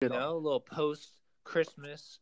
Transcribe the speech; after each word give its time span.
you 0.00 0.08
know, 0.08 0.32
a 0.32 0.38
little 0.38 0.60
post 0.60 1.08
Christmas 1.44 2.20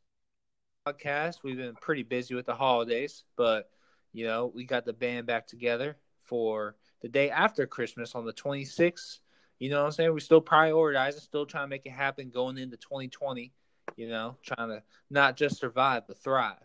podcast. 0.87 1.43
We've 1.43 1.57
been 1.57 1.75
pretty 1.75 2.03
busy 2.03 2.35
with 2.35 2.47
the 2.47 2.55
holidays, 2.55 3.25
but 3.37 3.71
you 4.13 4.27
know, 4.27 4.51
we 4.55 4.65
got 4.65 4.85
the 4.85 4.93
band 4.93 5.27
back 5.27 5.47
together 5.47 5.97
for 6.23 6.77
the 7.03 7.09
day 7.09 7.31
after 7.31 7.67
Christmas 7.67 8.15
on 8.15 8.25
the 8.25 8.33
26th. 8.33 9.19
You 9.59 9.71
know 9.71 9.81
what 9.81 9.87
I'm 9.87 9.93
saying? 9.93 10.13
We're 10.13 10.21
still 10.21 10.43
prioritizing, 10.43 11.21
still 11.21 11.47
trying 11.47 11.65
to 11.65 11.69
make 11.69 11.87
it 11.87 11.91
happen 11.93 12.31
going 12.31 12.59
into 12.59 12.77
2020. 12.77 13.53
You 13.97 14.09
know, 14.09 14.37
trying 14.43 14.69
to 14.69 14.83
not 15.11 15.37
just 15.37 15.59
survive 15.59 16.07
but 16.07 16.19
thrive. 16.19 16.57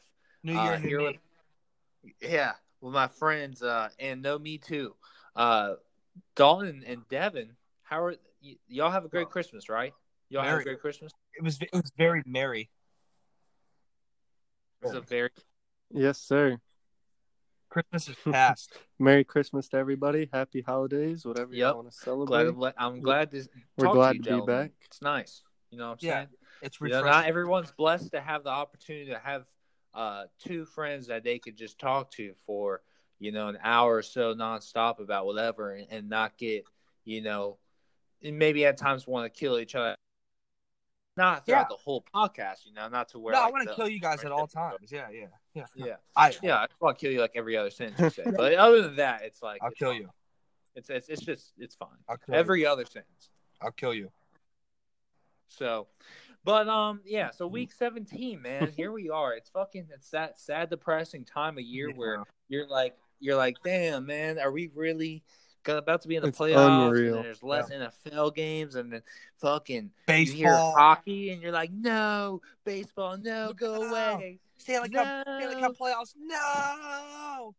New 0.44 0.54
Year, 0.54 0.74
Uh, 0.74 0.78
here 0.78 1.02
with- 1.02 1.16
yeah, 2.22 2.54
with 2.82 2.94
my 2.94 3.08
friends, 3.08 3.62
uh, 3.62 3.90
and 4.00 4.22
no, 4.22 4.40
me 4.40 4.58
too. 4.58 4.96
Uh, 5.36 5.76
Dalton 6.36 6.84
and 6.86 7.08
Devin, 7.10 7.56
how 7.84 8.04
are 8.04 8.16
y- 8.44 8.58
y'all? 8.68 8.92
Have 8.92 9.06
a 9.06 9.10
great 9.10 9.30
Christmas, 9.30 9.70
right? 9.70 9.94
Y'all 10.32 10.44
have 10.44 10.62
a 10.62 10.64
great 10.64 10.80
Christmas. 10.80 11.12
It 11.34 11.44
was 11.44 11.60
it 11.62 11.70
was 11.74 11.92
very 11.98 12.24
merry. 12.26 12.70
It 14.82 14.86
was 14.86 14.94
a 14.96 15.02
very 15.02 15.30
Yes, 15.94 16.20
sir. 16.20 16.58
Christmas 17.70 18.08
is 18.08 18.16
past. 18.32 18.78
Merry 18.98 19.26
Christmas 19.26 19.68
to 19.70 19.78
everybody. 19.78 20.30
Happy 20.32 20.62
holidays, 20.62 21.26
whatever 21.26 21.54
Yep. 21.54 21.70
you 21.70 21.76
want 21.76 21.92
to 21.92 21.98
celebrate. 21.98 22.52
glad. 22.56 22.74
I'm 22.78 23.02
glad 23.02 23.32
to. 23.32 23.44
We're 23.76 23.86
talk 23.88 23.94
glad 23.94 24.12
to, 24.12 24.16
you, 24.16 24.24
to 24.24 24.42
be 24.42 24.46
back. 24.46 24.72
It's 24.86 25.02
nice. 25.02 25.44
You 25.70 25.78
know 25.78 25.88
what 25.88 25.92
I'm 25.92 25.98
Yeah, 26.00 26.14
saying? 26.14 26.28
It's 26.62 26.80
You 26.80 26.88
know, 26.88 26.96
refreshing. 27.00 27.12
not 27.12 27.26
everyone's 27.26 27.72
blessed 27.74 28.14
to 28.14 28.22
have 28.22 28.46
the 28.46 28.52
opportunity 28.52 29.08
to 29.12 29.20
have 29.20 29.44
uh, 29.94 30.26
two 30.40 30.64
friends 30.66 31.08
that 31.08 31.26
they 31.26 31.40
could 31.40 31.58
just 31.58 31.78
talk 31.78 32.10
to 32.12 32.34
for 32.46 32.82
you 33.20 33.34
know 33.34 33.50
an 33.50 33.58
hour 33.62 33.98
or 33.98 34.02
so 34.02 34.34
nonstop 34.34 35.00
about 35.00 35.26
whatever, 35.26 35.74
and, 35.74 35.88
and 35.92 36.10
not 36.10 36.38
get 36.38 36.64
you 37.04 37.22
know, 37.22 37.58
and 38.24 38.40
maybe 38.40 38.66
at 38.66 38.78
times 38.78 39.06
want 39.06 39.32
to 39.32 39.38
kill 39.38 39.60
each 39.60 39.76
other. 39.76 39.98
Not 41.18 41.46
throughout 41.46 41.60
Yeah. 41.60 41.66
the 41.70 41.76
whole 41.76 42.06
podcast, 42.16 42.66
you 42.66 42.74
know, 42.74 42.88
not 42.88 43.10
to 43.10 43.20
where 43.20 43.34
no, 43.34 43.42
I 43.42 43.50
want 43.50 43.68
to 43.68 43.76
kill 43.76 43.90
you 43.90 44.00
guys 44.00 44.24
at 44.24 44.32
all 44.32 44.48
times. 44.48 44.92
Yeah, 44.92 45.10
yeah, 45.12 45.26
yeah. 45.54 45.66
Yeah, 45.76 45.96
I 46.16 46.34
yeah, 46.42 46.56
I 46.56 46.68
want 46.80 46.98
to 46.98 47.02
kill 47.06 47.12
you 47.12 47.20
like 47.20 47.34
every 47.36 47.58
other 47.58 47.70
sentence 47.70 48.18
you 48.18 48.24
say. 48.24 48.32
But 48.38 48.54
other 48.54 48.82
than 48.82 48.96
that, 48.96 49.24
it's 49.24 49.44
like 49.44 49.62
I'll 49.62 49.70
it's 49.70 49.78
kill 49.80 49.92
fine. 49.92 50.02
you. 50.02 50.10
It's, 50.76 50.90
it's 50.90 51.10
it's 51.10 51.22
just 51.22 51.52
it's 51.58 51.76
fine. 51.76 51.90
I'll 52.08 52.18
kill 52.18 52.34
you. 52.34 52.40
Every 52.40 52.66
other 52.66 52.86
sentence. 52.86 53.30
I'll 53.62 53.72
kill 53.72 53.94
you. 53.94 54.10
So, 55.50 55.88
but 56.46 56.70
um, 56.70 57.02
yeah. 57.06 57.32
So 57.32 57.46
week 57.46 57.74
seventeen, 57.74 58.42
man, 58.42 58.72
here 58.78 58.92
we 58.94 59.10
are. 59.10 59.34
It's 59.34 59.50
fucking 59.50 59.88
it's 59.94 60.10
that 60.12 60.40
sad, 60.40 60.70
depressing 60.70 61.26
time 61.26 61.58
of 61.58 61.64
year 61.66 61.92
where 61.94 62.24
you're 62.48 62.68
like, 62.68 62.96
you're 63.20 63.36
like, 63.36 63.58
damn, 63.66 64.06
man, 64.06 64.40
are 64.40 64.52
we 64.52 64.72
really 64.74 65.24
about 65.68 66.02
to 66.04 66.08
be 66.08 66.16
in 66.16 66.22
the 66.24 66.30
It's 66.30 66.38
playoffs? 66.40 66.88
unreal. 66.88 67.16
And 67.18 67.26
there's 67.26 67.44
less 67.44 67.70
NFL 67.70 68.34
games, 68.36 68.76
and 68.76 68.92
then 68.92 69.02
fucking 69.40 69.92
you 70.08 70.14
hear 70.14 70.48
Baseball. 70.56 70.74
hockey, 70.78 71.32
and 71.32 71.42
you're 71.42 71.52
like, 71.52 71.72
no, 71.72 72.42
baseball, 72.66 73.18
no, 73.18 73.54
go 73.54 73.82
No. 73.82 73.90
away. 73.90 74.40
Stanley 74.58 74.90
Cup. 74.90 75.24
Stanley 75.24 75.62
Cup 75.62 75.78
playoffs. 75.78 76.14
No. 76.18 77.56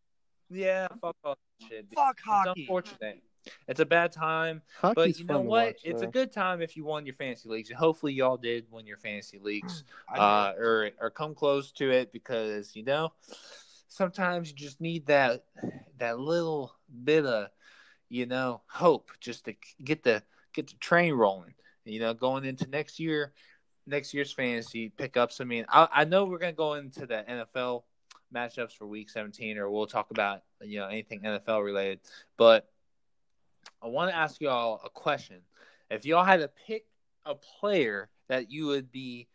Yeah, 0.51 0.87
fuck 1.01 1.17
all 1.25 1.37
that 1.61 1.67
shit. 1.69 1.89
dude. 1.89 1.97
Fuck 1.97 2.17
It's 2.19 2.25
hockey. 2.27 2.61
unfortunate. 2.63 3.23
It's 3.67 3.81
a 3.81 3.87
bad 3.87 4.13
time. 4.13 4.63
Hockey's 4.81 4.95
But 4.95 5.19
you 5.19 5.25
know 5.25 5.41
what? 5.41 5.67
watch, 5.67 5.81
it's 5.83 6.01
though. 6.03 6.07
a 6.09 6.11
good 6.11 6.31
time 6.31 6.63
if 6.63 6.77
you 6.77 6.85
won 6.85 7.05
your 7.07 7.17
fantasy 7.17 7.49
leagues. 7.49 7.73
Hopefully 7.73 8.13
y'all 8.13 8.37
did 8.37 8.67
win 8.71 8.87
your 8.87 8.99
fantasy 8.99 9.39
leagues. 9.41 9.83
Uh, 10.15 10.53
or 10.57 10.91
or 11.01 11.11
come 11.11 11.35
close 11.35 11.73
to 11.73 11.91
it 11.91 12.13
because 12.13 12.77
you 12.77 12.85
know 12.85 13.13
sometimes 13.89 14.49
you 14.51 14.55
just 14.55 14.81
need 14.81 15.07
that 15.07 15.45
that 15.99 16.21
little 16.21 16.73
bit 17.03 17.25
of 17.27 17.49
you 18.13 18.27
know 18.27 18.61
hope 18.69 19.11
just 19.21 19.47
to 19.47 19.55
get 19.83 20.03
the 20.03 20.23
get 20.53 20.67
the 20.69 20.75
train 20.75 21.15
rolling. 21.15 21.55
You 21.87 21.99
know, 21.99 22.13
going 22.13 22.45
into 22.45 22.69
next 22.69 23.01
year, 23.01 23.33
next 23.87 24.13
year's 24.13 24.31
fantasy 24.31 24.91
pickups. 24.91 25.41
I 25.41 25.45
mean, 25.45 25.65
I, 25.69 25.89
I 25.91 26.05
know 26.05 26.27
we're 26.27 26.39
gonna 26.39 26.53
go 26.53 26.75
into 26.75 27.07
the 27.07 27.25
NFL 27.27 27.85
matchups 28.33 28.77
for 28.77 28.87
Week 28.87 29.09
17, 29.09 29.57
or 29.57 29.71
we'll 29.71 29.87
talk 29.87 30.11
about 30.11 30.43
you 30.61 30.79
know 30.79 30.89
anything 30.89 31.23
NFL 31.23 31.65
related. 31.65 32.01
But 32.37 32.69
I 33.83 33.87
want 33.87 34.11
to 34.11 34.17
ask 34.17 34.41
y'all 34.43 34.83
a 34.85 34.91
question. 34.91 35.39
If 35.91 36.05
y'all 36.05 36.25
had 36.25 36.41
to 36.41 36.51
pick 36.67 36.85
a 37.25 37.35
player 37.35 38.11
that 38.29 38.51
you 38.51 38.67
would 38.67 38.93
be 38.93 39.27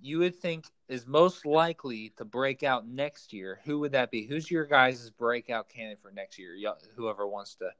you 0.00 0.18
would 0.18 0.34
think 0.34 0.64
is 0.88 1.06
most 1.06 1.46
likely 1.46 2.12
to 2.16 2.24
break 2.24 2.64
out 2.64 2.88
next 2.88 3.32
year, 3.32 3.60
who 3.64 3.78
would 3.78 3.92
that 3.92 4.10
be? 4.10 4.26
Who's 4.26 4.50
your 4.50 4.66
guys' 4.66 5.08
breakout 5.10 5.68
candidate 5.68 6.02
for 6.02 6.10
next 6.10 6.40
year? 6.40 6.56
Y'all- 6.56 6.80
Whoever 6.96 7.28
wants 7.28 7.54
to 7.56 7.70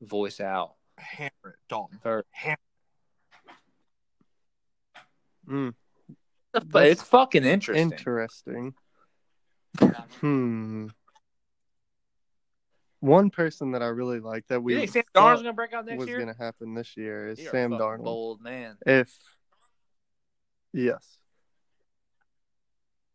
voice 0.00 0.40
out. 0.40 0.74
Hammer 0.96 1.30
it, 1.44 1.54
Dalton. 1.68 1.98
Or, 2.04 2.24
Hammer. 2.30 2.56
Mm, 5.48 5.74
but 6.66 6.86
it's 6.86 7.02
fucking 7.02 7.44
interesting. 7.44 7.90
interesting. 7.92 8.74
Hmm. 10.20 10.88
One 13.00 13.30
person 13.30 13.72
that 13.72 13.82
I 13.82 13.86
really 13.86 14.20
like 14.20 14.46
that 14.48 14.56
you 14.56 14.60
we 14.60 14.74
think 14.76 14.90
Sam 14.90 15.02
thought 15.14 15.36
Darnold's 15.36 15.42
gonna 15.42 15.52
break 15.54 15.72
out 15.72 15.86
next 15.86 15.98
was 15.98 16.08
year? 16.08 16.18
going 16.18 16.32
to 16.34 16.38
happen 16.40 16.74
this 16.74 16.96
year 16.96 17.28
is 17.28 17.40
You're 17.40 17.50
Sam 17.50 17.70
fucking 17.70 17.84
Darnold. 17.84 18.04
bold 18.04 18.42
man. 18.42 18.76
If 18.84 19.10
yes, 20.72 21.16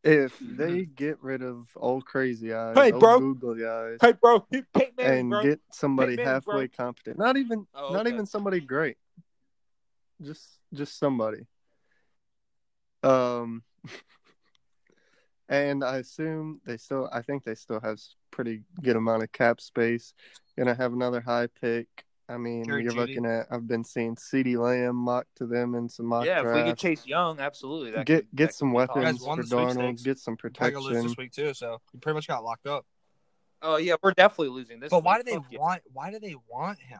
if 0.06 0.40
Mhm. 0.40 0.58
they 0.58 0.86
get 0.86 1.22
rid 1.22 1.42
of 1.42 1.68
old 1.76 2.06
crazy 2.06 2.54
eyes, 2.54 2.76
Hey, 2.76 2.92
bro. 2.92 3.20
googly 3.20 3.66
eyes, 3.66 3.98
Hey, 4.00 4.14
bro, 4.14 4.40
Peyton 4.52 4.94
Manning, 4.96 5.20
and 5.20 5.30
bro. 5.32 5.42
get 5.42 5.60
somebody 5.72 6.16
Manning, 6.16 6.42
bro. 6.42 6.54
halfway 6.56 6.68
competent, 6.68 7.18
not 7.18 7.36
even 7.38 7.68
Oh, 7.74 7.92
not 7.92 8.02
okay. 8.06 8.14
even 8.14 8.26
somebody 8.28 8.60
great, 8.62 8.98
just 10.22 10.60
just 10.74 10.98
somebody. 11.00 11.48
Um, 13.02 13.64
and 15.50 15.84
I 15.84 15.98
assume 15.98 16.62
they 16.66 16.78
still. 16.78 17.10
I 17.12 17.22
think 17.24 17.44
they 17.44 17.56
still 17.56 17.80
have 17.82 18.00
pretty 18.30 18.64
good 18.82 18.96
amount 18.96 19.24
of 19.24 19.32
cap 19.32 19.60
space. 19.60 20.14
Gonna 20.58 20.76
have 20.76 20.94
another 20.94 21.22
high 21.22 21.48
pick. 21.48 22.05
I 22.28 22.38
mean, 22.38 22.66
Jerry 22.66 22.84
you're 22.84 22.92
Jeudy. 22.94 22.96
looking 22.98 23.26
at. 23.26 23.46
I've 23.52 23.68
been 23.68 23.84
seeing 23.84 24.16
CeeDee 24.16 24.58
Lamb 24.58 24.96
mocked 24.96 25.36
to 25.38 25.46
them 25.46 25.76
in 25.76 25.88
some 25.90 26.08
mock 26.08 26.26
yeah, 26.26 26.40
if 26.40 26.46
we 26.48 26.54
get 26.54 26.64
drafts. 26.64 26.82
Chase 26.82 27.06
Young, 27.06 27.40
absolutely. 27.40 27.92
That 27.92 28.06
get 28.08 28.22
could- 28.30 28.36
get 28.36 28.48
that 28.48 28.54
some 28.56 28.72
could 28.74 28.82
be 28.82 28.88
possible. 28.88 29.02
weapons 29.04 29.24
for 29.26 29.36
the 29.36 29.44
sweepstakes. 29.44 30.02
Darnold. 30.02 30.04
Get 30.06 30.20
some 30.20 30.38
Probably 30.38 30.72
gonna 30.72 30.78
lose 30.80 30.86
protection. 30.88 31.08
this 31.10 31.18
week 31.18 31.32
too, 31.32 31.54
so 31.54 31.82
you 31.94 32.00
pretty 32.00 32.16
much 32.16 32.28
got 32.28 32.44
locked 32.44 32.66
up. 32.68 32.86
Oh 33.62 33.78
yeah, 33.78 33.96
we're 34.02 34.12
definitely 34.14 34.50
losing 34.50 34.80
this. 34.80 34.90
But 34.90 35.04
why 35.04 35.16
do 35.16 35.20
week. 35.20 35.26
they 35.26 35.34
Fuck 35.36 35.46
yeah. 35.52 35.60
want? 35.60 35.82
Why 35.94 36.12
do 36.12 36.20
they 36.20 36.36
want 36.48 36.80
him 36.80 37.00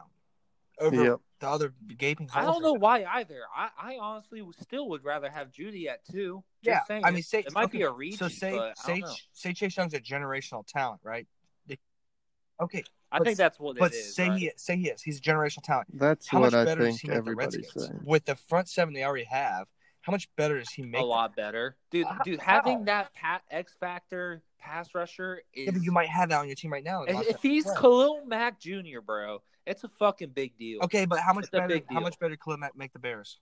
over 0.80 1.04
Yep. 1.04 1.20
the 1.40 1.48
other 1.48 1.74
gaping? 1.96 2.28
I 2.32 2.42
don't 2.42 2.62
know 2.62 2.72
right 2.74 2.80
why 2.80 3.04
either. 3.04 3.40
I, 3.54 3.68
I 3.78 3.98
honestly 4.00 4.42
still 4.60 4.88
would 4.90 5.02
rather 5.04 5.28
have 5.28 5.50
Jeudy 5.50 5.88
at 5.88 6.04
two. 6.04 6.44
Just 6.62 6.72
Yeah, 6.74 6.84
saying. 6.84 7.04
I 7.04 7.10
mean, 7.10 7.22
say 7.24 7.40
it 7.40 7.52
might 7.52 7.70
be 7.72 7.82
a 7.82 7.90
reach. 7.90 8.18
So 8.18 8.28
say 8.28 8.52
but 8.52 8.74
I, 8.78 8.86
say 8.86 9.00
don't 9.00 9.08
know. 9.10 9.14
say 9.32 9.52
Chase 9.52 9.76
Young's 9.76 9.94
a 9.94 10.00
generational 10.00 10.64
talent, 10.66 11.00
right? 11.04 11.26
They- 11.66 11.78
Okay, 12.60 12.84
I 13.12 13.18
but- 13.18 13.26
think 13.26 13.38
that's 13.38 13.58
what 13.60 13.78
but 13.78 13.92
it 13.92 13.96
is. 13.96 14.14
say 14.14 14.28
right? 14.28 14.38
he 14.38 14.50
say 14.56 14.76
he 14.76 14.88
is. 14.88 15.02
He's 15.02 15.18
a 15.18 15.20
generational 15.22 15.62
talent. 15.62 15.88
That's 15.98 16.26
How 16.28 16.40
what 16.40 16.52
much 16.52 16.60
I 16.60 16.64
better 16.64 16.82
does 16.86 17.00
think 17.00 17.00
he 17.02 17.08
make 17.08 17.24
the 17.24 17.34
Redskins 17.34 17.72
saying. 17.86 18.00
with 18.04 18.24
the 18.24 18.34
front 18.36 18.68
seven 18.68 18.94
they 18.94 19.04
already 19.04 19.24
have? 19.24 19.68
How 20.02 20.12
much 20.12 20.28
better 20.36 20.58
does 20.58 20.70
he 20.70 20.82
make? 20.82 20.94
a 20.96 21.02
them? 21.02 21.08
lot 21.08 21.34
better, 21.36 21.76
dude. 21.90 22.06
How- 22.06 22.22
Dude, 22.24 22.40
how? 22.40 22.54
having 22.54 22.84
that 22.86 23.12
pat 23.14 23.42
X 23.50 23.74
factor 23.78 24.42
pass 24.58 24.94
rusher 24.94 25.42
is. 25.52 25.66
Yeah, 25.66 25.70
but 25.72 25.82
you 25.82 25.92
might 25.92 26.08
have 26.08 26.28
that 26.30 26.38
on 26.40 26.46
your 26.46 26.54
team 26.56 26.72
right 26.72 26.84
now. 26.84 27.02
if, 27.04 27.28
if 27.28 27.42
he's 27.42 27.64
Khalil 27.78 28.24
Mack 28.26 28.60
Jr., 28.60 29.00
bro, 29.04 29.42
it's 29.66 29.82
a 29.84 29.88
fucking 29.88 30.30
big 30.30 30.56
deal. 30.58 30.80
okay, 30.82 31.06
but 31.06 31.18
how 31.20 31.32
much 31.32 31.44
It's 31.44 31.50
better? 31.50 31.66
big 31.68 31.84
How 31.90 32.00
much 32.00 32.18
better 32.18 32.36
could 32.36 32.58
Mack 32.58 32.76
make 32.76 32.92
the 32.92 32.98
Bears? 32.98 33.38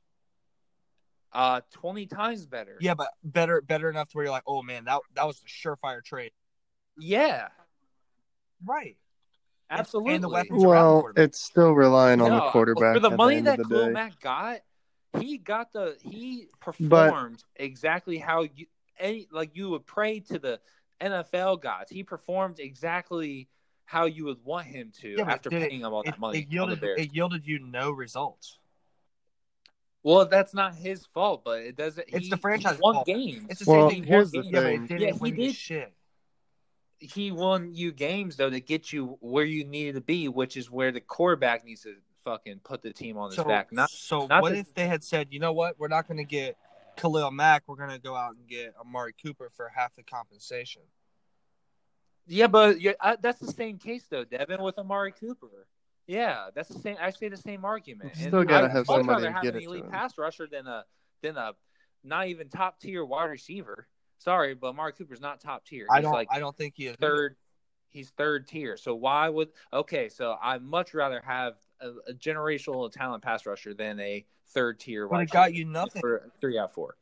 Uh, 1.32 1.60
twenty 1.72 2.06
times 2.06 2.46
better. 2.46 2.76
Yeah, 2.80 2.94
but 2.94 3.08
better, 3.24 3.60
better 3.60 3.90
enough 3.90 4.08
to 4.10 4.16
where 4.16 4.24
you're 4.26 4.32
like, 4.32 4.44
oh 4.46 4.62
man, 4.62 4.84
that 4.84 5.00
that 5.16 5.26
was 5.26 5.42
a 5.42 5.48
surefire 5.48 6.02
trade. 6.04 6.30
yeah, 6.98 7.48
Right. 8.64 8.96
Absolutely. 9.78 10.14
And 10.14 10.24
the 10.24 10.28
weapons 10.28 10.64
around 10.64 10.88
the 10.98 11.02
Well, 11.04 11.12
it's 11.16 11.40
still 11.40 11.72
relying 11.72 12.20
on 12.20 12.30
No, 12.30 12.36
the 12.44 12.50
quarterback 12.50 12.94
for 12.94 13.00
the 13.00 13.10
money 13.10 13.36
the 13.36 13.42
that 13.42 13.50
end 13.52 13.60
of 13.60 13.68
the 13.68 13.74
Khalil. 13.74 13.90
Mack 13.90 14.20
got. 14.20 14.60
He 15.20 15.38
got 15.38 15.72
the 15.72 15.96
he 16.02 16.48
performed 16.60 17.42
exactly 17.56 18.18
how 18.18 18.42
you 18.42 18.66
any 18.98 19.28
like 19.30 19.50
you 19.54 19.70
would 19.70 19.86
pray 19.86 20.20
to 20.20 20.38
the 20.38 20.60
NFL 21.00 21.60
gods. 21.60 21.90
He 21.90 22.02
performed 22.02 22.58
exactly 22.60 23.48
how 23.84 24.06
you 24.06 24.24
would 24.24 24.42
want 24.44 24.66
him 24.66 24.90
to 25.00 25.10
Yeah, 25.18 25.30
after 25.30 25.50
did 25.50 25.62
it- 25.62 25.68
paying 25.70 25.82
him 25.82 25.92
all 25.92 26.00
It, 26.02 26.06
that 26.06 26.18
money 26.18 26.38
it 26.38 26.42
on 26.44 26.48
the 26.48 26.54
yielded 26.54 26.82
it 26.98 27.14
yielded 27.14 27.46
you 27.46 27.58
no 27.60 27.90
results. 27.92 28.58
well, 30.02 30.26
that's 30.26 30.52
not 30.52 30.74
his 30.74 31.06
fault, 31.06 31.42
but 31.44 31.60
it 31.62 31.76
doesn't. 31.76 32.06
It's 32.08 32.24
he- 32.24 32.30
the 32.30 32.36
franchise 32.36 32.76
he 32.76 32.80
won 32.82 32.94
fault. 32.96 33.06
games. 33.06 33.46
It's 33.48 33.64
the 33.64 33.70
Well, 33.70 33.88
same 33.90 34.02
thing. 34.02 34.08
here's 34.10 34.30
the 34.32 34.42
game. 34.42 34.52
Yeah, 34.52 34.60
but 34.60 34.64
thing. 34.66 34.84
it 34.84 34.88
didn't 34.88 35.00
Yeah, 35.02 35.12
he 35.12 35.18
win 35.20 35.34
did. 35.36 35.54
shit. 35.54 35.94
He 37.12 37.30
won 37.32 37.74
you 37.74 37.92
games 37.92 38.36
though 38.36 38.50
to 38.50 38.60
get 38.60 38.92
you 38.92 39.16
where 39.20 39.44
you 39.44 39.64
needed 39.64 39.94
to 39.94 40.00
be, 40.00 40.28
which 40.28 40.56
is 40.56 40.70
where 40.70 40.92
the 40.92 41.00
quarterback 41.00 41.64
needs 41.64 41.82
to 41.82 41.94
fucking 42.24 42.60
put 42.64 42.82
the 42.82 42.92
team 42.92 43.16
on 43.18 43.30
his 43.30 43.36
So, 43.36 43.44
back. 43.44 43.70
Not 43.72 43.90
so 43.90 44.26
not 44.26 44.42
what 44.42 44.52
the- 44.52 44.58
if 44.60 44.74
they 44.74 44.86
had 44.86 45.04
said, 45.04 45.28
you 45.30 45.40
know 45.40 45.52
what, 45.52 45.78
we're 45.78 45.88
not 45.88 46.08
going 46.08 46.16
to 46.18 46.24
get 46.24 46.56
Khalil 46.96 47.30
Mack, 47.30 47.64
we're 47.66 47.76
going 47.76 47.90
to 47.90 47.98
go 47.98 48.14
out 48.14 48.36
and 48.36 48.46
get 48.46 48.74
Amari 48.80 49.12
Cooper 49.22 49.50
for 49.50 49.68
half 49.68 49.94
the 49.96 50.02
compensation. 50.02 50.82
Yeah, 52.26 52.46
but 52.46 52.80
you're, 52.80 52.94
uh, 53.00 53.16
that's 53.20 53.38
the 53.40 53.52
same 53.52 53.78
case 53.78 54.04
though, 54.08 54.24
Devin, 54.24 54.62
with 54.62 54.78
Amari 54.78 55.12
Cooper. 55.12 55.66
Yeah, 56.06 56.48
that's 56.54 56.68
the 56.68 56.78
same. 56.78 56.96
I 57.00 57.10
say 57.10 57.28
the 57.28 57.36
same 57.36 57.64
argument. 57.64 58.12
You 58.16 58.28
still 58.28 58.44
gotta 58.44 58.68
have 58.68 58.88
I'd 58.88 58.96
much 58.96 58.96
somebody 58.98 59.08
rather 59.08 59.26
to 59.26 59.32
have 59.32 59.42
get 59.42 59.54
an 59.54 59.60
it 59.60 59.64
to 59.64 59.68
elite 59.70 59.84
him. 59.84 59.90
pass 59.90 60.16
rusher 60.18 60.46
than 60.46 60.66
a 60.66 60.84
than 61.22 61.36
a 61.36 61.52
not 62.02 62.28
even 62.28 62.48
top 62.48 62.78
tier 62.80 63.04
wide 63.04 63.24
receiver. 63.30 63.86
Sorry, 64.24 64.54
but 64.54 64.68
Amari 64.68 64.92
Cooper's 64.92 65.20
not 65.20 65.38
top 65.38 65.66
tier. 65.66 65.86
I 65.90 66.00
don't. 66.00 66.12
like 66.12 66.28
I 66.30 66.38
don't 66.38 66.56
think 66.56 66.74
he 66.76 66.86
is. 66.86 66.96
third. 66.96 67.36
He's 67.90 68.08
third 68.10 68.48
tier. 68.48 68.78
So 68.78 68.94
why 68.94 69.28
would 69.28 69.50
okay? 69.72 70.08
So 70.08 70.36
I'd 70.42 70.62
much 70.62 70.94
rather 70.94 71.20
have 71.20 71.54
a, 71.80 71.90
a 72.08 72.14
generational 72.14 72.90
talent 72.90 73.22
pass 73.22 73.44
rusher 73.44 73.74
than 73.74 74.00
a 74.00 74.24
third 74.48 74.80
tier. 74.80 75.06
But 75.06 75.20
it 75.20 75.30
got 75.30 75.52
you 75.52 75.66
nothing. 75.66 76.00
for 76.00 76.30
three 76.40 76.58
out 76.58 76.70
of 76.70 76.72
four. 76.72 76.96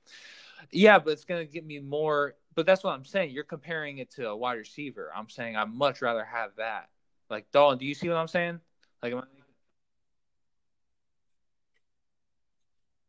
Yeah, 0.73 0.99
but 0.99 1.13
it's 1.13 1.25
gonna 1.25 1.45
give 1.45 1.65
me 1.65 1.79
more. 1.79 2.35
But 2.57 2.67
that's 2.67 2.83
what 2.83 2.93
I'm 2.93 3.05
saying. 3.05 3.31
You're 3.31 3.45
comparing 3.45 3.99
it 3.99 4.11
to 4.13 4.29
a 4.29 4.37
wide 4.37 4.59
receiver. 4.59 5.13
I'm 5.17 5.29
saying 5.29 5.55
I'd 5.57 5.73
much 5.73 6.03
rather 6.03 6.25
have 6.25 6.51
that. 6.57 6.89
Like 7.31 7.51
Dalton, 7.53 7.79
do 7.79 7.87
you 7.87 7.95
see 7.95 8.09
what 8.09 8.17
I'm 8.19 8.29
saying? 8.29 8.59
Like, 9.01 9.13
am 9.13 9.19
I- 9.21 9.42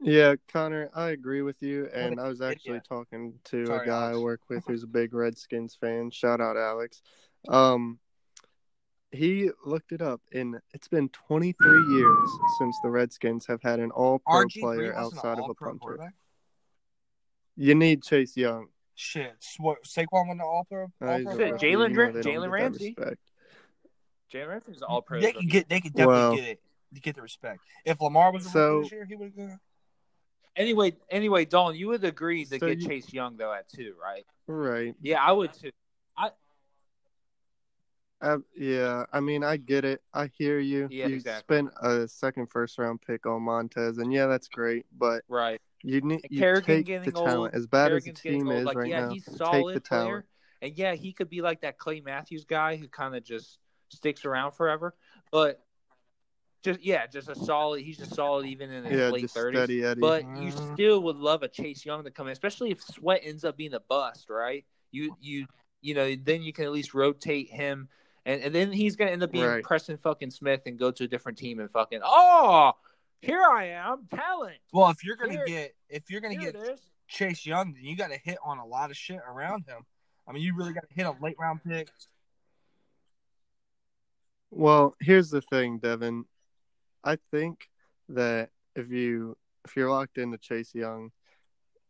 Yeah, 0.04 0.36
Connor, 0.52 0.90
I 0.94 1.10
agree 1.12 1.42
with 1.42 1.62
you. 1.62 1.88
And 1.94 2.20
I 2.20 2.28
was 2.28 2.42
actually 2.42 2.72
idiot. 2.72 2.86
talking 2.90 3.40
to 3.46 3.66
Sorry, 3.66 3.86
a 3.86 3.90
guy 3.90 4.02
Alex. 4.08 4.18
I 4.18 4.22
work 4.22 4.42
with 4.50 4.64
who's 4.68 4.84
a 4.84 4.88
big 4.88 5.14
Redskins 5.14 5.78
fan. 5.80 6.12
Shout 6.12 6.42
out, 6.42 6.58
Alex. 6.58 7.02
Um, 7.48 8.00
he 9.12 9.50
looked 9.66 9.92
it 9.92 10.02
up, 10.02 10.22
and 10.34 10.60
it's 10.74 10.88
been 10.88 11.08
23 11.10 11.96
years 11.96 12.30
since 12.60 12.76
the 12.84 12.90
Redskins 12.90 13.46
have 13.48 13.62
had 13.62 13.80
an 13.80 13.92
all 13.92 14.20
pro 14.20 14.44
RG3 14.46 14.60
player 14.60 14.96
outside 14.96 15.40
of 15.40 15.50
a 15.50 15.54
punter. 15.54 16.12
You 17.56 17.76
need 17.76 18.04
Chase 18.04 18.36
Young. 18.36 18.68
Shit, 18.96 19.34
Swa- 19.42 19.76
Saquon 19.88 20.28
went 20.28 20.40
to 20.40 20.46
all 20.46 20.66
pro. 20.70 20.86
Uh, 21.02 21.18
he's 21.18 21.26
a 21.26 21.30
All-pro 21.30 21.38
Shit, 21.38 21.52
rookie, 21.54 21.66
Jalen 21.68 21.90
you 21.90 21.96
Dra- 21.96 22.08
know 22.08 22.12
they 22.14 22.22
don't 22.22 22.34
Jalen 22.34 22.42
get 22.44 22.50
Ramsey. 22.52 22.96
respect. 22.98 23.22
Jalen 24.34 24.48
Ramsey's 24.50 24.82
all 24.82 25.02
pro. 25.02 25.20
They 25.22 25.32
can 25.34 25.48
get. 25.48 25.70
They 25.70 25.80
can 25.80 25.92
definitely 25.92 26.14
Well- 26.14 26.36
get 26.36 26.46
it. 26.46 26.60
Get 27.02 27.16
the 27.16 27.22
respect. 27.24 27.62
If 27.86 28.02
Lamar 28.02 28.32
was 28.32 28.46
a 28.46 28.50
So- 28.50 28.76
rookie 28.78 28.84
this 28.84 28.92
year, 28.92 29.06
he 29.06 29.16
would 29.16 29.34
have. 29.38 29.60
Anyway, 30.56 30.96
anyway, 31.10 31.46
Dalton, 31.46 31.78
you 31.78 31.88
would 31.88 32.04
agree 32.04 32.46
to 32.46 32.60
So 32.60 32.68
get 32.68 32.80
you- 32.80 32.88
Chase 32.88 33.12
Young 33.14 33.38
though 33.38 33.54
at 33.54 33.68
two, 33.70 33.96
right? 34.02 34.26
Right. 34.48 34.96
Yeah, 35.02 35.24
I 35.24 35.32
would 35.32 35.54
too. 35.54 35.72
Uh, 38.22 38.38
yeah, 38.56 39.06
I 39.12 39.20
mean, 39.20 39.44
I 39.44 39.58
get 39.58 39.84
it. 39.84 40.02
I 40.14 40.28
hear 40.38 40.58
you. 40.58 40.88
Yeah, 40.90 41.08
you 41.08 41.16
exactly. 41.16 41.58
spent 41.58 41.74
a 41.82 42.08
second 42.08 42.50
first 42.50 42.78
round 42.78 43.02
pick 43.02 43.26
on 43.26 43.42
Montez, 43.42 43.98
and 43.98 44.14
yeah, 44.14 44.28
that's 44.28 44.48
great. 44.48 44.86
But 44.98 45.24
Right. 45.28 45.60
you 45.82 46.00
need 46.00 46.22
And 46.24 46.32
you 46.32 46.40
Kerrigan 46.40 46.86
take 46.86 47.04
the 47.04 47.20
old. 47.20 47.28
talent 47.28 47.54
as 47.54 47.68
bad 47.68 47.92
as 47.92 48.06
the 48.06 48.14
team 48.14 48.50
is 48.50 48.64
like, 48.64 48.78
right 48.78 48.90
yeah, 48.90 49.08
now. 49.08 49.10
he's 49.10 49.26
take 49.26 49.36
the 49.36 49.44
player, 49.46 49.80
talent. 49.82 50.26
and 50.62 50.78
yeah, 50.78 50.94
he 50.94 51.12
could 51.12 51.30
be 51.30 51.42
like 51.42 51.60
that 51.62 51.78
Clay 51.78 52.00
Matthews 52.00 52.46
guy 52.46 52.78
who 52.78 52.88
kind 52.88 53.14
of 53.14 53.26
just 53.26 53.60
sticks 53.90 54.24
around 54.24 54.54
forever. 54.54 54.96
But 55.30 55.62
just 56.64 56.82
yeah, 56.82 57.06
just 57.08 57.30
a 57.30 57.36
solid. 57.36 57.82
He's 57.82 57.98
just 57.98 58.16
solid 58.16 58.46
even 58.48 58.72
in 58.72 58.84
his 58.86 59.00
Yeah, 59.00 59.10
late 59.10 59.22
just 59.22 59.34
thirties. 59.36 59.60
steady 59.60 59.84
Eddie. 59.84 60.02
But 60.02 60.24
you 60.24 60.52
Mhm. 60.52 60.74
still 60.74 61.04
would 61.04 61.18
love 61.18 61.44
a 61.44 61.48
Chase 61.48 61.86
Young 61.86 62.04
to 62.06 62.12
come 62.12 62.28
in, 62.28 62.32
especially 62.34 62.72
if 62.72 62.82
Sweat 62.82 63.22
ends 63.24 63.44
up 63.44 63.58
being 63.58 63.74
a 63.74 63.80
bust, 63.82 64.30
right? 64.30 64.66
You 64.92 65.16
you 65.22 65.46
you 65.82 65.94
know 65.94 66.16
then 66.16 66.42
you 66.42 66.54
can 66.54 66.66
at 66.66 66.72
least 66.72 66.94
rotate 66.94 67.50
him, 67.50 67.90
and, 68.26 68.42
and 68.42 68.56
then 68.56 68.72
he's 68.72 68.96
gonna 68.96 69.12
end 69.12 69.24
up 69.24 69.32
being 69.32 69.46
Right. 69.46 69.64
Preston 69.64 69.98
fucking 69.98 70.32
Smith 70.32 70.62
and 70.66 70.80
go 70.80 70.92
to 70.92 71.04
a 71.04 71.08
different 71.08 71.38
team 71.38 71.60
and 71.60 71.70
fucking 71.70 72.00
oh 72.04 72.74
here 73.22 73.42
I 73.42 73.66
am 73.68 74.08
talent. 74.14 74.58
Well, 74.74 74.90
if 74.90 75.04
you're 75.04 75.16
gonna 75.16 75.32
Here- 75.34 75.46
get, 75.46 75.76
if 75.90 76.10
you're 76.10 76.22
gonna 76.22 76.36
get. 76.36 76.56
Chase 77.08 77.46
Young, 77.46 77.74
then 77.74 77.84
you 77.84 77.96
got 77.96 78.10
to 78.10 78.18
hit 78.18 78.38
on 78.44 78.58
a 78.58 78.66
lot 78.66 78.90
of 78.90 78.98
shit 78.98 79.20
around 79.28 79.66
him. 79.68 79.86
I 80.28 80.32
mean, 80.32 80.42
you 80.42 80.56
really 80.56 80.74
got 80.74 80.88
to 80.88 80.94
hit 80.96 81.06
a 81.06 81.12
late 81.22 81.36
round 81.38 81.60
pick. 81.64 81.90
Well, 84.50 84.96
here's 85.00 85.30
the 85.30 85.42
thing, 85.42 85.80
Devin. 85.80 86.26
I 87.04 87.18
think 87.32 87.68
that 88.10 88.50
if 88.76 88.90
you 88.90 89.38
if 89.66 89.76
you're 89.76 89.90
locked 89.90 90.18
into 90.18 90.38
Chase 90.38 90.74
Young, 90.76 91.12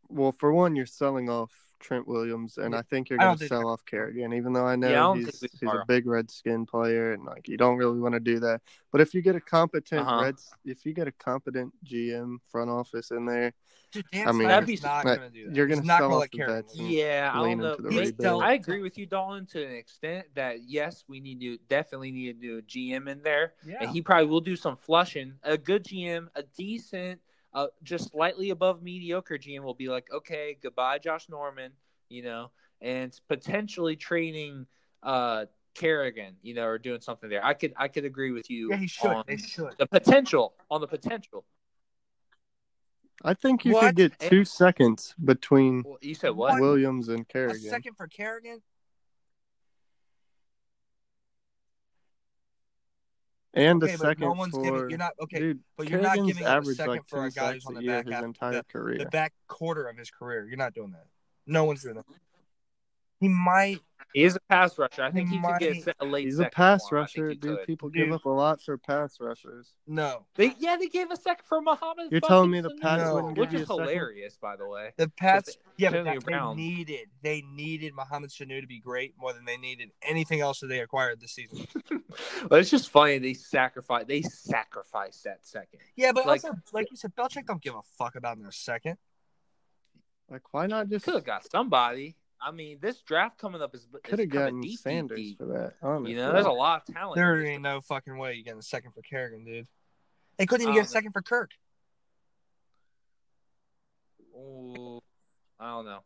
well, 0.09 0.31
for 0.31 0.53
one, 0.53 0.75
you're 0.75 0.85
selling 0.85 1.29
off 1.29 1.51
Trent 1.83 2.07
Williams, 2.07 2.57
and 2.57 2.73
I 2.75 2.81
think 2.81 3.09
you're 3.09 3.19
going 3.19 3.37
to 3.37 3.47
sell 3.47 3.67
off 3.67 3.85
Kerrigan, 3.85 4.33
even 4.33 4.53
though 4.53 4.65
I 4.65 4.75
know 4.75 4.89
Yeah, 4.89 5.07
I 5.09 5.17
he's, 5.17 5.41
he's 5.41 5.61
a 5.69 5.83
big 5.87 6.05
Redskin 6.07 6.65
player, 6.65 7.13
and 7.13 7.23
like 7.25 7.47
you 7.47 7.57
don't 7.57 7.77
really 7.77 7.99
want 7.99 8.13
to 8.13 8.19
do 8.19 8.39
that. 8.39 8.61
But 8.91 9.01
if 9.01 9.13
you 9.13 9.21
get 9.21 9.35
a 9.35 9.41
competent 9.41 10.01
Uh-huh. 10.07 10.23
Reds, 10.23 10.49
if 10.65 10.85
you 10.85 10.93
get 10.93 11.07
a 11.07 11.11
competent 11.11 11.73
GM 11.85 12.37
front 12.49 12.69
office 12.71 13.11
in 13.11 13.25
there, 13.25 13.53
Dude, 13.91 14.05
Dan 14.11 14.27
I 14.27 14.31
mean, 14.31 14.47
That'd 14.47 14.65
be- 14.65 14.79
not 14.81 15.05
that- 15.05 15.19
going 15.19 15.31
to 15.31 15.37
do 15.37 15.45
that. 15.49 15.55
you're 15.55 15.67
gonna 15.67 15.81
not 15.83 15.99
sell 15.99 16.07
gonna 16.09 16.15
off 16.15 16.21
let 16.21 16.31
the 16.31 16.37
Kerrigan 16.39 16.55
vets 16.63 16.73
do 16.73 16.79
and 16.81 16.89
that. 16.89 16.93
Yeah, 16.95 17.31
I 17.31 17.35
don't 17.37 17.57
know. 17.59 17.71
into 17.73 17.81
the 17.83 17.89
He's 17.91 17.99
rebuild. 17.99 18.15
still- 18.19 18.41
I 18.41 18.53
agree 18.53 18.81
with 18.81 18.97
you, 18.97 19.05
Dalton, 19.05 19.45
to 19.47 19.63
an 19.63 19.71
extent 19.75 20.25
that 20.33 20.63
yes, 20.63 21.03
we 21.07 21.19
need 21.19 21.39
to 21.41 21.57
definitely 21.69 22.11
need 22.11 22.35
a 22.35 22.39
new 22.39 22.61
GM 22.63 23.07
in 23.07 23.21
there, 23.21 23.53
Yeah. 23.63 23.77
and 23.81 23.91
he 23.91 24.01
probably 24.01 24.25
will 24.25 24.41
do 24.41 24.55
some 24.55 24.77
flushing. 24.77 25.33
A 25.43 25.59
good 25.59 25.83
GM, 25.83 26.27
a 26.33 26.41
decent, 26.41 27.21
uh, 27.53 27.67
just 27.83 28.11
slightly 28.11 28.49
above 28.49 28.81
mediocre 28.81 29.37
GM 29.37 29.61
will 29.63 29.73
be 29.73 29.87
like, 29.89 30.07
okay, 30.11 30.57
goodbye, 30.61 30.97
Josh 30.99 31.29
Norman, 31.29 31.71
you 32.09 32.23
know, 32.23 32.51
and 32.81 33.17
potentially 33.27 33.95
trading 33.95 34.65
uh 35.03 35.45
Kerrigan, 35.75 36.35
you 36.43 36.53
know, 36.53 36.65
or 36.65 36.77
doing 36.77 37.01
something 37.01 37.29
there. 37.29 37.43
I 37.43 37.53
could 37.53 37.73
I 37.77 37.87
could 37.87 38.05
agree 38.05 38.31
with 38.31 38.49
you. 38.49 38.69
Yeah, 38.69 38.77
he 38.77 38.87
should. 38.87 39.07
on 39.11 39.23
They 39.27 39.37
should. 39.37 39.73
the 39.77 39.87
potential 39.87 40.53
on 40.69 40.81
the 40.81 40.87
potential. 40.87 41.45
I 43.23 43.33
think 43.33 43.65
you 43.65 43.73
What? 43.73 43.81
could 43.87 43.95
get 43.95 44.19
two 44.19 44.43
seconds 44.45 45.15
between 45.23 45.83
Well, 45.85 45.97
you 46.01 46.13
said 46.13 46.31
what? 46.31 46.59
Williams 46.59 47.07
and 47.07 47.21
A 47.21 47.25
Kerrigan. 47.25 47.69
second 47.69 47.95
for 47.95 48.07
Kerrigan? 48.07 48.61
And 53.53 53.83
Okay, 53.83 53.93
a 53.93 53.97
but 53.97 54.03
second 54.03 54.21
no 54.21 54.33
one's 54.33 54.53
for 54.53 54.63
giving. 54.63 54.89
You're 54.89 54.97
not 54.99 55.13
okay. 55.21 55.39
dude. 55.39 55.59
but 55.77 55.89
you're 55.89 56.01
not 56.01 56.15
giving 56.25 56.45
up 56.45 56.63
a 56.63 56.65
second 56.73 56.91
like 56.91 57.05
for 57.05 57.25
a 57.25 57.31
guy 57.31 57.53
who's 57.53 57.65
on 57.65 57.75
the 57.75 57.85
back 57.85 58.05
his 58.05 58.13
half, 58.13 58.23
entire 58.23 58.53
the, 58.53 58.63
career. 58.63 58.97
the 58.97 59.05
back 59.05 59.33
quarter 59.47 59.87
of 59.87 59.97
his 59.97 60.09
career. 60.09 60.47
You're 60.47 60.57
not 60.57 60.73
doing 60.73 60.91
that. 60.91 61.05
No 61.45 61.65
one's 61.65 61.83
doing 61.83 61.95
that. 61.95 62.05
He 63.23 63.29
might. 63.29 63.79
He 64.13 64.23
is 64.25 64.35
a 64.35 64.39
pass 64.47 64.77
rusher. 64.77 65.01
I 65.01 65.09
think 65.09 65.27
He 65.29 65.37
he 65.37 65.41
could 65.41 65.59
get 65.59 65.71
a 65.71 65.73
might- 65.73 65.83
se- 65.85 65.93
late. 66.07 66.25
He's 66.25 66.35
a 66.35 66.37
second 66.43 66.51
pass 66.51 66.87
for 66.87 66.97
him. 66.99 67.03
I 67.03 67.07
think 67.07 67.17
rusher, 67.23 67.29
he 67.29 67.35
dude. 67.35 67.57
could. 67.57 67.65
People 67.65 67.89
Dude. 67.89 68.05
give 68.05 68.13
up 68.13 68.25
a 68.25 68.29
lot 68.29 68.61
for 68.61 68.77
pass 68.77 69.17
rushers. 69.19 69.73
No. 69.87 70.27
They 70.35 70.53
yeah, 70.59 70.77
they 70.77 70.85
gave 70.87 71.09
a 71.09 71.15
second 71.15 71.45
for 71.47 71.61
Mohamed. 71.61 72.11
You're 72.11 72.21
telling 72.21 72.51
me 72.51 72.61
the 72.61 72.69
Sanu, 72.69 72.79
Pats 72.81 73.03
No. 73.05 73.15
wouldn't 73.15 73.33
give 73.35 73.41
which 73.41 73.51
you 73.53 73.57
is 73.57 73.63
a 73.63 73.65
second? 73.65 73.83
hilarious, 73.85 74.37
by 74.39 74.55
the 74.55 74.67
way. 74.67 74.91
The 74.97 75.09
Pats, 75.09 75.57
yeah, 75.77 75.89
but 75.89 76.03
that, 76.03 76.23
they 76.27 76.53
needed 76.53 77.07
they 77.23 77.41
needed 77.55 77.95
Mohamed 77.95 78.29
Sanu 78.29 78.61
to 78.61 78.67
be 78.67 78.79
great 78.79 79.15
more 79.17 79.33
than 79.33 79.45
they 79.45 79.57
needed 79.57 79.89
anything 80.03 80.41
else 80.41 80.59
that 80.59 80.67
they 80.67 80.81
acquired 80.81 81.19
this 81.19 81.31
season. 81.31 81.65
But 82.47 82.59
it's 82.59 82.69
just 82.69 82.91
funny 82.91 83.17
they 83.17 83.33
sacrifice 83.33 84.05
they 84.07 84.21
sacrifice 84.21 85.21
that 85.23 85.39
second. 85.41 85.79
Yeah, 85.95 86.11
but 86.11 86.27
Like- 86.27 86.43
also, 86.43 86.55
like 86.71 86.91
you 86.91 86.97
said, 86.97 87.15
Belichick 87.15 87.47
don't 87.47 87.61
give 87.63 87.73
a 87.73 87.81
fuck 87.97 88.15
about 88.15 88.37
in 88.37 88.43
their 88.43 88.51
second. 88.51 88.97
Like, 90.29 90.53
why 90.53 90.67
not 90.67 90.89
just 90.89 91.05
Could 91.05 91.15
have 91.15 91.23
got 91.25 91.49
somebody. 91.49 92.15
I 92.45 92.51
mean, 92.51 92.77
this 92.81 93.01
draft 93.01 93.37
coming 93.37 93.61
up 93.61 93.73
is, 93.73 93.81
is 93.81 93.87
could 94.03 94.19
have 94.19 94.29
gotten 94.29 94.59
deep, 94.61 94.71
deep, 94.71 94.79
Sanders 94.79 95.17
deep. 95.17 95.37
for 95.37 95.45
that? 95.45 95.73
Honestly. 95.81 96.11
You 96.11 96.17
know, 96.17 96.33
there's 96.33 96.45
a 96.45 96.51
lot 96.51 96.83
of 96.87 96.93
talent. 96.93 97.15
There 97.15 97.41
ain't 97.45 97.61
no 97.63 97.79
fucking 97.81 98.17
way 98.17 98.33
you 98.33 98.43
getting 98.43 98.59
a 98.59 98.63
second 98.63 98.91
for 98.91 99.01
Kerrigan, 99.01 99.45
dude. 99.45 99.67
They 100.37 100.45
couldn't 100.45 100.63
even 100.63 100.73
get 100.73 100.79
a 100.81 100.83
don't 100.83 100.89
second 100.91 101.11
for 101.13 101.21
Kirk. 101.21 101.51
Ooh, 104.35 104.99
I 105.59 105.69
don't 105.69 105.85
know. 105.85 105.99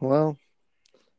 Well, 0.00 0.38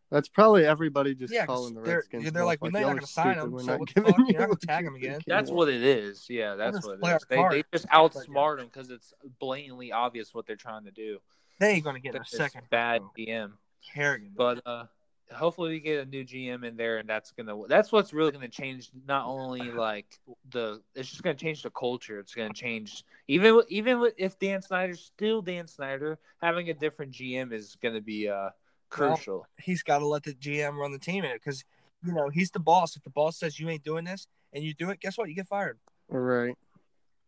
that's 0.10 0.28
probably 0.28 0.66
everybody 0.66 1.16
just 1.16 1.34
Yeah, 1.34 1.46
'cause 1.46 1.58
calling 1.58 1.74
the 1.76 1.82
they're- 1.82 1.96
Redskins. 1.98 2.32
they're 2.32 2.46
like, 2.46 2.60
bluff, 2.60 2.74
"Well, 2.74 2.82
they're 2.82 2.90
not 2.90 2.96
gonna 2.98 3.08
sign 3.08 3.38
them. 3.38 3.52
We're 3.52 3.60
so 3.62 3.66
not 3.68 3.80
what 3.80 3.90
the 3.90 3.94
giving 4.02 4.14
fuck? 4.14 4.30
You're 4.30 4.40
not 4.40 4.48
gonna 4.48 4.60
tag 4.60 4.84
you 4.84 4.88
him 4.90 4.96
again." 4.96 5.22
That's 5.28 5.52
what 5.52 5.70
it 5.70 5.82
is. 5.84 6.30
Yeah, 6.30 6.56
that's 6.56 6.86
what 6.86 7.00
play 7.00 7.12
it 7.12 7.14
our. 7.38 7.52
They, 7.52 7.62
they 7.62 7.64
just 7.74 7.88
outsmart 7.88 8.58
them 8.58 8.68
because 8.68 8.90
it's 8.90 9.14
blatantly 9.40 9.92
obvious 9.92 10.34
what 10.34 10.46
they're 10.46 10.56
trying 10.56 10.86
to 10.86 10.92
do. 10.92 11.20
They 11.62 11.74
ain't 11.74 11.84
gonna 11.84 12.00
get 12.00 12.16
a 12.16 12.26
second. 12.26 12.64
bad 12.72 13.02
for 13.04 13.12
DM. 13.16 13.52
Kerrigan. 13.94 14.32
But 14.36 14.66
uh, 14.66 14.86
hopefully 15.32 15.70
we 15.70 15.80
get 15.80 16.08
a 16.08 16.10
new 16.10 16.26
GM 16.26 16.66
in 16.66 16.76
there, 16.76 16.98
and 16.98 17.08
that's 17.08 17.30
gonna 17.30 17.56
that's 17.68 17.92
what's 17.92 18.14
really 18.14 18.32
gonna 18.32 18.48
change. 18.48 18.90
Not 19.08 19.28
only 19.28 19.72
like 19.72 20.20
the, 20.50 20.82
it's 20.96 21.08
just 21.08 21.22
gonna 21.22 21.36
change 21.36 21.62
the 21.62 21.70
culture. 21.70 22.18
It's 22.18 22.34
gonna 22.34 22.52
change 22.52 23.04
even 23.28 23.62
even 23.70 24.10
if 24.18 24.40
Dan 24.40 24.64
Snyder's 24.64 25.02
still 25.02 25.44
Dan 25.44 25.68
Snyder, 25.68 26.18
having 26.42 26.72
a 26.72 26.74
different 26.74 27.12
GM 27.12 27.54
is 27.54 27.78
gonna 27.80 28.02
be 28.02 28.28
uh 28.28 28.50
crucial. 28.90 29.46
he's 29.60 29.84
got 29.84 30.00
to 30.00 30.08
let 30.08 30.24
the 30.24 30.34
GM 30.34 30.78
run 30.78 30.92
the 30.92 30.98
team 30.98 31.24
in 31.24 31.30
it 31.30 31.42
because 31.44 31.64
you 32.04 32.12
know 32.12 32.30
he's 32.30 32.50
the 32.50 32.60
boss. 32.60 32.96
If 32.96 33.04
the 33.04 33.12
boss 33.12 33.38
says 33.38 33.60
you 33.60 33.70
ain't 33.70 33.84
doing 33.84 34.06
this 34.06 34.26
and 34.52 34.64
you 34.64 34.74
do 34.74 34.90
it, 34.90 35.00
guess 35.00 35.16
what? 35.16 35.30
You 35.30 35.36
get 35.36 35.48
fired. 35.48 35.78
Right. 36.10 36.58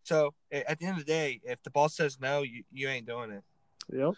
So 0.01 0.33
at 0.51 0.79
the 0.79 0.85
end 0.87 0.97
of 0.97 1.05
the 1.05 1.11
day, 1.11 1.39
if 1.43 1.61
the 1.61 1.69
boss 1.69 1.95
says 1.95 2.17
no, 2.19 2.41
you, 2.41 2.63
you 2.71 2.89
ain't 2.89 3.05
doing 3.05 3.29
it. 3.29 3.43
Yep. 3.91 4.13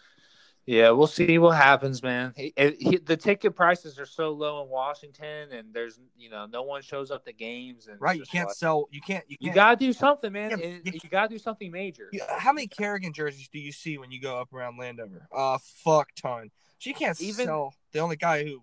Yeah, 0.68 0.90
we'll 0.90 1.06
see 1.06 1.38
what 1.38 1.56
happens, 1.56 2.02
man. 2.02 2.32
He, 2.36 2.52
eh, 2.56 2.72
he, 2.76 2.96
the 2.96 3.16
ticket 3.16 3.54
prices 3.54 4.00
are 4.00 4.06
so 4.06 4.30
low 4.32 4.64
in 4.64 4.68
Washington, 4.68 5.52
and 5.52 5.72
there's 5.72 6.00
you 6.16 6.28
know 6.28 6.46
no 6.46 6.62
one 6.64 6.82
shows 6.82 7.12
up 7.12 7.24
to 7.26 7.32
games, 7.32 7.86
and 7.86 8.00
Right? 8.00 8.18
You 8.18 8.24
can't 8.24 8.48
like- 8.48 8.56
sell. 8.56 8.88
You 8.90 9.00
can't. 9.00 9.24
You 9.28 9.36
You 9.38 9.46
can't. 9.48 9.54
gotta 9.54 9.76
do 9.76 9.92
something, 9.92 10.32
man. 10.32 10.50
Yeah, 10.50 10.56
but 10.82 10.94
you- 10.94 11.00
you 11.04 11.08
gotta 11.08 11.28
do 11.28 11.38
something 11.38 11.70
major. 11.70 12.10
how 12.38 12.52
many 12.52 12.66
Kerrigan 12.66 13.12
jerseys 13.12 13.48
do 13.48 13.60
you 13.60 13.70
see 13.70 13.96
when 13.96 14.10
you 14.10 14.20
go 14.20 14.38
up 14.40 14.52
around 14.52 14.76
Landover? 14.76 15.28
A 15.32 15.58
fuck 15.60 16.08
ton. 16.16 16.50
So 16.80 16.90
you 16.90 16.94
can't 16.94 17.20
Even- 17.20 17.46
sell 17.46 17.74
the 17.92 18.00
only 18.00 18.16
guy 18.16 18.42
who. 18.44 18.62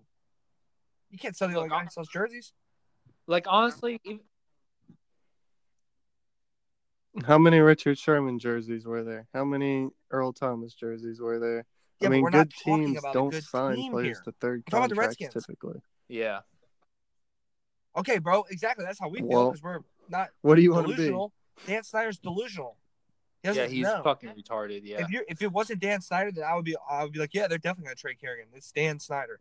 You 1.08 1.18
can't 1.18 1.34
sell 1.34 1.48
the 1.48 1.56
only 1.56 1.70
Look, 1.70 1.78
guy 1.78 1.84
who 1.84 1.90
sells 1.90 2.08
jerseys. 2.08 2.52
Like 3.26 3.46
honestly, 3.48 3.98
if, 4.04 4.18
How 7.26 7.38
many 7.38 7.60
Richard 7.60 7.98
Sherman 7.98 8.38
jerseys 8.38 8.84
were 8.86 9.04
there? 9.04 9.26
How 9.32 9.44
many 9.44 9.88
Earl 10.10 10.32
Thomas 10.32 10.74
jerseys 10.74 11.20
were 11.20 11.38
there? 11.38 11.64
Yeah, 12.00 12.08
I 12.08 12.10
mean, 12.10 12.22
we're 12.22 12.30
not 12.30 12.48
good 12.48 12.54
teams 12.64 12.98
about 12.98 13.14
don't 13.14 13.30
good 13.30 13.44
sign 13.44 13.76
team 13.76 13.92
players 13.92 14.18
here. 14.18 14.22
to 14.24 14.32
third 14.40 14.64
We're 14.66 14.70
talking 14.70 14.78
about 14.78 14.88
the 14.88 14.94
contracts 14.96 15.20
Redskins. 15.20 15.44
typically. 15.46 15.80
Yeah. 16.08 16.40
Okay, 17.96 18.18
bro. 18.18 18.44
Exactly. 18.50 18.84
That's 18.84 18.98
how 18.98 19.08
we 19.08 19.20
feel 19.20 19.50
because 19.50 19.62
we're 19.62 19.80
not 20.08 20.30
What 20.42 20.56
do 20.56 20.62
you 20.62 20.72
want 20.72 20.88
to 20.88 20.96
be? 20.96 21.72
Dan 21.72 21.84
Snyder's 21.84 22.18
delusional. 22.18 22.76
He 23.44 23.52
Yeah, 23.52 23.66
he's 23.66 23.84
know. 23.84 24.00
fucking 24.02 24.30
retarded. 24.30 24.80
Yeah. 24.82 25.02
If 25.02 25.10
you 25.10 25.22
if 25.28 25.40
it 25.42 25.52
wasn't 25.52 25.80
Dan 25.80 26.00
Snyder, 26.00 26.32
then 26.32 26.44
I 26.44 26.56
would 26.56 26.64
be 26.64 26.76
I 26.90 27.04
would 27.04 27.12
be 27.12 27.20
like, 27.20 27.32
yeah, 27.32 27.46
they're 27.46 27.58
definitely 27.58 27.84
gonna 27.84 27.94
trade 27.96 28.20
Kerrigan. 28.20 28.48
It's 28.54 28.72
Dan 28.72 28.98
Snyder. 28.98 29.38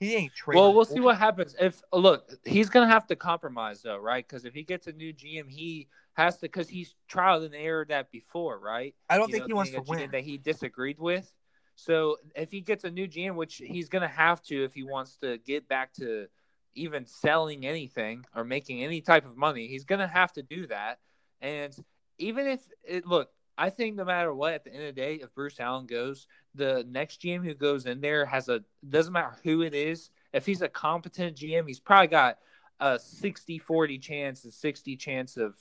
He 0.00 0.14
ain't 0.14 0.34
trading. 0.34 0.62
Well, 0.62 0.74
we'll 0.74 0.84
see 0.84 1.00
what 1.00 1.18
happens. 1.18 1.56
If 1.58 1.82
look, 1.92 2.30
he's 2.44 2.68
gonna 2.68 2.88
have 2.88 3.06
to 3.08 3.16
compromise 3.16 3.82
though, 3.82 3.96
right? 3.98 4.26
Because 4.26 4.44
if 4.44 4.54
he 4.54 4.62
gets 4.62 4.86
a 4.86 4.92
new 4.92 5.12
GM, 5.12 5.48
he 5.48 5.88
has 6.14 6.36
to 6.36 6.42
because 6.42 6.68
he's 6.68 6.94
tried 7.08 7.42
and 7.42 7.54
errored 7.54 7.88
that 7.88 8.10
before, 8.10 8.58
right? 8.58 8.94
I 9.10 9.16
don't 9.16 9.28
You 9.28 9.32
think 9.32 9.42
know, 9.42 9.46
he 9.48 9.52
wants 9.54 9.72
to 9.72 9.82
win. 9.82 10.10
that 10.12 10.22
he 10.22 10.38
disagreed 10.38 10.98
with. 10.98 11.32
So 11.74 12.16
if 12.34 12.50
he 12.50 12.60
gets 12.60 12.84
a 12.84 12.90
new 12.90 13.08
GM, 13.08 13.34
which 13.34 13.56
he's 13.56 13.88
gonna 13.88 14.08
have 14.08 14.42
to 14.42 14.64
if 14.64 14.74
he 14.74 14.84
wants 14.84 15.16
to 15.18 15.38
get 15.38 15.68
back 15.68 15.92
to 15.94 16.26
even 16.74 17.04
selling 17.06 17.66
anything 17.66 18.24
or 18.36 18.44
making 18.44 18.84
any 18.84 19.00
type 19.00 19.26
of 19.26 19.36
money, 19.36 19.66
he's 19.66 19.84
gonna 19.84 20.08
have 20.08 20.32
to 20.34 20.42
do 20.42 20.68
that. 20.68 20.98
And 21.40 21.74
even 22.18 22.46
if 22.46 22.60
it 22.84 23.06
look, 23.06 23.30
I 23.58 23.70
think 23.70 23.96
no 23.96 24.04
matter 24.04 24.32
what, 24.32 24.54
at 24.54 24.64
the 24.64 24.72
end 24.72 24.84
of 24.84 24.94
the 24.94 25.00
day, 25.00 25.14
if 25.16 25.34
Bruce 25.34 25.58
Allen 25.58 25.86
goes, 25.86 26.26
the 26.54 26.86
next 26.88 27.20
GM 27.20 27.44
who 27.44 27.54
goes 27.54 27.86
in 27.86 28.00
there 28.00 28.24
has 28.24 28.48
a 28.48 28.62
doesn't 28.88 29.12
matter 29.12 29.36
who 29.42 29.62
it 29.62 29.74
is. 29.74 30.10
If 30.32 30.46
he's 30.46 30.62
a 30.62 30.68
competent 30.68 31.36
GM, 31.36 31.66
he's 31.66 31.80
probably 31.80 32.06
got 32.06 32.38
a 32.80 32.92
60-40 32.94 34.00
chance 34.00 34.44
and 34.44 34.54
60 34.54 34.96
chance 34.96 35.36
of 35.36 35.56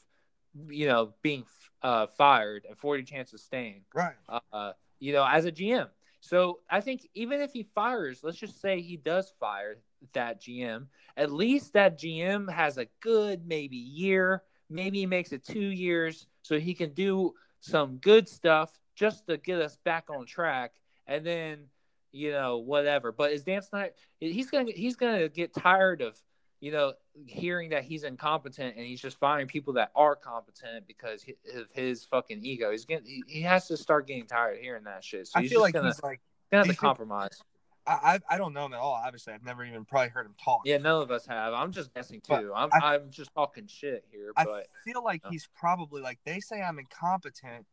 you 0.70 0.86
know 0.88 1.14
being 1.24 1.44
uh, 1.82 2.08
fired 2.08 2.66
and 2.68 2.78
40 2.78 3.04
chance 3.04 3.34
of 3.34 3.40
staying 3.40 3.82
Right. 3.94 4.16
uh, 4.54 4.74
you 5.00 5.14
know, 5.14 5.26
as 5.26 5.46
a 5.46 5.52
GM. 5.52 5.88
So 6.22 6.60
I 6.70 6.82
think 6.82 7.08
even 7.14 7.42
if 7.42 7.54
he 7.54 7.64
fires, 7.76 8.20
let's 8.24 8.38
just 8.38 8.60
say 8.62 8.82
he 8.82 8.98
does 8.98 9.34
fire 9.40 9.78
that 10.14 10.42
GM, 10.42 10.88
at 11.16 11.32
least 11.32 11.74
that 11.74 11.98
GM 11.98 12.52
has 12.52 12.78
a 12.78 12.88
good 13.00 13.48
maybe 13.48 13.78
year, 13.78 14.44
maybe 14.70 15.00
he 15.00 15.06
makes 15.06 15.32
it 15.32 15.44
two 15.46 15.60
years, 15.60 16.28
so 16.42 16.60
he 16.60 16.74
can 16.74 16.94
do 16.94 17.34
some 17.68 17.98
good 17.98 18.28
stuff 18.28 18.72
just 18.96 19.28
to 19.28 19.38
get 19.38 19.62
us 19.62 19.78
back 19.84 20.06
on 20.10 20.26
track, 20.26 20.74
and 21.06 21.26
then 21.26 21.66
you 22.12 22.32
know 22.32 22.58
whatever. 22.58 23.12
But 23.12 23.32
is 23.32 23.44
Dan 23.44 23.62
Snyder? 23.62 23.94
He's 24.20 24.50
gonna 24.50 24.72
he's 24.72 24.96
gonna 24.96 25.30
get 25.30 25.54
tired 25.54 26.02
of 26.02 26.18
you 26.60 26.72
know 26.72 26.94
hearing 27.26 27.70
that 27.70 27.84
he's 27.84 28.04
incompetent 28.04 28.76
and 28.76 28.86
he's 28.86 29.02
just 29.02 29.20
firing 29.20 29.48
people 29.48 29.74
that 29.74 29.92
are 29.96 30.16
competent 30.16 30.88
because 30.88 31.24
of 31.56 31.68
his 31.74 32.06
fucking 32.06 32.44
ego. 32.44 32.72
He's 32.72 32.86
getting 32.86 33.24
he, 33.28 33.42
has 33.42 33.68
to 33.68 33.78
start 33.78 34.08
getting 34.08 34.26
tired 34.26 34.58
of 34.58 34.62
hearing 34.62 34.84
that 34.86 35.04
shit. 35.04 35.28
So 35.28 35.40
I 35.40 35.48
feel 35.48 35.62
like 35.62 35.74
gonna, 35.74 35.88
he's 35.88 36.02
like 36.02 36.22
gonna 36.52 36.66
have 36.66 36.76
to 36.76 36.80
compromise. 36.80 37.42
I, 37.88 38.16
I 38.30 38.36
I 38.36 38.38
don't 38.38 38.54
know 38.54 38.66
him 38.66 38.74
at 38.74 38.80
all. 38.80 38.94
Obviously, 38.94 39.34
I've 39.34 39.44
never 39.44 39.64
even 39.64 39.86
probably 39.86 40.10
heard 40.10 40.26
him 40.26 40.36
talk. 40.44 40.62
Yeah, 40.66 40.78
none 40.78 41.02
of 41.02 41.10
us 41.10 41.26
have. 41.26 41.54
I'm 41.54 41.72
just 41.72 41.94
guessing 41.94 42.22
But 42.28 42.42
too. 42.42 42.52
I'm 42.54 42.70
I- 42.74 42.96
I'm 42.96 43.10
just 43.10 43.34
talking 43.34 43.68
shit 43.68 44.06
here, 44.12 44.34
I 44.36 44.44
but 44.44 44.66
feel 44.84 45.04
like 45.04 45.22
he's 45.30 45.48
probably 45.56 46.02
like 46.02 46.20
they 46.26 46.40
say 46.40 46.62
I'm 46.62 46.78
incompetent, 46.80 47.66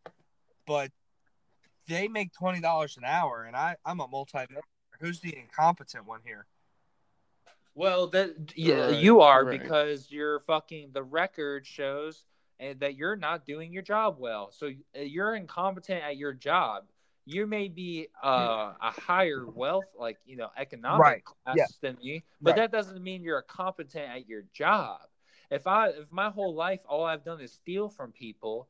but 0.66 0.92
they 1.88 2.08
make 2.08 2.32
twenty 2.32 2.60
dollars 2.60 2.96
an 2.96 3.04
hour, 3.04 3.44
and 3.44 3.56
I 3.56 3.76
I'm 3.84 4.00
a 4.00 4.08
multi. 4.08 4.38
Who's 5.00 5.20
the 5.20 5.36
incompetent 5.36 6.06
one 6.06 6.20
here? 6.24 6.46
Well, 7.74 8.06
that 8.08 8.52
yeah, 8.54 8.86
Right, 8.86 8.94
you 8.96 9.20
are 9.20 9.44
right. 9.44 9.60
because 9.60 10.10
you're 10.10 10.40
fucking. 10.40 10.90
The 10.92 11.02
record 11.02 11.66
shows 11.66 12.24
that 12.78 12.94
you're 12.94 13.16
not 13.16 13.44
doing 13.44 13.72
your 13.72 13.82
job 13.82 14.16
well. 14.18 14.52
So 14.52 14.68
uh, 14.96 15.00
you're 15.00 15.34
incompetent 15.34 16.02
at 16.04 16.16
your 16.16 16.32
job. 16.32 16.84
You 17.26 17.46
may 17.46 17.68
be 17.68 18.08
uh, 18.22 18.74
a 18.80 18.90
higher 18.90 19.46
wealth, 19.46 19.86
like 19.98 20.18
you 20.26 20.36
know, 20.36 20.50
economic 20.56 21.00
Right, 21.00 21.24
class 21.24 21.56
yeah. 21.56 21.66
than 21.80 21.96
me, 22.02 22.24
but 22.40 22.50
Right. 22.50 22.56
that 22.56 22.72
doesn't 22.72 23.02
mean 23.02 23.22
you're 23.22 23.38
a 23.38 23.42
competent 23.42 24.10
at 24.10 24.28
your 24.28 24.42
job. 24.52 25.00
If 25.50 25.66
I, 25.66 25.88
if 25.88 26.10
my 26.10 26.30
whole 26.30 26.54
life 26.54 26.80
all 26.88 27.04
I've 27.04 27.24
done 27.24 27.40
is 27.40 27.52
steal 27.52 27.88
from 27.88 28.12
people, 28.12 28.68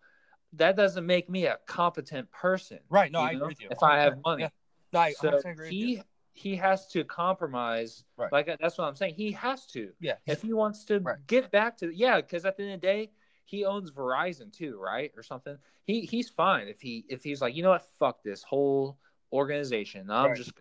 that 0.52 0.76
doesn't 0.76 1.04
make 1.06 1.28
me 1.28 1.46
a 1.46 1.58
competent 1.66 2.30
person. 2.30 2.78
Right. 2.88 3.10
No, 3.10 3.20
I 3.20 3.32
know, 3.32 3.38
agree 3.38 3.48
with 3.48 3.60
you. 3.60 3.68
If 3.70 3.82
I 3.82 3.98
have 4.00 4.18
money, 4.24 4.42
Yeah. 4.42 4.48
No, 4.92 5.00
I 5.00 5.12
so 5.12 5.30
100% 5.30 5.52
agree 5.52 5.68
he 5.70 6.02
he 6.32 6.56
has 6.56 6.88
to 6.88 7.04
compromise. 7.04 8.04
Right. 8.16 8.30
Like 8.32 8.46
that's 8.60 8.76
what 8.78 8.86
I'm 8.88 8.96
saying. 8.96 9.14
He 9.14 9.32
has 9.32 9.66
to 9.68 9.92
Yeah. 10.00 10.16
if 10.26 10.42
he 10.42 10.52
wants 10.52 10.84
to 10.86 11.00
Right. 11.00 11.18
get 11.26 11.50
back 11.50 11.76
to 11.78 11.90
yeah. 11.90 12.20
Because 12.20 12.44
at 12.44 12.56
the 12.56 12.64
end 12.64 12.74
of 12.74 12.80
the 12.80 12.86
day, 12.86 13.10
he 13.44 13.64
owns 13.64 13.90
Verizon 13.90 14.52
too, 14.52 14.78
right, 14.78 15.12
or 15.16 15.22
something. 15.22 15.56
He 15.84 16.02
he's 16.02 16.28
fine 16.30 16.68
if 16.68 16.80
he 16.80 17.04
if 17.08 17.22
he's 17.22 17.40
like 17.40 17.54
you 17.54 17.62
know 17.62 17.70
what, 17.70 17.86
fuck 17.98 18.22
this 18.22 18.42
whole 18.42 18.98
organization. 19.32 20.10
I'm 20.10 20.30
Right. 20.30 20.36
just 20.36 20.52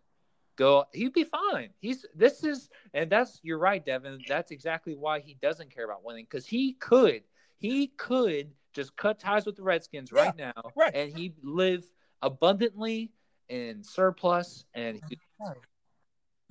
go. 0.55 0.85
He'd 0.93 1.13
be 1.13 1.23
fine. 1.23 1.69
He's 1.79 2.05
this 2.15 2.43
is 2.43 2.69
and 2.93 3.09
that's 3.09 3.39
you're 3.43 3.59
right, 3.59 3.83
Devin. 3.85 4.23
That's 4.27 4.51
exactly 4.51 4.95
why 4.95 5.19
he 5.19 5.35
doesn't 5.41 5.73
care 5.73 5.85
about 5.85 6.03
winning 6.03 6.25
because 6.25 6.45
he 6.45 6.73
could 6.73 7.23
he 7.57 7.87
could 7.87 8.51
just 8.73 8.95
cut 8.97 9.19
ties 9.19 9.45
with 9.45 9.55
the 9.55 9.63
Redskins 9.63 10.11
right 10.11 10.35
now, 10.35 10.53
right. 10.75 10.93
and 10.93 11.11
he 11.11 11.33
live 11.43 11.87
abundantly 12.21 13.11
in 13.49 13.83
surplus 13.83 14.65
and 14.73 14.99
he, 15.07 15.17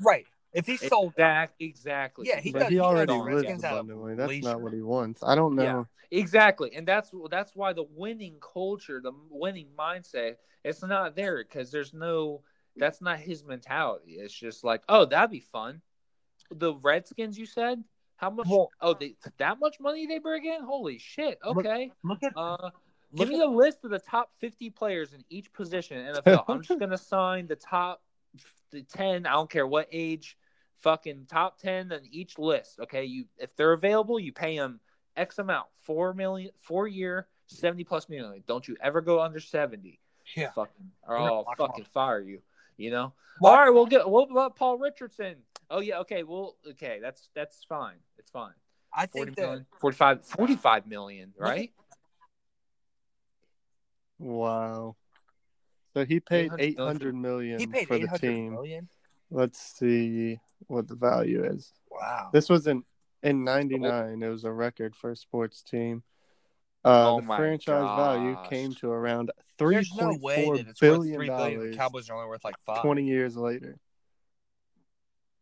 Right. 0.00 0.26
If 0.52 0.66
he 0.66 0.76
sold, 0.76 1.12
exactly 1.12 1.66
exactly 1.66 2.28
Yeah, 2.28 2.40
he 2.40 2.52
but 2.52 2.60
does- 2.60 2.68
he 2.68 2.74
he 2.74 2.80
already 2.80 3.12
does 3.12 3.22
lives 3.22 3.34
Redskins 3.36 3.64
out 3.64 3.72
abundantly. 3.72 4.14
That's 4.14 4.28
leisure. 4.28 4.48
not 4.48 4.60
what 4.60 4.72
he 4.72 4.82
wants. 4.82 5.22
I 5.22 5.34
don't 5.34 5.54
know. 5.54 5.62
Yeah. 5.62 5.84
Exactly, 6.18 6.72
and 6.74 6.86
that's 6.86 7.10
that's 7.30 7.56
why 7.56 7.72
the 7.72 7.86
winning 7.94 8.34
culture, 8.40 9.00
the 9.02 9.12
winning 9.30 9.68
mindset, 9.78 10.36
it's 10.62 10.82
not 10.82 11.16
there 11.16 11.42
because 11.42 11.70
there's 11.70 11.94
no. 11.94 12.42
That's 12.76 13.00
not 13.02 13.18
his 13.18 13.44
mentality. 13.44 14.12
It's 14.12 14.32
just 14.32 14.64
like, 14.64 14.82
oh, 14.88 15.04
that'd 15.04 15.30
be 15.30 15.40
fun. 15.40 15.82
The 16.50 16.74
Redskins, 16.74 17.38
you 17.38 17.44
said, 17.44 17.84
how 18.16 18.30
much? 18.30 18.46
Well- 18.48 18.70
oh, 18.80 18.94
they, 18.94 19.16
that 19.38 19.58
much 19.58 19.80
money 19.80 20.06
they 20.06 20.18
bring 20.18 20.44
in? 20.44 20.62
Holy 20.62 20.98
shit! 20.98 21.38
Okay, 21.44 21.90
look 22.04 22.22
at 22.22 22.32
uh, 22.36 22.70
give 23.14 23.28
me 23.28 23.36
at, 23.36 23.40
the 23.40 23.46
list 23.46 23.84
of 23.84 23.90
the 23.90 23.98
top 23.98 24.30
50 24.38 24.70
players 24.70 25.12
in 25.12 25.24
each 25.30 25.52
position 25.52 25.98
in 25.98 26.14
NFL. 26.14 26.44
I'm 26.48 26.62
just 26.62 26.78
gonna 26.80 26.98
sign 26.98 27.46
the 27.46 27.56
top 27.56 28.02
the 28.70 28.82
10. 28.82 29.26
I 29.26 29.32
don't 29.32 29.50
care 29.50 29.66
what 29.66 29.88
age, 29.92 30.36
fucking 30.82 31.26
top 31.28 31.58
10 31.58 31.92
in 31.92 32.00
each 32.10 32.38
list. 32.38 32.80
Okay, 32.80 33.04
you 33.04 33.24
if 33.38 33.54
they're 33.56 33.72
available, 33.72 34.18
you 34.18 34.32
pay 34.32 34.56
them 34.56 34.80
X 35.16 35.38
amount, 35.38 35.66
four 35.80 36.12
million, 36.14 36.50
four 36.60 36.86
year, 36.88 37.26
70 37.46 37.84
plus 37.84 38.08
million. 38.08 38.42
Don't 38.46 38.66
you 38.66 38.76
ever 38.82 39.00
go 39.00 39.20
under 39.20 39.40
70? 39.40 39.98
yeah. 40.36 40.50
Fucking, 40.52 40.90
or 41.06 41.16
We're 41.18 41.22
I'll 41.22 41.36
lock 41.42 41.60
'em 41.60 41.66
fucking 41.66 41.84
fire 41.86 42.20
you. 42.20 42.42
You 42.76 42.90
know. 42.90 43.12
Well- 43.40 43.52
All 43.52 43.58
right, 43.58 43.70
we'll 43.70 43.86
get. 43.86 44.08
What 44.08 44.30
about 44.30 44.56
Paul 44.56 44.78
Richardson? 44.78 45.36
Oh 45.70 45.80
yeah, 45.80 46.00
okay. 46.00 46.22
Well, 46.22 46.56
okay, 46.70 46.98
that's 47.00 47.28
that's 47.34 47.64
fine. 47.64 47.96
It's 48.18 48.30
fine. 48.30 48.52
I 48.94 49.06
40 49.06 49.24
think 49.30 49.36
that 49.36 49.42
million, 49.42 49.66
45, 49.80 50.26
45 50.26 50.86
million, 50.86 51.32
right? 51.38 51.72
Wow. 54.18 54.96
So 55.94 56.04
he 56.04 56.20
paid 56.20 56.46
800 56.46 56.60
eight 56.62 56.76
million 56.76 56.86
hundred 56.86 57.14
million 57.14 57.58
he 57.58 57.66
paid 57.66 57.88
for 57.88 57.94
eight 57.94 58.10
the 58.10 58.18
team. 58.18 58.52
million. 58.52 58.88
Let's 59.30 59.58
see 59.58 60.40
what 60.68 60.88
the 60.88 60.94
value 60.94 61.44
is. 61.44 61.72
Wow. 61.90 62.30
This 62.32 62.48
was 62.48 62.66
in 62.66 62.84
in 63.22 63.44
'99. 63.44 64.22
It 64.22 64.28
was 64.28 64.44
a 64.44 64.52
record 64.52 64.94
for 64.96 65.10
a 65.12 65.16
sports 65.16 65.62
team. 65.62 66.02
Uh, 66.84 67.12
Oh 67.14 67.20
the 67.20 67.26
my 67.26 67.36
franchise 67.36 67.96
value 67.96 68.36
came 68.50 68.74
to 68.76 68.90
around 68.90 69.30
three 69.58 69.76
There's 69.76 69.94
no 69.94 70.16
way 70.20 70.44
four 70.44 70.56
that 70.56 70.66
it's 70.68 70.82
worth 70.82 70.90
billion 70.98 71.14
three 71.16 71.28
billion. 71.28 71.58
The 71.60 71.64
dollars. 71.66 71.76
Cowboys 71.76 72.10
are 72.10 72.16
only 72.16 72.28
worth 72.28 72.44
like 72.44 72.58
five. 72.66 72.82
Twenty 72.82 73.04
years 73.04 73.36
later. 73.36 73.78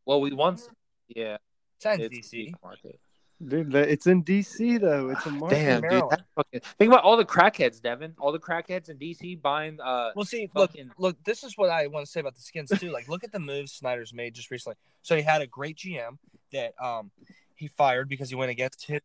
Well, 0.05 0.21
we 0.21 0.33
once, 0.33 0.69
yeah, 1.09 1.37
It's 1.77 1.85
not 1.85 1.95
in 2.01 2.01
it's 2.13 2.29
DC. 2.29 2.31
the 2.33 2.55
market. 2.63 2.99
Dude, 3.47 3.75
it's 3.75 4.07
in 4.07 4.23
DC 4.23 4.79
though. 4.81 5.09
It's 5.09 5.25
a 5.25 5.31
market. 5.31 5.57
Damn, 5.57 5.81
dude, 5.81 6.11
that 6.11 6.25
fucking, 6.35 6.61
think 6.79 6.93
about 6.93 7.05
all 7.05 7.17
the 7.17 7.25
crackheads, 7.25 7.81
Devin. 7.81 8.15
All 8.19 8.33
the 8.33 8.39
crackheads 8.39 8.91
in 8.91 8.99
DC 8.99 9.41
buying. 9.41 9.81
Uh, 9.81 10.11
Well, 10.15 10.27
see, 10.27 10.51
look, 10.55 10.71
fucking, 10.73 10.91
look. 10.99 11.17
This 11.25 11.43
is 11.43 11.57
what 11.57 11.71
I 11.71 11.87
want 11.87 12.05
to 12.05 12.11
say 12.11 12.21
about 12.21 12.35
the 12.35 12.43
skins 12.43 12.71
too. 12.79 12.91
Like, 12.91 13.09
look 13.09 13.25
at 13.25 13.33
the 13.33 13.39
moves 13.39 13.73
Snyder's 13.73 14.13
made 14.13 14.35
just 14.35 14.51
recently. 14.51 14.77
So 15.01 15.17
he 15.17 15.23
had 15.23 15.41
a 15.41 15.47
great 15.47 15.77
GM 15.79 16.19
that 16.53 16.75
um 16.83 17.11
he 17.55 17.69
fired 17.69 18.09
because 18.11 18.29
he 18.29 18.35
went 18.35 18.51
against 18.51 18.87
his. 18.87 19.01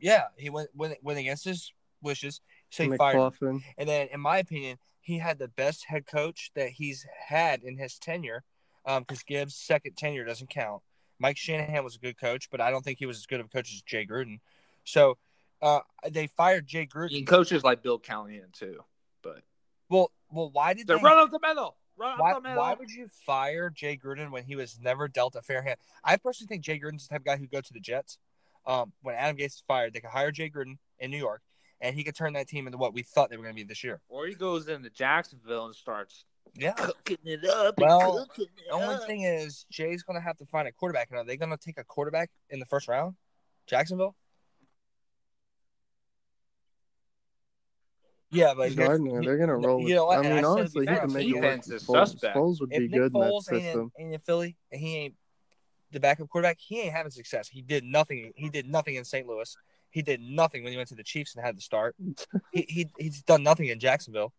Yeah, 0.00 0.24
he 0.36 0.48
went 0.48 0.70
went 0.74 0.96
went 1.02 1.18
against 1.18 1.44
his 1.44 1.70
wishes. 2.02 2.40
So 2.70 2.84
he 2.84 2.96
fired. 2.96 3.34
him. 3.40 3.62
And 3.76 3.86
then, 3.88 4.08
in 4.10 4.20
my 4.20 4.38
opinion, 4.38 4.78
he 5.00 5.18
had 5.18 5.38
the 5.38 5.48
best 5.48 5.84
head 5.84 6.06
coach 6.06 6.50
that 6.54 6.70
he's 6.70 7.06
had 7.28 7.62
in 7.62 7.76
his 7.76 7.98
tenure. 7.98 8.42
Um, 8.86 9.02
because 9.02 9.22
Gibbs' 9.22 9.54
second 9.54 9.96
tenure 9.96 10.24
doesn't 10.24 10.50
count. 10.50 10.82
Mike 11.24 11.38
Shanahan 11.38 11.82
was 11.82 11.96
a 11.96 11.98
good 11.98 12.18
coach, 12.18 12.50
but 12.50 12.60
I 12.60 12.70
don't 12.70 12.84
think 12.84 12.98
he 12.98 13.06
was 13.06 13.16
as 13.16 13.24
good 13.24 13.40
of 13.40 13.46
a 13.46 13.48
coach 13.48 13.72
as 13.72 13.80
Jay 13.80 14.04
Gruden. 14.06 14.40
So, 14.84 15.16
uh, 15.62 15.80
they 16.10 16.26
fired 16.26 16.66
Jay 16.66 16.86
Gruden. 16.86 17.12
mean, 17.12 17.24
coaches 17.24 17.64
like 17.64 17.82
Bill 17.82 17.98
Callahan 17.98 18.48
too, 18.52 18.80
but 19.22 19.42
Well, 19.88 20.10
well, 20.30 20.50
why 20.52 20.74
did 20.74 20.86
they 20.86 20.94
they? 20.96 21.02
run 21.02 21.16
up 21.16 21.30
the 21.30 21.40
middle. 21.40 21.78
Run 21.96 22.18
Why, 22.18 22.32
up 22.32 22.42
the 22.42 22.48
middle. 22.50 22.62
why 22.62 22.74
would 22.74 22.90
you 22.90 23.08
fire 23.08 23.70
Jay 23.70 23.96
Gruden 23.96 24.32
when 24.32 24.44
he 24.44 24.54
was 24.54 24.78
never 24.78 25.08
dealt 25.08 25.34
a 25.34 25.40
fair 25.40 25.62
hand? 25.62 25.78
I 26.04 26.18
personally 26.18 26.48
think 26.48 26.62
Jay 26.62 26.78
Gruden's 26.78 27.08
the 27.08 27.14
type 27.14 27.22
of 27.22 27.24
guy 27.24 27.36
who 27.38 27.46
go 27.46 27.62
to 27.62 27.72
the 27.72 27.80
Jets. 27.80 28.18
Um, 28.66 28.92
when 29.00 29.14
Adam 29.14 29.38
Gase 29.38 29.46
is 29.46 29.62
fired, 29.66 29.94
they 29.94 30.00
could 30.00 30.10
hire 30.10 30.30
Jay 30.30 30.50
Gruden 30.50 30.76
in 30.98 31.10
New 31.10 31.16
York, 31.16 31.40
and 31.80 31.96
he 31.96 32.04
could 32.04 32.14
turn 32.16 32.34
that 32.34 32.48
team 32.48 32.66
into 32.66 32.76
what 32.76 32.92
we 32.92 33.02
thought 33.02 33.30
they 33.30 33.38
were 33.38 33.44
going 33.44 33.54
to 33.56 33.62
be 33.62 33.66
this 33.66 33.82
year. 33.82 34.02
Or 34.10 34.26
he 34.26 34.34
goes 34.34 34.68
into 34.68 34.90
Jacksonville 34.90 35.64
and 35.64 35.74
starts 35.74 36.26
Yeah. 36.54 36.72
cooking 36.72 37.18
it 37.24 37.44
up. 37.46 37.74
and 37.78 37.86
Well, 37.86 38.26
cooking 38.26 38.44
it 38.56 38.64
The 38.68 38.72
only 38.74 38.94
up. 38.96 39.06
thing 39.06 39.22
is, 39.22 39.66
Jay's 39.70 40.02
going 40.02 40.18
to 40.18 40.24
have 40.24 40.36
to 40.38 40.46
find 40.46 40.68
a 40.68 40.72
quarterback. 40.72 41.08
And 41.10 41.18
are 41.18 41.24
they 41.24 41.36
going 41.36 41.50
to 41.50 41.56
take 41.56 41.78
a 41.78 41.84
quarterback 41.84 42.30
in 42.50 42.60
the 42.60 42.66
first 42.66 42.86
round? 42.88 43.16
Jacksonville? 43.66 44.14
Yeah, 48.30 48.54
but 48.54 48.72
here's- 48.72 48.88
Gardner, 48.88 49.22
they're 49.22 49.36
gonna 49.38 49.58
no, 49.60 49.68
roll. 49.68 49.88
you 49.88 49.94
know 49.94 50.06
what? 50.06 50.18
I 50.18 50.22
And 50.24 50.26
I 50.26 50.30
mean, 50.30 50.38
said 50.38 50.44
honestly, 50.48 50.80
he 50.80 50.86
before, 50.90 51.00
can 51.06 51.12
make 51.12 51.28
it 51.28 51.32
work. 51.34 51.42
defense 51.42 51.66
with 51.68 51.76
is 51.76 51.84
Foles. 51.86 52.08
suspect. 52.08 52.36
Foles 52.36 52.60
would 52.60 52.72
if 52.72 52.78
be 52.80 52.88
Nick 52.88 52.90
good 52.90 53.06
in 53.14 53.20
that 53.20 53.30
Foles 53.30 53.52
ain't 53.52 53.58
in, 53.60 53.62
system. 53.64 53.92
ain't 53.98 54.14
in 54.14 54.20
Philly 54.20 54.56
and 54.72 54.80
he 54.80 54.96
ain't 54.96 55.14
the 55.92 56.00
backup 56.00 56.28
quarterback, 56.28 56.58
he 56.58 56.80
ain't 56.80 56.92
having 56.92 57.12
success. 57.12 57.48
He 57.48 57.62
did 57.62 57.84
nothing. 57.84 58.32
He 58.34 58.48
did 58.48 58.66
nothing 58.68 58.96
in 58.96 59.04
St. 59.04 59.24
Louis. 59.28 59.56
He 59.90 60.02
did 60.02 60.20
nothing 60.20 60.64
when 60.64 60.72
he 60.72 60.76
went 60.76 60.88
to 60.88 60.96
the 60.96 61.04
Chiefs 61.04 61.36
and 61.36 61.44
had 61.44 61.54
to 61.56 61.62
start. 61.62 61.94
he, 62.52 62.62
he 62.68 62.90
he's 62.98 63.22
done 63.22 63.44
nothing 63.44 63.68
in 63.68 63.78
Jacksonville. 63.78 64.32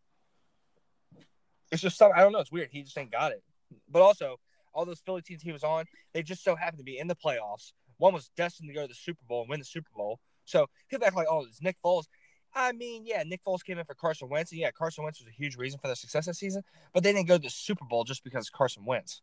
It's 1.72 1.81
just 1.81 1.98
something 1.98 2.17
I 2.17 2.22
don't 2.22 2.31
know. 2.31 2.39
It's 2.39 2.51
weird. 2.51 2.69
He 2.72 2.84
just 2.84 2.98
ain't 2.98 3.12
got 3.12 3.31
it. 3.31 3.43
But 3.89 4.01
also, 4.01 4.39
all 4.74 4.86
those 4.86 5.00
Philly 5.00 5.22
teams 5.22 5.41
he 5.41 5.51
was 5.51 5.63
on, 5.63 5.86
they 6.13 6.24
just 6.24 6.43
so 6.43 6.55
happened 6.55 6.79
to 6.79 6.84
be 6.84 6.98
in 6.98 7.07
the 7.07 7.15
playoffs. 7.15 7.72
One 7.98 8.13
was 8.13 8.29
destined 8.36 8.69
to 8.69 8.75
go 8.75 8.81
to 8.84 8.88
the 8.88 8.93
Super 8.93 9.24
Bowl 9.27 9.41
and 9.41 9.50
win 9.50 9.60
the 9.60 9.65
Super 9.65 9.89
Bowl. 9.95 10.19
So 10.45 10.67
people 10.89 11.07
act 11.07 11.15
like, 11.15 11.27
oh, 11.29 11.45
it's 11.45 11.62
Nick 11.62 11.77
Foles. 11.84 12.05
I 12.53 12.72
mean, 12.72 13.03
yeah, 13.05 13.24
Nick 13.25 13.43
Foles 13.43 13.63
came 13.63 13.77
in 13.77 13.86
for 13.86 13.95
Carson 13.95 14.29
Wentz, 14.29 14.51
and 14.51 14.62
yeah, 14.62 14.72
Carson 14.72 15.03
Wentz 15.03 15.19
was 15.19 15.27
a 15.27 15.31
huge 15.31 15.57
reason 15.57 15.79
for 15.79 15.88
their 15.88 15.95
success 15.95 16.25
that 16.25 16.36
season. 16.36 16.62
But 16.93 17.03
they 17.03 17.12
didn't 17.12 17.27
go 17.27 17.38
to 17.38 17.43
the 17.43 17.50
Super 17.50 17.86
Bowl 17.86 18.03
just 18.03 18.24
because 18.24 18.50
Carson 18.50 18.86
Wentz. 18.86 19.22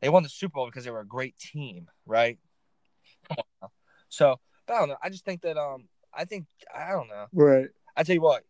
They 0.00 0.08
won 0.08 0.22
the 0.22 0.28
Super 0.28 0.54
Bowl 0.54 0.66
because 0.66 0.84
they 0.84 0.90
were 0.90 1.00
a 1.00 1.06
great 1.06 1.38
team, 1.38 1.88
right? 2.06 2.38
So, 4.08 4.40
but 4.66 4.74
I 4.74 4.78
don't 4.78 4.88
know. 4.88 4.96
I 5.02 5.10
just 5.10 5.24
think 5.24 5.42
that 5.42 5.56
um, 5.56 5.88
I 6.12 6.24
think 6.24 6.46
I 6.74 6.90
don't 6.90 7.08
know. 7.08 7.26
Right. 7.32 7.68
I 7.96 8.02
tell 8.02 8.14
you 8.14 8.20
what, 8.22 8.42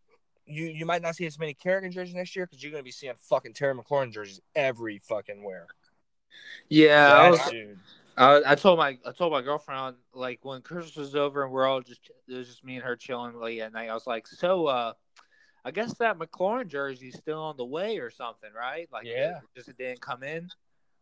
you 0.47 0.65
you 0.65 0.85
might 0.85 1.01
not 1.01 1.15
see 1.15 1.25
as 1.25 1.37
many 1.37 1.53
Kerrigan 1.53 1.91
jerseys 1.91 2.15
next 2.15 2.35
year 2.35 2.45
because 2.45 2.63
you're 2.63 2.71
gonna 2.71 2.83
be 2.83 2.91
seeing 2.91 3.13
fucking 3.15 3.53
Terry 3.53 3.75
McLaurin 3.75 4.11
jerseys 4.11 4.41
every 4.55 4.99
fucking 4.99 5.43
where. 5.43 5.67
Yeah, 6.69 7.13
I, 7.13 7.29
was, 7.29 7.39
dude. 7.49 7.79
I, 8.17 8.41
I 8.45 8.55
told 8.55 8.79
my 8.79 8.97
I 9.05 9.11
told 9.11 9.31
my 9.31 9.41
girlfriend 9.41 9.95
like 10.13 10.39
when 10.43 10.61
Christmas 10.61 10.95
was 10.95 11.15
over 11.15 11.43
and 11.43 11.51
we're 11.51 11.67
all 11.67 11.81
just 11.81 12.09
it 12.27 12.33
was 12.33 12.47
just 12.47 12.63
me 12.63 12.75
and 12.75 12.83
her 12.83 12.95
chilling 12.95 13.39
late 13.39 13.61
at 13.61 13.73
night. 13.73 13.89
I 13.89 13.93
was 13.93 14.07
like, 14.07 14.27
so 14.27 14.67
uh, 14.67 14.93
I 15.63 15.71
guess 15.71 15.93
that 15.99 16.17
McLaurin 16.17 16.67
jersey's 16.67 17.17
still 17.17 17.41
on 17.41 17.57
the 17.57 17.65
way 17.65 17.97
or 17.97 18.09
something, 18.09 18.49
right? 18.57 18.87
Like, 18.91 19.05
Yeah. 19.05 19.37
it 19.37 19.43
just 19.55 19.69
it 19.69 19.77
didn't 19.77 20.01
come 20.01 20.23
in. 20.23 20.49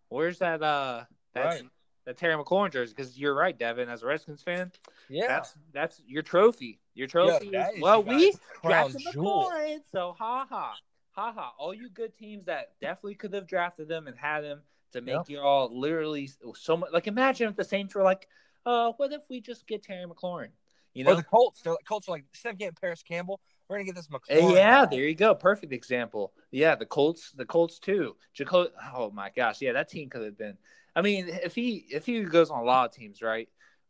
Where's 0.09 0.39
that 0.39 0.61
uh 0.61 1.03
that's 1.33 1.61
Right. 1.61 1.69
That 2.05 2.17
Terry 2.17 2.35
McLaurin 2.35 2.71
jersey? 2.71 2.93
Because 2.95 3.17
you're 3.17 3.33
right, 3.33 3.57
Devin. 3.57 3.89
As 3.89 4.03
a 4.03 4.05
Redskins 4.05 4.43
fan, 4.43 4.71
Yeah. 5.09 5.27
that's 5.27 5.55
that's 5.73 6.01
your 6.05 6.21
trophy. 6.21 6.79
Your 6.93 7.07
trophy. 7.07 7.49
that 7.49 7.71
is, 7.71 7.75
is 7.77 7.81
well, 7.81 8.03
we 8.03 8.31
drafted. 8.63 9.01
McLaurin, 9.07 9.79
so 9.91 10.13
ha 10.17 10.45
ha 10.49 10.75
ha 11.11 11.31
ha. 11.33 11.53
All 11.57 11.73
you 11.73 11.89
good 11.89 12.13
teams 12.13 12.45
that 12.45 12.73
definitely 12.79 13.15
could 13.15 13.33
have 13.33 13.47
drafted 13.47 13.87
them 13.87 14.07
and 14.07 14.15
had 14.17 14.41
them 14.41 14.61
to 14.91 15.01
make 15.01 15.15
Yep. 15.15 15.29
you 15.29 15.39
all 15.39 15.77
literally 15.77 16.29
so 16.55 16.77
much. 16.77 16.91
Like 16.93 17.07
imagine 17.07 17.49
if 17.49 17.55
the 17.55 17.63
Saints 17.63 17.95
were 17.95 18.03
like, 18.03 18.27
uh, 18.67 18.91
what 18.97 19.11
if 19.11 19.21
we 19.29 19.41
just 19.41 19.65
get 19.67 19.81
Terry 19.83 20.05
McLaurin? 20.05 20.49
You 20.93 21.03
Or 21.05 21.09
know? 21.09 21.15
the 21.15 21.23
Colts. 21.23 21.61
They're 21.61 21.73
like 21.73 21.85
Colts 21.85 22.07
are 22.07 22.11
like 22.11 22.25
instead 22.33 22.53
of 22.53 22.59
getting 22.59 22.75
Parris 22.79 23.01
Campbell, 23.03 23.41
we're 23.67 23.77
gonna 23.77 23.85
get 23.85 23.95
this 23.95 24.07
Uh, 24.13 24.17
McLaurin. 24.19 24.53
yeah, 24.53 24.85
there 24.85 25.01
you 25.01 25.15
go. 25.15 25.33
Perfect 25.33 25.73
example. 25.73 26.33
Yeah, 26.51 26.75
the 26.75 26.85
Colts, 26.85 27.31
the 27.31 27.45
Colts 27.45 27.79
too. 27.79 28.15
Jaco- 28.37 28.69
oh 28.93 29.09
my 29.11 29.31
gosh, 29.35 29.59
yeah, 29.61 29.73
that 29.73 29.89
team 29.89 30.07
could 30.09 30.21
have 30.23 30.37
been. 30.37 30.55
I 30.95 31.01
mean, 31.01 31.27
if 31.27 31.55
he 31.55 31.85
if 31.89 32.05
he 32.05 32.23
goes 32.23 32.49
on 32.49 32.59
a 32.59 32.63
lot 32.63 32.85
of 32.89 32.95
teams, 32.95 33.21
right? 33.21 33.49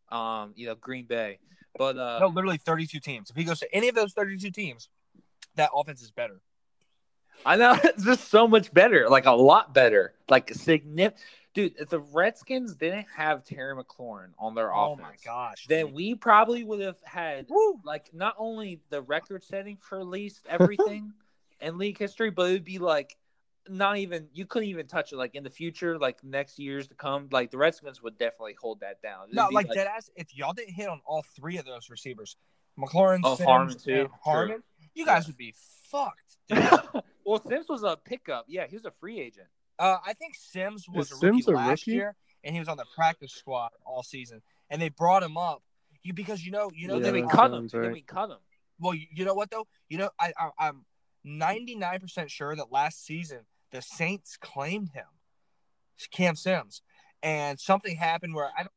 Um, 0.10 0.54
you 0.56 0.68
know, 0.68 0.76
Green 0.76 1.06
Bay, 1.06 1.40
but 1.78 1.98
uh, 1.98 2.20
No, 2.20 2.28
literally 2.28 2.58
32 2.58 3.00
teams. 3.00 3.30
If 3.30 3.36
he 3.36 3.44
goes 3.44 3.60
to 3.60 3.76
any 3.76 3.90
of 3.90 3.96
those 3.96 4.14
32 4.14 4.52
teams, 4.52 4.90
that 5.56 5.70
offense 5.76 6.02
is 6.02 6.12
better. 6.12 6.42
I 7.46 7.56
know 7.58 7.78
it's 7.84 8.04
just 8.04 8.30
so 8.30 8.48
much 8.48 8.74
better, 8.74 9.10
like 9.10 9.26
a 9.26 9.32
lot 9.32 9.74
better, 9.74 10.14
like 10.30 10.54
significant. 10.54 11.22
Dude, 11.54 11.76
if 11.80 11.88
the 11.88 12.00
Redskins 12.00 12.76
didn't 12.76 13.06
have 13.16 13.46
Terry 13.46 13.74
McLaurin 13.76 14.32
on 14.38 14.56
their 14.56 14.74
Oh 14.74 14.94
offense, 14.94 15.08
my 15.08 15.16
gosh. 15.24 15.66
then 15.70 15.86
dude. 15.88 15.96
we 15.96 16.16
probably 16.16 16.66
would 16.66 16.82
have 16.82 16.98
had 17.06 17.46
Woo. 17.50 17.80
like 17.86 18.14
not 18.14 18.36
only 18.38 18.82
the 18.90 19.02
record 19.02 19.42
setting 19.44 19.78
for 19.80 20.04
least 20.04 20.46
everything 20.50 21.14
in 21.62 21.78
league 21.78 21.98
history, 21.98 22.30
but 22.30 22.50
it'd 22.50 22.66
be 22.66 22.78
like 22.78 23.16
not 23.68 23.98
even 23.98 24.28
you 24.34 24.46
couldn't 24.46 24.70
even 24.70 24.88
touch 24.88 25.12
it. 25.12 25.18
Like 25.18 25.36
in 25.36 25.44
the 25.44 25.50
future, 25.50 25.98
like 25.98 26.24
next 26.24 26.60
years 26.60 26.88
to 26.88 26.96
come, 26.96 27.28
like 27.32 27.52
the 27.52 27.58
Redskins 27.58 28.02
would 28.04 28.18
definitely 28.18 28.56
hold 28.60 28.80
that 28.82 29.02
down. 29.02 29.26
It'd 29.26 29.36
No, 29.36 29.50
be 29.50 29.56
like 29.56 29.72
dead 29.72 29.88
ass. 29.88 30.10
If 30.16 30.36
y'all 30.36 30.54
didn't 30.54 30.74
hit 30.74 30.88
on 30.88 31.02
all 31.06 31.24
three 31.36 31.58
of 31.58 31.66
those 31.66 31.90
receivers, 31.90 32.36
McLaurin, 32.80 33.22
Oh, 33.24 33.36
Sims, 33.36 33.48
Harmon, 33.48 33.78
too. 33.78 34.00
and 34.02 34.10
Harmon, 34.24 34.64
you 34.94 35.06
guys 35.06 35.28
would 35.28 35.38
be 35.38 35.54
fucked. 35.90 36.38
well, 37.26 37.42
Sims 37.48 37.68
was 37.70 37.84
a 37.84 37.98
pickup. 37.98 38.46
Yeah, 38.48 38.68
he 38.68 38.76
was 38.76 38.86
a 38.86 38.92
free 38.92 39.20
agent. 39.20 39.48
Uh, 39.80 39.98
I 40.06 40.14
think 40.14 40.36
Sims 40.36 40.88
was 40.88 41.12
Is 41.12 41.22
a 41.22 41.26
rookie 41.28 41.42
Sims 41.42 41.48
a 41.48 41.52
last 41.52 41.70
rookie? 41.82 41.92
year, 41.92 42.16
and 42.44 42.54
he 42.54 42.60
was 42.60 42.68
on 42.68 42.78
the 42.78 42.86
practice 42.96 43.32
squad 43.34 43.72
all 43.86 44.04
season. 44.04 44.42
And 44.70 44.82
they 44.82 44.90
brought 44.90 45.24
him 45.24 45.38
up, 45.38 45.64
you 46.04 46.14
because 46.14 46.46
you 46.46 46.52
know, 46.52 46.72
you 46.74 46.88
know, 46.88 46.96
Yeah, 46.96 47.04
then 47.04 47.14
they 47.14 47.22
we 47.22 47.28
cut 47.28 47.46
him. 47.48 47.52
sounds 47.52 47.72
Then 47.72 47.82
right. 47.82 47.94
we 47.94 48.02
cut 48.02 48.30
him. 48.30 48.38
Well, 48.80 48.94
you, 48.94 49.06
you 49.14 49.26
know 49.26 49.34
what 49.34 49.52
though? 49.52 49.68
You 49.90 49.98
know, 50.00 50.10
I, 50.20 50.34
I 50.38 50.50
I'm 50.68 50.86
99 51.24 52.00
percent 52.00 52.32
sure 52.32 52.56
that 52.56 52.72
last 52.72 53.06
season 53.06 53.40
the 53.76 53.82
Saints 53.82 54.38
claimed 54.38 54.92
him, 54.94 55.06
Cam 56.12 56.36
Sims, 56.36 56.82
and 57.22 57.60
something 57.60 57.98
happened 57.98 58.34
where 58.34 58.50
I 58.58 58.64
don't. 58.64 58.72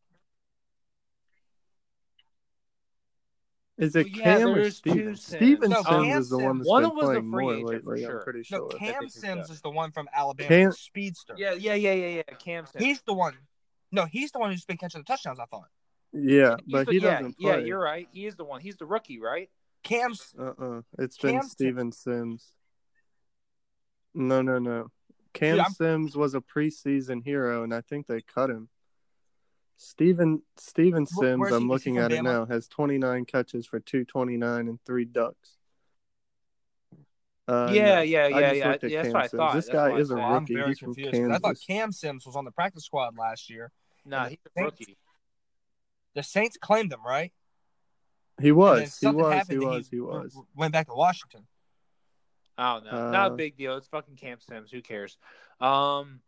Is 3.79 3.95
it 3.95 4.07
Well, 4.07 4.15
yeah, 4.17 4.23
Cam 4.39 4.49
or 4.49 4.55
there's 4.57 4.81
two 4.81 4.91
Steven? 4.91 5.15
Sims. 5.17 5.25
Steven 5.37 5.71
No, 5.71 5.77
Sims 5.77 5.87
Cam 5.87 6.19
is 6.21 6.29
the 6.31 6.39
one 6.39 6.45
Sims- 6.47 6.59
that's 6.59 6.69
One 6.69 6.83
been 6.83 6.91
of 6.91 6.97
them 6.97 6.97
was 6.97 7.05
a 7.05 7.21
playing 7.21 7.31
free 7.31 7.45
more 7.45 7.53
agent 7.53 7.85
for 7.85 7.91
lately. 7.93 8.03
sure. 8.05 8.19
I'm 8.19 8.25
pretty 8.25 8.43
sure. 8.43 8.59
No. 8.59 8.67
Cam. 8.79 9.09
Sims 9.09 9.51
is 9.51 9.61
the 9.61 9.71
one 9.71 9.93
from 9.93 10.09
Alabama, 10.13 10.49
Cam- 10.49 10.71
the 10.71 10.77
speedster. 10.77 11.35
Yeah, 11.39 11.53
yeah, 11.53 11.75
yeah, 11.75 11.95
yeah, 11.95 12.09
yeah. 12.29 12.35
Cam 12.39 12.67
Sims. 12.67 12.85
He's 12.85 13.01
the 13.03 13.15
one. 13.15 13.35
No, 13.93 14.07
he's 14.07 14.33
the 14.33 14.41
one 14.41 14.51
who's 14.51 14.65
been 14.65 14.79
catching 14.79 15.01
the 15.01 15.05
touchdowns. 15.05 15.39
I 15.39 15.45
thought. 15.47 15.69
Yeah, 16.13 16.57
He's 16.67 16.73
but 16.73 16.87
the- 16.87 16.93
he 16.93 16.99
yeah, 16.99 17.17
doesn't 17.19 17.37
Yeah, 17.39 17.53
play. 17.57 17.67
you're 17.67 17.79
right. 17.79 18.09
He 18.13 18.27
is 18.27 18.35
the 18.35 18.45
one. 18.45 18.61
He's 18.61 18.77
the 18.79 18.87
rookie, 18.87 19.21
right? 19.21 19.49
Cam's 19.85 20.35
Uh-uh. 20.37 20.83
It's 20.99 21.17
been 21.17 21.35
Cam 21.35 21.43
Sim- 21.43 21.49
Steven 21.51 21.93
Sims. 21.93 22.53
No, 24.15 24.43
no, 24.43 24.59
no. 24.59 24.91
Cam 25.35 25.57
Dude, 25.59 25.67
Sims 25.77 26.17
was 26.17 26.35
a 26.35 26.41
preseason 26.41 27.23
hero, 27.23 27.63
and 27.63 27.73
I 27.75 27.81
think 27.81 28.07
they 28.07 28.21
cut 28.21 28.51
him. 28.51 28.69
Steven 29.77 30.43
Steven 30.57 31.07
Sims, 31.07 31.39
where's 31.39 31.55
I'm 31.55 31.69
looking 31.69 31.95
from 31.97 32.05
at 32.05 32.13
it 32.13 32.23
now, 32.23 32.47
has 32.47 32.67
29 32.67 33.25
catches 33.27 33.65
for 33.67 33.79
229 33.79 34.69
and 34.69 34.81
three 34.85 35.05
ducks. 35.05 35.57
Uh, 37.47 37.71
yeah, 37.73 37.95
no. 37.97 38.01
yeah, 38.03 38.25
I 38.25 38.29
yeah, 38.29 38.53
yeah. 38.53 38.77
That's 38.77 38.93
Cam 38.93 39.13
what 39.13 39.23
I 39.25 39.29
thought. 39.29 39.55
This 39.55 39.67
That's 39.67 39.75
guy 39.75 39.89
what 39.89 39.99
I 39.99 40.01
is 40.01 40.11
a 40.11 40.15
thought. 40.17 40.33
Oh, 40.33 40.35
I'm 40.35 40.47
very 40.47 40.69
He's 40.69 40.79
from 40.81 40.95
confused. 40.95 41.17
'cause 41.17 41.31
I 41.31 41.39
thought 41.39 41.57
Cam 41.67 41.93
Sims 41.93 42.27
was 42.27 42.37
on 42.37 42.45
the 42.45 42.51
practice 42.51 42.85
squad 42.85 43.17
last 43.17 43.49
year. 43.49 43.71
Nah, 44.05 44.23
And 44.23 44.31
he's 44.31 44.39
a 44.45 44.51
the 44.55 44.65
rookie. 44.65 44.99
The 46.15 46.23
Saints 46.23 46.59
claimed 46.61 46.93
him, 46.93 47.05
right? 47.07 47.33
He 48.41 48.53
was, 48.53 48.99
he 48.99 49.07
was, 49.07 49.49
he 49.49 49.59
was, 49.59 49.89
he 49.89 50.01
was. 50.01 50.37
Went 50.55 50.73
back 50.73 50.89
to 50.89 50.95
Washington. 50.95 51.47
I 52.59 52.75
don't 52.75 52.85
know. 52.87 53.11
Not 53.13 53.31
a 53.31 53.35
Uh, 53.35 53.37
big 53.37 53.57
deal. 53.57 53.77
It's 53.77 53.87
fucking 53.89 54.17
Cam 54.17 54.39
Sims. 54.41 54.71
Who 54.71 54.83
cares? 54.83 55.17
Um, 55.61 56.21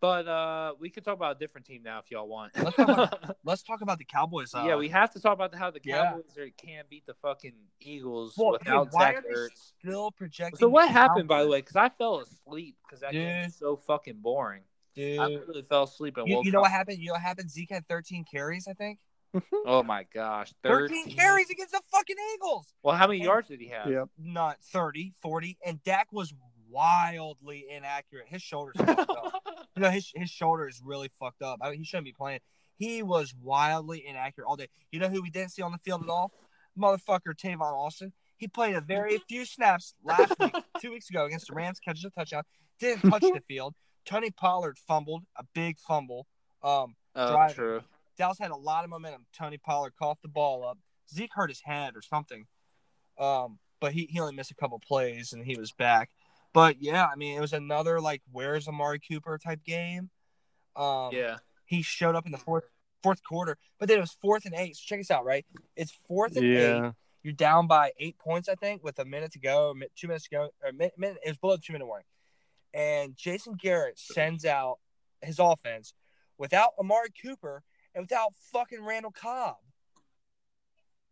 but 0.00 0.26
uh, 0.26 0.72
we 0.80 0.88
could 0.88 1.04
talk 1.04 1.14
about 1.14 1.36
a 1.36 1.38
different 1.38 1.66
team 1.66 1.82
now 1.82 1.98
if 1.98 2.10
y'all 2.10 2.26
want. 2.26 2.52
Let's 2.56 2.74
talk 2.76 2.88
about- 2.88 3.36
Let's 3.44 3.62
talk 3.62 3.82
about 3.82 3.98
the 3.98 4.06
Cowboys. 4.06 4.54
Uh, 4.54 4.64
yeah, 4.66 4.76
we 4.76 4.88
have 4.88 5.10
to 5.12 5.20
talk 5.20 5.34
about 5.34 5.54
how 5.54 5.70
the 5.70 5.80
yeah. 5.84 6.12
Cowboys 6.12 6.38
are, 6.38 6.48
can't 6.56 6.88
beat 6.88 7.04
the 7.04 7.12
fucking 7.20 7.52
Eagles 7.80 8.34
Well, 8.38 8.52
without 8.52 8.84
dude, 8.84 8.92
why 8.94 9.12
Zach 9.14 9.24
are 9.26 9.48
Ertz. 9.48 9.72
still 9.78 10.10
projecting. 10.10 10.58
So 10.58 10.68
what 10.70 10.88
happened, 10.88 11.28
by 11.28 11.42
the 11.42 11.48
way? 11.50 11.58
Because 11.60 11.76
I 11.76 11.90
fell 11.90 12.20
asleep 12.20 12.76
because 12.86 13.00
that 13.00 13.12
game 13.12 13.36
Dude. 13.42 13.44
was 13.48 13.56
so 13.56 13.76
fucking 13.76 14.20
boring. 14.22 14.62
dude? 14.94 15.18
I 15.18 15.26
literally 15.26 15.62
fell 15.68 15.82
asleep 15.82 16.16
and 16.16 16.26
You, 16.26 16.36
woke 16.36 16.46
you 16.46 16.52
know 16.52 16.60
up. 16.60 16.62
what 16.62 16.70
happened? 16.70 16.98
You 16.98 17.08
know 17.08 17.12
what 17.12 17.20
happened? 17.22 17.50
Zeke 17.50 17.70
had 17.70 17.86
13 17.86 18.24
carries, 18.24 18.66
I 18.68 18.72
think. 18.72 18.98
Mm-hmm. 19.34 19.56
Oh 19.66 19.82
my 19.82 20.06
gosh, 20.12 20.52
13, 20.64 21.04
13 21.04 21.16
carries 21.16 21.50
against 21.50 21.72
the 21.72 21.80
fucking 21.92 22.16
Eagles. 22.34 22.74
Well, 22.82 22.96
how 22.96 23.06
many 23.06 23.20
And- 23.20 23.26
yards 23.26 23.48
did 23.48 23.60
he 23.60 23.68
have? 23.68 23.88
Yep. 23.88 24.08
Not 24.18 24.58
30, 24.72 25.12
40. 25.22 25.58
And 25.64 25.82
Dak 25.84 26.08
was 26.12 26.34
wildly 26.68 27.66
inaccurate. 27.70 28.26
His 28.28 28.42
shoulders 28.42 28.76
fucked 28.76 29.10
up. 29.10 29.42
You 29.76 29.82
know, 29.82 29.90
his, 29.90 30.10
his 30.14 30.28
shoulder 30.28 30.66
is 30.68 30.82
really 30.84 31.08
fucked 31.20 31.42
up. 31.42 31.60
I 31.62 31.70
mean, 31.70 31.78
he 31.78 31.84
shouldn't 31.84 32.04
be 32.04 32.12
playing. 32.12 32.40
He 32.76 33.04
was 33.04 33.32
wildly 33.40 34.04
inaccurate 34.04 34.46
all 34.46 34.56
day. 34.56 34.68
You 34.90 34.98
know 34.98 35.08
who 35.08 35.22
we 35.22 35.30
didn't 35.30 35.52
see 35.52 35.62
on 35.62 35.70
the 35.70 35.78
field 35.78 36.02
at 36.02 36.08
all? 36.08 36.32
Motherfucker 36.78 37.34
Tavon 37.34 37.72
Austin. 37.72 38.12
He 38.36 38.48
played 38.48 38.74
a 38.74 38.80
very 38.80 39.14
mm-hmm. 39.14 39.22
few 39.28 39.44
snaps 39.44 39.94
last 40.02 40.34
week, 40.40 40.54
two 40.80 40.90
weeks 40.90 41.08
ago 41.08 41.24
against 41.24 41.48
the 41.48 41.54
Rams, 41.54 41.78
catches 41.78 42.04
a 42.04 42.10
touchdown. 42.10 42.42
Didn't 42.80 43.08
touch 43.10 43.22
mm-hmm. 43.22 43.34
the 43.34 43.42
field. 43.42 43.74
Tony 44.04 44.30
Pollard 44.30 44.78
fumbled, 44.78 45.24
a 45.36 45.44
big 45.54 45.78
fumble. 45.78 46.26
Um, 46.62 46.96
oh, 47.14 47.30
driving. 47.30 47.54
true. 47.54 47.82
Dallas 48.20 48.38
had 48.38 48.50
a 48.50 48.56
lot 48.56 48.84
of 48.84 48.90
momentum. 48.90 49.24
Tony 49.34 49.56
Pollard 49.56 49.94
coughed 49.98 50.20
the 50.20 50.28
ball 50.28 50.62
up. 50.62 50.76
Zeke 51.10 51.30
hurt 51.32 51.48
his 51.48 51.62
head 51.64 51.96
or 51.96 52.02
something. 52.02 52.46
Um, 53.18 53.58
but 53.80 53.92
he, 53.94 54.04
he 54.10 54.20
only 54.20 54.34
missed 54.34 54.50
a 54.50 54.54
couple 54.54 54.78
plays 54.78 55.32
and 55.32 55.42
he 55.42 55.56
was 55.56 55.72
back. 55.72 56.10
But 56.52 56.82
yeah, 56.82 57.06
I 57.10 57.16
mean, 57.16 57.34
it 57.34 57.40
was 57.40 57.54
another 57.54 57.98
like 57.98 58.20
where's 58.30 58.68
Amari 58.68 59.00
Cooper 59.00 59.38
type 59.38 59.64
game. 59.64 60.10
Um, 60.76 61.10
Yeah. 61.12 61.38
he 61.64 61.80
showed 61.80 62.14
up 62.14 62.26
in 62.26 62.32
the 62.32 62.36
fourth 62.38 62.64
fourth 63.02 63.24
quarter, 63.24 63.56
but 63.78 63.88
then 63.88 63.96
it 63.96 64.02
was 64.02 64.12
fourth 64.20 64.44
and 64.44 64.54
eight. 64.54 64.76
So 64.76 64.82
check 64.84 64.98
this 65.00 65.10
out, 65.10 65.24
right? 65.24 65.46
It's 65.74 65.92
fourth 66.06 66.36
and 66.36 66.44
eight. 66.44 66.52
Yeah. 66.60 66.92
You're 67.22 67.32
down 67.32 67.66
by 67.66 67.92
eight 67.98 68.18
points, 68.18 68.50
I 68.50 68.54
think, 68.54 68.84
with 68.84 68.98
a 68.98 69.04
minute 69.06 69.32
to 69.32 69.38
go, 69.38 69.74
two 69.96 70.08
minutes 70.08 70.24
to 70.24 70.30
go, 70.30 70.50
or 70.62 70.72
minute, 70.72 70.92
minute 70.98 71.18
it 71.24 71.28
was 71.30 71.38
below 71.38 71.56
the 71.56 71.62
two 71.62 71.72
minute 71.72 71.86
warning. 71.86 72.04
And 72.74 73.16
Jason 73.16 73.54
Garrett 73.54 73.98
sends 73.98 74.44
out 74.44 74.78
his 75.22 75.38
offense 75.38 75.94
without 76.36 76.70
Amari 76.78 77.08
Cooper 77.22 77.62
and 77.94 78.02
without 78.02 78.34
fucking 78.52 78.84
Randall 78.84 79.12
Cobb. 79.12 79.56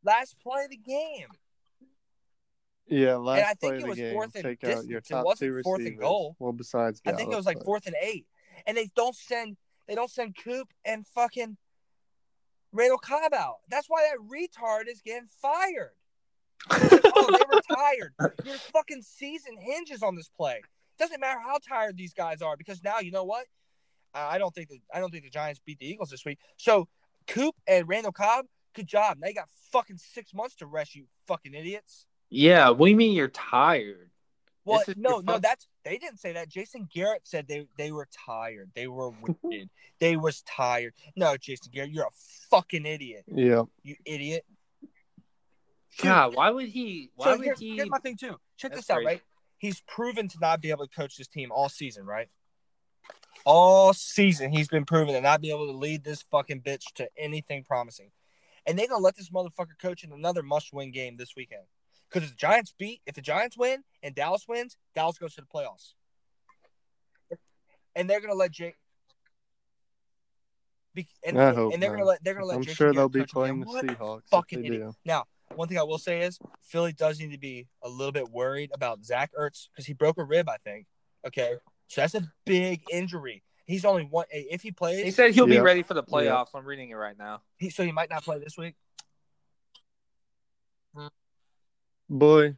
Last 0.04 0.36
play 0.40 0.64
of 0.64 0.70
the 0.70 0.76
game. 0.76 1.28
Yeah, 2.86 3.16
last 3.16 3.42
I 3.42 3.54
think 3.54 3.74
play 3.74 3.78
it 3.78 3.86
was 3.86 3.98
game, 3.98 4.12
fourth 4.12 4.34
and 4.34 4.44
take 4.44 4.64
out 4.64 4.86
your 4.86 5.00
distance. 5.00 5.20
It 5.20 5.24
wasn't 5.24 5.54
two 5.56 5.62
fourth 5.62 5.86
and 5.86 5.98
goal. 5.98 6.36
Well, 6.38 6.52
besides 6.52 7.02
I 7.04 7.12
think 7.12 7.32
it 7.32 7.36
was 7.36 7.46
like 7.46 7.58
but- 7.58 7.64
fourth 7.66 7.86
and 7.86 7.96
eight. 8.00 8.26
And 8.66 8.76
they 8.76 8.90
don't 8.96 9.14
send 9.14 9.56
they 9.86 9.94
don't 9.94 10.10
send 10.10 10.36
Coop 10.36 10.68
and 10.84 11.06
fucking 11.06 11.56
Randall 12.72 12.98
Cobb 12.98 13.32
out. 13.32 13.56
That's 13.68 13.88
why 13.88 14.08
that 14.10 14.18
retard 14.28 14.88
is 14.88 15.00
getting 15.00 15.28
fired. 15.40 15.92
oh, 16.70 17.38
they 17.38 17.54
were 17.54 17.62
tired. 17.76 18.14
Your 18.44 18.56
fucking 18.56 19.02
season 19.02 19.56
hinges 19.58 20.02
on 20.02 20.16
this 20.16 20.28
play. 20.28 20.60
Doesn't 20.98 21.20
matter 21.20 21.40
how 21.40 21.58
tired 21.66 21.96
these 21.96 22.12
guys 22.12 22.42
are 22.42 22.56
because 22.56 22.82
now 22.82 22.98
you 22.98 23.12
know 23.12 23.24
what? 23.24 23.46
I 24.14 24.34
I 24.34 24.38
don't 24.38 24.54
think 24.54 24.68
that 24.68 24.78
I 24.92 25.00
don't 25.00 25.10
think 25.10 25.24
the 25.24 25.30
Giants 25.30 25.60
beat 25.64 25.78
the 25.78 25.86
Eagles 25.86 26.10
this 26.10 26.24
week. 26.24 26.38
So 26.56 26.88
Coop 27.26 27.54
and 27.66 27.88
Randall 27.88 28.12
Cobb, 28.12 28.46
good 28.74 28.86
job. 28.86 29.18
Now 29.20 29.28
you 29.28 29.34
got 29.34 29.48
fucking 29.72 29.98
six 29.98 30.32
months 30.34 30.56
to 30.56 30.66
rest, 30.66 30.94
you 30.94 31.06
fucking 31.26 31.54
idiots. 31.54 32.06
Yeah, 32.30 32.70
what 32.70 32.86
do 32.86 32.90
you 32.90 32.96
mean 32.96 33.14
you're 33.14 33.28
tired? 33.28 34.10
Well, 34.64 34.82
no, 34.98 35.20
no, 35.20 35.32
fuck- 35.34 35.42
that's 35.42 35.66
they 35.84 35.96
didn't 35.96 36.18
say 36.18 36.32
that. 36.34 36.50
Jason 36.50 36.86
Garrett 36.92 37.22
said 37.24 37.48
they 37.48 37.66
they 37.78 37.90
were 37.90 38.06
tired. 38.26 38.70
They 38.74 38.86
were 38.86 39.10
winded. 39.10 39.70
they 39.98 40.16
was 40.16 40.42
tired. 40.42 40.92
No, 41.16 41.36
Jason 41.38 41.70
Garrett, 41.72 41.90
you're 41.90 42.04
a 42.04 42.10
fucking 42.50 42.84
idiot. 42.84 43.24
Yeah, 43.28 43.62
You 43.82 43.96
idiot. 44.04 44.44
Dude, 44.82 46.04
God, 46.04 46.34
why 46.36 46.50
would 46.50 46.68
he? 46.68 47.10
Why 47.16 47.24
so 47.32 47.36
would 47.38 47.44
here's, 47.44 47.58
he? 47.60 47.76
here's 47.76 47.88
my 47.88 47.98
thing 47.98 48.16
too. 48.16 48.36
Check 48.58 48.72
That's 48.72 48.86
this 48.86 48.90
out, 48.90 48.96
crazy. 48.96 49.06
right? 49.06 49.22
He's 49.56 49.80
proven 49.88 50.28
to 50.28 50.36
not 50.40 50.60
be 50.60 50.70
able 50.70 50.86
to 50.86 50.94
coach 50.94 51.16
this 51.16 51.26
team 51.26 51.50
all 51.50 51.68
season, 51.68 52.04
right? 52.04 52.28
All 53.44 53.94
season, 53.94 54.52
he's 54.52 54.68
been 54.68 54.84
proven 54.84 55.14
to 55.14 55.20
not 55.20 55.40
be 55.40 55.50
able 55.50 55.66
to 55.66 55.72
lead 55.72 56.04
this 56.04 56.22
fucking 56.30 56.62
bitch 56.62 56.92
to 56.96 57.08
anything 57.16 57.64
promising. 57.64 58.10
And 58.66 58.78
they're 58.78 58.88
gonna 58.88 59.02
let 59.02 59.16
this 59.16 59.30
motherfucker 59.30 59.78
coach 59.80 60.04
in 60.04 60.12
another 60.12 60.42
must-win 60.42 60.90
game 60.90 61.16
this 61.16 61.34
weekend. 61.36 61.62
Because 62.08 62.24
if 62.24 62.30
the 62.34 62.36
Giants 62.36 62.74
beat, 62.78 63.00
if 63.06 63.14
the 63.14 63.22
Giants 63.22 63.56
win 63.56 63.84
and 64.02 64.14
Dallas 64.14 64.46
wins, 64.48 64.76
Dallas 64.94 65.18
goes 65.18 65.34
to 65.34 65.40
the 65.40 65.46
playoffs. 65.46 65.94
And 67.94 68.08
they're 68.08 68.20
gonna 68.20 68.34
let 68.34 68.50
Jake. 68.50 68.76
Be, 70.94 71.06
and, 71.24 71.40
I 71.40 71.52
hope 71.54 71.72
and 71.72 71.82
they're 71.82 71.90
gonna 71.90 72.04
let 72.04 72.22
they're 72.22 72.34
gonna 72.34 72.46
let. 72.46 72.56
I'm 72.56 72.62
Jason 72.62 72.76
sure 72.76 72.92
they'll 72.92 73.08
be 73.08 73.20
coach 73.20 73.30
again. 73.30 73.32
playing 73.32 73.60
the 73.60 73.66
What 73.66 73.84
Seahawks 73.86 74.28
fucking 74.30 74.64
idiot. 74.64 74.82
do. 74.82 74.92
Now, 75.04 75.24
one 75.54 75.68
thing 75.68 75.78
I 75.78 75.82
will 75.82 75.98
say 75.98 76.22
is 76.22 76.38
Philly 76.62 76.92
does 76.92 77.18
need 77.20 77.32
to 77.32 77.38
be 77.38 77.66
a 77.82 77.88
little 77.88 78.12
bit 78.12 78.30
worried 78.30 78.70
about 78.74 79.04
Zach 79.04 79.30
Ertz 79.38 79.68
because 79.72 79.86
he 79.86 79.92
broke 79.94 80.18
a 80.18 80.24
rib, 80.24 80.48
I 80.48 80.56
think. 80.58 80.86
Okay, 81.26 81.54
so 81.88 82.00
that's 82.02 82.14
a 82.14 82.30
big 82.46 82.82
injury. 82.90 83.42
He's 83.66 83.84
only 83.84 84.04
one. 84.04 84.24
If 84.30 84.62
he 84.62 84.70
plays, 84.70 85.04
He 85.04 85.10
said 85.10 85.32
he'll 85.34 85.46
be 85.46 85.58
ready 85.60 85.82
for 85.82 85.92
the 85.94 86.02
Yeah. 86.06 86.12
playoffs. 86.14 86.48
I'm 86.54 86.64
reading 86.64 86.88
it 86.90 86.94
right 86.94 87.18
now. 87.18 87.42
he, 87.58 87.68
so 87.70 87.82
he 87.84 87.92
might 87.92 88.08
not 88.08 88.22
play 88.24 88.38
this 88.38 88.56
week. 88.56 88.74
Boy, 92.10 92.54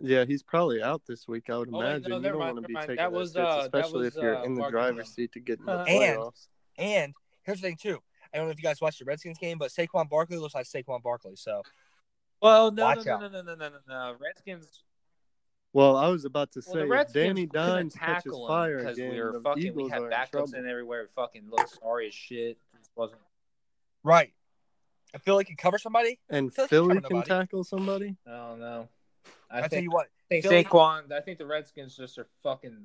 yeah, 0.00 0.24
he's 0.26 0.42
probably 0.42 0.82
out 0.82 1.02
this 1.06 1.26
week. 1.26 1.48
I 1.48 1.56
would 1.56 1.70
Oh, 1.72 1.80
imagine. 1.80 2.10
no, 2.10 2.16
you 2.18 2.22
don't 2.24 2.38
mind, 2.38 2.54
want 2.56 2.64
to 2.64 2.68
be 2.68 2.74
mind. 2.74 2.86
taking 2.88 2.96
That 2.96 3.12
was, 3.12 3.30
hits, 3.30 3.38
uh, 3.38 3.56
that 3.56 3.64
especially 3.64 3.98
was, 4.04 4.16
if 4.16 4.22
you're 4.22 4.36
uh, 4.36 4.42
in 4.42 4.54
the 4.54 4.68
driver's 4.68 5.08
seat 5.14 5.32
to 5.32 5.40
get 5.40 5.60
in 5.60 5.64
the 5.66 5.78
And- 5.78 5.88
playoffs. 6.18 6.48
And 6.76 7.14
here's 7.44 7.60
the 7.62 7.68
thing 7.68 7.76
too. 7.80 8.02
I 8.32 8.36
don't 8.36 8.46
know 8.46 8.50
if 8.50 8.58
you 8.58 8.62
guys 8.64 8.80
watched 8.82 8.98
the 8.98 9.04
Redskins 9.06 9.38
game, 9.38 9.56
but 9.58 9.70
Saquon 9.70 10.08
Barkley 10.10 10.36
looks 10.36 10.54
like 10.54 10.66
Saquon 10.66 11.02
Barkley. 11.02 11.36
So 11.36 11.62
Well, 12.42 12.70
no, 12.70 12.82
Watch 12.84 13.06
no, 13.06 13.14
out. 13.14 13.20
no, 13.22 13.28
no, 13.28 13.42
no, 13.42 13.54
no, 13.54 13.68
no, 13.70 13.78
no. 13.88 14.16
Redskins. 14.20 14.82
Well, 15.74 15.96
I 15.96 16.06
was 16.08 16.24
about 16.24 16.52
to 16.52 16.62
Well, 16.66 16.74
say, 16.74 16.88
the 16.88 17.06
Danny 17.12 17.46
couldn't 17.48 17.52
Dimes 17.52 17.94
catches 17.94 18.32
fire 18.46 18.78
because 18.78 18.96
again, 18.96 19.10
we 19.10 19.20
were 19.20 19.32
the 19.32 19.40
fucking. 19.40 19.74
We 19.74 19.88
had 19.88 20.02
are 20.02 20.06
in 20.06 20.12
backups 20.12 20.54
in 20.54 20.66
everywhere. 20.68 21.02
We 21.02 21.08
fucking 21.20 21.50
looked 21.50 21.78
sorry 21.82 22.06
as 22.08 22.14
shit. 22.14 22.58
Just 22.78 22.90
wasn't. 22.94 23.20
right, 24.04 24.32
I 25.14 25.18
feel 25.18 25.34
like 25.34 25.48
he 25.48 25.56
cover 25.56 25.78
somebody. 25.78 26.20
And 26.30 26.54
Philly 26.54 26.68
Philly 26.68 26.94
can't 26.94 27.04
can 27.06 27.16
nobody. 27.16 27.28
tackle 27.28 27.64
somebody. 27.64 28.16
I 28.26 28.30
don't 28.30 28.60
know. 28.60 28.88
I, 29.50 29.62
I 29.62 29.68
tell 29.68 29.82
you 29.82 29.90
what, 29.90 30.06
I 30.06 30.22
think 30.28 30.44
Philly- 30.44 30.64
Saquon. 30.64 31.10
I 31.12 31.20
think 31.20 31.38
the 31.38 31.46
Redskins 31.46 31.96
just 31.96 32.18
are 32.18 32.28
fucking. 32.44 32.76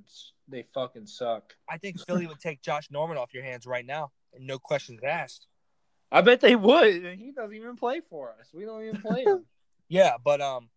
They 0.48 0.66
fucking 0.74 1.06
suck. 1.06 1.56
I 1.70 1.78
think 1.78 2.04
Philly 2.06 2.26
would 2.26 2.40
take 2.40 2.62
Josh 2.64 2.90
Norman 2.90 3.18
off 3.18 3.36
your 3.36 3.44
hands 3.44 3.68
right 3.68 3.86
now, 3.86 4.12
and 4.34 4.48
no 4.48 4.58
questions 4.58 5.02
asked. 5.04 5.46
I 6.12 6.22
bet 6.22 6.42
they 6.42 6.56
would. 6.56 7.06
and 7.06 7.20
He 7.22 7.32
doesn't 7.32 7.56
even 7.56 7.76
play 7.76 8.02
for 8.10 8.34
us. 8.40 8.50
We 8.52 8.66
don't 8.66 8.82
even 8.84 9.00
play 9.00 9.26
him. 9.26 9.46
Yeah, 9.92 10.18
but 10.24 10.40
um, 10.40 10.70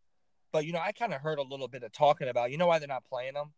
but 0.52 0.66
you 0.66 0.72
know, 0.72 0.78
I 0.78 0.92
kind 0.92 1.12
of 1.12 1.20
heard 1.20 1.38
a 1.38 1.42
little 1.42 1.68
bit 1.68 1.82
of 1.82 1.92
talking 1.92 2.28
about. 2.28 2.50
You 2.50 2.58
know 2.58 2.66
why 2.66 2.78
they're 2.78 2.88
not 2.88 3.04
playing 3.04 3.34
them? 3.34 3.52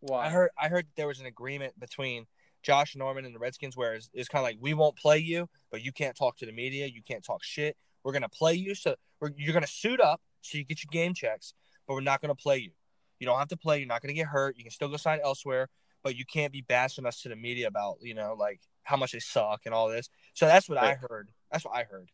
Why? 0.00 0.26
I 0.26 0.30
heard 0.30 0.50
I 0.60 0.68
heard 0.68 0.86
there 0.96 1.06
was 1.06 1.20
an 1.20 1.26
agreement 1.26 1.78
between 1.78 2.26
Josh 2.62 2.96
Norman 2.96 3.24
and 3.24 3.34
the 3.34 3.38
Redskins 3.38 3.76
where 3.76 3.94
it's, 3.94 4.10
it's 4.12 4.28
kind 4.28 4.40
of 4.40 4.44
like 4.44 4.58
we 4.60 4.74
won't 4.74 4.96
play 4.96 5.18
you, 5.18 5.48
but 5.70 5.82
you 5.82 5.92
can't 5.92 6.16
talk 6.16 6.36
to 6.38 6.46
the 6.46 6.52
media, 6.52 6.86
you 6.86 7.02
can't 7.02 7.24
talk 7.24 7.42
shit. 7.42 7.76
We're 8.02 8.12
gonna 8.12 8.28
play 8.28 8.54
you, 8.54 8.74
so 8.74 8.96
we're, 9.20 9.30
you're 9.36 9.54
gonna 9.54 9.66
suit 9.66 10.00
up 10.00 10.20
so 10.40 10.58
you 10.58 10.64
get 10.64 10.82
your 10.82 10.90
game 10.90 11.14
checks, 11.14 11.54
but 11.86 11.94
we're 11.94 12.00
not 12.00 12.20
gonna 12.20 12.34
play 12.34 12.58
you. 12.58 12.72
You 13.18 13.26
don't 13.26 13.38
have 13.38 13.48
to 13.48 13.56
play. 13.56 13.78
You're 13.78 13.88
not 13.88 14.02
gonna 14.02 14.14
get 14.14 14.26
hurt. 14.26 14.56
You 14.56 14.64
can 14.64 14.70
still 14.70 14.88
go 14.88 14.96
sign 14.96 15.20
elsewhere, 15.22 15.68
but 16.02 16.16
you 16.16 16.24
can't 16.24 16.52
be 16.52 16.62
bashing 16.62 17.06
us 17.06 17.22
to 17.22 17.28
the 17.28 17.36
media 17.36 17.68
about 17.68 17.98
you 18.00 18.14
know 18.14 18.34
like 18.38 18.60
how 18.82 18.96
much 18.96 19.12
they 19.12 19.20
suck 19.20 19.62
and 19.66 19.74
all 19.74 19.88
this. 19.88 20.08
So 20.34 20.46
that's 20.46 20.68
what 20.68 20.78
I 20.78 20.94
heard. 20.94 21.28
That's 21.52 21.64
what 21.64 21.76
I 21.76 21.84
heard. 21.84 22.10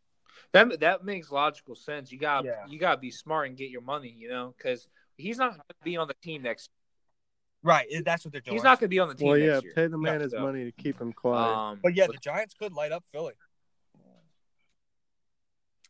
That 0.52 0.80
that 0.80 1.04
makes 1.04 1.30
logical 1.30 1.74
sense. 1.74 2.10
You 2.12 2.18
got 2.18 2.42
to 2.42 2.48
Yeah. 2.48 2.66
you 2.68 2.78
got 2.78 2.96
to 2.96 3.00
be 3.00 3.10
smart 3.10 3.48
and 3.48 3.56
get 3.56 3.70
your 3.70 3.82
money. 3.82 4.14
You 4.16 4.28
know, 4.28 4.54
because 4.56 4.88
he's 5.16 5.38
not 5.38 5.50
going 5.50 5.60
to 5.60 5.74
be 5.84 5.96
on 5.96 6.08
the 6.08 6.14
team 6.22 6.42
next. 6.42 6.70
Right, 7.62 7.86
that's 8.04 8.24
what 8.24 8.30
they're 8.30 8.40
doing. 8.40 8.54
He's 8.54 8.62
not 8.62 8.78
going 8.78 8.88
to 8.88 8.94
be 8.94 9.00
on 9.00 9.08
the 9.08 9.14
team 9.14 9.26
Well, 9.28 9.38
yeah, 9.38 9.60
year. 9.60 9.72
pay 9.74 9.88
the 9.88 9.98
man 9.98 10.18
No, 10.18 10.22
his 10.24 10.32
so, 10.32 10.40
money 10.40 10.64
to 10.64 10.70
keep 10.72 11.00
him 11.00 11.12
quiet. 11.12 11.52
Um, 11.52 11.80
But 11.82 11.96
yeah, 11.96 12.06
the 12.06 12.12
Giants 12.20 12.54
could 12.54 12.72
light 12.72 12.92
up 12.92 13.02
Philly. 13.10 13.32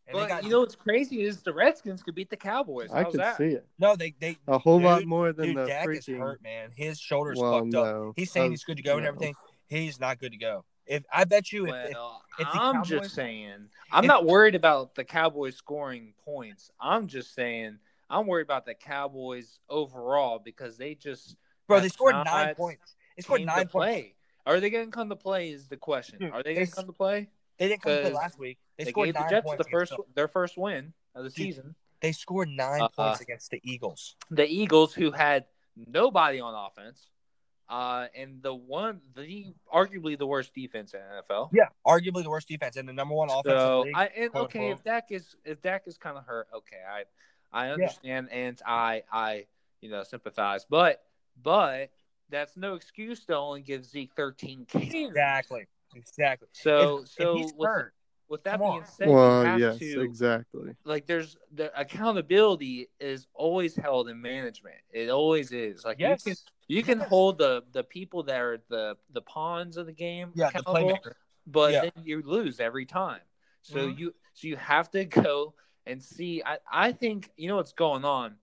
And 0.09 0.15
but 0.15 0.29
got- 0.29 0.45
you 0.45 0.51
know 0.51 0.61
what's 0.61 0.77
crazy 0.77 1.23
is 1.23 1.43
the 1.43 1.53
Redskins 1.53 2.03
could 2.03 2.15
beat 2.15 2.31
the 2.31 2.37
Cowboys. 2.37 2.91
I 2.93 3.03
How's 3.03 3.11
could 3.11 3.21
that? 3.21 3.37
see 3.39 3.45
it 3.49 3.67
no, 3.79 3.97
they 3.97 4.15
they 4.21 4.39
a 4.47 4.57
whole 4.57 4.81
lot 4.81 5.05
more 5.05 5.33
than 5.33 5.47
dude, 5.49 5.57
the 5.57 5.67
Dak 5.67 5.89
is 5.89 6.07
freaking. 6.07 6.19
hurt, 6.19 6.43
man. 6.43 6.71
His 6.77 6.99
shoulder's 7.01 7.39
well, 7.39 7.59
fucked 7.65 7.75
up. 7.75 8.13
He's 8.15 8.31
saying 8.31 8.47
Um, 8.47 8.51
he's 8.53 8.63
good 8.65 8.77
to 8.77 8.85
go 8.85 8.97
and 8.99 9.05
everything. 9.07 9.35
He's 9.69 9.99
not 9.99 10.21
good 10.21 10.31
to 10.33 10.39
go. 10.39 10.65
If 10.87 11.05
I 11.12 11.25
bet 11.25 11.53
you, 11.53 11.66
if, 11.66 11.75
if 11.75 11.94
Well, 11.94 12.22
if 12.38 12.46
the 12.46 12.61
I'm 12.61 12.75
Cowboys- 12.75 12.88
just 12.88 13.14
saying. 13.14 13.68
I'm 13.92 14.05
if- 14.05 14.09
not 14.09 14.25
worried 14.25 14.55
about 14.55 14.94
the 14.94 15.05
Cowboys 15.05 15.57
scoring 15.57 16.14
points. 16.25 16.70
I'm 16.81 17.07
just 17.09 17.35
saying 17.35 17.79
I'm 18.09 18.27
worried 18.27 18.42
about 18.44 18.66
the 18.66 18.75
Cowboys 18.75 19.59
overall 19.68 20.38
because 20.38 20.77
they 20.77 20.94
just 20.94 21.37
bro, 21.66 21.81
they 21.81 21.88
scored 21.88 22.14
nine 22.25 22.55
points. 22.55 22.94
They 23.16 23.22
scored 23.22 23.44
nine 23.44 23.57
points. 23.66 23.72
play. 23.72 24.14
Are 24.46 24.61
they 24.61 24.70
going 24.70 24.87
to 24.87 24.92
come 24.92 25.09
to 25.09 25.16
play? 25.16 25.51
Is 25.51 25.66
the 25.66 25.77
question. 25.77 26.20
Dude, 26.20 26.31
Are 26.31 26.42
they 26.42 26.55
going 26.55 26.66
to 26.68 26.72
come 26.72 26.87
to 26.87 26.92
play? 26.92 27.29
They 27.59 27.66
didn't 27.68 27.83
come 27.83 27.92
to 27.96 28.01
play 28.03 28.12
last 28.12 28.38
week. 28.38 28.59
They, 28.77 28.85
They, 28.85 28.90
scored 28.90 29.07
gave 29.09 29.14
the 29.14 29.27
Jets 29.29 29.44
points. 29.44 29.64
the 29.64 29.70
first 29.70 29.92
their 30.14 30.29
first 30.29 30.57
win 30.57 30.92
of 31.16 31.25
the 31.25 31.31
Dude, 31.31 31.37
season. 31.46 31.75
They 32.01 32.12
scored 32.12 32.49
nine 32.51 32.83
Uh, 32.83 32.88
points 32.88 33.20
against 33.20 33.51
the 33.51 33.61
Eagles. 33.64 34.14
The 34.31 34.46
Eagles, 34.46 34.94
who 34.94 35.11
had 35.11 35.46
nobody 35.75 36.38
on 36.38 36.55
offense, 36.55 37.09
uh, 37.69 38.07
and 38.15 38.43
the 38.43 38.55
one 38.55 39.01
the 39.15 39.53
arguably 39.73 40.19
the 40.19 40.27
worst 40.27 40.55
defense 40.55 40.95
in 40.95 41.01
NFL. 41.01 41.51
Yeah, 41.53 41.69
arguably 41.87 42.23
the 42.23 42.31
worst 42.31 42.49
defense 42.49 42.77
and 42.77 42.89
the 42.89 42.93
number 42.93 43.15
one 43.15 43.29
offense. 43.29 43.61
So 43.61 43.81
league. 43.81 43.95
I 43.97 44.11
and 44.17 44.35
okay, 44.35 44.71
unquote. 44.71 44.79
if 44.79 44.85
Dak 44.85 45.07
is 45.11 45.37
if 45.45 45.61
Dak 45.63 45.87
is 45.87 45.97
kind 45.99 46.17
of 46.17 46.25
hurt, 46.25 46.49
okay, 46.55 46.81
I 46.89 47.05
I 47.53 47.71
understand 47.71 48.29
and 48.31 48.61
I 48.67 49.03
I 49.11 49.47
you 49.81 49.91
know 49.91 50.03
sympathize, 50.05 50.65
but 50.69 51.03
but 51.43 51.91
that's 52.31 52.57
no 52.57 52.75
excuse 52.75 53.25
to 53.27 53.37
only 53.37 53.63
give 53.63 53.85
Zeke 53.85 54.13
13 54.15 54.67
carries. 54.67 54.95
exactly, 54.95 55.67
exactly. 55.95 56.49
So 56.53 56.99
if, 56.99 57.09
so 57.09 57.33
if 57.33 57.39
he's 57.39 57.53
hurt, 57.61 57.95
with 58.29 58.43
that 58.45 58.59
come 58.59 58.71
being 58.71 58.81
on. 58.81 58.87
said, 58.87 59.09
you 59.09 59.15
Well, 59.15 59.45
have 59.45 59.61
yes, 59.61 59.79
to 59.79 60.01
exactly. 60.01 60.73
like 60.85 61.07
there's 61.07 61.37
the 61.55 61.79
accountability 61.79 62.89
is 63.01 63.27
always 63.35 63.77
held 63.77 64.09
in 64.09 64.21
management. 64.21 64.77
It 64.91 65.11
always 65.11 65.53
is. 65.53 65.85
Like 65.85 65.99
yes, 65.99 66.25
you 66.27 66.33
can 66.33 66.37
you 66.69 66.83
can 66.83 66.99
Yes. 67.01 67.09
hold 67.09 67.39
the 67.39 67.62
the 67.73 67.85
people 67.85 68.23
that 68.25 68.41
are 68.41 68.59
the 68.69 68.97
the 69.12 69.23
pawns 69.23 69.77
of 69.77 69.87
the 69.87 69.93
game 69.93 70.33
yeah, 70.35 70.51
the 70.51 70.61
accountable, 70.61 70.99
playmaker. 71.05 71.12
but 71.47 71.73
Yeah. 71.73 71.81
then 71.83 72.05
you 72.05 72.23
lose 72.23 72.61
every 72.61 72.87
time. 72.87 73.21
So 73.62 73.87
Mhm. 73.87 73.99
you 73.99 74.15
so 74.35 74.49
you 74.49 74.57
have 74.57 74.91
to 74.93 75.05
go 75.05 75.55
and 75.87 76.03
see. 76.03 76.43
I 76.45 76.59
I 76.71 76.93
think 76.93 77.31
you 77.37 77.49
know 77.49 77.57
what's 77.57 77.73
going 77.73 78.05
on 78.05 78.37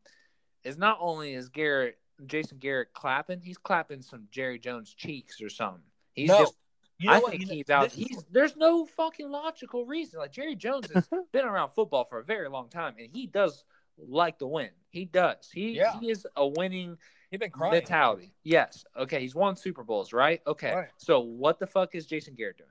is 0.64 0.78
not 0.78 0.98
only 1.02 1.34
is 1.34 1.50
Garrett 1.50 1.98
Jason 2.26 2.58
Garrett 2.60 2.94
clapping, 2.94 3.42
he's 3.42 3.58
clapping 3.58 4.02
some 4.02 4.28
Jerry 4.32 4.60
Jones 4.60 4.94
cheeks 4.94 5.42
or 5.42 5.50
something. 5.50 5.84
He's 6.14 6.30
no, 6.30 6.38
just 6.40 6.56
you 7.04 7.10
know 7.10 7.16
I 7.16 7.20
what? 7.20 7.32
think 7.32 7.42
You 7.44 7.48
know- 7.48 7.54
he's 7.56 7.70
out. 7.70 7.92
He's 7.92 8.24
there's 8.32 8.56
no 8.56 8.86
fucking 8.86 9.30
logical 9.30 9.86
reason. 9.86 10.20
Like 10.20 10.32
Jerry 10.32 10.56
Jones 10.56 10.90
has 10.94 11.08
been 11.32 11.46
around 11.46 11.72
football 11.72 12.06
for 12.06 12.20
a 12.20 12.24
very 12.24 12.50
long 12.50 12.70
time, 12.70 12.96
and 13.00 13.10
he 13.12 13.28
does 13.28 13.64
like 13.98 14.40
to 14.40 14.48
win. 14.48 14.70
He 14.90 15.06
does. 15.06 15.50
He 15.54 15.72
Yeah. 15.72 16.00
he 16.00 16.10
is 16.10 16.26
a 16.36 16.48
winning 16.48 16.98
he's 17.30 17.40
been 17.40 17.52
crying. 17.52 17.74
mentality. 17.74 18.34
Yes. 18.44 18.86
Okay. 18.98 19.20
He's 19.20 19.36
won 19.36 19.56
Super 19.56 19.84
Bowls, 19.84 20.14
right? 20.14 20.42
Okay. 20.48 20.74
Right. 20.74 20.90
So 20.98 21.20
what 21.20 21.60
the 21.60 21.68
fuck 21.68 21.94
is 21.96 22.06
Jason 22.06 22.34
Garrett 22.36 22.58
doing? 22.58 22.70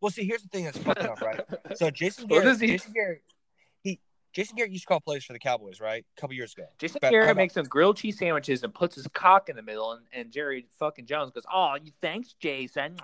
Well, 0.00 0.10
see, 0.10 0.24
here's 0.26 0.42
the 0.42 0.48
thing 0.48 0.64
that's 0.64 0.78
fucking 0.78 1.06
up, 1.06 1.20
right? 1.20 1.40
So 1.76 1.90
Jason 1.90 2.26
Garrett, 2.26 2.58
Jason 2.58 2.92
Garrett, 2.92 3.22
Jason 4.34 4.56
Garrett 4.56 4.72
used 4.72 4.82
to 4.82 4.88
call 4.88 5.00
plays 5.00 5.24
for 5.24 5.32
the 5.32 5.38
Cowboys, 5.38 5.80
right? 5.80 6.04
A 6.16 6.20
couple 6.20 6.34
years 6.34 6.52
ago. 6.54 6.66
Jason 6.78 6.98
But- 7.00 7.10
Garrett 7.10 7.36
makes 7.36 7.54
some 7.54 7.66
grilled 7.66 7.96
cheese 7.96 8.18
sandwiches 8.18 8.62
and 8.64 8.74
puts 8.74 8.96
his 8.96 9.06
cock 9.14 9.48
in 9.48 9.56
the 9.56 9.62
middle, 9.62 9.92
and, 9.92 10.04
and 10.12 10.30
Jerry 10.32 10.66
fucking 10.78 11.06
Jones 11.06 11.30
goes, 11.30 11.44
"Oh, 11.52 11.76
you 11.82 11.92
thanks, 12.02 12.34
Jason." 12.40 12.96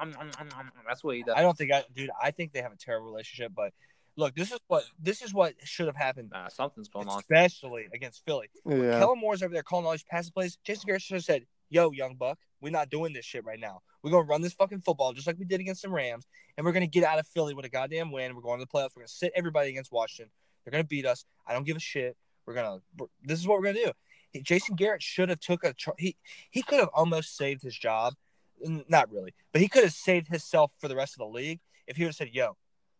That's 0.87 1.05
what 1.05 1.16
he 1.16 1.23
does. 1.23 1.35
I 1.37 1.43
don't 1.43 1.57
think 1.57 1.73
I, 1.73 1.85
dude. 1.95 2.11
I 2.21 2.31
think 2.33 2.53
they 2.53 2.62
have 2.62 2.73
a 2.73 2.77
terrible 2.77 3.07
relationship. 3.07 3.53
But 3.55 3.73
look, 4.16 4.35
this 4.35 4.51
is 4.53 4.59
what 4.66 4.85
this 4.99 5.23
is 5.23 5.33
what 5.33 5.55
should 5.64 5.87
have 5.87 5.97
happened, 5.97 6.31
Nah, 6.33 6.49
something's 6.49 6.88
going 6.88 7.09
on. 7.09 7.19
especially 7.21 7.87
against 7.95 8.25
Philly. 8.25 8.49
Yeah. 8.66 8.99
Kellen 8.99 9.19
Moore's 9.21 9.43
over 9.43 9.53
there 9.55 9.62
calling 9.62 9.87
all 9.87 9.93
these 9.93 10.03
passing 10.05 10.33
plays. 10.33 10.59
Jason 10.64 10.87
Garrett 10.87 11.03
should 11.03 11.14
have 11.14 11.25
said, 11.25 11.47
"Yo, 11.69 11.93
young 11.93 12.16
buck, 12.16 12.38
we're 12.61 12.71
not 12.73 12.90
doing 12.90 13.12
this 13.12 13.25
shit 13.25 13.45
right 13.45 13.61
now. 13.61 13.83
We're 14.03 14.11
gonna 14.11 14.25
run 14.27 14.40
this 14.43 14.55
fucking 14.55 14.81
football 14.81 15.12
just 15.12 15.27
like 15.27 15.38
we 15.38 15.45
did 15.45 15.61
against 15.61 15.83
the 15.83 15.90
Rams, 15.90 16.27
and 16.57 16.66
we're 16.66 16.73
gonna 16.73 16.87
get 16.87 17.05
out 17.05 17.19
of 17.19 17.27
Philly 17.29 17.55
with 17.55 17.64
a 17.64 17.69
goddamn 17.69 18.11
win. 18.11 18.35
We're 18.35 18.43
going 18.43 18.59
to 18.59 18.64
the 18.64 18.71
playoffs. 18.71 18.97
We're 18.97 19.03
gonna 19.03 19.09
sit 19.09 19.33
everybody 19.37 19.71
against 19.71 19.93
Washington. 19.93 20.33
They're 20.64 20.73
gonna 20.73 20.85
beat 20.85 21.07
us. 21.07 21.25
I 21.46 21.53
don't 21.53 21.64
give 21.64 21.77
a 21.77 21.81
shit. 21.81 22.16
We're 22.46 22.55
gonna. 22.55 22.81
We're, 22.99 23.07
this 23.23 23.38
is 23.38 23.46
what 23.46 23.59
we're 23.59 23.66
gonna 23.73 23.85
do." 23.85 23.92
He- 24.33 24.42
Jason 24.42 24.77
Garrett 24.77 25.03
should 25.03 25.29
have 25.29 25.40
took 25.40 25.64
a. 25.64 25.75
He 25.99 26.16
he 26.51 26.62
could 26.62 26.81
have 26.81 26.90
almost 26.94 27.37
saved 27.37 27.62
his 27.62 27.77
job. 27.77 28.14
Not 28.62 29.11
really, 29.11 29.33
but 29.53 29.62
he 29.62 29.68
could 29.68 29.85
have 29.85 29.92
saved 29.94 30.29
himself 30.29 30.73
for 30.79 30.88
the 30.88 30.96
rest 30.96 31.14
of 31.14 31.18
the 31.18 31.27
league 31.27 31.61
if 31.87 31.96
he 31.96 32.03
would 32.05 32.09
have 32.09 32.16
said, 32.16 32.29
"Yo, 32.33 32.57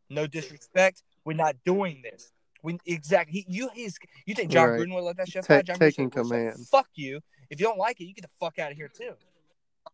no 0.09 0.27
disrespect, 0.27 1.03
we're 1.25 1.35
not 1.35 1.57
doing 1.65 2.01
this." 2.03 2.33
We 2.63 2.79
exactly. 2.87 3.41
He, 3.41 3.47
you 3.49 3.71
he's 3.75 3.99
you 4.27 4.35
think 4.35 4.51
John 4.51 4.71
Right. 4.71 4.81
Gruden 4.81 4.95
would 4.95 5.05
let 5.05 5.17
that 5.19 5.29
shit 5.29 5.45
fly? 5.45 5.63
Jon 5.63 5.77
Gruden 5.77 5.79
taking 5.79 6.11
said, 6.11 6.17
"Well, 6.17 6.25
command." 6.25 6.67
Fuck 6.69 6.89
you. 6.95 7.21
If 7.51 7.61
you 7.61 7.67
don't 7.67 7.79
like 7.79 8.01
it, 8.01 8.05
you 8.05 8.15
get 8.15 8.23
the 8.23 8.31
fuck 8.39 8.59
out 8.59 8.71
of 8.71 8.77
here 8.77 8.89
too. 8.89 9.13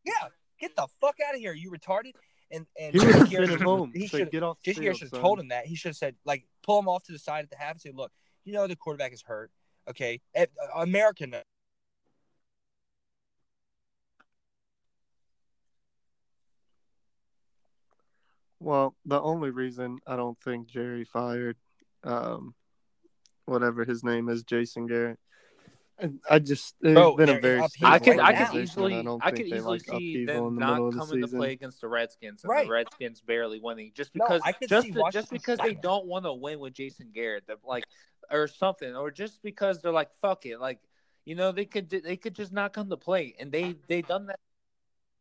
Yeah, 0.05 0.13
get 0.61 0.77
the 0.77 0.87
fuck 1.01 1.17
out 1.27 1.35
of 1.35 1.41
here. 1.41 1.53
You 1.53 1.71
retarded. 1.71 2.13
And 2.51 2.67
and 2.79 2.93
He 2.95 2.99
would 3.01 3.07
Jason 3.07 3.21
have 3.21 3.31
Garrett 3.31 3.49
sent 3.49 3.59
should- 3.61 3.67
home. 3.67 3.93
He 3.95 4.07
should. 4.07 4.31
get 4.31 4.43
off 4.43 4.59
the 4.63 4.71
Jason 4.71 4.83
Garrett 4.85 4.99
should 4.99 5.11
have 5.13 5.21
told 5.21 5.41
him 5.41 5.49
that. 5.49 5.67
He 5.67 5.75
should 5.75 5.89
have 5.91 5.97
said 5.97 6.15
like 6.25 6.47
pull 6.63 6.79
him 6.79 6.89
off 6.89 7.03
to 7.05 7.13
the 7.13 7.19
side 7.19 7.43
at 7.45 7.51
the 7.51 7.57
half 7.57 7.73
and 7.73 7.81
say, 7.81 7.91
look, 7.93 8.13
you 8.45 8.53
know 8.53 8.67
the 8.67 8.77
quarterback 8.77 9.13
is 9.13 9.23
hurt. 9.23 9.51
Okay, 9.89 10.21
Eh, 10.35 10.47
American. 10.77 11.35
Well, 18.61 18.95
the 19.05 19.21
only 19.21 19.51
reason 19.51 19.99
I 20.07 20.17
don't 20.17 20.39
think 20.41 20.69
Jerry 20.69 21.05
fired, 21.05 21.57
um, 22.05 22.55
whatever 23.45 23.85
his 23.85 24.03
name 24.03 24.29
is, 24.29 24.43
Jason 24.43 24.87
Garrett. 24.87 25.19
And 25.99 26.21
I 26.29 26.39
just 26.39 26.75
it's 26.83 26.95
Bro, 26.95 27.17
been 27.17 27.29
a 27.31 27.41
very 27.41 27.59
in 27.59 27.65
upheaval 27.65 27.69
stable 27.69 27.93
I 27.93 27.99
could, 27.99 28.19
I 28.21 28.45
could 28.45 28.57
easily, 28.63 28.95
I 28.95 29.03
don't 29.03 29.25
I 29.25 29.31
could 29.31 29.47
easily 29.47 29.79
like 29.79 30.01
see 30.01 30.25
them 30.25 30.37
in 30.47 30.55
the 30.57 30.61
not 30.61 30.73
middle 30.75 30.91
the 30.91 30.99
coming 30.99 31.21
to 31.23 31.29
play 31.29 31.53
against 31.53 31.81
the 31.81 31.89
Redskins 31.89 32.45
and 32.45 32.51
Right. 32.51 32.67
the 32.67 32.73
Redskins 32.73 33.21
barely 33.21 33.61
winning 33.61 33.93
just 33.95 34.13
because, 34.13 34.43
I 34.45 34.53
could 34.53 34.69
just 34.69 34.87
see 34.89 34.95
just 35.13 35.31
because 35.31 35.59
they 35.59 35.75
don't 35.75 36.07
want 36.07 36.25
to 36.25 36.33
win 36.33 36.59
with 36.61 36.75
Jason 36.75 37.11
Garrett, 37.15 37.47
that 37.47 37.59
like, 37.65 37.85
or 38.31 38.47
something, 38.49 38.95
or 38.95 39.11
just 39.11 39.43
because 39.43 39.81
they're 39.81 39.93
like, 39.93 40.11
fuck 40.21 40.45
it, 40.47 40.61
like, 40.61 40.81
you 41.25 41.35
know, 41.35 41.53
they 41.53 41.65
could, 41.65 41.89
they 41.89 42.17
could 42.17 42.35
just 42.35 42.53
not 42.53 42.73
come 42.73 42.91
to 42.91 42.97
play, 42.97 43.35
and 43.39 43.51
they, 43.51 43.77
they 43.89 44.03
done 44.03 44.27
that. 44.27 44.39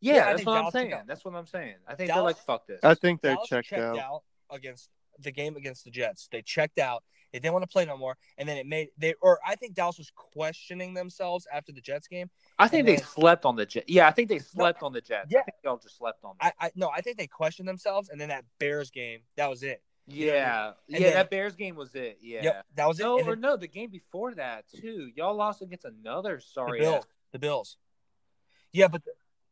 Yeah, 0.01 0.15
Yeah, 0.15 0.25
that's 0.25 0.37
think 0.37 0.47
what 0.47 0.65
I'm 0.65 0.71
saying. 0.71 1.01
That's 1.07 1.25
what 1.25 1.35
I'm 1.35 1.47
saying. 1.47 1.75
I 1.87 1.95
think 1.95 2.09
Dallas- 2.09 2.17
they're 2.17 2.23
like, 2.23 2.37
fuck 2.61 2.67
this. 2.67 2.79
I 2.83 2.93
think 2.95 3.21
they're 3.21 3.35
Dallas 3.35 3.49
checked, 3.49 3.73
out. 3.73 4.23
against 4.51 4.89
the 5.19 5.31
game 5.31 5.55
against 5.55 5.85
the 5.85 5.89
Jets. 5.91 6.27
They 6.31 6.41
checked 6.41 6.77
out. 6.77 7.03
They 7.35 7.39
didn't 7.39 7.53
want 7.53 7.63
to 7.63 7.67
play 7.67 7.83
no 7.83 7.97
more, 7.97 8.15
and 8.37 8.47
then 8.47 8.55
it 8.55 8.65
made 8.65 8.91
they 8.97 9.13
or 9.21 9.39
I 9.45 9.55
think 9.55 9.73
Dallas 9.73 9.97
was 9.97 10.09
questioning 10.15 10.93
themselves 10.93 11.45
after 11.53 11.73
the 11.73 11.81
Jets 11.81 12.07
game. 12.07 12.29
I 12.57 12.69
think 12.69 12.81
and 12.81 12.87
they 12.87 12.95
then- 12.95 13.05
slept 13.05 13.43
on 13.43 13.57
the 13.57 13.65
Jets. 13.65 13.87
Yeah, 13.89 14.07
I 14.07 14.11
think 14.11 14.29
they 14.29 14.39
slept 14.39 14.81
on 14.83 14.93
the 14.93 15.01
Jets. 15.01 15.27
Yeah. 15.29 15.39
I 15.39 15.43
think 15.43 15.57
y'all 15.65 15.77
just 15.77 15.97
slept 15.97 16.23
on 16.23 16.35
them. 16.39 16.51
I, 16.61 16.67
I 16.67 16.71
no, 16.75 16.89
I 16.95 17.01
think 17.01 17.17
they 17.17 17.27
questioned 17.27 17.67
themselves, 17.67 18.07
and 18.07 18.21
then 18.21 18.29
that 18.29 18.45
Bears 18.57 18.89
game, 18.89 19.19
that 19.35 19.49
was 19.49 19.63
it. 19.63 19.81
You 20.07 20.27
know 20.27 20.31
I 20.31 20.35
yeah, 20.35 20.71
yeah, 20.87 20.99
then- 20.99 21.13
that 21.15 21.29
Bears 21.29 21.55
game 21.55 21.75
was 21.75 21.93
it. 21.93 22.19
Yeah. 22.21 22.43
Yep, 22.43 22.65
that 22.75 22.87
was 22.87 22.99
it. 23.01 23.03
No, 23.03 23.19
or 23.19 23.23
then 23.23 23.41
no, 23.41 23.57
the 23.57 23.67
game 23.67 23.89
before 23.89 24.33
that 24.35 24.63
too. 24.73 25.09
Y'all 25.13 25.35
lost 25.35 25.61
against 25.61 25.83
another 25.83 26.37
the 26.37 26.41
sorry. 26.41 26.79
Bills, 26.79 26.95
ass- 26.95 27.07
the 27.33 27.39
Bills. 27.39 27.75
Yeah, 28.71 28.87
but 28.87 29.03
the, 29.03 29.11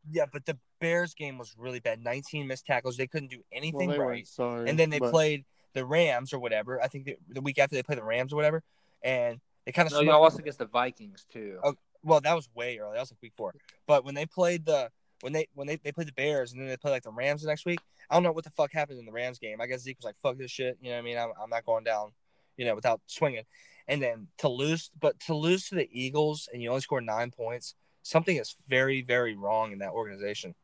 yeah, 0.10 0.26
but 0.32 0.46
the 0.46 0.58
Bears 0.80 1.13
game 1.15 1.38
was 1.38 1.54
really 1.58 1.82
bad. 1.82 2.02
19 2.02 2.48
missed 2.48 2.65
tackles. 2.65 2.96
They 2.96 3.08
couldn't 3.08 3.32
do 3.32 3.41
anything 3.52 3.89
they 3.89 3.98
right. 3.98 4.06
weren't 4.06 4.28
sorry. 4.28 4.69
and 4.69 4.80
then 4.80 4.89
they 4.89 5.00
but 5.00 5.12
played 5.12 5.43
the 5.73 5.86
Rams 5.86 6.33
or 6.33 6.39
whatever. 6.39 6.81
I 6.81 6.88
think 6.88 7.05
the, 7.05 7.17
the 7.29 7.41
week 7.41 7.59
after 7.59 7.75
they 7.75 7.83
play 7.83 7.95
the 7.95 8.03
Rams 8.03 8.33
or 8.33 8.36
whatever, 8.36 8.63
and 9.03 9.39
they 9.65 9.71
kind 9.71 9.88
of 9.88 9.93
No, 9.93 10.01
y'all 10.01 10.21
lost 10.21 10.39
against 10.39 10.59
the 10.59 10.65
Vikings 10.65 11.25
too. 11.31 11.59
Oh, 11.63 11.75
well, 12.03 12.21
that 12.21 12.36
was 12.36 12.49
way 12.53 12.77
early. 12.77 12.93
That 12.93 13.01
was 13.01 13.12
like 13.12 13.21
week 13.21 13.33
four. 13.36 13.53
But 13.88 14.05
when 14.05 14.15
they 14.15 14.25
played 14.25 14.65
the 14.65 14.89
when 15.21 15.33
they 15.33 15.47
when 15.53 15.67
they, 15.67 15.77
they 15.77 15.91
played 15.91 16.07
the 16.07 16.13
Bears 16.13 16.51
and 16.51 16.62
then 16.62 16.67
they 16.67 16.77
played 16.77 16.91
like 16.91 17.03
the 17.03 17.12
Rams 17.12 17.41
the 17.41 17.47
next 17.47 17.65
week, 17.65 17.79
I 18.09 18.15
don't 18.15 18.23
know 18.23 18.31
what 18.31 18.43
the 18.43 18.49
fuck 18.49 18.71
happened 18.73 18.99
in 18.99 19.05
the 19.05 19.12
Rams 19.12 19.39
game. 19.39 19.62
I 19.62 19.67
guess 19.67 19.81
Zeke 19.81 19.97
was 19.97 20.05
like, 20.05 20.17
"Fuck 20.17 20.38
this 20.38 20.51
shit," 20.51 20.77
you 20.81 20.89
know 20.89 20.95
what 20.95 21.01
I 21.01 21.03
mean? 21.03 21.17
I'm, 21.17 21.29
I'm 21.41 21.49
not 21.49 21.65
going 21.65 21.83
down, 21.83 22.12
you 22.57 22.65
know, 22.65 22.75
without 22.75 23.01
swinging. 23.07 23.43
And 23.88 24.01
then 24.01 24.27
to 24.39 24.47
lose, 24.49 24.91
but 24.99 25.19
to 25.21 25.33
lose 25.33 25.67
to 25.69 25.75
the 25.75 25.89
Eagles 25.91 26.47
and 26.51 26.62
you 26.62 26.69
only 26.69 26.81
score 26.81 27.01
nine 27.01 27.31
points, 27.31 27.75
something 28.01 28.36
is 28.36 28.55
very 28.67 29.01
very 29.01 29.36
wrong 29.36 29.71
in 29.71 29.79
that 29.79 29.91
organization. 29.91 30.55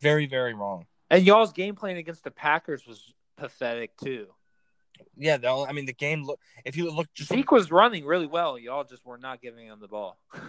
Very 0.00 0.26
very 0.26 0.54
wrong. 0.54 0.86
And 1.10 1.24
y'all's 1.26 1.52
game 1.52 1.74
plan 1.74 1.96
against 1.96 2.22
the 2.22 2.30
Packers 2.30 2.86
was 2.86 3.12
pathetic 3.40 3.96
too. 3.96 4.26
Yeah, 5.16 5.38
the 5.38 5.48
only, 5.48 5.68
I 5.68 5.72
mean 5.72 5.86
the 5.86 5.92
game 5.94 6.24
look. 6.24 6.38
If 6.64 6.76
you 6.76 6.90
look 6.90 7.08
just 7.14 7.30
Zeke 7.30 7.50
was 7.50 7.70
running 7.70 8.04
really 8.04 8.26
well. 8.26 8.58
Y'all 8.58 8.84
just 8.84 9.04
were 9.04 9.18
not 9.18 9.40
giving 9.40 9.66
him 9.66 9.78
the 9.80 9.88
ball. 9.88 10.18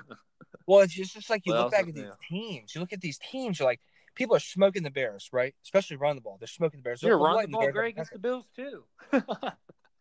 Well, 0.67 0.81
it's 0.81 0.93
just, 0.93 1.15
it's 1.15 1.29
like 1.29 1.45
you 1.45 1.53
What 1.53 1.63
look 1.63 1.71
back 1.71 1.87
at 1.87 1.93
these 1.93 2.03
new? 2.03 2.11
teams. 2.29 2.75
You 2.75 2.81
look 2.81 2.93
at 2.93 3.01
these 3.01 3.17
teams. 3.17 3.57
You're 3.59 3.67
like, 3.67 3.81
people 4.15 4.35
are 4.35 4.39
smoking 4.39 4.83
the 4.83 4.91
Bears, 4.91 5.27
right? 5.33 5.55
Especially 5.63 5.97
running 5.97 6.17
the 6.17 6.21
ball. 6.21 6.37
They're 6.39 6.47
smoking 6.47 6.79
the 6.79 6.83
Bears. 6.83 7.01
You're 7.01 7.11
They're 7.11 7.17
running 7.17 7.35
letting 7.37 7.51
the 7.51 7.57
ball 7.57 7.71
great 7.71 7.93
against 7.95 8.11
the 8.13 8.19
Bills 8.19 8.45
too. 8.55 8.83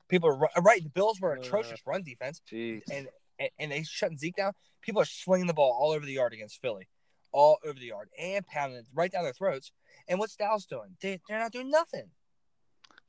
People 0.09 0.29
are 0.29 0.63
right. 0.63 0.83
The 0.83 0.91
Bills 0.91 1.21
were 1.21 1.33
Uh, 1.37 1.41
atrocious 1.41 1.81
run 1.87 2.03
defense, 2.03 2.43
Jeez. 2.51 2.83
and, 2.91 3.09
and 3.39 3.51
and 3.59 3.73
they 3.73 3.83
shutting 3.85 4.19
Zeke 4.19 4.37
down. 4.37 4.53
People 4.83 5.01
are 5.03 5.07
slinging 5.07 5.47
the 5.47 5.55
ball 5.55 5.77
all 5.81 5.93
over 5.93 6.05
the 6.05 6.13
yard 6.13 6.33
against 6.35 6.61
Philly, 6.61 6.89
all 7.33 7.59
over 7.65 7.79
the 7.79 7.87
yard, 7.87 8.09
and 8.19 8.47
pounding 8.47 8.79
it 8.79 8.87
right 8.95 9.11
down 9.11 9.25
their 9.25 9.33
throats. 9.33 9.73
And 10.09 10.19
what's 10.19 10.37
Dallas 10.37 10.67
doing? 10.67 10.97
They 11.01 11.21
they're 11.29 11.39
not 11.39 11.53
doing 11.53 11.71
nothing. 11.71 12.11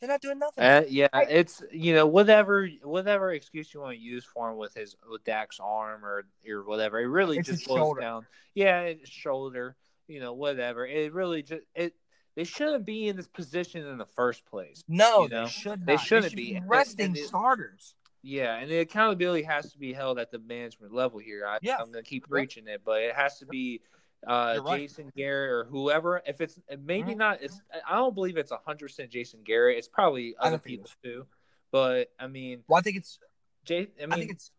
They're 0.01 0.09
not 0.09 0.21
doing 0.21 0.39
nothing. 0.39 0.63
Uh, 0.63 0.83
yeah, 0.89 1.07
Right. 1.13 1.27
it's 1.29 1.61
you 1.71 1.93
know 1.93 2.07
whatever 2.07 2.67
whatever 2.83 3.31
excuse 3.31 3.71
you 3.73 3.81
want 3.81 3.95
to 3.95 4.01
use 4.01 4.25
for 4.25 4.49
him 4.49 4.57
with 4.57 4.73
his 4.73 4.95
with 5.09 5.23
Dak's 5.23 5.59
arm 5.61 6.03
or 6.03 6.25
or 6.49 6.63
whatever. 6.63 6.99
It 6.99 7.05
really 7.05 7.37
It's 7.37 7.47
just 7.47 7.67
boils 7.67 7.77
shoulder. 7.79 8.01
down. 8.01 8.25
Yeah, 8.55 8.81
it's 8.81 9.09
shoulder. 9.09 9.75
You 10.07 10.19
know, 10.19 10.33
whatever. 10.33 10.85
It 10.87 11.13
really 11.13 11.43
just 11.43 11.61
it. 11.75 11.93
They 12.35 12.45
shouldn't 12.45 12.85
be 12.85 13.09
in 13.09 13.15
this 13.15 13.27
position 13.27 13.85
in 13.85 13.97
the 13.97 14.05
first 14.05 14.45
place. 14.45 14.83
no, 14.87 15.23
you 15.23 15.29
know, 15.29 15.43
they 15.43 15.49
should 15.49 15.79
not. 15.81 15.85
they 15.85 15.97
shouldn't 15.97 16.31
should 16.31 16.37
be. 16.37 16.55
And- 16.55 16.67
resting 16.69 17.05
and 17.07 17.17
starters. 17.17 17.93
Yeah, 18.23 18.55
and 18.57 18.69
the 18.69 18.79
accountability 18.79 19.43
has 19.43 19.71
to 19.73 19.77
be 19.79 19.93
held 19.93 20.17
at 20.19 20.31
the 20.31 20.37
management 20.39 20.93
level 20.93 21.19
here. 21.19 21.45
I. 21.47 21.55
I'm 21.55 21.91
going 21.91 22.03
to 22.03 22.09
keep 22.09 22.27
preaching 22.29 22.67
it, 22.67 22.81
but 22.85 23.01
it 23.01 23.15
has 23.15 23.37
to 23.39 23.45
be 23.47 23.81
uh, 24.27 24.59
right. 24.63 24.81
Jason 24.81 25.11
Garrett 25.15 25.51
or 25.51 25.63
whoever. 25.65 26.21
If 26.25 26.41
it's 26.41 26.59
maybe 26.79 27.13
Mhm. 27.13 27.17
not, 27.17 27.41
it's 27.41 27.61
I 27.87 27.95
don't 27.95 28.13
believe 28.15 28.37
it's 28.37 28.51
100 28.51 28.79
percent 28.85 29.09
Jason 29.09 29.41
Garrett. 29.43 29.77
It's 29.77 29.87
probably 29.87 30.35
other 30.39 30.51
don't 30.51 30.63
think 30.63 30.79
it 30.79 30.83
people 30.83 30.91
too. 31.03 31.27
But 31.71 32.11
I 32.19 32.27
mean, 32.27 32.63
Well, 32.67 32.79
I 32.79 32.81
think 32.81 32.97
it's. 32.97 33.19
Jay. 33.65 33.87
I 33.99 34.05
I, 34.05 34.17
think 34.17 34.31
it's. 34.31 34.51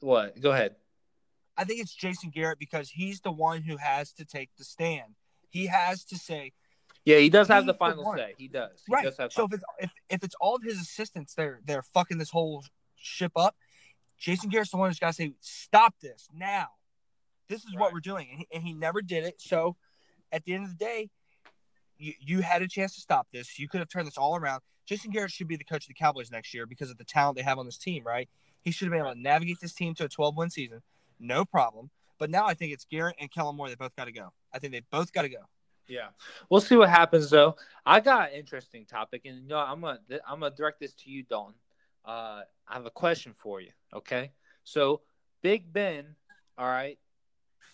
what? 0.00 0.40
Go 0.40 0.52
ahead. 0.52 0.76
I 1.56 1.64
think 1.64 1.80
it's 1.80 1.94
Jason 1.94 2.30
Garrett 2.30 2.58
because 2.58 2.90
he's 2.90 3.20
the 3.20 3.32
one 3.32 3.62
who 3.62 3.76
has 3.76 4.12
to 4.14 4.24
take 4.24 4.50
the 4.56 4.64
stand. 4.64 5.14
He 5.50 5.66
has 5.66 6.04
to 6.04 6.16
say, 6.16 6.52
Yeah, 7.04 7.18
he 7.18 7.28
does 7.28 7.48
have 7.48 7.66
the 7.66 7.72
the 7.72 7.78
final 7.78 8.04
one. 8.04 8.16
say. 8.16 8.34
He 8.38 8.48
does. 8.48 8.82
He 8.86 8.94
right. 8.94 9.04
does 9.04 9.16
have 9.18 9.32
So 9.32 9.44
if 9.44 9.52
it's 9.52 9.64
if, 9.80 9.92
if 10.08 10.24
it's 10.24 10.34
all 10.40 10.56
of 10.56 10.62
his 10.62 10.80
assistants, 10.80 11.34
they're 11.34 11.60
they're 11.64 11.82
fucking 11.82 12.18
this 12.18 12.30
whole 12.30 12.64
ship 12.96 13.32
up. 13.36 13.56
Jason 14.18 14.48
Garrett's 14.50 14.70
the 14.70 14.76
one 14.76 14.88
who's 14.88 14.98
got 15.00 15.08
to 15.08 15.12
say, 15.14 15.34
"Stop 15.40 15.94
this 16.00 16.28
now. 16.32 16.68
This 17.52 17.64
is 17.64 17.74
what 17.76 17.92
we're 17.92 18.00
doing," 18.00 18.28
and 18.30 18.38
he, 18.40 18.46
and 18.52 18.64
he 18.64 18.72
never 18.72 19.02
did 19.02 19.24
it. 19.24 19.40
So 19.40 19.76
at 20.32 20.44
the 20.44 20.54
end 20.54 20.64
of 20.64 20.70
the 20.70 20.84
day, 20.84 21.10
you 21.98 22.14
you 22.20 22.40
had 22.40 22.62
a 22.62 22.68
chance 22.68 22.94
to 22.94 23.00
stop 23.00 23.28
this. 23.32 23.58
You 23.58 23.68
could 23.68 23.80
have 23.80 23.88
turned 23.88 24.06
this 24.06 24.16
all 24.18 24.36
around. 24.36 24.62
Jason 24.86 25.10
Garrett 25.10 25.30
should 25.30 25.48
be 25.48 25.56
the 25.56 25.64
coach 25.64 25.84
of 25.84 25.88
the 25.88 25.94
Cowboys 25.94 26.30
next 26.30 26.52
year 26.54 26.66
because 26.66 26.90
of 26.90 26.98
the 26.98 27.04
talent 27.04 27.36
they 27.36 27.42
have 27.42 27.58
on 27.58 27.66
this 27.66 27.78
team. 27.78 28.04
Right? 28.04 28.28
He 28.62 28.70
should 28.70 28.86
have 28.86 28.92
been 28.92 29.00
able 29.00 29.14
to 29.14 29.20
navigate 29.20 29.60
this 29.60 29.74
team 29.74 29.94
to 29.94 30.04
a 30.04 30.08
12 30.08 30.36
win 30.36 30.50
season, 30.50 30.82
no 31.20 31.44
problem. 31.44 31.90
But 32.18 32.30
now 32.30 32.46
I 32.46 32.54
think 32.54 32.72
it's 32.72 32.84
Garrett 32.84 33.16
and 33.18 33.30
Kellen 33.30 33.56
Moore. 33.56 33.68
They 33.68 33.74
both 33.74 33.96
got 33.96 34.04
to 34.04 34.12
go. 34.12 34.32
I 34.52 34.58
think 34.58 34.72
they 34.72 34.82
both 34.90 35.12
got 35.12 35.22
to 35.22 35.28
go. 35.28 35.48
Yeah, 35.88 36.08
we'll 36.48 36.60
see 36.60 36.76
what 36.76 36.88
happens 36.88 37.28
though. 37.28 37.56
I 37.84 38.00
got 38.00 38.30
an 38.30 38.38
interesting 38.38 38.86
topic, 38.86 39.22
and 39.24 39.42
you 39.42 39.48
know, 39.48 39.58
I'm 39.58 39.80
gonna 39.80 39.98
I'm 40.26 40.40
gonna 40.40 40.54
direct 40.54 40.80
this 40.80 40.94
to 40.94 41.10
you, 41.10 41.24
Dalton. 41.24 41.54
Uh, 42.04 42.42
I 42.68 42.74
have 42.74 42.86
a 42.86 42.90
question 42.90 43.34
for 43.36 43.60
you. 43.60 43.70
Okay, 43.92 44.30
so 44.64 45.00
Big 45.42 45.72
Ben, 45.72 46.14
all 46.56 46.66
right, 46.66 46.98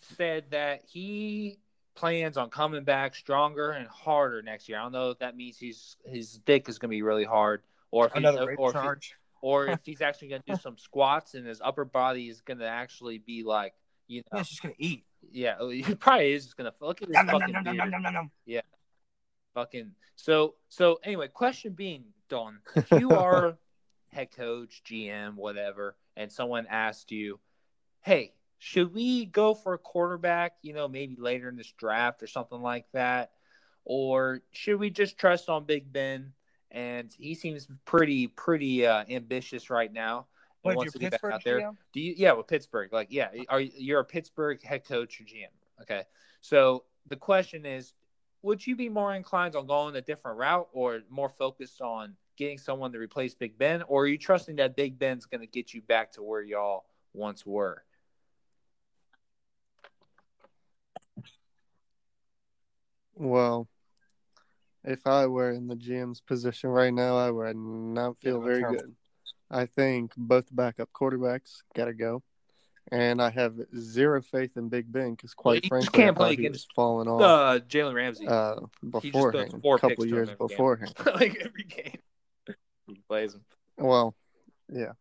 said 0.01 0.45
that 0.51 0.83
he 0.87 1.59
plans 1.95 2.37
on 2.37 2.49
coming 2.51 2.85
back 2.85 3.15
stronger 3.15 3.71
and 3.73 3.89
harder 3.89 4.41
next 4.43 4.69
year. 4.69 4.79
I 4.79 4.83
don't 4.83 4.93
know 4.93 5.11
if 5.11 5.19
that 5.19 5.37
means 5.37 5.59
he's 5.59 5.97
his 6.05 6.39
dick 6.39 6.69
is 6.69 6.79
gonna 6.79 6.91
be 6.91 7.03
really 7.03 7.25
hard, 7.25 7.63
or 7.91 8.07
if 8.07 8.15
Another 8.15 8.47
rape 8.47 8.59
or 8.59 8.71
if 8.71 8.77
he- 8.77 8.81
charge. 8.81 9.15
or 9.41 9.67
if 9.69 9.81
he's 9.85 10.01
actually 10.01 10.29
gonna 10.29 10.43
do 10.47 10.57
some 10.57 10.79
squats 10.79 11.35
and 11.35 11.47
his 11.47 11.61
upper 11.61 11.85
body 11.85 12.29
is 12.29 12.41
gonna 12.41 12.67
actually 12.67 13.19
be 13.19 13.43
like 13.43 13.75
you 14.07 14.19
Yeah, 14.19 14.23
know, 14.33 14.39
he's 14.39 14.49
just 14.49 14.63
gonna 14.63 14.75
eat. 14.79 15.05
yeah, 15.33 15.57
oh, 15.59 15.69
he 15.71 15.83
probably 15.95 16.33
is 16.33 16.45
just 16.45 16.57
gonna 16.57 16.73
look 16.81 17.03
at 17.03 17.09
his 17.09 17.17
Nom, 17.17 17.27
nom, 17.27 17.41
fucking 17.41 17.53
nom, 17.55 17.65
nom, 17.65 17.77
beard. 17.77 17.91
nom, 17.91 18.03
nom, 18.03 18.15
nom. 18.15 18.31
fucking 19.55 19.91
so 20.17 20.55
so 20.69 21.01
anyway 21.03 21.29
question 21.29 21.73
being 21.73 22.05
don 22.29 22.59
you 22.99 23.11
are 23.11 23.57
head 24.11 24.31
coach, 24.35 24.83
GM, 24.87 25.35
whatever, 25.35 25.95
and 26.17 26.33
someone 26.33 26.67
asked 26.71 27.13
you, 27.13 27.39
"Hey, 28.01 28.33
should 28.59 28.93
we 28.93 29.25
go 29.27 29.55
for 29.55 29.75
a 29.75 29.79
quarterback? 29.79 30.55
You 30.63 30.73
know, 30.75 30.89
maybe 30.89 31.17
later 31.17 31.49
in 31.49 31.57
this 31.57 31.73
draft 31.79 32.23
or 32.23 32.27
something 32.27 32.61
like 32.61 32.87
that, 32.93 33.33
or 33.85 34.43
should 34.53 34.79
we 34.79 34.91
just 34.91 35.19
trust 35.19 35.49
on 35.49 35.65
Big 35.65 35.93
Ben?" 35.93 36.33
And 36.71 37.15
he 37.19 37.35
seems 37.35 37.67
pretty 37.85 38.27
pretty 38.27 38.87
uh, 38.87 39.05
ambitious 39.09 39.71
right 39.71 39.93
now. 39.93 40.19
and 40.19 40.27
What 40.63 40.77
wants 40.77 40.93
to 40.93 40.99
get 40.99 41.13
back 41.13 41.21
Pittsburgh 41.21 41.33
out 41.33 41.45
there. 41.45 41.61
GM? 41.61 41.77
Do 41.93 42.01
you? 42.01 42.15
Yeah, 42.17 42.33
with 42.33 42.47
Pittsburgh. 42.49 42.93
Like, 42.93 43.09
yeah, 43.11 43.31
are 43.49 43.61
you- 43.61 43.73
you're 43.75 44.01
a 44.01 44.05
Pittsburgh 44.05 44.63
head 44.63 44.85
coach 44.85 45.21
or 45.21 45.25
GM? 45.25 45.53
Okay, 45.83 46.03
so 46.41 46.85
the 47.07 47.17
question 47.17 47.65
is, 47.65 47.95
would 48.43 48.67
you 48.67 48.77
be 48.77 48.89
more 48.89 49.15
inclined 49.15 49.57
on 49.57 49.67
going 49.67 49.97
a 49.97 50.01
different 50.01 50.37
route 50.37 50.69
or 50.73 51.01
more 51.09 51.29
focused 51.29 51.81
on 51.81 52.17
getting 52.37 52.59
someone 52.59 52.93
to 52.93 52.99
replace 52.99 53.35
Big 53.35 53.57
Ben, 53.57 53.83
or 53.83 54.03
are 54.03 54.07
you 54.07 54.19
trusting 54.19 54.57
that 54.57 54.77
Big 54.77 54.99
Ben's 54.99 55.27
going 55.27 55.41
to 55.41 55.47
get 55.47 55.73
you 55.73 55.81
back 55.83 56.13
to 56.13 56.23
where 56.23 56.43
y'all 56.43 56.85
once 57.15 57.47
were? 57.47 57.85
Well, 63.19 63.69
if 64.85 65.07
I 65.07 65.27
were 65.27 65.51
in 65.51 65.67
the 65.67 65.75
GM's 65.75 66.21
position 66.21 66.71
right 66.71 66.93
now, 66.95 67.17
I 67.19 67.31
would 67.31 67.57
not 67.57 68.17
feel 68.21 68.41
that's 68.41 68.47
very 68.47 68.61
terrible. 68.61 68.81
good. 68.81 68.95
I 69.51 69.67
think 69.67 70.13
both 70.17 70.47
backup 70.55 70.91
quarterbacks 70.93 71.63
gotta 71.75 71.95
go, 71.95 72.23
and 72.93 73.21
I 73.21 73.31
have 73.31 73.55
zero 73.77 74.23
faith 74.23 74.57
in 74.57 74.69
Big 74.69 74.91
Ben 74.93 75.13
because, 75.15 75.35
quite 75.35 75.65
you 75.65 75.69
frankly, 75.69 75.91
can't 75.91 76.17
play 76.17 76.33
against, 76.33 76.73
falling 76.75 77.09
off 77.09 77.21
Uh, 77.23 77.61
Jalen 77.67 77.95
Ramsey, 77.95 78.29
uh, 78.29 78.57
beforehand, 78.89 79.55
a 79.65 79.79
couple 79.79 80.05
to 80.05 80.09
years 80.09 80.31
beforehand. 80.39 80.95
like 81.07 81.37
every 81.45 81.65
game 81.65 81.99
he 82.87 83.01
plays 83.09 83.35
him. 83.35 83.41
Well, 83.79 84.15
yeah, 84.73 84.93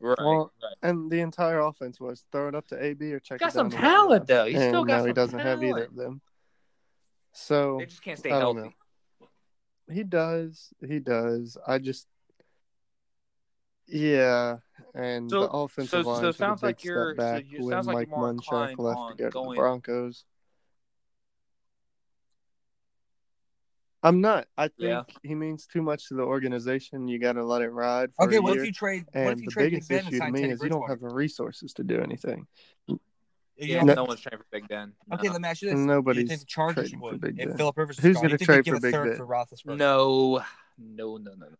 Right, 0.00 0.18
Well, 0.18 0.52
right. 0.62 0.76
and 0.82 1.10
the 1.10 1.20
entire 1.20 1.60
offense 1.60 1.98
was 1.98 2.24
throw 2.30 2.48
it 2.48 2.54
up 2.54 2.66
to 2.68 2.82
AB 2.82 3.12
or 3.12 3.20
check 3.20 3.40
Got 3.40 3.48
it 3.48 3.52
some 3.52 3.70
talent 3.70 4.26
though. 4.26 4.44
He's 4.46 4.56
and 4.56 4.70
still 4.70 4.84
got 4.84 4.98
now 5.00 5.04
he 5.06 5.12
doesn't 5.12 5.38
have 5.38 5.62
either 5.62 5.84
of 5.84 5.94
them. 5.96 6.20
So 7.40 7.76
They 7.78 7.86
just 7.86 8.02
can't 8.02 8.18
stay 8.18 8.30
I 8.32 8.40
don't 8.40 8.56
healthy. 8.56 8.76
He 9.90 10.02
does. 10.02 10.68
He 10.86 10.98
does. 10.98 11.56
I 11.66 11.78
just, 11.78 12.06
yeah. 13.86 14.56
And 14.94 15.30
So- 15.30 15.40
the 15.42 15.48
offensive 15.50 16.04
so- 16.04 16.10
line 16.10 16.20
so 16.20 16.28
a 16.28 16.32
sounds 16.32 16.60
big 16.60 16.68
like 16.68 16.84
you're- 16.84 17.14
step 17.14 17.24
so 17.24 17.32
back 17.32 17.44
you- 17.48 17.58
it 17.58 17.62
when 17.62 17.70
sounds 17.70 17.86
like 17.86 17.94
Mike 17.96 18.08
you're 18.08 18.18
Munchak 18.18 18.78
left 18.78 19.18
to 19.18 19.30
go 19.30 19.44
to 19.44 19.50
the 19.50 19.54
Broncos. 19.56 20.24
I'm 24.02 24.20
not. 24.20 24.46
I 24.56 24.68
think 24.68 24.80
Yeah. 24.80 25.02
he 25.22 25.34
means 25.34 25.66
too 25.66 25.82
much 25.82 26.08
to 26.08 26.14
the 26.14 26.22
organization. 26.22 27.08
You 27.08 27.18
got 27.18 27.32
to 27.32 27.44
let 27.44 27.62
it 27.62 27.70
ride 27.70 28.14
for 28.14 28.26
Okay, 28.26 28.36
a 28.36 28.42
what 28.42 28.54
year. 28.54 28.62
if 28.62 28.66
you 28.66 28.72
trade? 28.72 29.06
What 29.06 29.16
and 29.16 29.30
if 29.32 29.38
you 29.40 29.46
the 29.46 29.50
trade 29.52 29.70
Big 29.72 29.72
biggest 29.88 29.90
issue 29.90 30.10
to 30.10 30.16
sign 30.18 30.32
me 30.32 30.44
is 30.50 30.62
you 30.62 30.68
don't 30.68 30.88
have 30.88 31.00
the 31.00 31.08
resources 31.08 31.72
to 31.74 31.84
do 31.84 32.00
anything. 32.00 32.46
You 33.58 33.74
Yeah, 33.74 33.82
No. 33.82 33.94
no 33.94 34.04
one's 34.04 34.20
trying 34.20 34.38
for 34.38 34.46
Big 34.52 34.68
Ben. 34.68 34.92
No. 35.08 35.16
Okay, 35.16 35.28
let 35.28 35.40
me 35.40 35.48
ask 35.48 35.62
you 35.62 35.68
this: 35.68 35.76
Do 35.76 35.80
you 35.80 35.86
Nobody's 35.86 36.28
think 36.28 36.40
the 36.40 36.46
Chargers 36.46 36.90
trading 36.90 37.00
for 37.00 37.10
would 37.12 37.20
Big 37.20 37.40
if 37.40 37.48
Ben. 37.48 37.56
Philip 37.56 37.76
Rivers 37.76 37.98
is 37.98 38.04
Who's 38.04 38.16
gonna 38.16 38.28
you 38.30 38.38
trade 38.38 38.64
for 38.66 38.76
a 38.76 38.80
Big 38.80 38.92
third 38.94 39.08
Ben? 39.08 39.16
for 39.16 39.26
Roethlisberger? 39.26 39.76
No, 39.76 40.44
no, 40.78 41.16
no, 41.16 41.32
no. 41.34 41.46
no. 41.46 41.56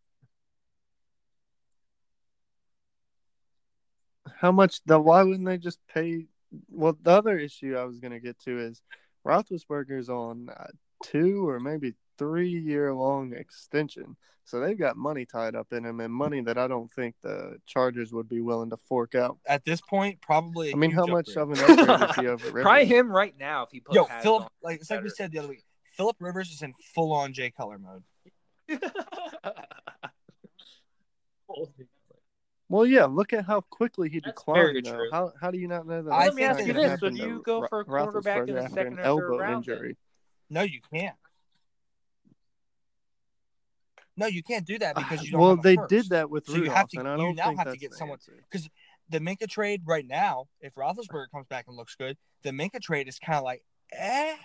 How 4.37 4.53
much? 4.53 4.81
The 4.85 5.01
why 5.01 5.23
wouldn't 5.25 5.47
they 5.47 5.59
just 5.59 5.79
pay? 5.93 6.27
Well, 6.71 6.97
the 7.03 7.11
other 7.11 7.39
issue 7.39 7.77
I 7.77 7.85
was 7.85 7.99
going 7.99 8.13
to 8.13 8.21
get 8.21 8.39
to 8.45 8.59
is 8.59 8.81
Roethlisberger's 9.27 10.09
on 10.09 10.49
a 10.55 10.69
two 11.03 11.49
or 11.49 11.59
maybe 11.61 11.95
three 12.19 12.51
year 12.51 12.93
long 12.93 13.33
extension, 13.33 14.17
so 14.45 14.61
they've 14.61 14.79
got 14.79 14.97
money 14.97 15.25
tied 15.25 15.55
up 15.55 15.73
in 15.73 15.85
him 15.85 16.01
and 16.01 16.13
money 16.13 16.41
that 16.43 16.59
I 16.59 16.69
don't 16.69 16.93
think 16.93 17.15
the 17.23 17.59
Chargers 17.67 18.13
would 18.13 18.29
be 18.29 18.41
willing 18.41 18.71
to 18.71 18.77
fork 18.77 19.15
out. 19.15 19.39
At 19.47 19.65
this 19.65 19.81
point, 19.81 20.21
probably. 20.21 20.71
I 20.71 20.73
I 20.73 20.77
mean, 20.77 20.91
how 20.91 21.07
much 21.07 21.37
of 21.37 21.51
an 21.51 21.59
upgrade 21.59 22.11
is 22.11 22.17
he 22.17 22.27
over 22.27 22.47
Rivers? 22.47 22.63
Try 22.63 22.85
him 22.85 23.11
right 23.11 23.35
now 23.39 23.65
if 23.65 23.71
he 23.71 23.81
puts 23.81 23.97
Yo, 23.97 24.05
Philip, 24.23 24.49
like 24.63 24.81
it's 24.81 24.91
like 24.91 25.03
we 25.03 25.11
said 25.11 25.33
the 25.33 25.39
other 25.39 25.49
week, 25.49 25.65
Philip 25.97 26.17
Rivers 26.21 26.51
is 26.51 26.63
in 26.63 26.75
full 26.95 27.13
on 27.13 27.33
Jay 27.33 27.51
Cutler 27.51 27.79
mode. 27.79 28.03
Well, 32.69 32.85
yeah. 32.85 33.07
Look 33.07 33.33
at 33.33 33.47
how 33.47 33.63
quickly 33.63 34.11
he 34.11 34.21
That's 34.21 34.43
very 34.47 34.75
declined. 34.75 34.85
Though. 34.85 34.93
true. 34.93 35.09
How 35.11 35.33
how 35.41 35.51
do 35.51 35.59
you 35.59 35.69
not 35.69 35.87
know 35.87 36.03
that? 36.03 36.13
I 36.13 36.25
that's 36.25 36.37
Let 36.37 36.37
me 36.37 36.43
ask 36.45 36.67
you 36.67 36.73
this: 36.75 36.91
happen 36.91 37.15
Would 37.15 37.19
you 37.19 37.43
go 37.45 37.67
for 37.67 37.81
a 37.81 37.85
quarterback 37.85 38.49
in 38.49 38.55
the 38.55 38.69
second 38.69 38.99
or 39.01 39.21
third 39.21 39.39
round? 39.39 39.65
then? 39.65 39.75
injury? 39.77 39.97
No, 40.51 40.63
you 40.63 40.81
can't. 40.93 41.17
No, 44.19 44.27
you 44.27 44.43
can't 44.43 44.67
do 44.67 44.79
that 44.81 44.95
because 44.97 45.23
you 45.25 45.31
don't. 45.33 45.41
well, 45.41 45.51
have 45.57 45.63
they 45.63 45.77
first. 45.77 45.89
did 45.91 46.09
that 46.11 46.29
with 46.29 46.47
So 46.47 46.57
you 46.57 46.71
have 46.71 46.89
to- 46.89 46.99
and 46.99 47.09
I 47.09 47.17
don't 47.17 47.35
now 47.37 47.47
think 47.47 47.59
have 47.61 47.73
to 47.73 47.79
get 47.79 47.91
the 47.93 47.97
someone- 47.97 48.19
because 48.51 48.69
The 49.11 49.21
Minkah 49.21 49.49
trade 49.49 49.83
right 49.87 50.07
now, 50.07 50.49
if 50.61 50.75
Roethlisberger 50.75 51.31
comes 51.31 51.47
back 51.47 51.65
and 51.67 51.75
looks 51.77 51.95
good, 51.95 52.19
the 52.43 52.51
Minkah 52.51 52.81
trade 52.83 53.09
is 53.09 53.19
kind 53.19 53.39
of 53.39 53.45
like, 53.45 53.65
eh, 53.93 54.37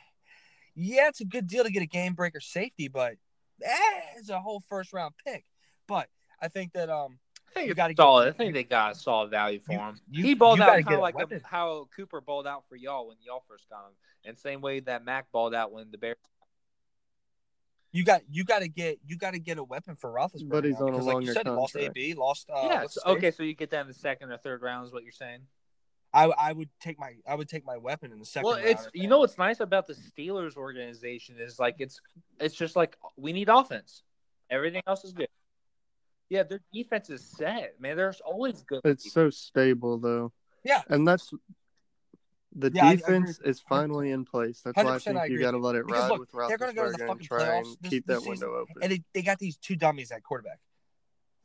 yeah, 0.74 1.10
it's 1.10 1.20
a 1.20 1.26
good 1.26 1.48
deal 1.48 1.66
to 1.66 1.70
get 1.70 1.84
a 1.84 1.86
game 1.86 2.14
breaker 2.14 2.40
safety, 2.40 2.88
but 2.88 3.16
eh, 3.62 4.02
it's 4.18 4.30
a 4.30 4.40
whole 4.40 4.62
first 4.70 4.94
round 4.94 5.16
pick. 5.26 5.46
But 5.86 6.08
I 6.42 6.48
think 6.48 6.72
that 6.74 6.90
um, 6.90 7.20
I 7.50 7.54
think 7.54 7.68
You 7.68 7.76
gotta 7.76 7.94
get- 7.94 8.04
I 8.30 8.32
think 8.32 8.54
they 8.54 8.64
got 8.64 8.94
a 8.94 8.96
solid 8.96 9.30
value 9.30 9.60
for 9.60 9.74
him. 9.74 10.00
you- 10.10 10.24
he 10.24 10.34
balled 10.34 10.60
out 10.62 10.68
kind 10.86 10.96
of 10.96 11.02
like 11.02 11.16
a, 11.16 11.42
how 11.46 11.90
Cooper 11.96 12.22
balled 12.22 12.48
out 12.48 12.64
for 12.70 12.76
y'all 12.78 13.08
when 13.08 13.18
y'all 13.22 13.44
first 13.48 13.68
got 13.70 13.86
him, 13.88 13.94
and 14.24 14.40
same 14.40 14.62
way 14.62 14.80
that 14.80 15.04
Mack 15.04 15.30
balled 15.34 15.54
out 15.54 15.72
when 15.74 15.92
the 15.92 15.98
Bears. 15.98 16.16
You 17.94 18.04
got 18.04 18.22
you 18.30 18.44
got 18.44 18.60
to 18.60 18.68
get 18.68 18.98
you 19.06 19.18
got 19.18 19.34
to 19.34 19.40
get 19.40 19.58
a 19.60 19.64
weapon 19.64 19.96
for 19.96 20.12
Roethlisberger. 20.12 20.50
But 20.50 20.66
he's 20.66 20.80
now, 20.80 20.88
on 20.88 20.90
a 20.90 20.92
because, 20.92 21.06
like 21.06 21.26
you 21.26 21.34
said, 21.34 21.46
he 21.46 21.52
lost. 21.52 21.76
AB, 21.78 22.14
lost. 22.16 22.50
Uh, 22.54 22.68
yeah. 22.70 22.88
so- 22.88 23.02
okay, 23.06 23.32
so 23.32 23.44
you 23.44 23.54
get 23.54 23.70
that 23.70 23.82
in 23.82 23.88
the 23.88 23.94
second 23.94 24.32
or 24.32 24.38
third 24.38 24.62
round 24.62 24.86
is 24.88 24.92
what 24.92 25.04
you're 25.04 25.12
saying. 25.12 25.42
I 26.14 26.26
I 26.26 26.52
would 26.52 26.70
take 26.80 27.00
my 27.00 27.14
I 27.28 27.36
would 27.36 27.48
take 27.48 27.66
my 27.66 27.78
weapon 27.78 28.12
in 28.12 28.20
the 28.20 28.26
second. 28.26 28.48
well, 28.48 28.56
it's 28.56 28.86
if 28.86 28.92
you 28.94 29.08
know 29.08 29.20
what's 29.20 29.38
nice 29.38 29.60
about 29.60 29.88
the 29.88 29.94
Steelers 29.96 30.56
organization 30.58 31.38
is 31.40 31.60
like 31.60 31.76
it's 31.80 32.00
it's 32.40 32.56
just 32.56 32.76
like 32.76 32.98
we 33.16 33.32
need 33.32 33.50
offense. 33.50 34.04
Everything 34.50 34.84
else 34.86 35.04
is 35.06 35.14
good. 35.14 35.28
Yeah, 36.30 36.44
their 36.44 36.62
defense 36.72 37.10
is 37.10 37.24
set, 37.24 37.80
man. 37.80 37.98
There's 37.98 38.22
always 38.22 38.64
good. 38.64 38.82
It's 38.86 39.04
defense. 39.04 39.14
so 39.14 39.30
stable 39.30 39.98
though. 39.98 40.32
Yeah. 40.64 40.82
And 40.88 41.08
that's 41.08 41.34
the 42.56 42.72
Yeah, 42.74 42.86
I- 42.86 42.90
I 42.90 42.96
defense 42.96 43.40
is 43.44 43.60
finally 43.60 44.12
in 44.12 44.26
place. 44.26 44.62
That's 44.62 44.76
why 44.78 44.96
I 44.96 45.00
think 45.00 45.18
I 45.18 45.26
you 45.26 45.40
got 45.40 45.52
to 45.52 45.58
let 45.58 45.76
it 45.76 45.86
Because 45.88 46.02
ride 46.04 46.10
look, 46.12 46.20
with 46.20 46.32
they're 46.50 46.58
gonna 46.58 46.74
go 46.74 46.86
to 46.86 46.92
the 46.92 46.98
Roethlisberger 46.98 47.00
and 47.02 47.08
fucking 47.10 47.28
try 47.28 47.40
playoffs 47.40 47.58
and 47.66 47.78
this- 47.82 47.90
keep 47.90 48.06
this 48.06 48.16
that 48.18 48.20
season, 48.22 48.48
window 48.50 48.56
open. 48.62 48.76
and 48.82 48.92
they, 48.92 49.04
they 49.14 49.22
got 49.22 49.40
these 49.40 49.58
two 49.58 49.76
dummies 49.76 50.12
at 50.12 50.24
quarterback. 50.24 50.60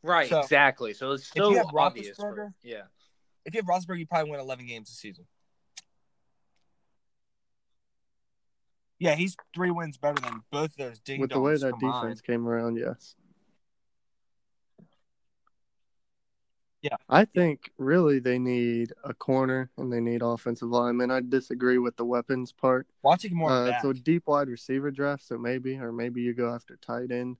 right, 0.02 0.28
so, 0.28 0.40
exactly. 0.40 0.92
So 0.94 1.12
it's 1.12 1.30
you 1.34 1.54
have 1.54 1.66
obvious. 1.74 2.16
For, 2.16 2.52
yeah. 2.62 2.82
If 3.44 3.54
you 3.54 3.60
have 3.60 3.66
Rosberg, 3.66 3.98
you 3.98 4.06
probably 4.06 4.30
win 4.30 4.40
11 4.40 4.66
games 4.66 4.88
this 4.90 4.98
season. 4.98 5.26
Yeah, 8.98 9.14
he's 9.14 9.36
three 9.54 9.70
wins 9.70 9.96
better 9.96 10.20
than 10.20 10.42
both 10.50 10.70
of 10.70 10.76
those 10.76 10.98
ding 11.00 11.20
with 11.20 11.30
the 11.30 11.40
way 11.40 11.56
that 11.56 11.70
combined. 11.70 12.02
defense 12.02 12.20
came 12.20 12.46
around, 12.48 12.76
yes. 12.76 13.14
Yeah. 16.82 16.96
I 17.08 17.24
think 17.24 17.70
really 17.78 18.20
they 18.20 18.38
need 18.38 18.92
a 19.02 19.12
corner 19.12 19.70
and 19.78 19.92
they 19.92 20.00
need 20.00 20.22
offensive 20.22 20.68
linemen. 20.68 21.10
I 21.10 21.20
disagree 21.20 21.78
with 21.78 21.96
the 21.96 22.04
weapons 22.04 22.52
part. 22.52 22.86
Watching 23.02 23.34
more 23.34 23.50
Uh, 23.50 23.80
so 23.82 23.92
deep 23.92 24.24
wide 24.26 24.48
receiver 24.48 24.90
draft, 24.92 25.26
so 25.26 25.36
maybe, 25.38 25.76
or 25.76 25.90
maybe 25.92 26.22
you 26.22 26.34
go 26.34 26.54
after 26.54 26.76
tight 26.76 27.10
end. 27.10 27.36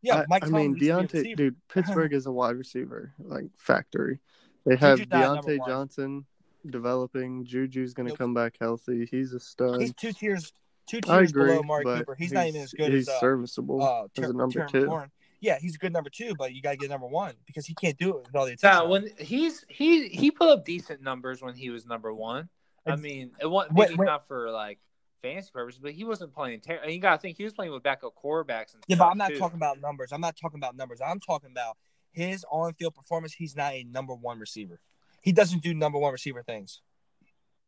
yeah, 0.00 0.18
I, 0.20 0.24
Mike 0.28 0.44
I 0.44 0.46
mean 0.46 0.74
Tomlin 0.76 1.02
used 1.02 1.10
to 1.10 1.22
be 1.22 1.32
a 1.32 1.34
Diontae, 1.34 1.36
dude, 1.36 1.56
Pittsburgh 1.68 2.12
is 2.12 2.26
a 2.26 2.32
wide 2.32 2.56
receiver 2.56 3.14
like 3.18 3.46
factory. 3.58 4.20
They 4.64 4.76
have 4.76 4.98
Juju's 4.98 5.10
Diontae. 5.10 5.66
Johnson 5.66 6.26
developing. 6.70 7.44
Juju's 7.46 7.94
going 7.94 8.06
to 8.06 8.12
Nope. 8.12 8.18
come 8.18 8.34
back 8.34 8.54
healthy. 8.60 9.08
He's 9.10 9.32
a 9.32 9.40
stud. 9.40 9.80
He's 9.80 9.94
two 9.94 10.12
tiers, 10.12 10.52
two 10.86 11.00
tiers 11.00 11.30
agree, 11.30 11.56
below 11.56 11.80
but 11.82 11.98
Cooper. 12.00 12.14
He's, 12.14 12.32
not 12.32 12.46
even 12.46 12.62
as 12.62 12.72
good 12.72 12.92
he's 12.92 13.08
as 13.08 13.14
uh, 13.14 13.20
serviceable 13.20 13.82
uh, 13.82 14.06
as 14.22 14.30
a 14.30 14.32
number 14.32 14.66
two. 14.66 14.86
McLaurin. 14.86 15.10
Yeah, 15.40 15.58
he's 15.60 15.76
a 15.76 15.78
good 15.78 15.92
number 15.92 16.10
two, 16.10 16.34
but 16.36 16.52
you 16.52 16.62
got 16.62 16.72
to 16.72 16.76
get 16.76 16.90
number 16.90 17.06
one 17.06 17.34
because 17.46 17.64
he 17.64 17.74
can't 17.74 17.96
do 17.96 18.10
it 18.10 18.26
with 18.26 18.34
all 18.34 18.44
the 18.44 18.52
attention. 18.52 18.82
Yeah, 18.82 18.88
when 18.88 19.08
he's 19.18 19.64
he 19.68 20.08
he 20.08 20.30
put 20.30 20.48
up 20.48 20.64
decent 20.64 21.00
numbers 21.00 21.40
when 21.40 21.54
he 21.54 21.70
was 21.70 21.86
number 21.86 22.12
one. 22.12 22.48
I 22.86 22.96
mean, 22.96 23.32
it 23.40 23.46
wasn't 23.46 23.76
maybe 23.76 23.94
wait. 23.96 24.06
not 24.06 24.26
for 24.26 24.50
like 24.50 24.78
fantasy 25.22 25.50
purposes, 25.52 25.80
but 25.82 25.92
he 25.92 26.04
wasn't 26.04 26.34
playing. 26.34 26.60
Ter- 26.60 26.80
and 26.82 26.92
you 26.92 27.00
got 27.00 27.16
to 27.16 27.18
think 27.20 27.36
he 27.36 27.44
was 27.44 27.52
playing 27.52 27.72
with 27.72 27.82
backup 27.82 28.14
quarterbacks 28.22 28.74
and 28.74 28.82
Yeah, 28.88 28.96
but 28.96 29.06
I'm 29.06 29.18
not 29.18 29.30
too. 29.30 29.38
talking 29.38 29.56
about 29.56 29.80
numbers. 29.80 30.12
I'm 30.12 30.20
not 30.20 30.36
talking 30.40 30.58
about 30.58 30.76
numbers. 30.76 31.00
I'm 31.04 31.20
talking 31.20 31.50
about 31.50 31.76
his 32.12 32.44
on-field 32.50 32.94
performance. 32.94 33.34
He's 33.34 33.54
not 33.54 33.74
a 33.74 33.84
number 33.84 34.14
one 34.14 34.38
receiver. 34.38 34.80
He 35.20 35.32
doesn't 35.32 35.62
do 35.62 35.74
number 35.74 35.98
one 35.98 36.12
receiver 36.12 36.42
things. 36.42 36.80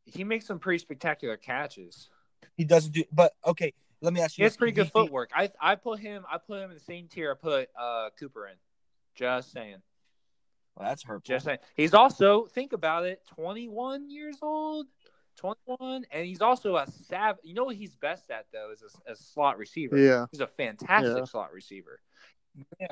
He 0.07 0.25
makes 0.25 0.47
some 0.47 0.59
pretty 0.59 0.79
spectacular 0.79 1.37
catches. 1.37 2.09
He 2.57 2.65
doesn't 2.65 2.93
do. 2.93 3.05
But 3.13 3.33
okay, 3.47 3.75
let 4.03 4.13
me 4.13 4.21
ask 4.21 4.37
He 4.37 4.43
you. 4.43 4.47
has 4.47 4.53
this. 4.53 4.57
pretty 4.57 4.73
good 4.73 4.83
He- 4.83 4.87
he- 4.89 4.91
footwork. 4.93 5.31
I 5.35 5.51
I 5.61 5.75
put 5.77 5.99
him 6.01 6.25
I 6.31 6.39
put 6.39 6.61
him 6.63 6.71
in 6.71 6.77
the 6.77 6.83
same 6.83 7.09
tier 7.09 7.33
I 7.33 7.35
put 7.35 7.69
uh 7.79 8.11
Cooper 8.19 8.47
in. 8.49 8.55
Just 9.15 9.53
saying. 9.53 9.83
Well, 10.77 10.89
that's 10.89 11.03
hurtful. 11.03 11.27
Just 11.35 11.45
saying. 11.47 11.59
He's 11.75 11.95
also 11.95 12.47
think 12.47 12.73
about 12.73 13.05
it, 13.05 13.27
21 13.27 14.09
years 14.11 14.39
old. 14.43 14.87
21 15.37 16.05
and 16.11 16.27
he's 16.27 16.43
also 16.43 16.77
a 16.77 16.87
sav 16.87 17.39
you 17.43 17.55
know 17.55 17.65
what 17.65 17.75
he's 17.77 17.95
best 17.95 18.31
at 18.31 18.45
though 18.53 18.71
is 18.73 18.83
a, 19.07 19.13
a 19.13 19.17
slot 19.17 19.57
receiver 19.57 19.97
Yeah. 19.97 20.27
he's 20.31 20.41
a 20.41 20.47
fantastic 20.47 21.17
Yeah. 21.17 21.25
slot 21.25 21.53
receiver 21.53 21.99
Yeah, 22.79 22.89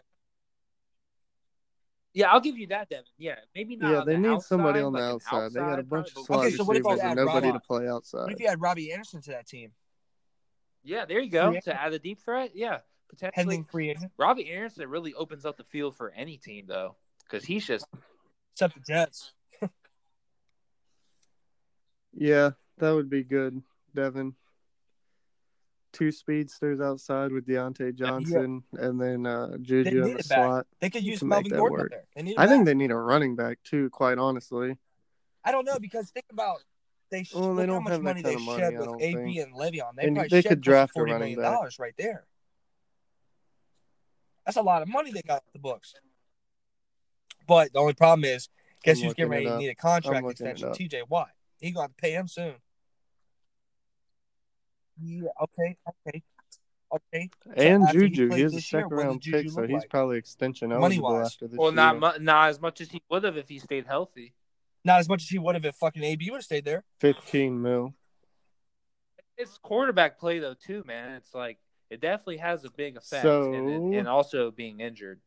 Yeah, 2.14 2.32
I'll 2.32 2.40
give 2.40 2.56
you 2.56 2.68
that, 2.68 2.88
Devin. 2.88 3.04
Yeah, 3.18 3.34
maybe 3.54 3.76
not. 3.76 3.90
Yeah, 3.92 4.04
they 4.06 4.12
the 4.14 4.18
need 4.30 4.40
somebody 4.40 4.80
on 4.80 4.92
the 4.92 4.98
like 4.98 5.08
an 5.08 5.14
outside. 5.14 5.52
They 5.52 5.60
got 5.60 5.78
a 5.78 5.82
bunch 5.82 6.08
of 6.08 6.14
probably, 6.14 6.24
slot 6.24 6.46
Okay, 6.46 6.56
so 6.56 6.64
receivers 6.64 7.00
and 7.00 7.16
nobody 7.16 7.46
Robbie- 7.48 7.58
to 7.58 7.60
play 7.66 7.88
outside. 7.88 8.18
What 8.18 8.22
outside. 8.24 8.32
if 8.32 8.40
you 8.40 8.48
had 8.48 8.60
Robbie 8.62 8.92
Anderson 8.92 9.20
to 9.22 9.30
that 9.32 9.46
team? 9.46 9.72
Yeah, 10.88 11.04
there 11.04 11.20
you 11.20 11.30
go. 11.30 11.50
Free 11.50 11.60
To 11.60 11.80
add 11.80 11.92
a 11.92 11.98
deep 11.98 12.18
threat, 12.18 12.52
yeah, 12.54 12.78
potentially. 13.10 13.44
Pending 13.44 13.64
free 13.64 13.90
agent, 13.90 14.10
Robbie 14.16 14.50
Anderson 14.50 14.88
really 14.88 15.12
opens 15.12 15.44
up 15.44 15.58
the 15.58 15.64
field 15.64 15.94
for 15.94 16.10
any 16.12 16.38
team 16.38 16.64
though, 16.66 16.96
because 17.24 17.44
he's 17.44 17.66
just 17.66 17.86
except 18.54 18.74
the 18.74 18.80
Jets. 18.80 19.32
Yeah, 22.20 22.52
that 22.78 22.90
would 22.90 23.08
be 23.10 23.22
good, 23.22 23.62
Devin. 23.94 24.34
Two 25.92 26.10
speedsters 26.10 26.80
outside 26.80 27.30
with 27.30 27.46
Diontae 27.46 27.94
Johnson 27.94 28.64
and 28.72 29.00
then 29.00 29.24
uh, 29.24 29.56
Juju 29.58 29.88
in 29.88 30.02
the 30.02 30.10
it 30.16 30.28
back. 30.28 30.38
slot. 30.38 30.66
They 30.80 30.90
could 30.90 31.04
use 31.04 31.22
Melvin 31.22 31.52
Gordon 31.52 31.90
there. 31.90 32.06
I 32.16 32.44
him 32.44 32.48
think 32.48 32.64
they 32.64 32.74
need 32.74 32.90
a 32.90 32.96
running 32.96 33.36
back 33.36 33.58
too, 33.62 33.88
quite 33.90 34.18
honestly. 34.18 34.78
I 35.44 35.52
don't 35.52 35.64
know 35.64 35.78
because 35.78 36.10
think 36.10 36.26
about 36.32 36.64
they. 37.10 37.24
Sh- 37.24 37.34
Well, 37.34 37.54
they 37.54 37.66
look 37.66 37.68
how 37.68 37.74
don't 37.74 37.84
much 37.84 37.92
have 37.92 38.02
money 38.02 38.22
they 38.22 38.36
money, 38.36 38.58
shed 38.58 38.78
with 38.78 39.02
AB 39.02 39.14
think. 39.34 39.46
and 39.46 39.54
Le'Veon. 39.54 39.94
They 39.96 40.06
And 40.06 40.16
probably 40.16 40.28
they 40.28 40.42
shed 40.42 40.48
could 40.48 40.58
close 40.58 40.64
draft 40.64 40.90
a 40.90 40.92
forty 40.94 41.12
running 41.12 41.24
million 41.36 41.42
back. 41.42 41.52
dollars 41.58 41.78
right 41.78 41.94
there. 41.98 42.26
That's 44.46 44.56
a 44.56 44.62
lot 44.62 44.82
of 44.82 44.88
money 44.88 45.10
they 45.12 45.22
got 45.22 45.42
the 45.52 45.58
books. 45.58 45.94
But 47.46 47.72
the 47.72 47.78
only 47.80 47.94
problem 47.94 48.24
is, 48.24 48.48
guess 48.82 48.98
I'm 48.98 49.04
who's 49.04 49.14
getting 49.14 49.30
ready 49.30 49.44
to 49.46 49.58
need 49.58 49.68
a 49.68 49.74
contract 49.74 50.26
extension? 50.28 50.72
T.J. 50.72 51.02
Watt. 51.08 51.30
He 51.60 51.70
going 51.70 51.88
to 51.88 51.94
pay 51.94 52.12
him 52.12 52.28
soon. 52.28 52.54
Yeah. 55.00 55.28
Okay. 55.42 55.76
Okay. 56.06 56.22
Okay. 56.90 57.30
And 57.56 57.84
after 57.84 58.00
he 58.02 58.08
Juju, 58.08 58.28
played 58.28 58.36
he 58.38 58.42
has 58.44 58.52
a 58.52 58.56
this 58.56 58.72
year, 58.72 58.82
second 58.82 58.96
round 58.96 59.20
pick, 59.22 59.50
so 59.50 59.60
look 59.60 59.70
he's 59.70 59.80
like? 59.80 59.90
probably 59.90 60.16
extension 60.18 60.72
eligible 60.72 61.02
Money-wise. 61.10 61.26
after 61.26 61.46
this 61.48 61.58
well, 61.58 61.68
year. 61.68 61.76
not 61.76 61.98
mu- 62.18 62.24
not 62.24 62.48
as 62.48 62.60
much 62.60 62.80
as 62.80 62.90
he 62.90 63.02
would 63.10 63.24
have 63.24 63.36
if 63.36 63.48
he 63.48 63.58
stayed 63.58 63.86
healthy. 63.86 64.32
Not 64.84 65.00
as 65.00 65.08
much 65.08 65.22
as 65.22 65.28
he 65.28 65.38
would 65.38 65.54
have 65.54 65.64
if 65.64 65.74
fucking 65.76 66.02
AB 66.02 66.30
would 66.30 66.38
have 66.38 66.44
stayed 66.44 66.64
there. 66.64 66.84
Fifteen 67.00 67.60
mil. 67.60 67.94
It's 69.36 69.58
quarterback 69.58 70.18
play 70.18 70.38
though 70.38 70.54
too, 70.54 70.82
man. 70.86 71.12
It's 71.12 71.34
like 71.34 71.58
it 71.90 72.00
definitely 72.00 72.38
has 72.38 72.64
a 72.64 72.70
big 72.70 72.96
effect, 72.96 73.22
So- 73.22 73.52
and, 73.52 73.94
and 73.94 74.08
also 74.08 74.50
being 74.50 74.80
injured. 74.80 75.20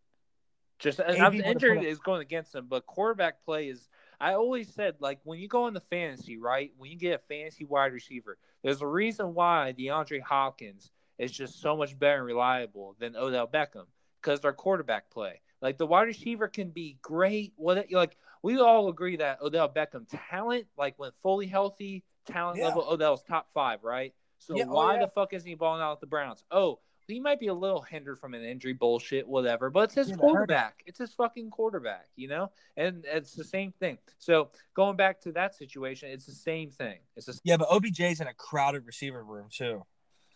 Just 0.79 0.99
AB 0.99 1.17
I'm 1.19 1.33
would've 1.33 1.45
injured 1.45 1.83
is 1.83 1.99
going 1.99 2.21
against 2.21 2.55
him, 2.55 2.65
but 2.67 2.85
quarterback 2.85 3.43
play 3.45 3.67
is. 3.69 3.87
I 4.19 4.33
always 4.33 4.71
said 4.73 4.95
like 4.99 5.19
when 5.23 5.39
you 5.39 5.47
go 5.47 5.67
into 5.67 5.79
fantasy, 5.79 6.37
right? 6.37 6.71
When 6.77 6.91
you 6.91 6.97
get 6.97 7.15
a 7.15 7.23
fantasy 7.27 7.65
wide 7.65 7.93
receiver, 7.93 8.37
there's 8.63 8.81
a 8.81 8.87
reason 8.87 9.33
why 9.33 9.73
DeAndre 9.77 10.21
Hopkins 10.21 10.91
is 11.17 11.31
just 11.31 11.61
so 11.61 11.77
much 11.77 11.97
better 11.97 12.17
and 12.17 12.25
reliable 12.25 12.95
than 12.99 13.15
Odell 13.15 13.47
Beckham 13.47 13.85
because 14.21 14.39
their 14.41 14.53
quarterback 14.53 15.09
play. 15.11 15.41
Like 15.61 15.77
the 15.77 15.85
wide 15.87 16.07
receiver 16.07 16.47
can 16.47 16.69
be 16.69 16.97
great. 17.01 17.53
What 17.55 17.91
like 17.91 18.17
we 18.43 18.59
all 18.59 18.89
agree 18.89 19.17
that 19.17 19.41
Odell 19.41 19.69
Beckham 19.69 20.05
talent, 20.29 20.67
like 20.77 20.97
when 20.97 21.11
fully 21.21 21.47
healthy, 21.47 22.03
talent 22.25 22.57
Yeah. 22.59 22.65
level, 22.67 22.85
Odell's 22.87 23.23
top 23.23 23.49
five, 23.53 23.83
right? 23.83 24.13
So 24.39 24.55
Yeah, 24.57 24.65
oh, 24.67 24.73
why 24.73 24.93
yeah. 24.95 25.01
the 25.01 25.07
fuck 25.09 25.33
isn't 25.33 25.47
he 25.47 25.55
balling 25.55 25.81
out 25.81 25.91
with 25.93 25.99
the 26.01 26.07
Browns? 26.07 26.43
Oh, 26.51 26.79
he 27.07 27.19
might 27.19 27.39
be 27.39 27.47
a 27.47 27.53
little 27.53 27.81
hindered 27.81 28.19
from 28.19 28.33
an 28.33 28.43
injury, 28.43 28.73
bullshit, 28.73 29.27
whatever. 29.27 29.69
But 29.69 29.81
it's 29.85 29.95
his 29.95 30.09
Yeah, 30.09 30.15
that 30.15 30.21
hurt 30.21 30.27
him. 30.27 30.31
quarterback. 30.31 30.83
It's 30.85 30.99
his 30.99 31.13
fucking 31.13 31.49
quarterback, 31.51 32.07
you 32.15 32.27
know. 32.29 32.51
And 32.77 33.05
it's 33.05 33.33
the 33.33 33.43
same 33.43 33.73
thing. 33.73 33.97
So 34.17 34.49
going 34.75 34.95
back 34.95 35.19
to 35.21 35.31
that 35.33 35.53
situation, 35.55 36.09
it's 36.09 36.25
the 36.25 36.31
same 36.31 36.71
thing. 36.71 36.99
It's 37.15 37.25
the 37.25 37.37
Yeah, 37.43 37.57
but 37.57 37.67
OBJ's 37.69 38.21
in 38.21 38.27
a 38.27 38.33
crowded 38.33 38.85
receiver 38.85 39.23
room 39.23 39.47
too. 39.51 39.85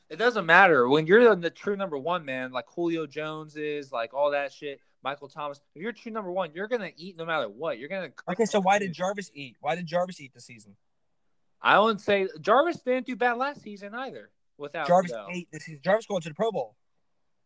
it 0.10 0.18
doesn't 0.18 0.46
matter 0.46 0.88
when 0.88 1.08
you're 1.08 1.36
the 1.36 1.50
true 1.50 1.76
number 1.76 1.98
one 1.98 2.24
man, 2.26 2.52
like 2.52 2.66
Julio 2.68 3.08
Jones 3.08 3.56
is, 3.56 3.92
like 3.92 4.14
all 4.14 4.32
that 4.32 4.52
shit. 4.54 4.80
Michael 5.06 5.30
Thomas. 5.30 5.62
If 5.76 5.84
you're 5.84 5.94
true 5.94 6.12
number 6.12 6.32
one, 6.32 6.50
you're 6.56 6.68
gonna 6.68 6.90
eat 6.98 7.16
no 7.16 7.26
matter 7.26 7.48
what. 7.48 7.78
You're 7.78 7.90
gonna. 7.90 8.10
Okay, 8.28 8.46
so 8.46 8.60
why 8.60 8.80
did 8.80 8.92
Jarvis 8.92 9.30
eat? 9.36 9.56
Why 9.62 9.76
did 9.76 9.86
Jarvis 9.86 10.20
eat 10.20 10.34
this 10.34 10.46
season? 10.46 10.76
I 11.62 11.80
wouldn't 11.80 12.02
say 12.02 12.28
Jarvis 12.42 12.78
didn't 12.82 13.06
do 13.06 13.16
bad 13.16 13.38
last 13.38 13.62
season 13.62 13.94
either. 13.94 14.32
Without 14.58 14.88
Jarvis 14.88 15.12
Odell. 15.12 15.28
ate 15.32 15.48
this 15.52 15.66
season. 15.66 15.80
Jarvis 15.84 16.08
going 16.08 16.22
to 16.24 16.30
the 16.30 16.36
Pro 16.36 16.52
Bowl. 16.52 16.76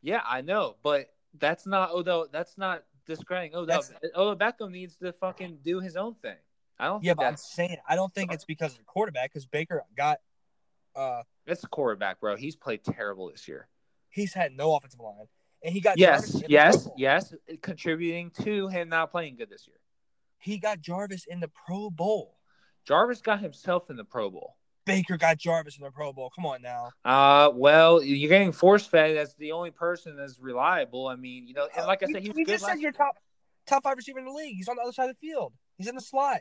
Yeah, 0.01 0.22
I 0.26 0.39
know, 0.39 0.78
but 0.82 1.10
that's 1.38 1.68
not 1.68 1.91
Odell. 1.91 2.28
That's 2.32 2.57
not 2.57 2.86
discrediting 3.05 3.55
Odell. 3.55 3.82
That's, 3.82 4.16
Odell 4.16 4.38
Beckham 4.38 4.72
needs 4.72 4.95
to 4.97 5.12
fucking 5.12 5.60
do 5.62 5.82
his 5.82 5.97
own 5.97 6.16
thing. 6.16 6.38
I 6.80 6.86
don't. 6.86 7.03
Yeah, 7.03 7.12
think 7.12 7.18
but 7.18 7.26
I'm 7.26 7.36
saying 7.36 7.78
I 7.88 7.95
don't 7.97 8.14
think 8.14 8.32
it's 8.32 8.45
because 8.45 8.72
of 8.72 8.78
the 8.78 8.86
quarterback 8.86 9.34
because 9.34 9.45
Baker 9.45 9.84
got 9.97 10.20
uh 10.95 11.24
it's 11.45 11.62
the 11.62 11.68
quarterback, 11.68 12.22
bro. 12.22 12.38
He's 12.38 12.55
played 12.55 12.86
terrible 12.86 13.30
this 13.30 13.49
year. 13.49 13.68
he's 14.10 14.34
had 14.34 14.55
no 14.55 14.78
offensive 14.78 15.01
line 15.01 15.28
and 15.64 15.74
he 15.74 15.82
got 15.82 15.97
Yes, 15.97 16.22
Jarvis 16.22 16.34
in 16.36 16.39
the 16.41 16.47
Pro 16.47 16.53
yes, 16.53 16.88
yes, 16.97 17.34
contributing 17.62 18.32
to 18.41 18.68
him 18.68 18.89
not 18.89 19.12
playing 19.12 19.36
good 19.36 19.49
this 19.49 19.68
year. 19.68 19.78
He 20.39 20.57
got 20.57 20.82
Jarvis 20.82 21.26
in 21.26 21.39
the 21.39 21.49
Pro 21.49 21.89
Bowl. 21.89 22.38
Jarvis 22.86 23.22
got 23.22 23.39
himself 23.39 23.89
in 23.89 23.97
the 23.97 24.05
Pro 24.05 24.30
Bowl. 24.30 24.55
Baker 24.86 25.18
got 25.18 25.38
Jarvis 25.38 25.78
in 25.78 25.84
the 25.84 25.91
Pro 25.91 26.14
Bowl. 26.14 26.32
Come 26.36 26.45
on 26.45 26.62
now. 26.62 26.89
Uh, 27.05 27.51
well, 27.53 28.01
you're 28.01 28.30
getting 28.30 28.51
force 28.51 28.88
fed 28.88 29.18
as 29.18 29.36
the 29.36 29.51
only 29.51 29.70
person 29.70 30.16
that's 30.18 30.39
reliable. 30.39 31.07
I 31.07 31.16
mean, 31.16 31.47
you 31.47 31.53
know, 31.53 31.68
and 31.78 31.86
like 31.86 32.01
I 32.01 32.07
said, 32.07 32.24
he 32.24 32.30
was 32.30 32.36
we 32.36 32.45
good 32.45 32.53
just 32.53 32.64
last 32.64 32.74
said 32.74 32.82
your 32.82 32.91
top 32.91 33.16
top 33.68 33.84
five 33.84 33.97
receiver 33.97 34.20
in 34.20 34.26
the 34.26 34.32
league. 34.32 34.55
He's 34.55 34.68
on 34.68 34.78
the 34.78 34.82
other 34.82 34.91
side 34.91 35.10
of 35.10 35.16
the 35.16 35.28
field. 35.28 35.53
He's 35.78 35.88
in 35.88 35.95
the 35.95 36.01
slot. 36.01 36.39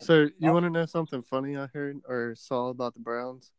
So 0.00 0.28
you 0.38 0.52
want 0.52 0.64
to 0.64 0.70
know 0.70 0.86
something 0.86 1.22
funny 1.22 1.56
I 1.56 1.66
heard 1.66 2.00
or 2.06 2.34
saw 2.36 2.68
about 2.68 2.94
the 2.94 3.00
Browns? 3.00 3.52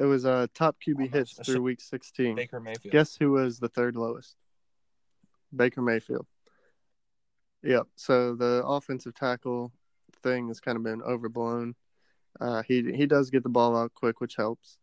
It 0.00 0.04
was 0.06 0.24
uh, 0.24 0.46
top 0.54 0.76
QB 0.86 1.12
hits 1.12 1.36
so- 1.36 1.42
through 1.42 1.62
week 1.62 1.80
16. 1.80 2.34
Baker 2.34 2.58
Mayfield. 2.58 2.90
Guess 2.92 3.16
who 3.16 3.32
was 3.32 3.58
the 3.58 3.68
third 3.68 3.96
lowest? 3.96 4.34
Baker 5.54 5.82
Mayfield. 5.82 6.26
Yep. 7.62 7.86
So 7.96 8.34
the 8.34 8.62
offensive 8.64 9.14
tackle 9.14 9.72
thing 10.22 10.48
has 10.48 10.60
kind 10.60 10.76
of 10.76 10.82
been 10.82 11.02
overblown. 11.02 11.74
Uh, 12.40 12.62
he 12.66 12.92
he 12.92 13.06
does 13.06 13.28
get 13.30 13.42
the 13.42 13.48
ball 13.48 13.76
out 13.76 13.92
quick, 13.94 14.20
which 14.20 14.36
helps. 14.36 14.78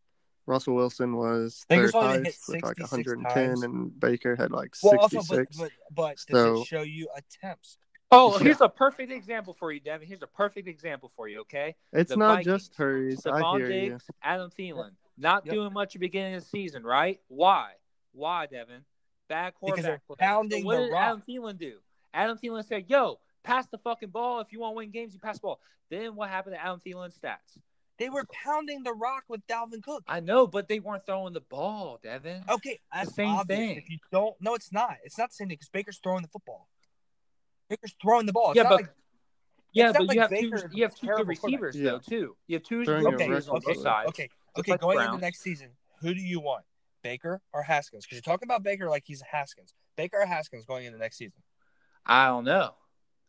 Russell 0.46 0.76
Wilson 0.76 1.16
was 1.18 1.66
Baker's 1.68 1.92
third 1.92 2.00
highest 2.24 2.48
with 2.48 2.64
like 2.64 2.80
110, 2.80 3.34
times. 3.34 3.64
and 3.64 4.00
Baker 4.00 4.36
had 4.36 4.52
like 4.52 4.76
Well, 4.84 4.98
also, 5.00 5.20
66. 5.22 5.58
but 5.58 5.72
but, 5.90 5.96
but 5.96 6.18
does 6.28 6.44
So- 6.56 6.62
it 6.62 6.68
show 6.68 6.82
you 6.84 7.08
attempts? 7.16 7.78
Oh, 8.12 8.38
Yeah. 8.38 8.44
here's 8.46 8.62
a 8.62 8.70
perfect 8.70 9.12
example 9.12 9.54
for 9.54 9.72
you, 9.74 9.82
Devin. 9.82 10.08
Here's 10.08 10.22
a 10.22 10.28
perfect 10.28 10.68
example 10.70 11.12
for 11.18 11.28
you. 11.28 11.42
Okay, 11.42 11.76
it's 11.92 12.12
the 12.12 12.18
not 12.18 12.38
Vikings, 12.38 12.46
just 12.68 12.76
hurries. 12.76 13.26
I 13.26 13.42
Stefon 13.42 13.58
hear 13.60 13.72
you. 13.72 13.98
Adam 14.24 14.50
Thielen, 14.58 14.92
not 15.18 15.46
Yep. 15.46 15.54
doing 15.56 15.74
much 15.74 15.90
at 15.90 15.94
the 15.94 16.00
beginning 16.00 16.36
of 16.36 16.44
the 16.44 16.50
season, 16.50 16.84
right? 16.84 17.20
Why? 17.28 17.74
Why, 18.14 18.46
Devin? 18.46 18.86
Bad 19.28 19.54
Because 19.60 19.84
they're 19.84 19.98
quarterback 20.00 20.08
play. 20.08 20.16
pounding 20.20 20.62
so 20.62 20.66
what 20.68 20.76
the 20.78 20.82
did 20.84 20.92
rock. 20.94 21.02
Adam 21.04 21.24
Thielen 21.28 21.58
do? 21.58 21.80
Adam 22.14 22.38
Thielen 22.38 22.66
said, 22.66 22.90
"Yo, 22.90 23.20
pass 23.44 23.68
the 23.68 23.78
fucking 23.78 24.10
ball. 24.10 24.40
If 24.40 24.52
you 24.54 24.60
want 24.60 24.74
to 24.74 24.78
win 24.78 24.92
games, 24.92 25.14
you 25.14 25.20
pass 25.20 25.38
the 25.38 25.42
ball." 25.42 25.60
Then 25.90 26.16
what 26.16 26.30
happened 26.30 26.56
to 26.56 26.62
Adam 26.62 26.80
Thielen's 26.80 27.18
stats? 27.18 27.58
They 27.98 28.10
were 28.10 28.26
pounding 28.32 28.84
the 28.84 28.94
rock 28.94 29.24
with 29.28 29.46
Dalvin 29.48 29.82
Cook. 29.82 30.04
I 30.08 30.20
know, 30.20 30.46
but 30.48 30.68
they 30.68 30.80
weren't 30.80 31.06
throwing 31.06 31.34
the 31.34 31.42
ball, 31.42 32.00
Devin. 32.04 32.44
Okay, 32.48 32.80
that's 32.94 33.10
the 33.10 33.14
same 33.16 33.30
obvious. 33.36 33.58
thing. 33.60 33.78
If 33.78 33.90
you 33.90 33.98
don't, 34.12 34.40
no, 34.40 34.54
it's 34.54 34.72
not. 34.72 34.98
It's 35.04 35.18
not 35.18 35.30
the 35.32 35.34
same 35.36 35.48
thing 35.48 35.56
because 35.56 35.70
Baker's 35.70 35.98
throwing 35.98 36.22
the 36.22 36.28
football. 36.28 36.70
Baker's 37.70 37.96
throwing 38.02 38.26
the 38.28 38.34
ball. 38.34 38.52
It's 38.52 38.58
Yeah, 38.58 38.64
but- 38.64 38.76
like, 38.82 38.90
yeah, 39.74 39.90
it's 39.90 39.94
not 39.94 40.00
but 40.00 40.08
like 40.08 40.16
you 40.16 40.22
have 40.22 40.30
Baker 40.30 40.68
two. 40.70 40.78
You 40.78 40.84
have 40.84 40.96
two 40.96 41.08
good 41.08 41.28
receivers 41.28 41.76
Yeah. 41.76 41.92
though 41.92 42.00
too. 42.00 42.38
You 42.48 42.56
have 42.56 42.64
two 42.64 42.86
Throwing 42.86 43.04
good 43.04 43.14
okay, 43.16 43.28
receivers 43.30 43.50
on 43.50 43.56
both 43.56 43.68
okay, 43.68 43.80
sides. 43.82 44.10
okay, 44.10 44.28
Just 44.28 44.47
okay. 44.60 44.72
like 44.74 44.80
the 44.82 44.86
Going 44.86 44.98
into 45.00 45.10
Browns. 45.10 45.22
next 45.22 45.40
season, 45.42 45.70
who 46.02 46.14
do 46.14 46.22
you 46.22 46.40
want, 46.40 46.64
Baker 47.04 47.42
or 47.54 47.64
Haskins? 47.64 48.06
Because 48.06 48.18
you're 48.18 48.34
talking 48.34 48.48
about 48.48 48.64
Baker 48.64 48.90
like 48.90 49.04
he's 49.06 49.22
a 49.22 49.26
Haskins. 49.26 49.74
Baker 49.96 50.22
or 50.22 50.26
Haskins 50.26 50.66
going 50.66 50.86
into 50.86 50.98
next 51.00 51.18
season? 51.18 51.42
I 52.06 52.28
don't 52.28 52.44
know. 52.46 52.74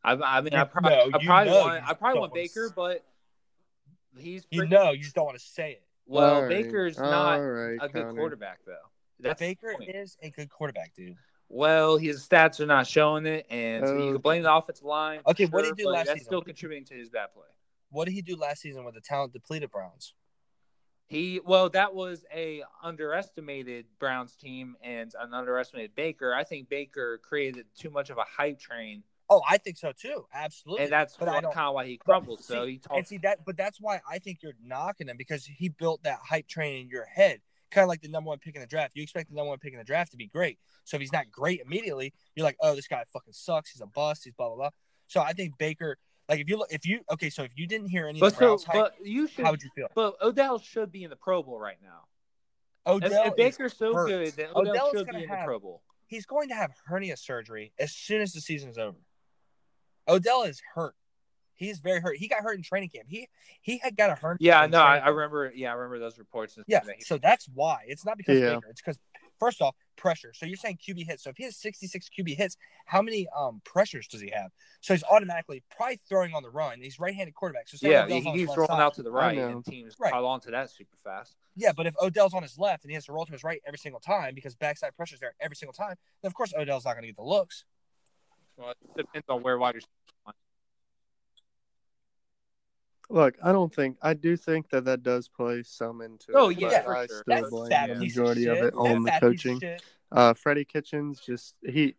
I, 0.05 0.13
I 0.13 0.41
mean, 0.41 0.55
I 0.55 0.61
You 0.61 0.65
probably, 0.67 0.91
know, 0.91 1.11
I 1.19 1.25
probably 1.25 1.53
want, 1.53 1.89
I 1.89 1.95
probably 1.95 2.21
want 2.21 2.33
wanna 2.33 2.43
Baker, 2.43 2.67
s- 2.67 2.73
but 2.75 3.05
he's 4.19 4.47
You 4.51 4.67
know, 4.67 4.93
you 4.93 5.03
just 5.03 5.15
don't 5.15 5.25
want 5.27 5.39
to 5.39 5.45
say 5.45 5.73
it. 5.73 5.83
well. 6.07 6.35
All 6.37 6.43
right. 6.43 6.49
Baker's 6.49 6.99
not 6.99 7.37
right, 7.37 7.79
a 7.81 7.89
good 7.89 8.05
Connor. 8.05 8.15
quarterback 8.15 8.61
though. 8.67 8.75
That's 9.21 9.41
Baker 9.41 9.75
is 9.81 10.17
a 10.23 10.31
good 10.31 10.49
quarterback, 10.51 10.95
dude. 10.95 11.17
Well, 11.49 11.97
his 11.97 12.27
stats 12.27 12.61
are 12.61 12.67
not 12.67 12.87
showing 12.87 13.25
it, 13.27 13.47
and 13.51 13.87
so 13.87 13.97
you 14.05 14.13
can 14.13 14.21
blame 14.21 14.43
the 14.43 14.53
offensive 14.55 14.85
line. 14.85 15.21
Okay, 15.27 15.47
what 15.47 15.65
did 15.65 15.75
he 15.77 15.83
do 15.83 15.89
last 15.89 16.07
That's 16.07 16.19
season? 16.21 16.27
still 16.27 16.39
What 16.39 16.47
did 16.47 16.51
he- 16.51 16.53
contributing 16.61 16.85
to 16.87 16.95
his 16.95 17.09
bad 17.09 17.33
play. 17.33 17.43
What 17.91 18.05
did 18.05 18.13
he 18.13 18.21
do 18.23 18.37
last 18.37 18.61
season 18.61 18.85
with 18.85 18.95
the 18.95 19.01
talent 19.01 19.33
depleted 19.33 19.71
Browns? 19.71 20.13
He 21.09 21.41
well, 21.45 21.69
that 21.71 21.95
was 21.95 22.25
a 22.35 22.63
underestimated 22.83 23.87
Browns 23.99 24.37
team 24.37 24.77
and 24.83 25.13
an 25.19 25.35
underestimated 25.35 25.95
Baker. 25.95 26.35
I 26.35 26.45
think 26.45 26.69
Baker 26.69 27.19
created 27.23 27.67
too 27.77 27.91
much 27.91 28.11
of 28.11 28.19
a 28.19 28.25
hype 28.25 28.61
train, 28.61 29.03
Oh, 29.31 29.43
I 29.49 29.59
think 29.59 29.77
so 29.77 29.93
too. 29.93 30.25
Absolutely. 30.33 30.85
and 30.85 30.93
that's 30.93 31.17
kind 31.17 31.45
of 31.45 31.75
why 31.75 31.87
he 31.87 31.99
crumbled. 31.99 32.43
so 32.43 32.65
he 32.67 32.81
and 32.91 33.07
see 33.07 33.19
that, 33.19 33.45
but 33.45 33.57
that's 33.57 33.79
why 33.81 34.01
I 34.11 34.19
think 34.19 34.39
you're 34.43 34.55
knocking 34.65 35.09
him 35.09 35.17
because 35.19 35.45
he 35.45 35.69
built 35.69 36.03
that 36.05 36.19
hype 36.23 36.49
train 36.49 36.83
in 36.83 36.89
your 36.89 37.05
head, 37.05 37.41
kind 37.71 37.83
of 37.83 37.89
like 37.89 38.01
the 38.01 38.09
number 38.09 38.29
one 38.29 38.39
pick 38.39 38.55
in 38.55 38.63
the 38.63 38.67
draft. 38.67 38.93
You 38.95 39.03
expect 39.03 39.29
the 39.29 39.37
number 39.37 39.51
one 39.51 39.59
pick 39.59 39.73
in 39.75 39.79
the 39.79 39.85
draft 39.85 40.13
to 40.13 40.17
be 40.17 40.27
great. 40.29 40.59
So 40.85 40.97
if 40.97 41.03
he's 41.03 41.13
not 41.13 41.31
great 41.31 41.61
immediately, 41.61 42.15
you're 42.35 42.45
like, 42.45 42.57
oh, 42.63 42.75
this 42.75 42.89
guy 42.89 43.05
fucking 43.13 43.35
sucks. 43.35 43.71
He's 43.71 43.83
a 43.83 43.87
bust. 43.87 44.25
He's 44.25 44.33
blah 44.33 44.49
blah 44.49 44.57
blah. 44.57 44.71
So 45.09 45.21
I 45.21 45.33
think 45.35 45.59
Baker, 45.59 45.99
like 46.29 46.41
if 46.41 46.49
you 46.49 46.59
look, 46.59 46.69
if 46.71 46.85
you 46.87 47.01
okay, 47.13 47.31
so 47.31 47.43
if 47.43 47.53
you 47.57 47.67
didn't 47.67 47.89
hear 47.89 48.07
any 48.07 48.21
But 48.21 48.27
of 48.27 48.33
the 48.35 48.39
so, 48.39 48.47
Browns 48.47 48.65
hype, 48.65 48.75
but 48.75 48.95
you 49.07 49.27
should. 49.29 49.45
how 49.45 49.51
would 49.53 49.63
you 49.63 49.71
feel? 49.75 49.89
But 49.95 50.17
Odell 50.23 50.59
should 50.59 50.93
be 50.93 51.05
in 51.05 51.11
the 51.11 51.17
Pro 51.17 51.43
Bowl 51.43 51.59
right 51.59 51.79
now. 51.83 52.05
Odell 52.87 53.23
if, 53.25 53.29
if 53.29 53.37
Baker's 53.37 53.73
is 53.73 53.79
so 53.79 53.95
hurt. 53.95 54.09
good, 54.09 54.33
then 54.35 54.49
Odell, 54.55 54.73
Odell 54.73 54.87
is 54.87 54.99
should 54.99 55.07
gonna 55.07 55.19
be 55.19 55.25
in 55.25 55.31
the 55.31 55.37
Pro 55.45 55.59
Bowl. 55.59 55.83
He's 56.07 56.25
going 56.27 56.49
to 56.49 56.55
have 56.55 56.73
hernia 56.87 57.17
surgery 57.17 57.73
as 57.79 57.93
soon 57.93 58.23
as 58.23 58.33
the 58.33 58.41
season 58.41 58.71
is 58.71 58.79
over. 58.79 58.97
Odell 60.09 60.43
is 60.45 60.63
hurt. 60.75 60.95
He 61.55 61.69
is 61.69 61.81
very 61.81 62.01
hurt. 62.01 62.17
He 62.17 62.29
got 62.29 62.41
hurt 62.41 62.57
in 62.57 62.63
training 62.63 62.89
camp. 62.91 63.07
He 63.11 63.29
he 63.61 63.79
had 63.79 63.97
got 63.97 64.11
a 64.11 64.15
hernia. 64.15 64.39
Yeah, 64.41 64.67
no, 64.67 64.81
I, 64.81 64.93
training 64.93 65.05
I 65.07 65.09
remember. 65.11 65.53
Yeah, 65.55 65.71
I 65.71 65.75
remember 65.75 65.99
those 65.99 66.19
reports. 66.19 66.57
Yeah, 66.67 66.81
that 66.81 66.97
he- 66.99 67.03
so 67.05 67.19
that's 67.19 67.47
why. 67.53 67.85
It's 67.89 68.07
not 68.07 68.17
because 68.17 68.39
Yeah. 68.39 68.55
Baker. 68.55 68.69
It's 68.71 68.81
because 68.81 68.99
first 69.39 69.61
off, 69.63 69.75
pressure. 69.97 70.33
So 70.35 70.47
you're 70.47 70.57
saying 70.57 70.79
QB 70.87 71.07
hits. 71.07 71.25
So 71.25 71.31
if 71.31 71.37
he 71.37 71.45
has 71.45 71.57
66 71.57 72.09
QB 72.17 72.37
hits, 72.37 72.57
how 72.87 73.03
many 73.03 73.27
um 73.37 73.61
pressures 73.65 74.07
does 74.07 74.21
he 74.21 74.31
have? 74.31 74.51
So 74.81 74.95
he's 74.95 75.05
automatically 75.05 75.63
probably 75.77 75.99
throwing 76.09 76.35
on 76.35 76.43
the 76.43 76.51
run. 76.51 76.81
He's 76.81 77.01
right-handed 77.01 77.35
quarterback. 77.35 77.69
So 77.69 77.77
yeah, 77.89 78.05
Odell's 78.05 78.23
he 78.23 78.29
on 78.29 78.35
his 78.39 78.47
keeps 78.47 78.57
rolling 78.57 78.69
side. 78.69 78.81
out 78.81 78.95
to 78.95 79.03
the 79.03 79.11
right, 79.11 79.39
and 79.39 79.65
teams 79.65 79.97
Right. 79.99 80.13
pile 80.13 80.27
onto 80.27 80.51
that 80.51 80.71
super 80.71 80.97
fast. 81.03 81.37
Yeah, 81.57 81.73
but 81.77 81.87
if 81.87 81.95
Odell's 82.01 82.35
on 82.35 82.43
his 82.43 82.59
left 82.59 82.85
and 82.85 82.91
he 82.91 82.95
has 82.95 83.07
to 83.07 83.13
roll 83.13 83.27
to 83.27 83.33
his 83.33 83.43
right 83.43 83.61
every 83.67 83.79
single 83.79 84.01
time 84.01 84.35
because 84.35 84.55
backside 84.55 84.97
pressure's 84.97 85.21
there 85.21 85.35
every 85.41 85.57
single 85.57 85.73
time, 85.73 85.97
then 86.23 86.29
of 86.29 86.35
course 86.35 86.53
Odell's 86.57 86.85
not 86.85 86.93
going 86.93 87.03
to 87.03 87.09
get 87.09 87.17
the 87.17 87.23
looks. 87.25 87.65
Well, 88.57 88.71
it 88.71 88.77
depends 88.97 89.27
on 89.29 89.43
where 89.43 89.59
wide 89.59 89.75
receiver. 89.77 89.89
Look, 93.11 93.37
I 93.43 93.53
don't 93.53 93.75
think 93.75 93.97
I 94.03 94.13
do 94.15 94.37
think 94.37 94.69
that 94.71 94.85
that 94.85 95.03
does 95.03 95.29
play 95.29 95.63
some 95.63 96.03
into. 96.03 96.33
Oh, 96.35 96.51
it, 96.51 96.59
yeah, 96.59 96.69
but 96.69 96.85
for 96.85 96.97
I 96.97 97.07
sure. 97.07 97.23
still 97.23 97.43
That 97.43 97.51
blame 97.51 97.71
fat 97.71 97.87
the 97.89 97.95
piece 98.01 98.17
majority 98.17 98.47
of, 98.47 98.53
of, 98.53 98.59
shit. 98.59 98.67
it 98.67 98.75
on 98.75 99.03
the 99.03 99.11
that 99.11 99.23
fat 99.23 99.31
piece 99.31 99.41
of 99.41 99.45
coaching. 99.45 99.61
shit. 99.61 99.83
Uh, 100.13 100.35
Freddie 100.35 100.65
Kitchens 100.65 101.21
just 101.21 101.55
he. 101.67 101.95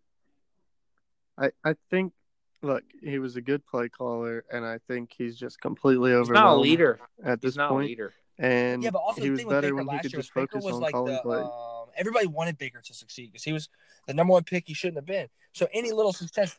I 1.38 1.52
I 1.64 1.76
think, 1.90 2.14
look, 2.62 2.84
he 3.02 3.18
was 3.20 3.36
a 3.38 3.42
good 3.42 3.66
play 3.66 3.90
caller, 3.90 4.44
and 4.52 4.66
I 4.66 4.80
think 4.88 5.14
he's 5.18 5.38
just 5.38 5.60
completely 5.62 6.12
He's 6.12 6.30
not 6.30 6.36
a 6.36 6.48
overwhelmed 6.48 6.62
leader. 6.62 7.00
at 7.24 7.40
He's 7.42 7.54
this 7.54 7.58
not 7.58 7.72
a 7.72 7.74
point. 7.74 7.88
leader. 7.88 8.14
And 8.38 8.84
Yeah, 8.84 8.92
but 8.92 9.00
also 9.00 9.22
he 9.22 9.28
the 9.28 9.32
was 9.32 9.40
thing 9.40 9.48
with 9.48 9.56
better 9.58 9.68
Baker 9.68 9.76
when 9.76 9.86
he 9.88 9.94
last 9.94 10.02
could 10.04 10.14
year, 10.14 10.20
just 10.22 10.34
Baker 10.34 10.48
focus 10.48 10.66
was 10.66 10.76
on 10.76 10.82
like 10.82 10.94
calling 10.94 11.14
the 11.14 11.22
plays. 11.22 11.44
um, 11.46 11.88
everybody 11.98 12.28
wanted 12.28 12.58
Baker 12.58 12.82
to 12.82 12.94
succeed 12.94 13.32
because 13.32 13.44
he 13.44 13.52
was 13.52 13.68
the 14.08 14.14
number 14.14 14.32
one 14.32 14.44
pick. 14.44 14.64
He 14.68 14.74
shouldn't 14.74 14.98
have 14.98 15.06
been. 15.06 15.28
So 15.54 15.68
any 15.74 15.92
little 15.92 16.14
success, 16.14 16.58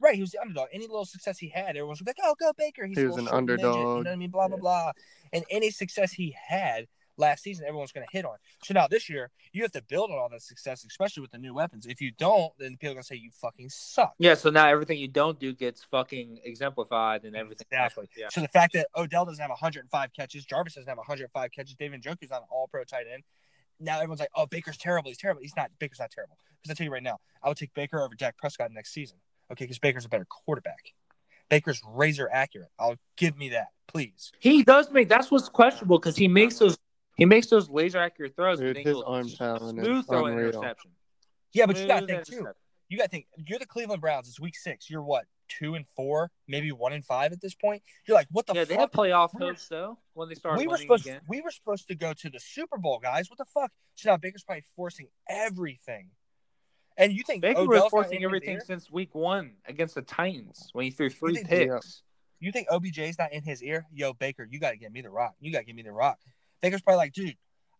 right? 0.00 0.14
He 0.14 0.20
was 0.20 0.30
the 0.30 0.40
underdog. 0.40 0.68
Any 0.72 0.86
little 0.86 1.04
success 1.04 1.38
he 1.38 1.48
had, 1.48 1.70
everyone 1.70 1.90
was 1.90 2.02
like, 2.04 2.16
"Oh, 2.22 2.34
go 2.38 2.52
Baker!" 2.56 2.86
He's 2.86 2.98
He 2.98 3.04
was 3.04 3.16
an 3.16 3.26
short 3.26 3.44
midget," 3.44 3.60
you 3.60 3.66
know 3.66 3.72
underdog. 3.72 3.96
what 3.98 4.08
I 4.08 4.16
mean? 4.16 4.30
Blah 4.30 4.48
blah 4.48 4.58
blah. 4.58 4.92
And 5.32 5.44
any 5.50 5.70
success 5.70 6.12
he 6.12 6.34
had 6.48 6.86
last 7.16 7.42
season, 7.42 7.66
everyone's 7.66 7.92
going 7.92 8.06
to 8.06 8.16
hit 8.16 8.24
on. 8.24 8.36
So 8.64 8.74
now 8.74 8.88
this 8.88 9.08
year, 9.08 9.30
you 9.52 9.62
have 9.62 9.72
to 9.72 9.82
build 9.82 10.10
on 10.10 10.18
all 10.18 10.28
that 10.30 10.42
success, 10.42 10.84
especially 10.84 11.20
with 11.20 11.30
the 11.30 11.38
new 11.38 11.54
weapons. 11.54 11.86
If 11.86 12.00
you 12.00 12.12
don't, 12.12 12.52
then 12.58 12.72
people 12.72 12.90
are 12.90 12.94
going 12.94 13.02
to 13.02 13.06
say 13.06 13.16
you 13.16 13.30
fucking 13.30 13.68
suck. 13.68 14.14
Yeah, 14.18 14.34
so 14.34 14.50
now 14.50 14.66
everything 14.68 14.98
you 14.98 15.08
don't 15.08 15.38
do 15.38 15.52
gets 15.52 15.84
fucking 15.84 16.40
exemplified 16.44 17.24
and 17.24 17.36
everything. 17.36 17.66
Exactly. 17.70 18.08
Yeah. 18.16 18.28
So 18.30 18.40
the 18.40 18.48
fact 18.48 18.72
that 18.72 18.88
Odell 18.96 19.26
doesn't 19.26 19.40
have 19.40 19.50
105 19.50 20.12
catches, 20.14 20.44
Jarvis 20.44 20.74
doesn't 20.74 20.88
have 20.88 20.98
105 20.98 21.52
catches, 21.52 21.74
David 21.74 22.02
Njoku's 22.02 22.30
not 22.30 22.42
an 22.42 22.48
all 22.50 22.68
pro 22.68 22.84
tight 22.84 23.04
end. 23.12 23.22
Now 23.78 23.96
everyone's 23.96 24.20
like, 24.20 24.30
oh, 24.34 24.46
Baker's 24.46 24.76
terrible. 24.76 25.10
He's 25.10 25.18
terrible. 25.18 25.40
He's 25.42 25.56
not. 25.56 25.70
Baker's 25.78 25.98
not 26.00 26.10
terrible. 26.10 26.36
Because 26.62 26.70
I 26.70 26.74
tell 26.74 26.84
you 26.84 26.92
right 26.92 27.02
now, 27.02 27.18
I 27.42 27.48
would 27.48 27.56
take 27.56 27.72
Baker 27.72 28.02
over 28.02 28.14
Dak 28.14 28.36
Prescott 28.36 28.70
next 28.72 28.92
season. 28.92 29.18
Okay, 29.52 29.64
because 29.64 29.78
Baker's 29.78 30.04
a 30.04 30.08
better 30.08 30.26
quarterback. 30.26 30.92
Baker's 31.48 31.82
razor 31.86 32.28
accurate. 32.32 32.70
I'll 32.78 32.96
give 33.16 33.36
me 33.36 33.50
that, 33.50 33.68
please. 33.88 34.30
He 34.38 34.62
does 34.62 34.90
make 34.90 35.08
that's 35.08 35.30
what's 35.30 35.48
questionable 35.48 35.98
because 35.98 36.16
he 36.16 36.28
makes 36.28 36.58
those 36.58 36.78
he 37.16 37.24
makes 37.24 37.48
those 37.48 37.68
laser 37.68 37.98
accurate 37.98 38.36
throws. 38.36 38.60
Dude, 38.60 38.76
his 38.78 39.00
arm 39.04 39.28
talent 39.28 39.78
is 39.78 39.84
smooth 39.84 40.06
throw 40.06 40.26
unreal. 40.26 40.48
interception. 40.50 40.92
Yeah, 41.52 41.66
but 41.66 41.76
you 41.78 41.86
got 41.88 42.00
to 42.00 42.06
think 42.06 42.24
too. 42.24 42.46
You 42.88 42.98
got 42.98 43.04
to 43.04 43.10
think. 43.10 43.26
You're 43.36 43.58
the 43.58 43.66
Cleveland 43.66 44.00
Browns. 44.00 44.28
It's 44.28 44.40
week 44.40 44.56
six. 44.56 44.88
You're 44.88 45.02
what 45.02 45.24
two 45.48 45.74
and 45.74 45.84
four, 45.96 46.30
maybe 46.46 46.70
one 46.70 46.92
and 46.92 47.04
five 47.04 47.32
at 47.32 47.40
this 47.40 47.54
point. 47.56 47.82
You're 48.06 48.16
like, 48.16 48.28
what 48.30 48.46
the 48.46 48.54
Yeah, 48.54 48.64
they 48.64 48.74
fuck? 48.76 48.80
have 48.82 48.90
playoff 48.92 49.30
We 49.34 49.40
were- 49.44 49.50
hopes 49.52 49.66
though 49.68 49.98
when 50.14 50.28
they 50.28 50.36
start 50.36 50.58
we 50.58 50.68
were 50.68 50.76
supposed 50.76 51.06
again. 51.06 51.20
we 51.28 51.40
were 51.40 51.50
supposed 51.50 51.88
to 51.88 51.96
go 51.96 52.12
to 52.12 52.30
the 52.30 52.38
Super 52.38 52.78
Bowl, 52.78 53.00
guys. 53.02 53.28
What 53.28 53.38
the 53.38 53.44
fuck? 53.44 53.72
So 53.96 54.10
now 54.10 54.16
Baker's 54.16 54.44
probably 54.44 54.62
forcing 54.76 55.08
everything. 55.28 56.10
And 57.00 57.12
you 57.12 57.22
think 57.22 57.40
Baker 57.42 57.64
was 57.66 57.90
forcing 57.90 58.22
everything 58.24 58.60
since 58.60 58.90
week 58.90 59.14
one 59.14 59.52
against 59.66 59.94
the 59.94 60.02
Titans 60.02 60.68
when 60.72 60.84
he 60.84 60.90
threw 60.90 61.08
three 61.10 61.34
think- 61.36 61.48
picks. 61.48 62.02
You 62.42 62.52
think 62.52 62.68
OBJ's 62.70 63.18
not 63.18 63.32
in 63.34 63.42
his 63.42 63.62
ear? 63.62 63.86
Yo, 63.92 64.14
Baker, 64.14 64.46
you 64.50 64.58
got 64.58 64.70
to 64.70 64.76
get 64.78 64.90
me 64.92 65.02
the 65.02 65.10
rock. 65.10 65.34
You 65.40 65.52
got 65.52 65.58
to 65.58 65.64
give 65.66 65.76
me 65.76 65.82
the 65.82 65.92
rock. 65.92 66.18
Baker's 66.62 66.80
probably 66.80 66.96
like, 66.96 67.12
dude, 67.12 67.36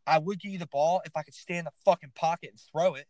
I 0.06 0.18
would 0.18 0.38
give 0.38 0.52
you 0.52 0.58
the 0.58 0.66
ball 0.66 1.00
if 1.06 1.16
I 1.16 1.22
could 1.22 1.32
stay 1.32 1.56
in 1.56 1.64
the 1.64 1.70
fucking 1.86 2.12
pocket 2.14 2.50
and 2.50 2.60
throw 2.70 2.94
it. 2.94 3.06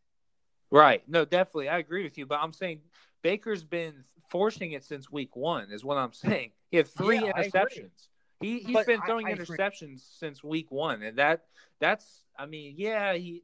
Right. 0.71 1.03
No, 1.09 1.25
definitely. 1.25 1.69
I 1.69 1.79
agree 1.79 2.05
with 2.05 2.17
you. 2.19 2.25
But 2.27 2.39
I'm 2.41 2.53
saying 2.53 2.83
Baker's 3.23 3.65
been 3.65 4.05
forcing 4.29 4.73
it 4.73 4.85
since 4.85 5.11
week 5.11 5.35
one, 5.35 5.73
is 5.73 5.85
what 5.85 5.97
I'm 5.97 6.13
saying. 6.13 6.53
He 6.71 6.77
had 6.77 6.87
three 6.87 7.17
Yeah, 7.19 7.33
interceptions. 7.33 8.09
He 8.41 8.61
he's 8.61 8.73
But 8.73 8.87
been 8.87 9.03
throwing 9.03 9.27
I 9.27 9.31
agree. 9.31 9.45
interceptions 9.45 10.03
since 10.19 10.45
week 10.45 10.71
one. 10.71 11.03
And 11.03 11.19
that 11.19 11.47
that's 11.81 12.23
I 12.39 12.47
mean, 12.47 12.75
yeah, 12.77 13.15
he 13.15 13.43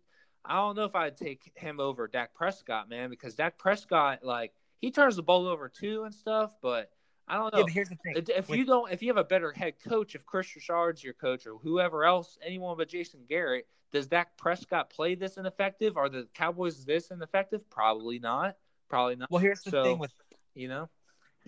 I 0.49 0.57
don't 0.57 0.77
know 0.77 0.85
if 0.85 0.95
I'd 0.95 1.17
take 1.17 1.51
him 1.57 1.81
over 1.81 2.07
Dak 2.09 2.35
Prescott, 2.35 2.89
man, 2.89 3.11
because 3.11 3.35
Dak 3.35 3.59
Prescott, 3.59 4.25
like, 4.25 4.53
he 4.81 4.91
turns 4.91 5.17
the 5.17 5.23
ball 5.23 5.47
over 5.49 5.69
too 5.69 6.05
and 6.05 6.15
stuff, 6.15 6.53
but 6.63 6.91
I 7.29 7.37
don't 7.37 7.53
know. 7.53 7.61
Yeah, 7.61 7.65
but 7.65 7.73
here's 7.73 7.89
the 7.89 7.97
thing. 7.97 8.25
If 8.37 8.49
you 8.49 8.65
don't, 8.65 8.93
if 8.93 9.03
you 9.03 9.09
have 9.09 9.17
a 9.17 9.25
better 9.25 9.51
head 9.51 9.75
coach, 9.83 10.15
if 10.15 10.25
Kris 10.25 10.55
Richard's 10.55 11.03
your 11.03 11.15
coach 11.15 11.47
or 11.47 11.57
whoever 11.59 12.05
else, 12.05 12.39
anyone 12.45 12.77
but 12.77 12.89
Jason 12.89 13.21
Garrett, 13.29 13.67
does 13.93 14.07
Dak 14.07 14.37
Prescott 14.37 14.91
play 14.91 15.15
this 15.15 15.37
ineffective? 15.37 15.97
Are 15.97 16.09
the 16.09 16.29
Cowboys 16.35 16.85
this 16.85 17.11
ineffective? 17.11 17.69
Probably 17.71 18.19
not. 18.19 18.57
Probably 18.89 19.17
not. 19.17 19.31
well, 19.31 19.41
here's 19.41 19.63
the 19.63 19.71
So, 19.71 19.83
thing 19.83 19.99
with 19.99 20.13
You 20.55 20.69
know. 20.69 20.89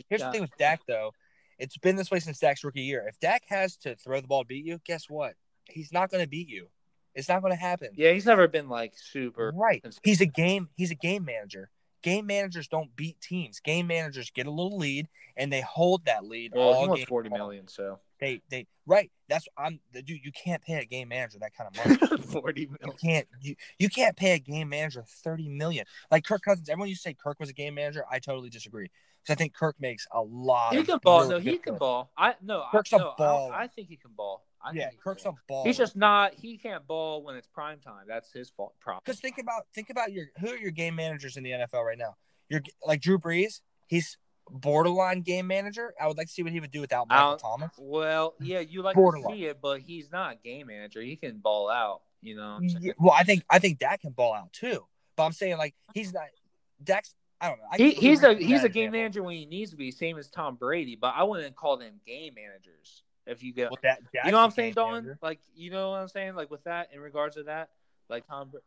here's 0.09 0.20
Yeah. 0.20 0.26
the 0.28 0.32
thing 0.32 0.40
with 0.42 0.57
Dak 0.59 0.80
though. 0.88 1.12
It's 1.59 1.76
been 1.76 1.96
this 1.96 2.11
way 2.11 2.20
since 2.20 2.38
Dak's 2.38 2.64
rookie 2.64 2.82
year. 2.82 3.07
If 3.09 3.18
Dak 3.20 3.42
has 3.49 3.76
to 3.78 3.94
throw 3.96 4.20
the 4.20 4.26
ball 4.28 4.42
to 4.42 4.46
beat 4.46 4.64
you, 4.64 4.80
guess 4.84 5.09
what? 5.11 5.34
He's 5.68 5.92
not 5.92 6.11
going 6.11 6.22
to 6.22 6.28
beat 6.28 6.49
you. 6.49 6.68
It's 7.18 7.28
not 7.28 7.42
going 7.42 7.52
to 7.52 7.58
happen. 7.60 7.88
Yeah, 7.96 8.12
he's 8.12 8.26
never 8.26 8.46
been 8.48 8.68
like 8.68 8.92
super. 8.96 9.52
Right. 9.54 9.84
He's 10.02 10.20
a 10.20 10.26
game. 10.26 10.68
He's 10.76 10.90
a 10.90 10.94
game 10.94 11.24
manager. 11.24 11.70
Game 12.00 12.26
managers 12.26 12.68
don't 12.68 12.94
beat 12.94 13.20
teams. 13.20 13.58
Game 13.58 13.88
managers 13.88 14.30
get 14.30 14.46
a 14.46 14.50
little 14.50 14.78
lead 14.78 15.08
and 15.36 15.52
they 15.52 15.60
hold 15.62 16.04
that 16.04 16.24
lead 16.24 16.52
Well, 16.54 16.80
he 16.80 16.88
wants 16.88 17.04
forty 17.04 17.28
long. 17.28 17.38
million, 17.40 17.66
so 17.66 17.98
They 18.20 18.40
they 18.50 18.68
right. 18.86 19.10
That's 19.28 19.48
I'm 19.58 19.80
the 19.92 20.00
dude. 20.00 20.24
You 20.24 20.30
can't 20.30 20.62
pay 20.62 20.74
a 20.74 20.84
game 20.84 21.08
manager 21.08 21.38
that 21.40 21.50
kind 21.56 21.68
of 21.76 22.00
money. 22.08 22.22
forty 22.28 22.68
you 22.84 22.92
can't 23.02 23.26
you 23.40 23.56
you 23.80 23.88
can't 23.88 24.16
pay 24.16 24.30
a 24.34 24.38
game 24.38 24.68
manager 24.68 25.04
thirty 25.24 25.48
million. 25.48 25.86
Like 26.08 26.24
Kirk 26.24 26.42
Cousins. 26.42 26.68
Everyone 26.68 26.88
used 26.88 27.02
to 27.02 27.08
say 27.10 27.14
Kirk 27.20 27.40
was 27.40 27.50
a 27.50 27.52
game 27.52 27.74
manager. 27.74 28.04
I 28.08 28.20
totally 28.20 28.48
disagree 28.48 28.90
because 29.24 29.32
I 29.32 29.36
think 29.36 29.52
Kirk 29.54 29.74
makes 29.80 30.06
a 30.12 30.22
lot. 30.22 30.74
He 30.74 30.78
of 30.78 30.86
can 30.86 30.98
ball. 31.02 31.22
really 31.22 31.34
No, 31.34 31.40
he 31.40 31.58
can 31.58 31.72
plays. 31.72 31.78
ball. 31.80 32.12
I 32.16 32.34
no. 32.40 32.62
Kirk's 32.70 32.92
I, 32.92 32.96
a 32.98 33.00
no, 33.00 33.50
I. 33.52 33.64
I 33.64 33.66
think 33.66 33.88
he 33.88 33.96
can 33.96 34.12
ball. 34.16 34.44
I 34.64 34.70
Yeah, 34.72 34.82
think 34.82 34.90
he 34.92 34.96
can 34.96 35.02
Kirk's 35.02 35.24
a 35.26 35.32
ball. 35.48 35.64
He's 35.64 35.76
just 35.76 35.96
not. 35.96 36.34
He 36.34 36.56
can't 36.59 36.86
ball 36.86 37.22
when 37.22 37.36
it's 37.36 37.46
prime 37.46 37.78
time. 37.80 38.04
That's 38.09 38.32
his 38.32 38.50
fault. 38.50 38.74
Problem. 38.80 39.02
Because 39.04 39.20
think 39.20 39.38
about 39.38 39.62
think 39.74 39.90
about 39.90 40.12
your 40.12 40.26
who 40.40 40.48
are 40.48 40.56
your 40.56 40.70
game 40.72 40.94
managers 40.96 41.36
in 41.36 41.42
the 41.44 41.50
NFL 41.50 41.84
right 41.84 41.98
now? 41.98 42.16
You're 42.48 42.62
like 42.86 43.00
Drew 43.00 43.18
Brees. 43.18 43.61
He's 43.86 44.16
borderline 44.50 45.20
game 45.22 45.46
manager. 45.46 45.94
I 46.00 46.06
would 46.06 46.16
like 46.16 46.26
to 46.28 46.32
see 46.32 46.42
what 46.42 46.52
he 46.52 46.61
would 46.61 46.70
do 46.70 46.80
without 46.80 47.09
Michael 47.09 47.24
I'll- 47.30 47.36
Thomas. 47.36 47.70
Well, 47.78 48.34
yeah, 48.40 48.61
you 48.61 48.82
like 48.82 48.94
Borderline. 48.96 49.32
to 49.32 49.38
see 49.38 49.44
it, 49.46 49.61
but 49.61 49.80
he's 49.80 50.11
not 50.11 50.32
a 50.32 50.36
game 50.36 50.68
manager. 50.68 51.00
He 51.02 51.16
can 51.16 51.38
ball 51.38 51.68
out. 51.70 52.00
You 52.22 52.34
know. 52.36 52.54
what 52.61 52.72
I'm? 52.74 52.82
Yeah, 52.82 52.92
well, 52.98 53.14
I 53.16 53.22
think 53.24 53.44
I 53.50 53.59
think 53.59 53.78
Dak 53.78 54.00
can 54.00 54.11
ball 54.12 54.34
out 54.34 54.52
too. 54.52 54.84
But 55.16 55.24
I'm 55.24 55.32
saying 55.32 55.56
like 55.59 55.74
he's 55.94 56.12
not 56.12 56.24
Dak's. 56.82 57.14
I 57.40 57.48
don't 57.50 57.59
know. 57.59 57.64
I 57.70 57.76
He, 57.76 57.90
he's 57.92 58.24
a 58.24 58.34
he's 58.34 58.64
a 58.64 58.68
game 58.68 58.86
example. 58.86 58.90
manager 58.98 59.22
when 59.22 59.36
he 59.36 59.46
needs 59.46 59.70
to 59.70 59.76
be, 59.76 59.92
same 59.92 60.18
as 60.18 60.28
Tom 60.28 60.56
Brady. 60.56 60.96
But 61.00 61.14
I 61.16 61.22
wouldn't 61.22 61.54
call 61.54 61.76
them 61.76 62.00
game 62.04 62.34
managers. 62.34 63.04
If 63.29 63.43
you 63.43 63.53
get, 63.53 63.70
Well, 63.70 63.79
that, 63.83 64.01
Dak's 64.12 64.24
you 64.26 64.33
know 64.33 64.39
what 64.39 64.45
I'm 64.45 64.51
saying, 64.51 64.70
game 64.70 64.74
Dawn? 64.85 64.93
manager. 65.05 65.18
Like 65.22 65.41
you 65.55 65.70
know 65.70 65.91
what 65.91 66.01
I'm 66.01 66.09
saying, 66.09 66.35
like 66.35 66.51
with 66.51 66.64
that 66.64 66.89
in 66.93 67.01
regards 67.01 67.37
to 67.37 67.45
that, 67.45 67.70
like 68.09 68.26
Tom. 68.26 68.49
Bra- 68.51 68.61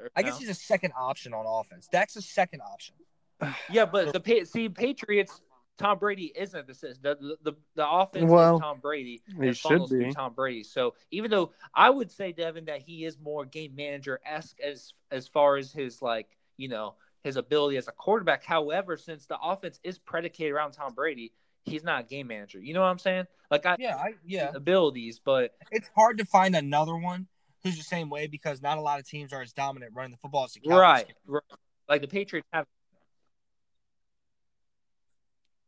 or 0.00 0.10
I 0.16 0.22
guess 0.22 0.34
no? 0.34 0.38
he's 0.40 0.48
a 0.48 0.54
second 0.54 0.92
option 0.98 1.34
on 1.34 1.44
offense. 1.46 1.88
Dak's 1.90 2.16
a 2.16 2.22
second 2.22 2.60
option. 2.62 2.94
yeah, 3.70 3.84
but 3.84 4.12
the 4.12 4.44
see 4.44 4.68
Patriots. 4.68 5.40
Tom 5.76 5.98
Brady 5.98 6.32
isn't 6.34 6.66
the 6.66 6.72
the 7.02 7.14
the, 7.14 7.36
the, 7.44 7.52
the 7.76 7.88
offense 7.88 8.28
Well, 8.28 8.56
is 8.56 8.60
Tom 8.60 8.80
Brady. 8.80 9.22
he 9.40 9.46
and 9.46 9.56
should 9.56 9.88
be. 9.88 10.12
Tom 10.12 10.34
Brady. 10.34 10.64
So 10.64 10.94
even 11.12 11.30
though 11.30 11.52
I 11.72 11.88
would 11.88 12.10
say 12.10 12.32
Devin 12.32 12.64
that 12.64 12.82
he 12.82 13.04
is 13.04 13.16
more 13.20 13.44
game 13.44 13.76
manager 13.76 14.18
esque 14.26 14.58
as 14.60 14.92
as 15.12 15.28
far 15.28 15.56
as 15.56 15.72
his 15.72 16.02
like 16.02 16.26
you 16.56 16.68
know 16.68 16.94
his 17.22 17.36
ability 17.36 17.76
as 17.76 17.86
a 17.86 17.92
quarterback. 17.92 18.42
However, 18.44 18.96
since 18.96 19.26
the 19.26 19.38
offense 19.40 19.78
is 19.84 19.98
predicated 19.98 20.52
around 20.52 20.72
Tom 20.72 20.94
Brady, 20.94 21.32
he's 21.68 21.84
not 21.84 22.00
a 22.00 22.06
game 22.06 22.26
manager. 22.28 22.60
You 22.60 22.74
know 22.74 22.80
what 22.80 22.86
I'm 22.88 22.98
saying? 22.98 23.26
Like 23.50 23.66
I 23.66 23.76
Yeah, 23.78 23.96
I 23.96 24.14
yeah. 24.24 24.50
abilities, 24.54 25.20
but 25.24 25.52
It's 25.70 25.88
hard 25.94 26.18
to 26.18 26.24
find 26.24 26.54
another 26.56 26.96
one 26.96 27.26
who's 27.62 27.76
the 27.76 27.82
same 27.84 28.08
way 28.10 28.26
because 28.26 28.62
not 28.62 28.78
a 28.78 28.80
lot 28.80 29.00
of 29.00 29.06
teams 29.06 29.32
are 29.32 29.42
as 29.42 29.52
dominant 29.52 29.92
running 29.94 30.12
the 30.12 30.16
football 30.18 30.44
as 30.44 30.52
the 30.52 30.60
Cowboys. 30.60 30.78
right, 30.78 31.06
right, 31.26 31.42
like 31.88 32.00
the 32.00 32.08
Patriots 32.08 32.48
have. 32.52 32.66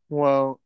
Well, 0.09 0.59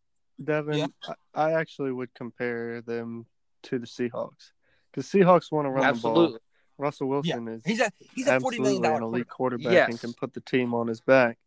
Devin, 0.44 0.78
Yeah. 0.78 0.88
I, 1.08 1.14
I 1.34 1.54
actually 1.54 1.92
would 1.92 2.14
compare 2.14 2.82
them 2.82 3.26
to 3.64 3.80
the 3.80 3.86
Seahawks 3.86 4.52
because 4.92 5.08
Seahawks 5.10 5.52
want 5.52 5.66
to 5.66 5.70
run 5.70 5.94
the 5.94 6.00
ball. 6.00 6.38
Russell 6.78 7.08
Wilson 7.08 7.48
is 7.48 7.62
He's 7.66 7.80
a 7.80 7.90
he's 8.14 8.28
a 8.28 8.40
forty 8.42 8.60
million 8.60 8.84
absolutely 8.84 8.90
dollar 8.90 8.98
an 8.98 9.04
elite 9.04 9.30
quarterback. 9.30 9.64
quarterback 9.64 9.90
and 9.90 10.00
can 10.00 10.14
put 10.14 10.34
the 10.34 10.42
team 10.42 10.74
on 10.74 10.88
his 10.88 11.00
back. 11.00 11.38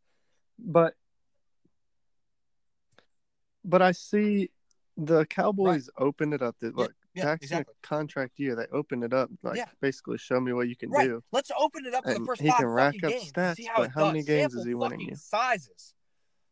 But 0.59 0.95
but 3.69 3.83
I 3.83 3.93
see 3.93 4.51
the 4.97 5.25
Cowboys 5.27 5.89
open 5.99 6.33
it 6.33 6.43
up. 6.43 6.59
To, 6.59 6.71
look, 6.71 6.95
Yeah, 7.15 7.25
Dak's 7.27 7.45
exactly. 7.45 7.75
contract 7.83 8.39
year. 8.39 8.57
They 8.57 8.67
opened 8.73 9.05
it 9.05 9.13
up, 9.13 9.31
like 9.43 9.57
Yeah. 9.57 9.69
basically 9.81 10.19
show 10.19 10.41
me 10.41 10.53
what 10.53 10.69
you 10.69 10.77
can 10.77 10.91
Right. 10.91 11.07
do. 11.07 11.23
Let's 11.31 11.51
open 11.57 11.87
it 11.87 11.95
up 11.95 12.05
for 12.05 12.15
the 12.19 12.25
first 12.25 12.41
he 12.43 12.49
five 12.49 12.59
can 12.59 12.67
rack 12.67 12.95
up 13.05 13.11
games. 13.13 13.33
stats, 13.33 13.57
see 13.57 13.65
how 13.65 13.77
but 13.77 13.91
how 13.91 14.07
many 14.07 14.23
games 14.25 14.53
Sample 14.53 14.61
is 14.61 14.67
he 14.67 14.75
winning 14.75 15.01
you? 15.01 15.15
Sizes. 15.15 15.95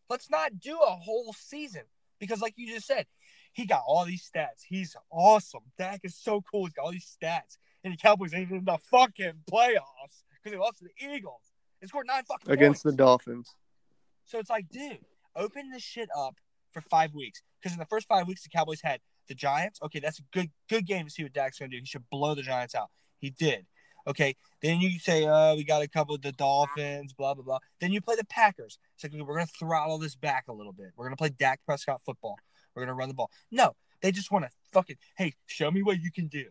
Let's 0.09 0.31
not 0.31 0.61
do 0.61 0.79
a 0.81 0.95
whole 0.97 1.33
season 1.33 1.83
because, 2.21 2.41
like 2.41 2.55
you 2.57 2.69
just 2.73 2.87
said, 2.87 3.07
he 3.53 3.67
got 3.67 3.83
all 3.87 4.05
these 4.05 4.29
stats. 4.31 4.63
He's 4.69 4.95
awesome. 5.11 5.73
Dak 5.79 6.01
is 6.05 6.15
so 6.17 6.43
cool. 6.43 6.67
He's 6.67 6.75
got 6.75 6.85
all 6.85 6.93
these 6.93 7.17
stats, 7.21 7.59
and 7.83 7.93
the 7.95 7.97
Cowboys 7.97 8.33
ain't 8.35 8.51
in 8.51 8.65
the 8.65 8.79
fucking 8.79 9.43
playoffs 9.51 10.23
because 10.31 10.53
they 10.53 10.57
lost 10.57 10.79
to 10.79 10.85
the 10.85 11.15
Eagles. 11.15 11.53
They 11.81 11.89
scored 11.89 12.07
nine 12.07 12.25
fucking 12.25 12.51
Against 12.53 12.85
the. 12.85 12.93
Dolphins. 12.93 13.57
So 14.25 14.39
it's 14.39 14.51
like, 14.51 14.69
dude, 14.69 15.05
open 15.35 15.71
this 15.71 15.83
shit 15.83 16.09
up 16.17 16.37
for 16.77 16.89
five 16.89 17.15
weeks. 17.15 17.43
Because 17.61 17.73
in 17.73 17.79
the 17.79 17.87
first 17.87 18.07
five 18.07 18.29
weeks, 18.29 18.43
the 18.43 18.51
Cowboys 18.51 18.83
had 18.83 19.01
the 19.29 19.35
Giants. 19.35 19.81
Okay, 19.83 19.99
that's 19.99 20.19
a 20.19 20.23
good 20.33 20.51
good 20.69 20.87
game 20.87 21.07
to 21.07 21.11
see 21.11 21.23
what 21.23 21.33
Dak's 21.33 21.59
gonna 21.59 21.71
do. 21.71 21.79
He 21.79 21.87
should 21.87 22.09
blow 22.11 22.35
the 22.35 22.43
Giants 22.43 22.75
out. 22.75 22.91
He 23.19 23.31
did. 23.31 23.67
Okay, 24.07 24.37
then 24.63 24.81
you 24.81 24.99
say, 25.01 25.27
oh, 25.27 25.55
we 25.57 25.65
got 25.65 25.83
a 25.83 25.89
couple 25.89 26.15
of 26.15 26.23
the 26.23 26.33
Dolphins, 26.33 27.13
blah 27.13 27.35
blah 27.35 27.43
blah. 27.43 27.59
Then 27.81 27.93
you 27.93 28.01
play 28.01 28.15
the 28.15 28.27
Packers. 28.27 28.79
It's 28.95 29.05
like 29.05 29.13
we're 29.27 29.35
gonna 29.35 29.47
throttle 29.47 29.99
this 29.99 30.15
back 30.15 30.45
a 30.49 30.53
little 30.53 30.73
bit. 30.73 30.93
We're 30.97 31.07
gonna 31.07 31.17
play 31.17 31.31
Dak 31.31 31.61
Prescott 31.65 32.03
football. 32.05 32.37
We're 32.75 32.83
gonna 32.83 32.95
run 32.95 33.09
the 33.09 33.15
ball. 33.15 33.31
No, 33.51 33.75
they 34.03 34.13
just 34.13 34.31
want 34.31 34.45
to 34.45 34.51
fucking 34.73 34.97
hey, 35.17 35.35
show 35.47 35.71
me 35.71 35.83
what 35.83 36.01
you 36.01 36.13
can 36.13 36.29
do. 36.29 36.47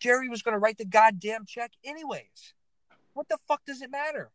Jerry 0.00 0.28
was 0.28 0.42
gonna 0.42 0.58
write 0.58 0.78
the 0.78 0.86
goddamn 0.86 1.44
check 1.46 1.72
anyways. 1.84 2.54
What 3.12 3.28
the 3.28 3.38
fuck 3.46 3.64
does 3.66 3.82
it 3.82 3.90
matter? 3.90 4.30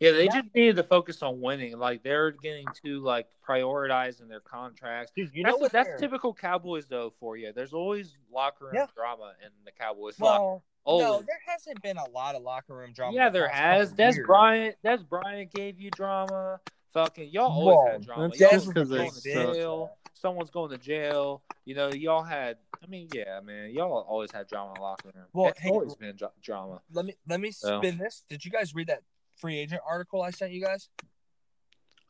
Yeah, 0.00 0.12
they 0.12 0.24
Yeah. 0.26 0.40
just 0.42 0.54
needed 0.54 0.76
to 0.76 0.84
focus 0.84 1.22
on 1.22 1.40
winning. 1.40 1.76
Like 1.78 2.02
they're 2.04 2.30
getting 2.30 2.66
too 2.84 3.00
like 3.00 3.26
prioritizing 3.46 4.28
their 4.28 4.40
contracts. 4.40 5.12
Dude, 5.16 5.30
you 5.34 5.42
that's 5.42 5.54
know 5.54 5.58
what? 5.60 5.72
that's 5.72 5.88
they're- 5.88 5.98
typical 5.98 6.32
Cowboys 6.34 6.86
though 6.86 7.10
for 7.18 7.36
you. 7.36 7.52
There's 7.52 7.72
always 7.72 8.16
locker 8.32 8.66
room 8.66 8.74
Yeah. 8.76 8.86
drama 8.94 9.34
in 9.44 9.50
the 9.64 9.72
Cowboys. 9.72 10.18
locker 10.20 10.40
Well, 10.42 10.62
always. 10.84 11.04
no, 11.06 11.22
there 11.22 11.40
hasn't 11.46 11.82
been 11.82 11.96
a 11.96 12.08
lot 12.10 12.34
of 12.36 12.42
locker 12.42 12.74
room 12.76 12.92
drama. 12.92 13.14
yeah, 13.16 13.28
there 13.28 13.48
has. 13.48 13.90
couple 13.90 14.04
Dez 14.04 14.14
years. 14.16 14.26
Bryant. 14.26 14.76
Dez 14.84 15.08
Bryant 15.08 15.52
gave 15.52 15.80
you 15.80 15.90
drama. 15.90 16.60
Fucking 16.92 17.28
y'all 17.30 17.50
always 17.50 17.66
Well, 17.76 17.86
had 17.92 18.02
drama. 18.02 18.28
that's 18.28 18.40
Y'all 18.40 18.50
just 18.50 18.66
was 18.66 18.74
'cause 18.74 18.88
going 18.88 19.00
they 19.02 19.08
to 19.08 19.14
suck. 19.46 19.54
jail. 19.54 19.96
Someone's 20.14 20.50
going 20.50 20.70
to 20.70 20.78
jail. 20.78 21.42
You 21.64 21.74
know, 21.74 21.88
y'all 21.92 22.22
had. 22.22 22.58
I 22.82 22.86
mean, 22.86 23.08
yeah, 23.12 23.40
man. 23.40 23.70
Y'all 23.70 23.92
always 24.08 24.30
had 24.32 24.46
drama 24.48 24.70
in 24.70 24.74
the 24.76 24.80
locker 24.80 25.10
room. 25.14 25.26
Well, 25.32 25.48
it's 25.48 25.58
hey, 25.60 25.70
always 25.70 25.94
been 25.96 26.16
dra- 26.16 26.32
drama. 26.40 26.80
Let 26.92 27.04
me 27.04 27.14
let 27.28 27.40
me 27.40 27.50
So. 27.50 27.78
spin 27.80 27.98
this. 27.98 28.24
Did 28.28 28.44
you 28.44 28.50
guys 28.50 28.74
read 28.74 28.86
that 28.86 29.02
free 29.38 29.58
agent 29.58 29.80
article 29.86 30.22
I 30.22 30.30
sent 30.30 30.52
you 30.52 30.64
guys? 30.64 30.88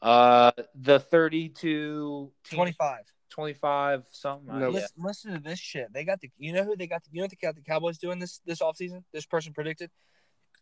Uh, 0.01 0.53
the 0.75 1.01
32 1.01 2.31
25. 2.51 3.01
25 3.31 4.05
something. 4.11 4.51
I- 4.51 4.61
Nope. 4.61 4.75
yeah. 4.75 4.81
Listen, 4.81 5.03
listen 5.03 5.35
to 5.35 5.41
this 5.41 5.59
shit. 5.59 5.93
They 5.93 6.05
got 6.05 6.21
the 6.21 6.31
you 6.39 6.53
know 6.53 6.65
who 6.65 6.77
they 6.77 6.87
got 6.87 7.05
the, 7.05 7.11
you 7.13 7.19
know 7.21 7.25
what 7.25 7.31
they 7.31 7.39
got 7.41 7.55
the 7.55 7.63
Cowboys 7.63 7.99
doing 7.99 8.19
this 8.19 8.41
this 8.47 8.61
offseason? 8.61 9.05
This 9.13 9.27
person 9.27 9.53
predicted? 9.53 9.91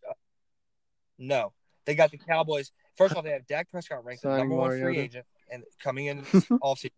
Uh, 0.07 0.13
no. 1.17 1.53
They 1.85 1.95
got 1.95 2.11
the 2.11 2.17
Cowboys. 2.17 2.71
First 2.97 3.11
of 3.11 3.17
all, 3.17 3.23
they 3.23 3.31
have 3.31 3.47
Dak 3.47 3.69
Prescott 3.69 4.03
ranked 4.03 4.23
the 4.23 4.29
Signing 4.29 4.49
number 4.49 4.55
one 4.55 4.71
free 4.71 4.97
agent 4.97 5.25
and 5.49 5.63
coming 5.81 6.07
in 6.07 6.17
this 6.31 6.45
offseason. 6.49 6.91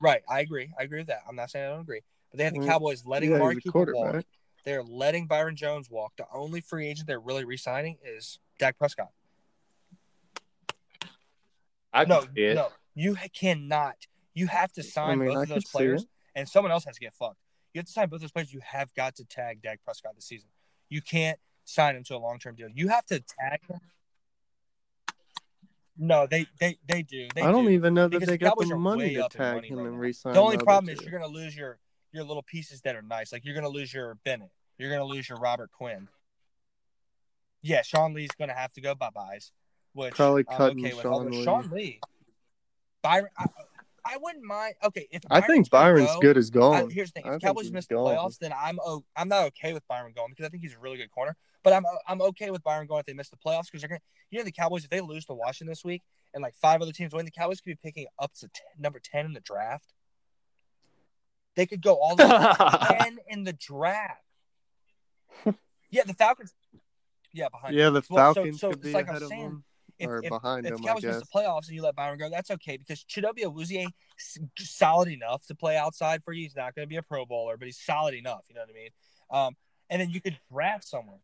Right, 0.00 0.22
I 0.28 0.40
agree. 0.40 0.70
I 0.78 0.82
agree 0.82 0.98
with 0.98 1.06
that. 1.06 1.20
I'm 1.28 1.36
not 1.36 1.50
saying 1.50 1.64
I 1.64 1.70
don't 1.70 1.80
agree. 1.80 2.00
But 2.30 2.38
they 2.38 2.44
have 2.44 2.54
the 2.54 2.66
Cowboys 2.66 3.06
letting 3.06 3.30
yeah, 3.30 3.36
Amari 3.36 3.54
he's 3.54 3.66
a 3.66 3.72
Cooper 3.72 3.94
walk. 3.94 4.24
Quarterback. 4.62 4.64
They're 4.64 4.82
letting 4.96 5.26
Byron 5.26 5.56
Jones 5.56 5.90
walk. 5.90 6.12
The 6.16 6.26
only 6.32 6.60
free 6.60 6.86
agent 6.88 7.06
they're 7.06 7.20
really 7.20 7.44
re-signing 7.44 7.98
is 8.04 8.38
Dak 8.58 8.78
Prescott. 8.78 9.10
I 11.92 12.04
no, 12.04 12.22
can 12.22 12.34
see 12.34 12.42
it. 12.42 12.54
no, 12.54 12.68
you 12.94 13.16
cannot. 13.34 13.96
You 14.34 14.46
have 14.46 14.72
to 14.74 14.82
sign 14.82 15.18
mean, 15.18 15.28
both 15.28 15.38
I 15.38 15.42
of 15.42 15.48
those 15.48 15.64
players, 15.64 16.06
and 16.34 16.48
someone 16.48 16.72
else 16.72 16.84
has 16.84 16.94
to 16.94 17.00
get 17.00 17.12
fucked. 17.12 17.36
You 17.74 17.80
have 17.80 17.86
to 17.86 17.92
sign 17.92 18.08
both 18.08 18.20
those 18.20 18.32
players. 18.32 18.52
You 18.52 18.60
have 18.64 18.94
got 18.94 19.16
to 19.16 19.24
tag 19.24 19.62
Dak 19.62 19.80
Prescott 19.84 20.14
this 20.14 20.26
season. 20.26 20.48
You 20.88 21.02
can't 21.02 21.38
sign 21.64 21.96
him 21.96 22.04
to 22.04 22.16
a 22.16 22.18
long 22.18 22.38
term 22.38 22.54
deal. 22.54 22.68
You 22.72 22.88
have 22.88 23.04
to 23.06 23.20
tag 23.20 23.60
him. 23.68 23.78
No, 25.98 26.26
they 26.26 26.46
they 26.58 26.78
they 26.88 27.02
do. 27.02 27.28
They 27.34 27.42
I 27.42 27.52
don't 27.52 27.64
do. 27.64 27.70
even 27.70 27.92
know 27.92 28.04
that 28.04 28.10
Because 28.10 28.28
they 28.28 28.38
got 28.38 28.58
the 28.58 28.74
money 28.74 29.14
to 29.14 29.28
tag 29.28 29.56
money 29.56 29.68
him 29.68 29.78
right 29.78 29.86
and 29.86 29.94
now. 29.94 30.00
re-sign. 30.00 30.32
The 30.32 30.40
only 30.40 30.56
problem 30.58 30.88
is 30.88 30.98
two. 30.98 31.04
you're 31.04 31.18
going 31.18 31.30
to 31.30 31.38
lose 31.38 31.54
your 31.54 31.78
your 32.12 32.24
little 32.24 32.42
pieces 32.42 32.82
that 32.82 32.94
are 32.94 33.02
nice. 33.02 33.32
Like 33.32 33.44
you're 33.44 33.54
to 33.64 33.68
lose 33.68 33.92
your 33.92 34.16
Bennett. 34.24 34.50
You're 34.78 34.90
to 35.00 35.04
lose 35.04 35.28
your 35.28 35.38
Robert 35.38 35.70
Quinn. 35.72 36.08
Yeah, 37.62 37.82
Sean 37.82 38.14
Lee's 38.14 38.30
to 38.38 38.48
have 38.48 38.72
to 38.74 38.80
go 38.80 38.94
bye 38.94 39.10
byes, 39.14 39.52
which 39.92 40.14
Probably 40.14 40.44
I'm 40.48 40.56
cutting 40.56 40.84
okay 40.84 40.94
with. 40.94 41.02
Sean 41.02 41.12
Although 41.12 41.30
Lee. 41.30 41.44
Sean 41.44 41.70
Lee, 41.70 42.00
Byron, 43.02 43.28
I, 43.38 43.46
I 44.04 44.16
wouldn't 44.16 44.44
mind. 44.44 44.74
Okay, 44.82 45.06
if 45.10 45.22
I 45.30 45.40
think 45.42 45.70
Byron's 45.70 46.12
go, 46.14 46.20
good 46.20 46.36
as 46.36 46.50
I, 46.50 46.54
gone. 46.54 46.90
here's 46.90 47.12
the 47.12 47.22
thing: 47.22 47.32
if 47.32 47.40
Cowboys 47.40 47.70
miss 47.70 47.86
the 47.86 47.94
playoffs, 47.94 48.38
then 48.38 48.52
I'm 48.56 48.78
o- 48.84 49.04
I'm 49.16 49.28
not 49.28 49.44
okay 49.46 49.72
with 49.72 49.86
Byron 49.86 50.12
going 50.14 50.30
because 50.30 50.44
I 50.44 50.48
think 50.48 50.62
he's 50.62 50.74
a 50.74 50.78
really 50.78 50.96
good 50.96 51.10
corner. 51.10 51.36
But 51.62 51.72
I'm 51.72 51.84
I'm 52.08 52.20
okay 52.22 52.50
with 52.50 52.64
Byron 52.64 52.88
going 52.88 53.00
if 53.00 53.06
they 53.06 53.12
miss 53.12 53.28
the 53.28 53.36
playoffs 53.36 53.66
because 53.66 53.82
they're 53.82 53.88
gonna 53.88 54.00
you 54.30 54.38
know 54.38 54.44
the 54.44 54.52
Cowboys 54.52 54.82
if 54.82 54.90
they 54.90 55.00
lose 55.00 55.24
to 55.26 55.34
Washington 55.34 55.70
this 55.70 55.84
week 55.84 56.02
and 56.34 56.42
like 56.42 56.54
five 56.56 56.82
other 56.82 56.92
teams 56.92 57.12
win, 57.12 57.24
the 57.24 57.30
Cowboys 57.30 57.60
could 57.60 57.70
be 57.70 57.78
picking 57.80 58.06
up 58.18 58.32
to 58.34 58.48
10, 58.48 58.50
number 58.78 58.98
ten 58.98 59.24
in 59.24 59.32
the 59.34 59.40
draft. 59.40 59.92
They 61.56 61.66
could 61.66 61.82
go 61.82 61.94
all 61.96 62.16
the 62.16 62.24
way 62.24 62.30
to 62.30 62.94
ten 63.00 63.18
in 63.28 63.44
the 63.44 63.52
draft. 63.52 64.22
Yeah, 65.90 66.04
the 66.06 66.14
Falcons. 66.14 66.54
Yeah, 67.34 67.48
behind. 67.50 67.74
yeah, 67.74 67.90
the 67.90 68.02
Well, 68.08 68.32
so- 68.32 68.40
Falcons 68.40 68.60
so 68.60 68.68
could 68.70 68.78
it's 68.78 68.86
be 68.86 68.92
like 68.94 69.04
I'm 69.08 69.10
ahead 69.10 69.22
of 69.24 69.28
saying, 69.28 69.42
them 69.42 69.64
If, 69.98 70.08
or 70.08 70.22
if, 70.22 70.28
behind 70.30 70.64
if 70.66 70.72
them. 70.72 70.80
the 70.82 70.88
I 70.88 70.88
Cowboys 70.88 71.04
miss 71.04 71.16
guess. 71.18 71.28
the 71.30 71.38
playoffs 71.38 71.66
and 71.66 71.76
you 71.76 71.82
let 71.82 71.94
Byron 71.94 72.18
go, 72.18 72.30
that's 72.30 72.50
okay 72.50 72.78
because 72.78 73.04
Chidobe 73.04 73.40
Awuzie 73.44 73.86
is 74.18 74.38
solid 74.58 75.08
enough 75.08 75.44
to 75.48 75.54
play 75.54 75.76
outside 75.76 76.24
for 76.24 76.32
you. 76.32 76.44
He's 76.44 76.56
not 76.56 76.74
going 76.74 76.84
to 76.84 76.88
be 76.88 76.96
a 76.96 77.02
Pro 77.02 77.26
Bowler, 77.26 77.58
but 77.58 77.66
he's 77.66 77.78
solid 77.78 78.14
enough. 78.14 78.40
You 78.48 78.54
know 78.54 78.62
what 78.62 78.70
I 78.70 78.72
mean? 78.72 78.88
Um, 79.30 79.56
and 79.90 80.00
then 80.00 80.08
you 80.08 80.22
could 80.22 80.38
draft 80.50 80.84
someone. 80.88 81.18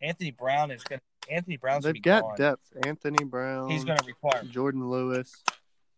Anthony 0.00 0.30
Brown 0.30 0.70
is 0.70 0.82
going. 0.82 1.00
to 1.26 1.32
Anthony 1.32 1.58
Brown's 1.58 1.84
going 1.84 1.94
to 1.94 1.98
They've 1.98 2.02
be 2.02 2.08
got 2.08 2.22
gone. 2.22 2.36
depth. 2.36 2.72
Anthony 2.86 3.24
Brown. 3.24 3.68
He's 3.70 3.84
going 3.84 3.98
to 3.98 4.04
require. 4.06 4.42
Jourdan 4.44 4.88
Lewis. 4.90 5.42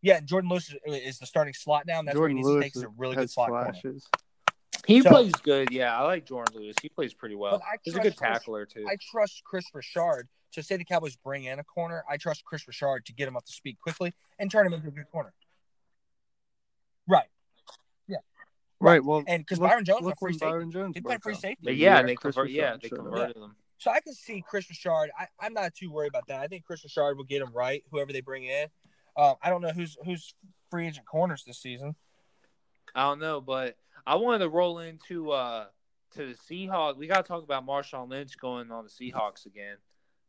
Yeah, 0.04 0.20
Jourdan 0.20 0.50
Lewis 0.50 0.68
is, 0.68 0.76
is 1.02 1.18
the 1.18 1.24
starting 1.26 1.54
slot 1.54 1.86
now. 1.86 1.98
And 2.00 2.06
that's 2.06 2.16
Jourdan 2.16 2.20
what 2.20 2.28
he 2.30 2.34
needs 2.34 2.46
Lewis 2.48 2.72
to 2.72 2.80
a 2.86 2.88
really 2.98 3.14
good 3.14 3.22
has 3.22 3.32
slot 3.32 3.48
corner. 3.48 3.72
flashes. 3.72 4.06
He 4.86 5.00
So- 5.00 5.08
plays 5.08 5.32
good. 5.36 5.70
Yeah, 5.72 5.98
I 5.98 6.02
like 6.02 6.26
Jourdan 6.26 6.54
Lewis. 6.54 6.76
He 6.82 6.90
plays 6.90 7.14
pretty 7.14 7.34
well. 7.36 7.62
He's 7.82 7.94
a 7.94 7.96
trust 7.96 8.02
good 8.12 8.16
Chris- 8.18 8.30
tackler 8.32 8.66
too. 8.66 8.84
I 8.88 8.96
trust 9.00 9.42
Kris 9.44 9.64
Richard 9.72 10.28
to 10.52 10.62
say 10.62 10.76
the 10.76 10.84
Cowboys 10.84 11.16
bring 11.16 11.44
in 11.44 11.58
a 11.58 11.64
corner. 11.64 12.04
I 12.08 12.18
trust 12.18 12.44
Kris 12.44 12.66
Richard 12.68 13.06
to 13.06 13.14
get 13.14 13.26
him 13.26 13.36
up 13.36 13.44
to 13.46 13.52
speed 13.52 13.78
quickly 13.80 14.12
and 14.38 14.50
turn 14.50 14.66
him 14.66 14.74
into 14.74 14.88
a 14.88 14.90
good 14.90 15.10
corner. 15.10 15.32
Right. 17.08 17.28
Yeah. 18.06 18.18
Right. 18.80 19.02
Well, 19.02 19.24
And 19.26 19.42
because 19.42 19.58
Byron 19.58 19.84
Jones 19.84 20.02
look 20.02 20.06
went 20.06 20.18
free 20.18 20.32
when 20.32 20.38
safety. 20.38 20.50
Byron 20.50 20.70
Jones 20.70 20.92
He 20.96 21.00
played 21.00 21.22
free 21.22 21.34
safety. 21.34 21.62
But 21.64 21.76
yeah, 21.76 21.96
Yeah, 21.96 22.02
they 22.02 22.14
Chris 22.14 22.34
convert. 22.34 22.50
Yeah, 22.50 22.76
they 22.80 22.88
showed 22.88 22.98
up. 22.98 23.04
converted 23.06 23.36
him. 23.36 23.56
So 23.78 23.90
I 23.90 24.00
can 24.00 24.14
see 24.14 24.42
Kris 24.46 24.68
Richard. 24.70 25.10
I, 25.18 25.26
I'm 25.40 25.52
not 25.52 25.74
too 25.74 25.90
worried 25.90 26.08
about 26.08 26.26
that. 26.28 26.40
I 26.40 26.46
think 26.46 26.64
Kris 26.64 26.84
Richard 26.84 27.16
will 27.16 27.24
get 27.24 27.42
him 27.42 27.52
right, 27.52 27.82
whoever 27.90 28.12
they 28.12 28.20
bring 28.20 28.44
in. 28.44 28.68
Um, 29.16 29.34
I 29.42 29.50
don't 29.50 29.62
know 29.62 29.70
who's 29.70 29.96
who's 30.04 30.34
free 30.70 30.86
agent 30.86 31.06
corners 31.06 31.44
this 31.46 31.58
season. 31.58 31.94
I 32.94 33.02
don't 33.04 33.20
know, 33.20 33.40
but 33.40 33.76
I 34.06 34.16
wanted 34.16 34.38
to 34.40 34.48
roll 34.48 34.78
into 34.78 35.30
uh 35.30 35.66
to 36.14 36.26
the 36.26 36.34
Seahawks. 36.34 36.96
We 36.96 37.06
got 37.06 37.24
to 37.24 37.28
talk 37.28 37.42
about 37.42 37.66
Marshawn 37.66 38.08
Lynch 38.08 38.38
going 38.38 38.70
on 38.70 38.84
the 38.84 38.90
Seahawks 38.90 39.46
again. 39.46 39.76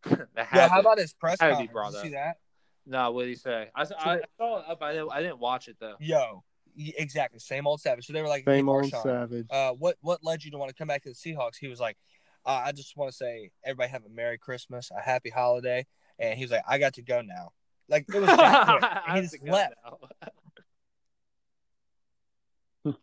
Yeah, 0.38 0.43
happened. 0.43 0.71
how 0.71 0.79
about 0.81 0.99
his 0.99 1.13
press 1.13 1.39
had 1.39 1.49
to 1.49 1.55
conference? 1.55 1.95
Did 1.95 1.97
you 1.97 2.09
see 2.09 2.13
that? 2.13 2.38
No, 2.86 3.09
what 3.11 3.23
did 3.23 3.29
he 3.29 3.36
say? 3.36 3.69
I, 3.75 3.81
I, 3.81 3.86
I 3.86 4.21
saw 4.38 4.59
it 4.59 4.65
up. 4.69 4.83
I 4.83 4.93
didn't, 4.93 5.11
I 5.11 5.21
didn't 5.21 5.39
watch 5.39 5.67
it 5.67 5.77
though. 5.79 5.95
Yo, 5.99 6.43
exactly, 6.77 7.39
same 7.39 7.65
old 7.65 7.81
Savage. 7.81 8.05
So 8.05 8.13
they 8.13 8.21
were 8.21 8.27
like, 8.27 8.43
hey, 8.45 8.57
Same 8.57 8.69
old 8.69 8.83
Marshawn, 8.83 9.01
Savage. 9.03 9.47
uh, 9.49 9.71
what 9.71 9.97
what 10.01 10.23
led 10.23 10.43
you 10.43 10.51
to 10.51 10.57
want 10.59 10.69
to 10.69 10.75
come 10.75 10.88
back 10.88 11.01
to 11.03 11.09
the 11.09 11.15
Seahawks? 11.15 11.55
He 11.59 11.67
was 11.67 11.79
like, 11.79 11.97
uh, 12.45 12.61
I 12.65 12.71
just 12.71 12.95
want 12.95 13.09
to 13.11 13.17
say 13.17 13.49
everybody 13.63 13.89
have 13.89 14.05
a 14.05 14.09
Merry 14.09 14.38
Christmas, 14.38 14.91
a 14.95 15.01
Happy 15.01 15.31
Holiday, 15.31 15.88
and 16.19 16.38
he 16.38 16.43
was 16.45 16.51
like, 16.51 16.63
I 16.67 16.77
got 16.77 16.93
to 16.93 17.01
go 17.01 17.21
now. 17.21 17.51
Like 17.89 18.05
it 18.13 18.19
was 18.19 18.27
that. 18.29 18.38
I 18.38 19.03
And 19.07 19.15
he 19.17 19.21
just 19.23 19.33
to 19.33 19.39
go 19.39 19.51
left. 19.51 19.73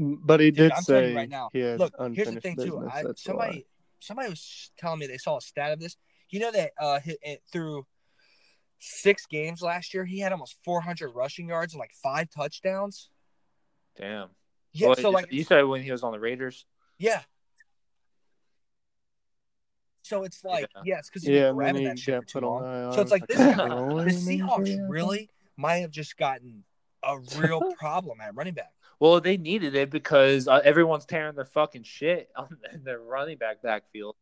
But 0.00 0.38
he 0.38 0.50
Dude, 0.52 0.56
did 0.56 0.72
I'm 0.72 0.82
say 0.82 1.14
right 1.14 1.28
now. 1.28 1.50
he 1.52 1.58
has 1.60 1.78
Look, 1.78 1.92
here's 2.12 2.32
the 2.32 2.40
thing 2.40 2.56
too. 2.56 2.78
I, 2.88 3.02
That's 3.02 3.04
why. 3.04 3.14
somebody 3.16 3.66
somebody 3.98 4.28
was 4.30 4.70
telling 4.78 5.00
me 5.00 5.08
they 5.08 5.18
saw 5.18 5.38
a 5.38 5.40
stat 5.40 5.72
of 5.72 5.80
this. 5.80 5.96
You 6.30 6.38
know 6.40 6.52
that 6.52 6.70
uh 6.80 7.00
hit, 7.00 7.18
it, 7.22 7.42
through 7.52 7.84
six 8.78 9.26
games 9.26 9.60
last 9.60 9.92
year, 9.92 10.04
he 10.04 10.20
had 10.20 10.30
almost 10.30 10.56
400 10.64 11.08
rushing 11.10 11.48
yards 11.48 11.72
and 11.74 11.80
like 11.80 11.90
five 12.00 12.28
touchdowns. 12.30 13.10
Damn. 13.96 14.28
Yeah, 14.72 14.88
Well, 14.88 14.96
so 14.96 15.10
like 15.10 15.32
you 15.32 15.42
said 15.42 15.62
when 15.62 15.82
he 15.82 15.90
was 15.90 16.04
on 16.04 16.12
the 16.12 16.20
Raiders. 16.20 16.64
yeah. 16.98 17.22
So 20.08 20.22
it's 20.24 20.42
like 20.42 20.70
Yeah. 20.74 20.82
yeah, 20.86 21.00
because 21.04 21.22
he's 21.22 21.30
Yeah, 21.30 21.48
been 21.48 21.56
grabbing 21.56 21.84
that 21.84 21.98
shit 21.98 22.20
for 22.22 22.26
too 22.26 22.40
put 22.40 22.44
on 22.46 22.62
long. 22.62 22.92
So 22.94 23.02
it's 23.02 23.10
like 23.10 23.26
this 23.26 23.36
can't 23.36 23.56
guy- 23.58 23.68
The. 24.04 24.10
Seahawks 24.10 24.88
really 24.88 25.28
might 25.58 25.76
have 25.80 25.90
just 25.90 26.16
gotten 26.16 26.64
a 27.02 27.18
real 27.36 27.60
problem 27.78 28.18
at 28.22 28.34
running 28.34 28.54
back. 28.54 28.72
Well, 28.98 29.20
they 29.20 29.36
needed 29.36 29.74
it 29.74 29.90
because 29.90 30.48
uh, 30.48 30.60
everyone's 30.64 31.04
tearing 31.04 31.34
their 31.36 31.44
fucking 31.44 31.82
shit 31.82 32.30
on 32.36 32.48
their 32.84 32.98
running 32.98 33.36
back 33.36 33.60
backfield. 33.62 34.16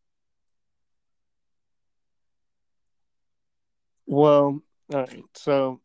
Well, 4.07 4.61
all 4.93 4.99
right. 5.01 5.24
So 5.34 5.80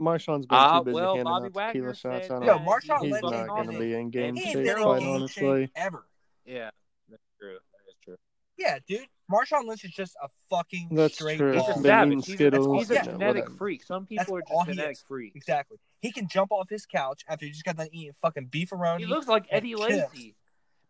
Marshawn's 0.00 0.46
been 0.46 0.58
Uh, 0.58 0.78
too 0.78 0.84
busy 0.84 0.94
well, 0.94 1.16
handing 1.16 1.24
Bobby 1.24 1.46
out 1.46 1.66
tequila 1.68 1.86
Wagner 1.88 1.94
shots. 1.94 2.00
said 2.28 2.36
I 2.42 2.46
don't, 2.46 2.46
that 2.46 2.66
Marshawn 2.66 3.00
he's 3.02 3.14
he's 3.14 3.22
not 3.22 3.48
going 3.48 3.70
to 3.70 3.78
be 3.78 3.94
in 3.94 4.08
game 4.10 4.28
and 4.30 4.38
He 4.38 4.44
he's 4.44 4.56
ain't 4.56 4.66
six, 4.66 4.74
been 4.80 4.82
in 4.82 4.82
terrible. 4.82 5.00
quite 5.02 5.22
honestly. 5.22 5.70
ever. 5.76 6.06
Yeah, 6.46 6.70
that's 7.10 7.22
true. 7.38 7.58
That 7.72 7.88
is 7.90 7.96
true. 8.02 8.16
Yeah, 8.58 8.78
dude. 8.86 9.06
Marshawn 9.32 9.66
Lynch 9.66 9.84
is 9.84 9.90
just 9.92 10.14
a 10.22 10.28
fucking 10.50 10.88
That's 10.92 11.14
straight 11.14 11.38
true. 11.38 11.52
He's 11.52 11.62
a 11.62 11.64
ball. 11.66 11.74
Been 11.76 11.82
savage. 11.82 12.08
eating 12.08 12.18
He's 12.20 12.28
a, 12.28 12.32
Skittles, 12.34 12.78
he's 12.78 12.90
a 12.90 12.94
yeah, 12.94 13.02
genetic 13.04 13.42
whatever. 13.44 13.56
freak. 13.56 13.82
Some 13.84 14.06
That's 14.10 14.24
people 14.24 14.36
are 14.38 14.42
all 14.50 14.60
just 14.60 14.68
he 14.70 14.74
genetic 14.76 14.96
is. 14.96 15.04
freaks. 15.08 15.36
Exactly. 15.36 15.78
He 16.00 16.12
can 16.12 16.28
jump 16.28 16.52
off 16.52 16.68
his 16.68 16.84
couch 16.86 17.22
after 17.28 17.46
he 17.46 17.52
just 17.52 17.64
got 17.64 17.76
done 17.76 17.88
eating 17.92 18.12
fucking 18.20 18.48
beefaroni. 18.48 18.98
He 18.98 19.06
looks 19.06 19.26
like 19.28 19.46
Eddie 19.50 19.74
chips. 19.74 19.80
Lacy. 20.14 20.34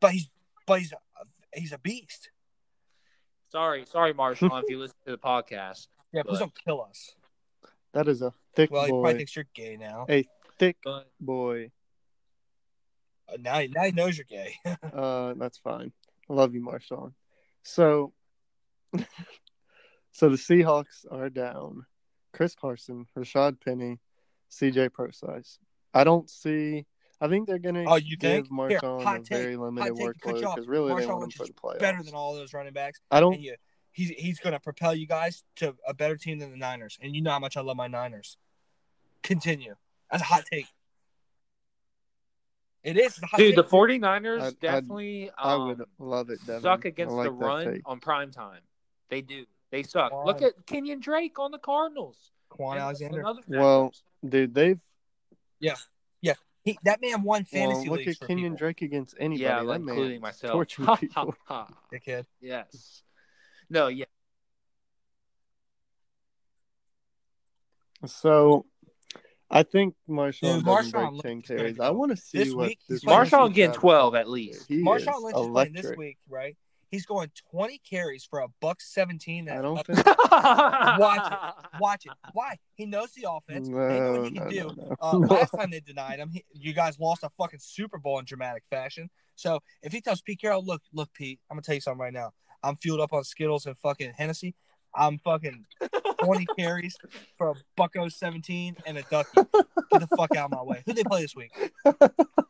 but 0.00 0.12
he's 0.12 0.28
but 0.66 0.78
he's 0.80 0.92
a, 0.92 0.96
he's 1.58 1.72
a 1.72 1.78
beast. 1.78 2.30
Sorry, 3.50 3.84
sorry, 3.86 4.14
Marshawn, 4.14 4.62
if 4.62 4.70
you 4.70 4.78
listen 4.78 4.96
to 5.06 5.12
the 5.12 5.18
podcast. 5.18 5.88
Yeah, 6.12 6.22
please 6.22 6.32
But- 6.32 6.38
don't 6.40 6.64
kill 6.64 6.82
us. 6.82 7.14
That 7.92 8.08
is 8.08 8.22
a 8.22 8.32
thick 8.56 8.70
boy. 8.70 8.76
Well, 8.76 8.84
he 8.86 8.90
probably 8.92 9.14
thinks 9.14 9.36
you're 9.36 9.44
gay 9.54 9.76
now. 9.76 10.06
Hey. 10.08 10.26
Thick 10.58 10.76
But 10.82 11.10
boy. 11.20 11.70
Uh, 13.28 13.36
now, 13.40 13.58
he- 13.58 13.68
now 13.68 13.82
he 13.84 13.92
knows 13.92 14.16
you're 14.16 14.24
gay. 14.24 14.54
Uh, 14.92 15.34
that's 15.36 15.58
fine. 15.58 15.92
I 16.30 16.32
love 16.32 16.54
you, 16.54 16.60
Marshawn. 16.62 17.12
So, 17.62 18.12
so 20.12 20.28
the 20.28 20.36
Seahawks 20.36 21.04
are 21.10 21.30
down. 21.30 21.86
Chris 22.32 22.54
Carson, 22.54 23.06
Rashaad 23.16 23.60
Penny, 23.62 24.00
C.J. 24.48 24.88
Procise. 24.90 25.58
I 25.94 26.04
don't 26.04 26.28
see. 26.30 26.86
I 27.20 27.28
think 27.28 27.46
they're 27.46 27.58
gonna 27.58 27.84
Oh, 27.86 27.96
you 27.96 28.16
give 28.16 28.46
think? 28.46 28.48
Here, 28.70 28.80
Marshawn 28.80 29.02
hot 29.02 29.20
a 29.20 29.22
take, 29.22 29.38
very 29.38 29.56
limited 29.56 29.94
take, 29.96 30.06
workload 30.06 30.40
because 30.54 30.66
really 30.66 30.94
they 31.00 31.06
want 31.06 31.24
him 31.24 31.30
for 31.30 31.42
is 31.44 31.48
the 31.50 31.54
playoffs. 31.54 31.78
Better 31.78 32.02
than 32.02 32.14
all 32.14 32.34
those 32.34 32.52
running 32.52 32.72
backs. 32.72 33.00
I 33.10 33.20
don't. 33.20 33.40
You, 33.40 33.54
he's 33.92 34.08
he's 34.10 34.40
going 34.40 34.54
to 34.54 34.60
propel 34.60 34.94
you 34.94 35.06
guys 35.06 35.44
to 35.56 35.76
a 35.86 35.94
better 35.94 36.16
team 36.16 36.38
than 36.38 36.50
the 36.50 36.56
Niners. 36.56 36.98
And 37.00 37.14
you 37.14 37.22
know 37.22 37.30
how 37.30 37.38
much 37.38 37.56
I 37.56 37.60
love 37.60 37.76
my 37.76 37.86
Niners. 37.86 38.38
Continue. 39.22 39.74
That's 40.10 40.22
a 40.22 40.26
hot 40.26 40.44
take. 40.50 40.66
It 42.82 42.96
is. 42.96 43.06
It's 43.14 43.22
a 43.22 43.26
hot 43.26 43.36
dude, 43.38 43.54
the 43.56 43.62
take. 43.62 43.70
49ers 43.70 44.36
I'd- 44.38 44.46
I'd- 44.46 44.56
definitely 44.60 45.30
I 45.38 45.52
um, 45.54 45.68
would 45.68 45.82
love 45.98 46.30
it. 46.30 46.40
Devin. 46.46 46.62
suck 46.62 46.84
I 46.84 46.88
against 46.88 47.14
like 47.14 47.26
the 47.26 47.30
run 47.30 47.72
take. 47.74 47.82
on 47.86 48.00
prime 48.00 48.32
time. 48.32 48.62
They 49.12 49.20
do. 49.20 49.44
They 49.70 49.82
suck. 49.82 50.10
Come 50.10 50.24
Look 50.24 50.40
at 50.40 50.54
Kenyan 50.64 50.98
Drake 50.98 51.38
on 51.38 51.50
the 51.50 51.58
Cardinals. 51.58 52.16
Kwon 52.50 52.72
And 52.72 52.80
Alexander. 52.80 53.22
Well, 53.46 53.92
dude, 54.26 54.54
they've 54.54 54.80
Yeah. 55.60 55.74
Yeah. 56.22 56.32
He, 56.64 56.78
that 56.84 57.02
man 57.02 57.22
won 57.22 57.44
fantasy 57.44 57.90
well, 57.90 57.98
look 57.98 58.08
at 58.08 58.16
for 58.16 58.26
Kenyan 58.26 58.42
people. 58.42 58.56
Drake 58.56 58.80
against 58.80 59.14
anybody. 59.20 59.42
yeah, 59.42 59.56
that 59.56 59.66
like, 59.66 59.82
man 59.82 59.96
including 59.96 60.20
myself. 60.22 60.52
torturing 60.52 60.86
Ha, 60.86 60.96
people. 60.96 61.34
ha, 61.44 61.66
ha. 61.66 61.74
Dickhead. 61.92 62.24
Yes. 62.40 63.02
No, 63.68 63.88
yeah. 63.88 64.06
So, 68.06 68.64
I 69.50 69.62
think 69.62 69.94
Marshawn 70.08 70.40
Dude, 70.40 70.64
doesn't 70.64 70.92
Marshawn 70.94 71.10
break 71.10 71.22
ten 71.22 71.30
Lynch 71.32 71.44
is 71.44 71.48
gonna 71.50 71.60
carries. 71.60 71.80
I 71.80 71.90
want 71.90 72.12
to 72.12 72.16
see 72.16 72.38
This 72.38 72.54
what 72.54 72.68
week, 72.68 72.78
this 72.88 73.04
Marshawn 73.04 73.48
week 73.48 73.56
getting 73.56 73.74
12 73.74 74.14
at 74.14 74.28
least. 74.30 74.68
He 74.68 74.82
Marshawn 74.82 75.18
is 75.18 75.22
Lynch 75.22 75.36
is 75.36 75.48
playing 75.48 75.72
this 75.74 75.96
week, 75.98 76.16
right? 76.30 76.56
He's 76.92 77.06
going 77.06 77.32
20 77.50 77.78
carries 77.78 78.24
for 78.24 78.40
a 78.40 78.48
buck 78.60 78.80
17. 78.80 79.48
I 79.48 79.56
That 79.56 79.62
don't 79.62 79.78
up- 79.78 79.86
think. 79.86 80.06
Watch 81.00 81.32
it. 81.32 81.38
Watch 81.80 82.06
it. 82.06 82.12
Why? 82.34 82.58
He 82.74 82.86
knows 82.86 83.10
the 83.12 83.26
offense. 83.28 83.66
they 83.66 83.74
know 83.74 84.12
No, 84.12 84.20
what 84.20 84.28
he 84.30 84.36
can 84.38 84.44
no, 84.44 84.50
do. 84.50 84.60
no, 84.60 84.74
no. 84.74 84.96
Uh, 85.00 85.16
last 85.34 85.50
time 85.52 85.70
they 85.70 85.80
denied 85.80 86.18
him, 86.20 86.30
he, 86.30 86.44
you 86.52 86.72
guys 86.74 87.00
lost 87.00 87.24
a 87.24 87.30
fucking 87.30 87.58
Super 87.60 87.98
Bowl 87.98 88.18
in 88.18 88.24
dramatic 88.26 88.62
fashion. 88.70 89.10
So 89.34 89.60
if 89.82 89.90
he 89.92 90.00
tells 90.00 90.20
Pete 90.22 90.40
Carroll, 90.40 90.64
look, 90.64 90.82
look, 90.92 91.12
Pete, 91.14 91.40
I'm 91.50 91.56
gonna 91.56 91.62
tell 91.62 91.74
you 91.74 91.80
something 91.80 91.98
right 92.00 92.12
now. 92.12 92.30
I'm 92.62 92.76
fueled 92.76 93.00
up 93.00 93.12
on 93.12 93.24
Skittles 93.24 93.66
and 93.66 93.76
fucking 93.78 94.12
Hennessy. 94.16 94.54
I'm 94.94 95.18
fucking 95.18 95.64
20 96.22 96.46
carries 96.58 96.96
for 97.36 97.50
a 97.50 97.54
Bucko 97.76 98.08
17 98.08 98.76
and 98.86 98.98
a 98.98 99.02
Ducky. 99.10 99.30
Get 99.34 100.00
the 100.00 100.08
fuck 100.16 100.36
out 100.36 100.46
of 100.46 100.50
my 100.52 100.62
way. 100.62 100.82
Who 100.86 100.92
they 100.92 101.04
play 101.04 101.22
this 101.22 101.34
week? 101.34 101.52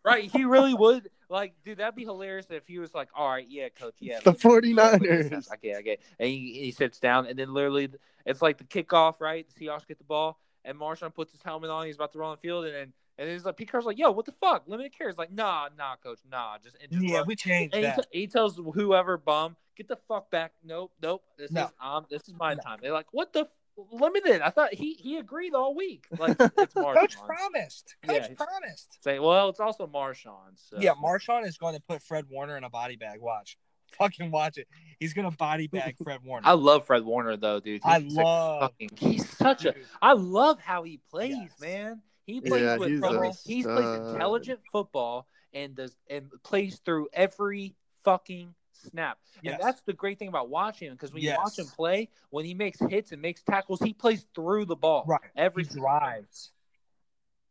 right, 0.04 0.30
he 0.30 0.44
really 0.44 0.74
would. 0.74 1.08
Like, 1.28 1.54
dude, 1.64 1.78
that'd 1.78 1.94
be 1.94 2.04
hilarious 2.04 2.46
if 2.50 2.66
he 2.66 2.78
was 2.78 2.92
like, 2.94 3.08
"All 3.16 3.28
right, 3.28 3.46
yeah, 3.48 3.68
coach, 3.70 3.94
yeah." 4.00 4.20
The 4.22 4.30
let's- 4.32 4.44
yeah, 4.44 4.50
look 4.50 4.64
at 4.94 5.00
49ers. 5.00 5.30
this. 5.30 5.50
I 5.50 5.56
get, 5.56 5.76
I 5.78 5.82
get. 5.82 6.00
And 6.18 6.28
he, 6.28 6.60
he 6.64 6.70
sits 6.72 6.98
down, 7.00 7.26
and 7.26 7.38
then 7.38 7.54
literally, 7.54 7.88
it's 8.26 8.42
like 8.42 8.58
the 8.58 8.64
kickoff, 8.64 9.20
right? 9.20 9.46
The 9.48 9.64
Seahawks 9.66 9.86
get 9.86 9.96
the 9.98 10.04
ball, 10.04 10.38
and 10.64 10.78
Marshawn 10.78 11.14
puts 11.14 11.32
his 11.32 11.40
helmet 11.42 11.70
on. 11.70 11.86
He's 11.86 11.94
about 11.94 12.12
to 12.12 12.18
run 12.18 12.32
the 12.32 12.36
field, 12.36 12.66
and 12.66 12.74
then 12.74 12.92
and 13.18 13.28
then 13.28 13.34
he's 13.34 13.44
like, 13.46 13.56
Pete 13.56 13.70
Carroll's 13.70 13.86
like, 13.86 13.98
"Yo, 13.98 14.10
what 14.10 14.26
the 14.26 14.32
fuck? 14.32 14.64
Limited 14.66 14.96
carries." 14.96 15.16
Like, 15.16 15.32
nah, 15.32 15.68
nah, 15.78 15.96
coach, 15.96 16.18
nah, 16.30 16.58
just, 16.62 16.76
and 16.82 16.92
just 16.92 17.02
Yeah, 17.02 17.18
run. 17.18 17.26
we 17.28 17.36
changed 17.36 17.74
And 17.74 17.84
he, 17.84 17.90
that. 17.90 17.96
t- 18.12 18.18
he 18.20 18.26
tells 18.26 18.56
whoever 18.74 19.16
bum, 19.16 19.56
get 19.76 19.88
the 19.88 19.96
fuck 20.08 20.30
back. 20.30 20.52
Nope, 20.64 20.92
nope. 21.02 21.22
This 21.38 21.50
No. 21.50 21.64
is 21.66 21.70
um, 21.80 22.06
this 22.10 22.28
is 22.28 22.34
my 22.34 22.54
No. 22.54 22.60
time. 22.60 22.78
They're 22.82 22.92
like, 22.92 23.06
what 23.12 23.32
the 23.32 23.40
f- 23.40 23.48
limited? 23.90 24.40
I 24.42 24.50
thought 24.50 24.74
he 24.74 24.94
he 24.94 25.16
agreed 25.18 25.54
all 25.54 25.74
week. 25.74 26.06
Like 26.18 26.36
it's 26.40 26.74
Marshawn. 26.74 26.94
Coach 27.00 27.16
promised. 27.26 27.96
Coach 28.06 28.26
Yeah. 28.30 28.34
promised. 28.36 29.02
Say, 29.02 29.18
well, 29.18 29.48
it's 29.48 29.60
also 29.60 29.86
Marshawn. 29.86 30.56
So. 30.56 30.76
Yeah, 30.78 30.92
Marshawn 30.92 31.46
is 31.46 31.56
going 31.58 31.74
to 31.74 31.80
put 31.80 32.02
Fred 32.02 32.26
Warner 32.30 32.56
in 32.56 32.64
a 32.64 32.70
body 32.70 32.96
bag. 32.96 33.20
Watch. 33.20 33.56
Fucking 33.98 34.30
watch 34.30 34.56
it. 34.56 34.68
He's 34.98 35.12
going 35.12 35.30
to 35.30 35.36
body 35.36 35.66
bag 35.66 35.96
Fred 36.02 36.20
Warner. 36.24 36.46
I 36.48 36.52
love 36.52 36.86
Fred 36.86 37.04
Warner 37.04 37.36
though, 37.36 37.60
dude. 37.60 37.82
I 37.84 38.00
He's 38.00 38.16
a 38.16 38.22
love- 38.22 38.60
fucking. 38.62 38.90
He's 38.96 39.28
such 39.36 39.64
a. 39.66 39.72
Dude, 39.72 39.84
I 40.00 40.12
love 40.14 40.58
how 40.60 40.82
he 40.82 40.98
plays, 41.10 41.34
Yes. 41.36 41.60
man. 41.60 42.02
He 42.24 42.40
plays 42.40 42.62
Yeah, 42.62 42.76
with 42.76 42.88
he's 42.88 43.00
a 43.02 43.32
He 43.44 43.62
plays 43.64 43.78
stud. 43.78 44.12
intelligent 44.14 44.60
football 44.70 45.26
and 45.52 45.74
does 45.74 45.94
and 46.08 46.30
plays 46.44 46.80
through 46.84 47.08
every 47.12 47.74
fucking 48.04 48.54
snap. 48.90 49.18
Yes. 49.42 49.54
And 49.54 49.62
that's 49.62 49.80
the 49.82 49.92
great 49.92 50.18
thing 50.18 50.28
about 50.28 50.48
watching 50.48 50.88
him 50.88 50.94
because 50.94 51.12
when 51.12 51.22
you 51.22 51.34
watch 51.36 51.58
him 51.58 51.66
play, 51.66 52.08
when 52.30 52.44
he 52.44 52.54
makes 52.54 52.78
hits 52.80 53.12
and 53.12 53.20
makes 53.22 53.42
tackles, 53.42 53.80
he 53.80 53.92
plays 53.92 54.26
through 54.34 54.66
the 54.66 54.76
ball. 54.76 55.04
Right. 55.06 55.20
Every 55.36 55.64
he 55.64 55.70
drives. 55.78 56.52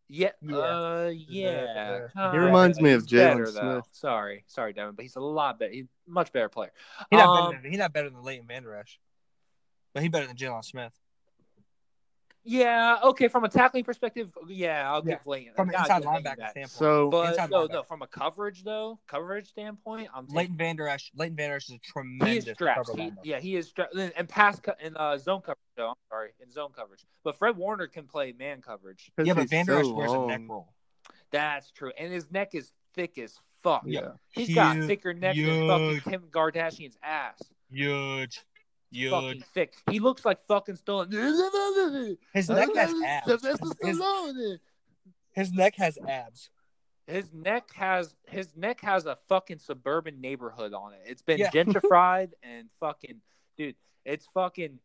Yeah. 0.07 0.31
Yeah. 0.41 0.55
Uh, 0.57 1.11
yeah. 1.15 2.07
He 2.13 2.31
He 2.31 2.37
reminds 2.37 2.81
me 2.81 2.91
of 2.91 3.03
He's 3.03 3.11
better, 3.11 3.45
Jaylon 3.45 3.53
though. 3.53 3.71
Smith. 3.75 3.87
Sorry, 3.93 4.43
sorry, 4.47 4.73
Devin, 4.73 4.95
but 4.95 5.03
he's 5.03 5.15
a 5.15 5.21
lot 5.21 5.57
better. 5.57 5.71
He's 5.71 5.85
a 5.85 6.11
much 6.11 6.33
better 6.33 6.49
player. 6.49 6.71
He's 7.09 7.17
not, 7.17 7.27
Um, 7.27 7.51
better 7.51 7.61
than, 7.61 7.71
he's 7.71 7.79
not 7.79 7.93
better 7.93 8.09
than 8.09 8.21
Leighton 8.21 8.45
Vander 8.47 8.75
Esch. 8.75 8.99
But 9.93 10.03
he's 10.03 10.11
better 10.11 10.27
than 10.27 10.35
Jaylon 10.35 10.65
Smith. 10.65 10.93
Yeah, 12.43 12.97
okay. 13.03 13.27
From 13.27 13.43
a 13.43 13.49
tackling 13.49 13.83
perspective, 13.83 14.29
yeah, 14.47 14.91
I'll 14.91 15.03
Yeah, 15.05 15.15
give 15.15 15.27
Leighton. 15.27 15.53
From 15.53 15.69
an 15.69 15.73
yeah, 15.73 15.85
I'll 15.87 15.97
inside 15.97 16.03
linebacker 16.23 16.49
standpoint. 16.49 16.69
So 16.69 17.09
But 17.11 17.29
Inside 17.29 17.51
no, 17.51 17.67
linebacker. 17.67 17.71
no. 17.73 17.83
From 17.83 18.01
a 18.01 18.07
coverage 18.07 18.63
though, 18.63 18.99
coverage 19.07 19.47
standpoint, 19.49 20.09
I'm 20.13 20.25
taking. 20.25 20.35
Leighton 20.37 20.57
Vander 20.57 20.87
Esch. 20.87 21.11
Leighton 21.15 21.35
Vander 21.37 21.55
Esch 21.57 21.65
is 21.65 21.71
a 21.71 21.73
He 21.73 21.79
tremendous 21.91 22.47
is 22.47 22.53
strapped. 22.53 22.87
cover 22.87 22.99
He, 22.99 23.11
yeah, 23.23 23.39
he 23.39 23.55
is 23.55 23.67
strapped. 23.67 23.93
And 23.95 24.27
pass 24.27 24.59
co- 24.59 24.73
in 24.81 24.97
uh, 24.97 25.17
zone 25.17 25.41
coverage. 25.41 25.57
Though, 25.77 25.89
I'm 25.89 25.95
sorry, 26.09 26.29
in 26.43 26.49
zone 26.51 26.71
coverage. 26.75 27.05
But 27.23 27.37
Fred 27.37 27.57
Warner 27.57 27.87
can 27.87 28.05
play 28.07 28.33
man 28.37 28.61
coverage. 28.61 29.11
Yeah, 29.23 29.33
but 29.33 29.41
he's 29.41 29.49
Vander 29.51 29.77
Esch 29.79 29.85
so 29.85 29.93
wears 29.93 30.11
a 30.11 30.25
neck 30.25 30.41
roll. 30.49 30.73
That's 31.31 31.69
true. 31.71 31.91
And 31.97 32.11
his 32.11 32.29
neck 32.31 32.55
is 32.55 32.71
thick 32.95 33.17
as 33.19 33.39
fuck. 33.61 33.83
Yeah. 33.85 34.13
He's 34.31 34.53
got 34.53 34.77
thicker 34.77 35.13
neck 35.13 35.35
than 35.35 35.67
fucking 35.67 35.89
huge. 35.91 36.03
Kim 36.03 36.23
Kardashian's 36.31 36.97
ass. 37.03 37.37
Huge. 37.69 38.41
Fucking 38.93 39.27
Huge. 39.29 39.43
thick. 39.53 39.73
He 39.89 39.99
looks 39.99 40.25
like 40.25 40.45
fucking 40.47 40.75
Stallone. 40.75 42.17
His 42.33 42.49
neck 42.49 42.69
has 42.75 42.93
abs. 43.05 43.43
His, 43.43 43.59
his 45.33 45.53
neck 45.53 45.75
has 45.77 45.97
abs. 46.07 46.49
His 47.07 47.33
neck 47.33 47.69
has 47.73 48.13
his 48.27 48.55
neck 48.55 48.79
has 48.81 49.05
a 49.05 49.17
fucking 49.27 49.59
suburban 49.59 50.21
neighborhood 50.21 50.73
on 50.73 50.93
it. 50.93 51.01
It's 51.05 51.21
been 51.21 51.39
Yeah. 51.39 51.49
gentrified 51.53 52.31
and 52.43 52.69
fucking 52.79 53.21
dude, 53.57 53.75
it's 54.05 54.27
fucking 54.33 54.79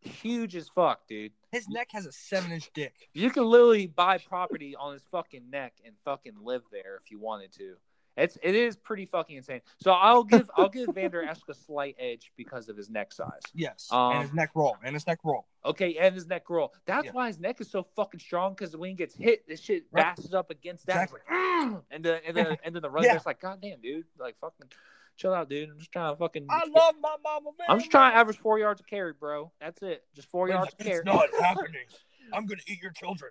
huge 0.00 0.54
as 0.54 0.68
fuck, 0.68 1.06
dude. 1.08 1.32
His 1.50 1.68
neck 1.68 1.88
has 1.92 2.06
a 2.06 2.12
seven 2.12 2.52
inch 2.52 2.70
dick. 2.74 2.94
You 3.12 3.30
can 3.30 3.44
literally 3.44 3.86
buy 3.86 4.18
property 4.18 4.76
on 4.76 4.92
his 4.92 5.02
fucking 5.10 5.50
neck 5.50 5.74
and 5.84 5.94
fucking 6.04 6.34
live 6.42 6.62
there 6.70 7.00
if 7.02 7.10
you 7.10 7.18
wanted 7.18 7.52
to. 7.54 7.76
It's 8.18 8.36
it 8.42 8.54
is 8.54 8.76
pretty 8.76 9.06
fucking 9.06 9.36
insane. 9.36 9.60
So 9.80 9.92
I'll 9.92 10.24
give 10.24 10.50
I'll 10.56 10.68
give 10.68 10.88
Vander 10.94 11.22
Esch 11.22 11.38
a 11.48 11.54
slight 11.54 11.96
edge 11.98 12.32
because 12.36 12.68
of 12.68 12.76
his 12.76 12.90
neck 12.90 13.12
size. 13.12 13.40
Yes. 13.54 13.88
Um, 13.90 14.12
and 14.12 14.22
his 14.22 14.32
neck 14.34 14.50
roll. 14.54 14.76
And 14.82 14.94
his 14.94 15.06
neck 15.06 15.20
roll. 15.24 15.46
Okay, 15.64 15.96
and 15.96 16.14
his 16.14 16.26
neck 16.26 16.50
roll. 16.50 16.74
That's 16.86 17.06
Yeah. 17.06 17.12
why 17.12 17.28
his 17.28 17.38
neck 17.38 17.60
is 17.60 17.70
so 17.70 17.86
fucking 17.96 18.20
strong 18.20 18.54
because 18.54 18.76
when 18.76 18.90
he 18.90 18.96
gets 18.96 19.14
hit, 19.14 19.46
this 19.46 19.60
shit 19.60 19.84
Right. 19.92 20.16
bashes 20.16 20.34
up 20.34 20.50
against 20.50 20.86
that. 20.86 21.04
Exactly. 21.04 21.20
like, 21.30 21.38
"Mm," 21.72 21.82
and 21.90 22.04
then 22.04 22.20
and 22.26 22.36
then 22.36 22.56
and 22.64 22.74
then 22.74 22.82
the 22.82 22.90
runner's 22.90 23.06
Yeah. 23.12 23.20
like, 23.24 23.40
God 23.40 23.60
damn, 23.62 23.80
dude, 23.80 24.04
like 24.18 24.36
fucking 24.40 24.68
chill 25.16 25.32
out, 25.34 25.48
dude. 25.48 25.68
I'm 25.70 25.78
just 25.78 25.92
trying 25.92 26.12
to 26.12 26.16
fucking. 26.18 26.46
I 26.50 26.64
love 26.74 26.94
my 27.00 27.16
mama, 27.22 27.50
man. 27.58 27.66
I'm 27.68 27.78
just 27.78 27.90
trying 27.90 28.12
to 28.12 28.16
average 28.18 28.38
four 28.38 28.58
yards 28.58 28.80
of 28.80 28.86
carry, 28.86 29.12
bro. 29.12 29.52
That's 29.60 29.82
it. 29.82 30.04
Just 30.14 30.28
four 30.30 30.48
yards 30.48 30.72
of 30.72 30.78
carry. 30.78 30.98
It's 30.98 31.04
not 31.06 31.28
happening. 31.40 31.86
I'm 32.32 32.46
going 32.46 32.58
to 32.58 32.72
eat 32.72 32.82
your 32.82 32.92
children. 32.92 33.30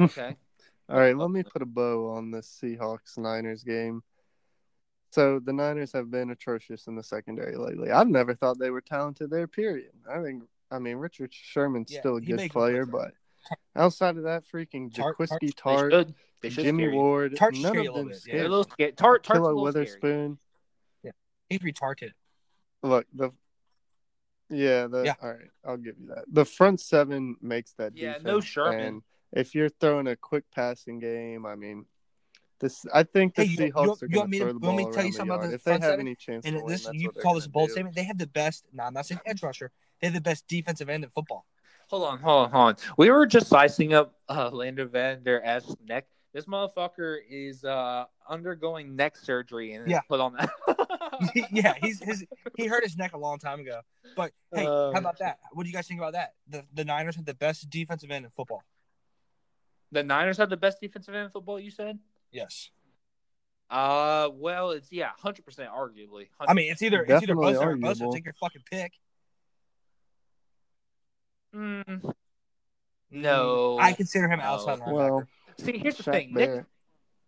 Okay. 0.00 0.36
All 0.88 0.98
right, 0.98 1.16
let 1.16 1.30
me 1.30 1.42
put 1.42 1.62
a 1.62 1.66
bow 1.66 2.10
on 2.10 2.30
this 2.30 2.58
Seahawks 2.62 3.16
Niners 3.16 3.62
game. 3.62 4.02
So 5.10 5.38
the 5.38 5.52
Niners 5.52 5.92
have 5.92 6.10
been 6.10 6.30
atrocious 6.30 6.86
in 6.86 6.96
the 6.96 7.02
secondary 7.02 7.56
lately. 7.56 7.90
I've 7.90 8.08
never 8.08 8.34
thought 8.34 8.58
they 8.58 8.70
were 8.70 8.80
talented 8.80 9.30
there. 9.30 9.46
Period. 9.46 9.92
I 10.10 10.22
think. 10.22 10.44
I 10.70 10.78
mean, 10.78 10.96
Richard 10.96 11.32
Sherman's 11.34 11.92
Yeah, 11.92 12.00
still 12.00 12.16
a 12.16 12.20
good 12.20 12.50
player, 12.50 12.86
but 12.86 13.12
outside 13.76 14.16
of 14.16 14.22
that, 14.24 14.44
freaking 14.50 14.90
Tartt- 14.90 15.16
Jaquiski 15.18 15.38
They 15.40 15.48
Tartt, 15.50 15.90
should. 15.90 16.14
They 16.40 16.48
should 16.48 16.64
Jimmy 16.64 16.84
scare 16.84 16.92
you. 16.92 16.98
Ward, 16.98 17.36
Tartt's 17.36 17.60
none 17.60 17.72
scary 17.72 17.86
of 17.88 17.94
them 17.94 18.08
bit, 18.08 18.22
yeah. 18.26 18.32
They're 18.36 18.46
a 18.46 18.48
scared. 18.48 18.50
little. 18.50 18.64
Tartt, 18.64 18.96
Tartt's 19.22 19.28
Pillow 19.28 19.54
little 19.54 19.70
scary. 19.72 19.84
Witherspoon. 19.84 20.38
He's 21.50 21.58
retarded. 21.60 22.12
Look, 22.82 23.06
the 23.14 23.30
Yeah, 24.48 24.86
the, 24.86 25.02
Yeah. 25.04 25.14
all 25.22 25.30
right, 25.32 25.50
I'll 25.66 25.76
give 25.76 25.98
you 25.98 26.06
that. 26.14 26.24
The 26.32 26.46
front 26.46 26.80
seven 26.80 27.36
makes 27.42 27.72
that 27.74 27.94
Yeah, 27.94 28.08
defense. 28.14 28.24
no 28.24 28.40
Sherman. 28.40 29.02
And 29.32 29.40
if 29.40 29.54
you're 29.54 29.68
throwing 29.68 30.06
a 30.08 30.16
quick 30.16 30.44
passing 30.54 30.98
game, 30.98 31.46
I 31.46 31.54
mean, 31.56 31.86
this 32.60 32.84
I 32.94 33.02
think 33.02 33.34
the 33.34 33.44
Hey, 33.44 33.50
you- 33.50 33.64
you- 33.66 33.72
Seahawks 33.72 34.00
you 34.02 34.06
are 34.06 34.08
going 34.08 34.18
want 34.18 34.30
me 34.30 34.38
to- 34.38 34.44
throw 34.44 34.52
the 34.52 34.58
you 34.60 34.66
want 34.66 34.76
me 34.76 34.82
ball 34.84 34.92
to 34.92 34.96
tell 34.96 35.04
you 35.04 35.08
around 35.08 35.12
the 35.12 35.16
something 35.16 35.30
about 35.30 35.40
yard. 35.42 35.50
the 35.50 35.54
If 35.54 35.64
they 35.64 35.70
front 35.70 35.82
have 35.82 35.92
seven? 35.92 36.06
any 36.06 36.14
chance 36.16 36.42
to 36.44 36.48
And 36.48 36.56
win, 36.58 36.66
this 36.66 36.84
that's 36.84 36.94
you 36.98 37.08
what 37.08 37.22
call 37.22 37.34
this 37.34 37.46
a 37.46 37.50
bold 37.50 37.68
do. 37.68 37.72
statement. 37.72 37.96
They 37.96 38.04
have 38.04 38.18
the 38.18 38.26
best. 38.26 38.64
No, 38.72 38.84
I'm 38.84 38.94
not 38.94 39.06
saying 39.06 39.20
edge 39.26 39.42
rusher. 39.42 39.72
They 40.00 40.06
have 40.08 40.14
the 40.14 40.20
best 40.20 40.46
defensive 40.48 40.88
end 40.88 41.04
in 41.04 41.10
football. 41.10 41.46
Hold 41.88 42.04
on, 42.04 42.18
hold 42.20 42.44
on, 42.46 42.50
hold 42.52 42.68
on. 42.68 42.76
We 42.96 43.10
were 43.10 43.26
just 43.26 43.48
slicing 43.48 43.92
up 43.94 44.14
uh, 44.28 44.48
Leighton 44.50 44.88
Vander 44.88 45.42
Esch 45.44 45.64
neck. 45.84 46.06
This 46.32 46.46
motherfucker 46.46 47.18
is 47.28 47.62
uh, 47.64 48.06
undergoing 48.28 48.96
neck 48.96 49.16
surgery 49.18 49.74
and 49.74 49.86
Yeah. 49.90 50.00
put 50.08 50.18
on 50.20 50.32
that. 50.34 50.50
yeah, 51.52 51.74
he's 51.82 52.02
his 52.02 52.24
he 52.56 52.66
hurt 52.66 52.82
his 52.84 52.96
neck 52.96 53.12
a 53.12 53.18
long 53.18 53.38
time 53.38 53.60
ago. 53.60 53.80
But 54.16 54.32
hey, 54.54 54.64
Uh, 54.66 54.92
how 54.92 54.98
about 54.98 55.18
that? 55.18 55.38
What 55.52 55.64
do 55.64 55.68
you 55.68 55.74
guys 55.74 55.86
think 55.86 56.00
about 56.00 56.14
that? 56.14 56.34
The 56.48 56.64
the 56.72 56.84
Niners 56.84 57.16
have 57.16 57.26
the 57.26 57.34
best 57.34 57.68
defensive 57.68 58.10
end 58.10 58.24
in 58.24 58.30
football. 58.30 58.62
The 59.92 60.02
Niners 60.02 60.38
have 60.38 60.50
the 60.50 60.56
best 60.56 60.80
defensive 60.80 61.14
end 61.14 61.26
in 61.26 61.30
football. 61.30 61.60
You 61.60 61.70
said? 61.70 61.98
Yes. 62.32 62.70
Uh, 63.70 64.28
well, 64.34 64.70
it's 64.72 64.90
yeah, 64.92 65.10
hundred 65.22 65.44
percent, 65.44 65.70
arguably. 65.70 66.26
I 66.40 66.52
mean, 66.54 66.70
it's 66.70 66.82
either 66.82 67.02
it's 67.02 67.10
either 67.22 67.34
Definitely 67.34 67.52
Bosa 67.54 67.56
or 67.60 67.62
arguable. 67.70 68.10
Bosa. 68.10 68.12
Take 68.14 68.24
your 68.26 68.34
fucking 68.34 68.62
pick. 68.70 68.92
Mm, 71.54 72.14
no. 73.10 73.78
I 73.80 73.92
consider 73.92 74.28
him 74.28 74.38
No. 74.38 74.44
outside 74.44 74.80
linebacker. 74.80 74.92
Well, 74.92 75.28
see. 75.58 75.78
Here's 75.78 75.96
the 75.96 76.02
thing, 76.02 76.32
Nick. 76.34 76.64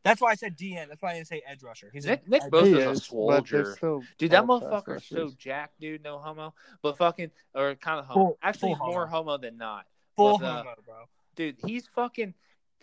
That's 0.03 0.21
why 0.21 0.33
I 0.33 0.35
said 0.35 0.57
DN. 0.59 0.89
That's 0.89 1.01
why 1.01 1.13
I 1.13 1.15
didn't 1.15 1.29
say 1.29 1.43
edge 1.47 1.63
rusher. 1.63 1.89
He's 1.93 2.05
Nick- 2.05 2.27
a, 2.27 2.31
Nick 2.31 2.43
edge- 2.45 2.51
Bosa's 2.51 2.69
He 2.69 2.75
a 2.83 2.91
is, 2.91 3.07
soldier. 3.07 3.77
Dude, 4.19 4.31
that 4.33 4.45
all 4.47 4.61
pass 4.61 4.69
motherfucker's 4.83 5.07
so 5.07 5.17
rushers. 5.23 5.35
jack, 5.37 5.73
dude. 5.81 6.03
No 6.03 6.19
homo, 6.19 6.53
but 6.83 6.99
fucking 6.99 7.31
or 7.55 7.75
kind 7.77 8.01
of 8.01 8.07
homo. 8.07 8.27
Full- 8.27 8.39
Actually, 8.43 8.75
full 8.75 8.87
more 8.87 9.07
homo. 9.07 9.31
homo 9.33 9.39
than 9.39 9.57
not. 9.57 9.87
full 10.15 10.39
but, 10.39 10.45
uh, 10.45 10.57
homo, 10.59 10.75
bro. 10.85 10.95
Dude, 11.37 11.57
he's 11.67 11.87
fucking. 11.89 12.35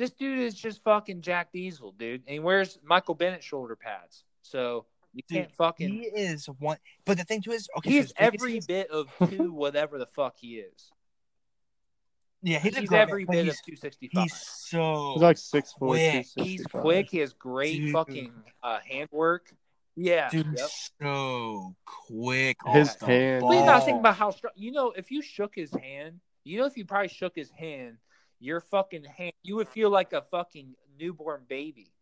This 0.01 0.09
dude 0.11 0.39
is 0.39 0.55
just 0.55 0.83
fucking 0.83 1.21
Jack 1.21 1.51
Diesel, 1.53 1.91
dude, 1.91 2.21
and 2.25 2.33
he 2.33 2.39
wears 2.39 2.79
Michael 2.83 3.13
Bennett 3.13 3.43
shoulder 3.43 3.75
pads. 3.75 4.23
So 4.41 4.85
you 5.13 5.21
Dude, 5.27 5.37
can't 5.37 5.51
fucking. 5.51 5.89
He 5.89 5.99
is 6.05 6.47
one. 6.57 6.77
But 7.05 7.19
the 7.19 7.23
thing 7.23 7.41
too 7.43 7.51
is, 7.51 7.69
okay, 7.77 7.91
he's 7.91 8.07
so 8.07 8.13
as 8.17 8.31
big 8.31 8.35
as 8.35 8.41
every 8.41 8.51
he 8.53 8.57
is- 8.57 8.65
bit 8.65 8.89
of 8.89 9.07
two, 9.29 9.51
whatever 9.53 9.99
the 9.99 10.07
fuck 10.07 10.35
he 10.37 10.55
is. 10.55 10.91
yeah, 12.41 12.57
he's, 12.59 12.75
He's, 12.77 12.91
a 12.91 12.97
every 12.97 13.25
bit 13.25 13.45
he's, 13.45 13.53
of 13.53 13.59
two 13.63 13.75
sixty 13.75 14.09
five. 14.11 14.23
he's 14.23 14.33
so 14.41 15.11
He's 15.13 15.21
like 15.21 15.37
six 15.37 15.73
four, 15.77 15.89
quick. 15.89 16.25
two 16.35 16.43
He's 16.43 16.65
quick. 16.65 17.09
He 17.11 17.19
has 17.19 17.33
great 17.33 17.77
Dude. 17.77 17.91
fucking 17.93 18.31
uh, 18.63 18.79
handwork. 18.89 19.53
Yeah. 19.95 20.29
dude, 20.29 20.47
Yep. 20.57 20.69
so 20.99 21.75
quick. 21.85 22.57
His 22.73 22.89
off 22.89 22.99
the 22.99 23.05
hand- 23.05 23.43
Well, 23.45 23.53
you 23.59 23.65
gotta 23.65 23.85
think 23.85 23.99
about 23.99 24.15
how 24.15 24.31
strong. 24.31 24.53
You 24.55 24.71
know, 24.71 24.91
if 24.95 25.11
you 25.11 25.21
shook 25.21 25.53
his 25.53 25.71
hand, 25.71 26.21
you 26.43 26.57
know, 26.59 26.65
if 26.65 26.75
you 26.77 26.85
probably 26.85 27.09
shook 27.09 27.35
his 27.35 27.51
hand, 27.51 27.97
your 28.41 28.59
fucking 28.59 29.03
hand, 29.05 29.33
you 29.43 29.55
would 29.55 29.69
feel 29.69 29.89
like 29.89 30.11
a 30.13 30.21
fucking 30.23 30.75
newborn 30.99 31.43
baby. 31.47 31.93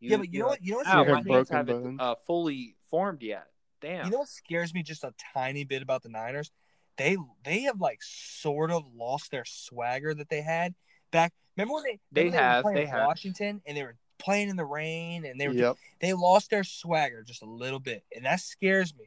Yeah, 0.00 0.16
but 0.16 0.32
you 0.32 0.40
know 0.40 0.46
what? 0.46 0.64
You 0.64 0.72
know 0.72 0.76
what's 0.78 0.88
Ow, 0.88 1.04
my 1.04 1.22
hands 1.26 1.50
haven't 1.50 2.00
uh, 2.00 2.14
fully 2.26 2.76
formed 2.88 3.22
yet. 3.22 3.48
Damn. 3.82 4.06
You 4.06 4.12
know 4.12 4.18
what 4.20 4.28
scares 4.28 4.72
me 4.72 4.82
just 4.82 5.04
a 5.04 5.12
tiny 5.34 5.64
bit 5.64 5.82
about 5.82 6.02
the 6.02 6.08
Niners? 6.08 6.50
They 6.96 7.16
they 7.44 7.62
have 7.62 7.80
like 7.80 7.98
sort 8.02 8.70
of 8.70 8.84
lost 8.94 9.30
their 9.30 9.44
swagger 9.44 10.14
that 10.14 10.28
they 10.30 10.40
had 10.42 10.74
back. 11.10 11.32
Remember 11.56 11.74
when 11.74 11.84
they 11.84 11.98
They 12.12 12.24
remember 12.24 12.36
were 12.36 12.42
have, 12.42 12.62
playing 12.62 12.76
they 12.76 12.86
have. 12.86 13.06
Washington 13.06 13.62
and 13.66 13.76
they 13.76 13.82
were 13.82 13.96
playing 14.18 14.48
in 14.48 14.56
the 14.56 14.64
rain 14.64 15.24
and 15.24 15.40
they 15.40 15.48
were 15.48 15.54
Yep. 15.54 15.76
they 16.00 16.12
lost 16.12 16.50
their 16.50 16.64
swagger 16.64 17.22
just 17.22 17.42
a 17.42 17.46
little 17.46 17.80
bit 17.80 18.04
and 18.14 18.24
that 18.26 18.40
scares 18.40 18.94
me. 18.96 19.06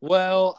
well, 0.00 0.58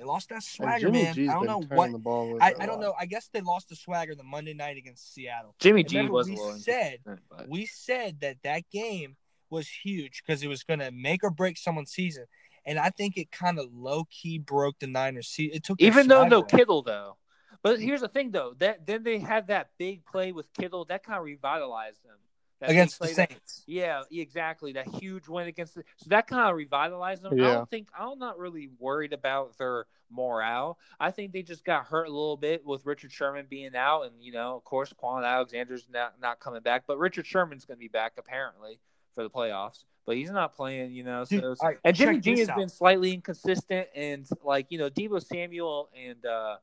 They 0.00 0.06
lost 0.06 0.30
that 0.30 0.36
And 0.36 0.44
swagger, 0.44 0.86
Jimmy 0.86 1.02
man. 1.02 1.14
G's 1.14 1.28
I 1.28 1.34
don't 1.34 1.46
know 1.46 1.62
what 1.76 1.90
I, 1.90 1.92
ball 1.98 2.30
over 2.30 2.42
I, 2.42 2.52
a 2.52 2.62
I 2.62 2.66
don't 2.66 2.80
know. 2.80 2.94
I 2.98 3.04
guess 3.04 3.28
they 3.30 3.42
lost 3.42 3.68
the 3.68 3.76
swagger 3.76 4.14
the 4.14 4.22
Monday 4.22 4.54
night 4.54 4.78
against 4.78 5.12
Seattle. 5.12 5.54
Jimmy 5.58 5.84
G 5.84 5.98
Remember, 5.98 6.14
was 6.14 6.28
we 6.30 6.38
said 6.58 7.00
but- 7.04 7.46
we 7.50 7.66
said 7.66 8.20
that 8.22 8.38
that 8.42 8.62
game 8.70 9.16
was 9.50 9.68
huge 9.68 10.22
because 10.24 10.42
it 10.42 10.48
was 10.48 10.62
going 10.62 10.80
to 10.80 10.90
make 10.90 11.22
or 11.22 11.28
break 11.28 11.58
someone's 11.58 11.90
season, 11.90 12.24
and 12.64 12.78
I 12.78 12.88
think 12.88 13.18
it 13.18 13.30
kind 13.30 13.58
of 13.58 13.66
low 13.74 14.04
key 14.10 14.38
broke 14.38 14.78
the 14.78 14.86
Niners' 14.86 15.28
season. 15.28 15.56
It 15.56 15.64
took 15.64 15.82
even 15.82 16.08
though 16.08 16.26
no 16.26 16.38
away. 16.38 16.46
Kittle 16.48 16.82
though. 16.82 17.18
But 17.62 17.78
here's 17.78 18.00
the 18.00 18.08
thing 18.08 18.30
though, 18.30 18.54
that 18.58 18.86
then 18.86 19.02
they 19.02 19.18
had 19.18 19.48
that 19.48 19.68
big 19.76 20.06
play 20.06 20.32
with 20.32 20.50
Kittle 20.54 20.86
that 20.86 21.04
kind 21.04 21.18
of 21.18 21.24
revitalized 21.24 22.02
them. 22.04 22.16
Against 22.62 22.98
the 22.98 23.06
play 23.06 23.14
that- 23.14 23.30
Saints. 23.30 23.62
Yeah, 23.66 24.02
exactly. 24.10 24.72
That 24.72 24.86
huge 24.88 25.28
win 25.28 25.48
against 25.48 25.74
the 25.74 25.84
so 25.96 26.06
that 26.10 26.26
kind 26.26 26.48
of 26.50 26.56
revitalized 26.56 27.22
them. 27.22 27.32
I 27.34 27.36
don't 27.36 27.70
think 27.70 27.88
I'm 27.98 28.18
not 28.18 28.38
really 28.38 28.70
worried 28.78 29.12
about 29.12 29.56
their 29.58 29.86
morale. 30.10 30.78
I 30.98 31.10
think 31.10 31.32
they 31.32 31.42
just 31.42 31.64
got 31.64 31.86
hurt 31.86 32.04
a 32.04 32.10
little 32.10 32.36
bit 32.36 32.64
with 32.66 32.84
Richard 32.84 33.12
Sherman 33.12 33.46
being 33.48 33.74
out, 33.76 34.02
and 34.02 34.12
you 34.20 34.32
know, 34.32 34.56
of 34.56 34.64
course, 34.64 34.92
Kwon 34.92 35.24
Alexander's 35.24 35.86
not 35.92 36.20
not 36.20 36.40
coming 36.40 36.60
back, 36.62 36.84
but 36.86 36.98
Richard 36.98 37.26
Sherman's 37.26 37.64
going 37.64 37.76
to 37.76 37.80
be 37.80 37.88
back 37.88 38.12
apparently 38.18 38.78
for 39.14 39.22
the 39.22 39.30
playoffs. 39.30 39.84
But 40.06 40.16
he's 40.16 40.30
not 40.30 40.54
playing, 40.54 40.92
you 40.92 41.04
know. 41.04 41.24
So 41.24 41.36
Dude, 41.36 41.44
all 41.44 41.56
right, 41.62 41.78
and 41.84 41.94
Jimmy 41.94 42.20
G 42.20 42.38
has 42.40 42.48
out. 42.48 42.56
been 42.56 42.68
slightly 42.68 43.12
inconsistent, 43.14 43.88
and 43.94 44.26
like 44.42 44.66
you 44.70 44.78
know, 44.78 44.90
Deebo 44.90 45.24
Samuel 45.24 45.88
and 45.96 46.24
uh 46.26 46.56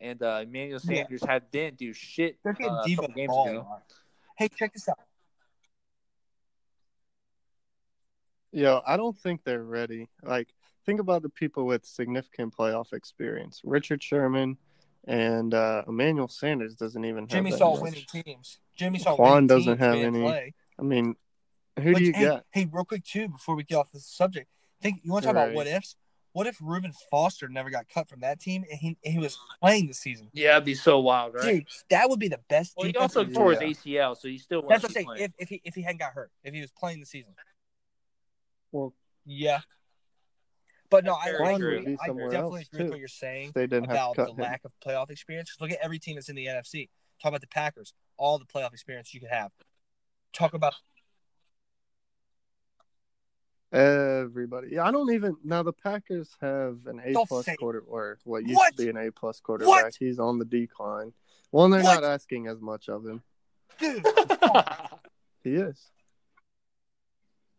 and 0.00 0.22
uh 0.22 0.40
Emmanuel 0.42 0.80
Yeah. 0.84 0.96
Sanders 0.96 1.24
had 1.24 1.50
didn't 1.50 1.78
do 1.78 1.92
shit 1.92 2.38
They're 2.44 2.52
getting 2.52 2.72
uh, 2.74 2.82
Deebo 2.86 3.14
games 3.14 3.32
ago. 3.32 3.66
Hey, 4.36 4.48
check 4.48 4.72
this 4.74 4.88
out. 4.88 4.98
Yo, 8.52 8.82
I 8.86 8.96
don't 8.96 9.18
think 9.18 9.42
they're 9.44 9.64
ready. 9.64 10.08
Like, 10.22 10.48
think 10.84 11.00
about 11.00 11.22
the 11.22 11.28
people 11.30 11.64
with 11.64 11.84
significant 11.84 12.54
playoff 12.56 12.92
experience. 12.92 13.60
Richard 13.64 14.02
Sherman 14.02 14.58
and 15.06 15.54
uh, 15.54 15.82
Emmanuel 15.88 16.28
Sanders 16.28 16.74
doesn't 16.74 17.04
even 17.04 17.24
have 17.24 17.28
Jimmy 17.30 17.50
that 17.50 17.58
saw 17.58 17.72
much. 17.72 17.82
winning 17.82 18.04
teams. 18.24 18.58
Jimmy 18.76 18.98
saw 18.98 19.16
Kwon 19.16 19.32
winning 19.34 19.46
doesn't 19.46 19.78
teams 19.78 19.80
have 19.80 19.94
any- 19.96 20.20
Play. 20.20 20.54
I 20.78 20.82
mean, 20.82 21.16
who 21.80 21.92
But, 21.92 21.98
do 21.98 22.04
you 22.04 22.12
hey, 22.12 22.24
got? 22.24 22.44
Hey, 22.50 22.68
real 22.70 22.84
quick 22.84 23.04
too, 23.04 23.28
before 23.28 23.56
we 23.56 23.62
get 23.64 23.76
off 23.76 23.90
the 23.92 24.00
subject, 24.00 24.48
think 24.82 25.00
you 25.02 25.12
want 25.12 25.22
to 25.22 25.32
talk 25.32 25.36
about 25.36 25.54
what 25.54 25.66
ifs? 25.66 25.96
What 26.32 26.46
if 26.46 26.56
Reuben 26.62 26.92
Foster 27.10 27.46
never 27.48 27.68
got 27.68 27.88
cut 27.92 28.08
from 28.08 28.20
that 28.20 28.40
team 28.40 28.64
and 28.70 28.78
he 28.78 28.96
and 29.04 29.12
he 29.12 29.18
was 29.18 29.38
playing 29.60 29.86
the 29.86 29.94
season? 29.94 30.30
Yeah, 30.32 30.52
it'd 30.52 30.64
be 30.64 30.74
so 30.74 30.98
wild, 30.98 31.34
right? 31.34 31.44
Dude, 31.44 31.66
that 31.90 32.08
would 32.08 32.18
be 32.18 32.28
the 32.28 32.40
best. 32.48 32.72
well, 32.76 32.86
he 32.86 32.96
also 32.96 33.24
tore 33.24 33.52
his 33.52 33.60
ACL, 33.60 34.16
so 34.16 34.28
he 34.28 34.38
still. 34.38 34.62
That's 34.66 34.82
what 34.82 34.90
I'm 34.90 34.94
saying. 34.94 35.08
If, 35.18 35.32
if 35.38 35.48
he 35.50 35.60
if 35.64 35.74
he 35.74 35.82
hadn't 35.82 35.98
got 36.00 36.12
hurt, 36.12 36.30
if 36.42 36.54
he 36.54 36.60
was 36.62 36.70
playing 36.70 37.00
the 37.00 37.06
season, 37.06 37.34
Well, 38.72 38.94
yeah. 39.24 39.60
But 40.90 41.04
no, 41.04 41.14
I, 41.14 41.30
I, 41.42 41.52
agree. 41.52 41.96
I 42.02 42.06
definitely 42.08 42.66
agree 42.70 42.82
with 42.84 42.90
what 42.90 42.98
you're 42.98 43.08
saying 43.08 43.52
they 43.54 43.66
didn't 43.66 43.86
have 43.86 43.94
about 43.96 44.14
to 44.16 44.24
the 44.24 44.30
him. 44.32 44.36
lack 44.38 44.60
of 44.64 44.72
playoff 44.86 45.08
experience. 45.10 45.56
look 45.60 45.70
at 45.70 45.78
every 45.82 45.98
team 45.98 46.16
that's 46.16 46.28
in 46.28 46.36
the 46.36 46.46
NFC. 46.46 46.88
Talk 47.22 47.30
about 47.30 47.40
the 47.40 47.46
Packers, 47.46 47.94
all 48.18 48.38
the 48.38 48.44
playoff 48.44 48.72
experience 48.72 49.14
you 49.14 49.20
could 49.20 49.30
have. 49.30 49.52
Talk 50.34 50.52
about 50.54 50.74
Everybody. 53.72 54.68
Yeah, 54.72 54.84
I 54.84 54.90
don't 54.90 55.10
even 55.14 55.36
now. 55.42 55.62
The 55.62 55.72
Packers 55.72 56.28
have 56.42 56.80
an 56.86 57.00
A 57.02 57.12
Don't 57.14 57.26
plus 57.26 57.48
quarter 57.58 57.80
or 57.80 58.18
what 58.24 58.42
used 58.44 58.56
What? 58.56 58.76
to 58.76 58.82
be 58.84 58.90
an 58.90 58.98
A 58.98 59.10
plus 59.10 59.40
quarterback. 59.40 59.94
He's 59.98 60.18
on 60.18 60.38
the 60.38 60.44
decline. 60.44 61.14
Well, 61.52 61.64
and 61.64 61.72
they're 61.72 61.82
What? 61.82 62.02
not 62.02 62.04
asking 62.04 62.48
as 62.48 62.60
much 62.60 62.90
of 62.90 63.06
him. 63.06 63.22
dude, 63.78 64.04
He 65.42 65.54
is. 65.54 65.90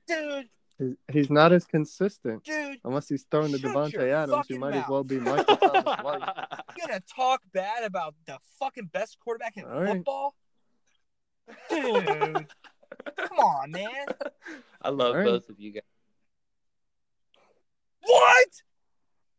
dude, 0.08 0.50
He's, 0.84 0.96
he's 1.12 1.30
not 1.30 1.52
as 1.54 1.66
consistent. 1.66 2.44
dude. 2.44 2.78
Unless 2.84 3.10
he's 3.10 3.26
throwing 3.30 3.52
to 3.52 3.58
Shut 3.60 3.72
Davante 3.74 4.10
Adams, 4.12 4.38
fucking 4.38 4.56
who 4.56 4.60
might 4.60 4.72
mouth. 4.76 4.84
as 4.86 4.90
well 4.90 5.04
be 5.04 5.20
Michael 5.20 5.58
Thomas 5.58 5.84
White. 6.04 6.22
You 6.78 6.88
gonna 6.88 7.02
talk 7.16 7.42
bad 7.54 7.84
about 7.84 8.16
the 8.26 8.38
fucking 8.60 8.88
best 8.94 9.18
quarterback 9.20 9.58
in 9.58 9.66
All 9.66 9.82
right. 9.82 9.96
football? 9.98 10.36
Dude, 11.70 12.48
come 13.18 13.40
on, 13.40 13.72
man. 13.72 14.06
I 14.82 14.90
love 14.90 15.12
All 15.12 15.18
right. 15.18 15.26
both 15.26 15.50
of 15.50 15.60
you 15.60 15.72
guys. 15.74 15.82
What? 18.02 18.48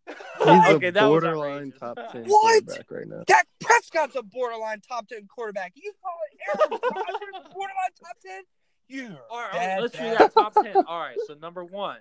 He's 0.07 0.75
Okay, 0.75 0.89
a 0.89 0.93
that 0.93 1.07
borderline 1.09 1.73
outrageous. 1.73 1.79
top 1.81 1.99
ten 2.13 2.25
What? 2.25 2.65
quarterback 2.67 2.91
right 2.91 3.07
now. 3.09 3.23
Dak 3.27 3.47
Prescott's 3.61 4.17
a 4.17 4.23
borderline 4.23 4.81
top 4.87 5.09
ten 5.09 5.27
quarterback. 5.27 5.73
You 5.77 5.93
call 6.03 6.13
it 6.31 6.39
Aaron 6.71 6.81
Rodgers 6.95 7.53
borderline 7.53 7.95
top 7.99 8.17
ten? 8.25 8.43
You 8.89 9.17
All 9.31 9.41
right, 9.41 9.53
bad, 9.53 9.83
let's 9.83 9.97
do 9.97 10.11
that 10.11 10.33
top 10.35 10.55
ten. 10.55 10.77
All 10.87 11.01
right, 11.01 11.17
so 11.27 11.35
number 11.35 11.65
one, 11.65 11.99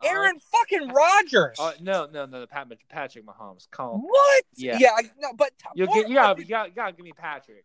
All 0.00 0.10
right. 0.10 0.10
Aaron 0.10 0.38
fucking 0.38 0.88
Rodgers. 0.88 1.56
Uh, 1.58 1.72
no, 1.80 2.06
no, 2.12 2.26
no, 2.26 2.46
Pat, 2.46 2.66
Patrick 2.88 3.24
Mahomes. 3.24 3.70
Call. 3.70 3.98
what? 3.98 4.44
Yeah. 4.56 4.78
yeah, 4.80 4.96
no, 5.20 5.32
but 5.34 5.52
You 5.74 5.86
get, 5.86 6.08
you 6.08 6.14
gotta, 6.16 6.42
you 6.42 6.48
gotta, 6.48 6.68
you 6.70 6.74
gotta 6.74 6.92
give 6.92 7.04
me 7.04 7.12
Patrick. 7.12 7.64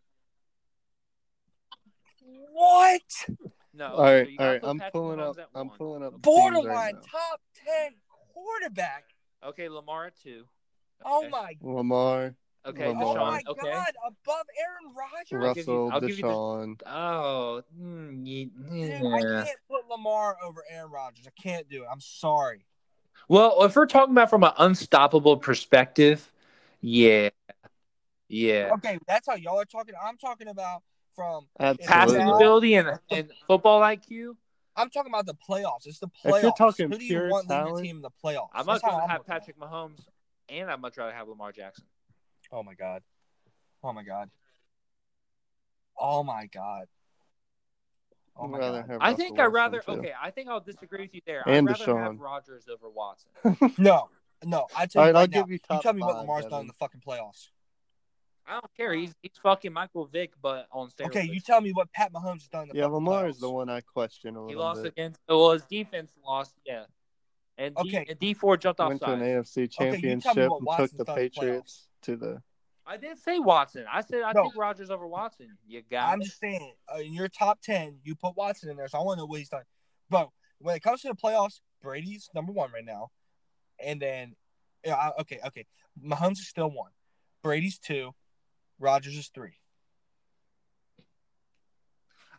what? 2.52 3.02
No. 3.74 3.86
All 3.94 4.02
right, 4.04 4.24
so 4.26 4.30
you 4.30 4.36
all 4.38 4.44
gotta 4.44 4.52
right. 4.52 4.60
put 4.60 4.68
I'm 4.70 4.78
Patrick 4.78 4.92
pulling 4.92 5.18
Mahomes 5.18 5.38
up. 5.38 5.50
I'm 5.54 5.68
one. 5.68 5.78
pulling 5.78 6.02
up. 6.04 6.22
Borderline 6.22 6.66
right 6.74 6.94
top 6.94 7.40
ten 7.66 7.92
quarterback. 8.32 9.04
Okay, 9.44 9.68
Lamar 9.68 10.06
at 10.06 10.16
two. 10.16 10.44
Oh 11.04 11.20
Okay. 11.20 11.28
my, 11.30 11.54
Lamar, 11.62 12.34
Okay, 12.66 12.88
Lamar. 12.88 13.04
oh 13.04 13.14
Deshaun. 13.14 13.30
my 13.30 13.42
Okay. 13.48 13.72
God! 13.72 13.92
Above 14.06 14.46
Aaron 14.58 14.94
Rodgers. 14.94 15.32
I'll 15.32 15.54
give 15.54 15.66
you- 15.66 15.72
Russell, 15.72 15.92
I'll 15.92 16.00
give 16.00 16.18
you 16.18 16.22
the- 16.76 16.90
Oh, 16.90 17.62
mm, 17.78 18.26
ye- 18.26 18.44
Dude, 18.46 19.06
I 19.06 19.20
can't 19.44 19.58
put 19.68 19.88
Lamar 19.88 20.36
over 20.42 20.62
Aaron 20.68 20.90
Rodgers. 20.90 21.26
I 21.26 21.30
can't 21.42 21.68
do 21.68 21.84
it. 21.84 21.88
I'm 21.90 22.00
sorry. 22.00 22.66
Well, 23.28 23.64
if 23.64 23.76
we're 23.76 23.86
talking 23.86 24.12
about 24.12 24.28
from 24.28 24.44
an 24.44 24.52
unstoppable 24.58 25.36
perspective, 25.38 26.30
yeah, 26.80 27.30
yeah, 28.28 28.70
Okay, 28.74 28.98
that's 29.06 29.26
how 29.28 29.36
y'all 29.36 29.58
are 29.60 29.64
talking. 29.64 29.94
I'm 30.02 30.16
talking 30.18 30.48
about 30.48 30.82
from. 31.14 31.48
passing 31.86 32.28
ability 32.28 32.74
and, 32.74 32.98
and 33.10 33.32
football 33.46 33.80
IQ. 33.80 34.36
I'm 34.76 34.88
talking 34.90 35.10
about 35.10 35.26
the 35.26 35.34
playoffs. 35.34 35.86
It's 35.86 35.98
the 35.98 36.08
If 36.24 36.30
playoffs. 36.32 36.42
you're 36.42 36.52
talking 36.52 36.90
Who 36.90 36.98
do 36.98 37.04
you 37.04 37.08
pure 37.10 37.28
want 37.30 37.48
leading 37.50 37.66
your 37.66 37.80
team 37.82 37.96
in 37.96 38.02
the 38.02 38.10
playoffs? 38.10 38.48
I'd 38.52 38.58
That's 38.58 38.66
much 38.66 38.82
how 38.82 38.88
rather 38.90 39.02
I'm 39.02 39.08
have 39.10 39.18
looking 39.20 39.32
Patrick 39.32 39.58
Mahomes, 39.58 40.00
and 40.48 40.70
I'd 40.70 40.80
much 40.80 40.96
rather 40.96 41.12
have 41.12 41.28
Lamar 41.28 41.52
Jackson. 41.52 41.84
It. 42.50 42.54
Oh 42.56 42.62
my 42.62 42.74
god. 42.74 43.02
Oh 43.82 43.92
my 43.92 44.02
god. 44.02 44.30
Oh 45.98 46.22
my 46.22 46.46
god. 46.46 46.86
Oh 48.36 48.46
my 48.46 48.58
Rather 48.58 48.82
god. 48.82 48.98
I 49.00 49.12
think 49.14 49.38
I'd 49.38 49.46
rather. 49.46 49.80
too. 49.80 49.92
Okay, 49.92 50.12
I 50.20 50.30
think 50.30 50.48
I'll 50.48 50.60
disagree 50.60 51.02
with 51.02 51.14
you 51.14 51.20
there. 51.26 51.42
And 51.46 51.68
I'd 51.68 51.78
rather 51.80 51.98
have 52.00 52.12
Deshaun. 52.14 52.20
Rodgers 52.20 52.66
over 52.68 52.88
Watson. 52.88 53.30
No, 53.78 54.08
no. 54.44 54.66
I 54.76 54.86
tell 54.86 55.02
All 55.02 55.08
you 55.08 55.14
right, 55.14 55.20
I'll 55.20 55.26
now. 55.28 55.42
give 55.42 55.50
you 55.50 55.58
You 55.70 55.80
tell 55.82 55.92
me 55.92 56.00
what 56.00 56.12
five, 56.12 56.20
Lamar's 56.22 56.46
done 56.46 56.62
in 56.62 56.66
the 56.66 56.72
fucking 56.74 57.02
playoffs. 57.06 57.48
I 58.46 58.54
don't 58.54 58.74
care. 58.76 58.94
He's 58.94 59.14
he's 59.22 59.32
fucking 59.42 59.72
Michael 59.72 60.06
Vick, 60.06 60.32
but 60.42 60.66
on 60.72 60.88
steroids. 60.88 61.06
Okay, 61.06 61.24
you 61.24 61.40
tell 61.40 61.60
me 61.60 61.72
what 61.72 61.92
Pat 61.92 62.12
Mahomes 62.12 62.40
has 62.40 62.48
done 62.48 62.62
in 62.62 62.68
the 62.70 62.76
Yeah, 62.76 62.82
fucking 62.84 62.94
Lamar 62.94 63.24
playoffs. 63.24 63.30
is 63.30 63.40
the 63.40 63.50
one 63.50 63.68
I 63.68 63.80
question 63.82 64.36
a 64.36 64.40
little. 64.40 64.48
He 64.48 64.54
lost 64.56 64.82
bit. 64.82 64.92
against. 64.92 65.20
Well, 65.28 65.52
his 65.52 65.62
defense 65.64 66.10
lost. 66.24 66.54
Yeah, 66.64 66.84
and 67.58 67.74
D, 67.76 67.80
Okay. 67.82 68.06
and 68.08 68.18
D 68.18 68.32
four 68.34 68.56
jumped 68.56 68.80
off 68.80 68.88
Went 68.88 69.02
to 69.02 69.12
an. 69.12 69.20
AFC 69.20 69.56
you 69.58 69.66
tell 69.68 69.86
me 69.86 69.92
championship 69.92 70.50
what 70.50 70.80
and 70.80 70.88
took 70.90 70.98
the 70.98 71.04
done 71.04 71.14
the 71.16 71.20
Patriots 71.20 71.88
to 72.02 72.16
the. 72.16 72.42
I 72.86 72.96
didn't 72.96 73.18
say 73.18 73.38
Watson. 73.38 73.84
I 73.90 74.00
said 74.00 74.22
I 74.22 74.32
No. 74.32 74.42
think 74.44 74.56
Rodgers 74.56 74.90
over 74.90 75.06
Watson. 75.06 75.56
You 75.66 75.82
got 75.82 76.12
I'm 76.12 76.20
it. 76.20 76.24
just 76.24 76.40
saying, 76.40 76.72
uh, 76.92 76.98
in 76.98 77.12
your 77.14 77.28
top 77.28 77.60
ten, 77.60 77.98
you 78.02 78.14
put 78.14 78.36
Watson 78.36 78.68
in 78.70 78.76
there, 78.76 78.88
so 78.88 78.98
I 78.98 79.02
want 79.02 79.18
to 79.18 79.22
know 79.22 79.26
what 79.26 79.38
he's 79.38 79.48
done. 79.48 79.62
But 80.08 80.30
when 80.58 80.74
it 80.76 80.82
comes 80.82 81.02
to 81.02 81.08
the 81.08 81.14
playoffs, 81.14 81.60
Brady's 81.82 82.28
number 82.34 82.52
one 82.52 82.72
right 82.72 82.84
now, 82.84 83.10
and 83.78 84.00
then, 84.02 84.34
yeah, 84.84 84.96
I- 84.96 85.20
okay, 85.20 85.38
okay, 85.46 85.66
Mahomes 86.02 86.32
is 86.32 86.48
still 86.48 86.70
one, 86.70 86.90
Brady's 87.42 87.78
two, 87.78 88.14
Rodgers 88.78 89.16
is 89.16 89.28
three. 89.28 89.54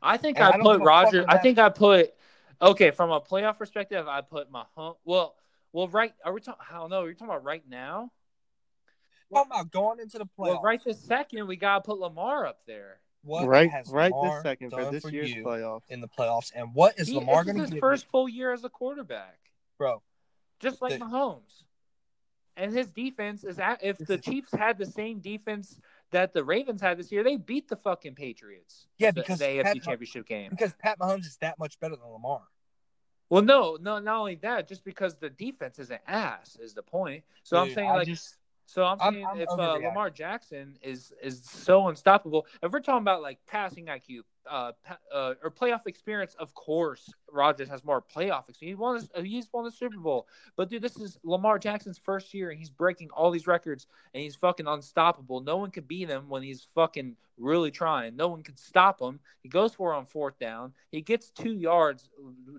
I 0.02 0.18
think 0.18 0.38
And 0.38 0.46
I 0.46 0.50
I, 0.50 0.58
put 0.58 0.64
give 0.64 0.66
a 0.66 0.78
fuck 0.80 0.88
Rodgers. 0.88 1.26
I 1.28 1.38
think 1.38 1.60
I 1.60 1.70
put. 1.70 2.14
Okay, 2.62 2.92
from 2.92 3.12
a 3.12 3.22
playoff 3.22 3.58
perspective, 3.58 4.08
I 4.08 4.22
put 4.22 4.52
Mahomes. 4.52 4.98
Well, 5.06 5.36
well, 5.74 5.88
right. 5.88 6.14
Are 6.26 6.34
we 6.34 6.42
talking? 6.42 6.64
I 6.70 6.78
don't 6.78 6.90
know. 6.90 7.04
Are 7.04 7.08
you 7.08 7.14
talking 7.16 7.28
about 7.30 7.44
right 7.44 7.64
now? 7.68 8.12
Talking 9.34 9.52
about 9.52 9.72
going 9.72 10.00
into 10.00 10.18
the 10.18 10.26
playoffs. 10.26 10.30
Well, 10.38 10.62
right 10.62 10.84
this 10.84 11.00
second, 11.00 11.48
we 11.48 11.56
gotta 11.56 11.82
put 11.82 12.00
Lamar 12.00 12.46
up 12.46 12.60
there. 12.68 13.00
what 13.24 13.48
right, 13.48 13.70
has 13.70 13.90
right 13.90 14.12
Lamar 14.12 14.36
this 14.38 14.44
second 14.44 14.70
for 14.72 14.82
done 14.82 14.94
this 14.94 15.06
year's 15.12 15.32
playoffs. 15.34 15.82
in 15.90 16.02
the 16.02 16.08
playoffs, 16.08 16.52
and 16.56 16.74
what 16.74 17.00
is 17.00 17.08
He, 17.08 17.16
Lamar 17.16 17.44
this 17.44 17.54
going 17.54 17.64
is 17.64 17.70
to 17.70 17.76
his 17.76 17.80
first 17.82 18.06
you? 18.06 18.10
full 18.12 18.30
year 18.30 18.52
as 18.52 18.64
a 18.64 18.70
quarterback, 18.70 19.40
bro? 19.78 20.02
just 20.60 20.82
like 20.82 20.94
The- 21.00 21.06
Mahomes. 21.06 21.64
And 22.58 22.74
his 22.74 22.90
defense 22.92 23.44
is 23.46 23.58
at, 23.60 23.82
if 23.82 23.98
the 23.98 24.16
is- 24.16 24.22
Chiefs 24.26 24.52
had 24.52 24.78
the 24.78 24.86
same 24.86 25.20
defense 25.20 25.80
that 26.12 26.34
the 26.34 26.44
Ravens 26.44 26.82
had 26.82 26.98
this 26.98 27.10
year, 27.12 27.24
they 27.24 27.38
beat 27.38 27.70
the 27.70 27.78
fucking 27.78 28.16
Patriots. 28.16 28.88
Yeah, 28.98 29.12
because 29.12 29.40
the 29.40 29.46
AFC 29.46 29.64
Pat 29.64 29.76
Mah- 29.78 29.82
Championship 29.84 30.26
game. 30.28 30.50
Because 30.50 30.74
Pat 30.74 31.00
Mahomes 31.00 31.26
is 31.26 31.38
that 31.38 31.58
much 31.58 31.80
better 31.80 31.96
than 31.96 32.06
Lamar. 32.12 32.42
Well, 33.30 33.42
no, 33.42 33.78
no, 33.80 34.00
not 34.00 34.18
only 34.18 34.36
that, 34.36 34.68
just 34.68 34.84
because 34.84 35.16
the 35.16 35.30
defense 35.30 35.80
is 35.80 35.90
an 35.90 36.00
ass 36.06 36.58
is 36.62 36.74
the 36.74 36.84
point. 36.84 37.24
So 37.44 37.58
I'm 37.58 37.68
Dude, 37.68 37.76
saying 37.76 37.90
I 37.90 37.96
like 37.96 38.08
just 38.08 38.36
So 38.66 38.84
I'm 38.84 39.02
I'm- 39.02 39.14
saying 39.14 39.28
I'm 39.30 39.42
if 39.42 39.50
uh. 39.50 39.74
Lamar 39.74 40.10
Jackson 40.10 40.78
is 40.82 41.14
is 41.22 41.44
so 41.44 41.88
unstoppable, 41.88 42.46
if 42.62 42.72
we're 42.72 42.80
talking 42.80 43.02
about 43.02 43.22
like 43.22 43.40
passing 43.48 43.88
IQ, 43.88 44.22
uh, 44.50 44.72
uh, 45.14 45.34
or 45.44 45.52
playoff 45.52 45.88
experience, 45.88 46.36
of 46.40 46.54
course 46.54 47.14
Rodgers 47.32 47.70
has 47.70 47.84
more 47.84 48.02
playoff 48.02 48.50
experience. 48.50 48.60
He 48.60 48.76
won, 48.76 49.26
he's 49.26 49.48
won 49.52 49.66
the 49.66 49.72
Super 49.72 49.98
Bowl, 49.98 50.28
but 50.56 50.70
dude, 50.70 50.82
this 50.82 50.98
is 50.98 51.18
Lamar 51.24 51.60
Jackson's 51.60 51.98
first 51.98 52.34
year, 52.34 52.50
and 52.50 52.60
he's 52.60 52.70
breaking 52.70 53.10
all 53.12 53.32
these 53.32 53.48
records, 53.48 53.88
and 54.14 54.24
he's 54.24 54.36
fucking 54.36 54.68
unstoppable. 54.68 55.42
No 55.42 55.58
one 55.58 55.72
can 55.72 55.84
beat 55.84 56.10
him 56.10 56.30
when 56.30 56.44
he's 56.44 56.68
fucking 56.76 57.16
really 57.38 57.72
trying. 57.72 58.16
No 58.16 58.28
one 58.28 58.44
can 58.44 58.58
stop 58.58 59.02
him. 59.02 59.20
He 59.42 59.50
goes 59.50 59.74
for 59.74 59.94
it 59.94 59.98
on 59.98 60.06
fourth 60.06 60.38
down. 60.40 60.74
He 60.92 61.02
gets 61.02 61.30
two 61.32 61.54
yards 61.54 62.10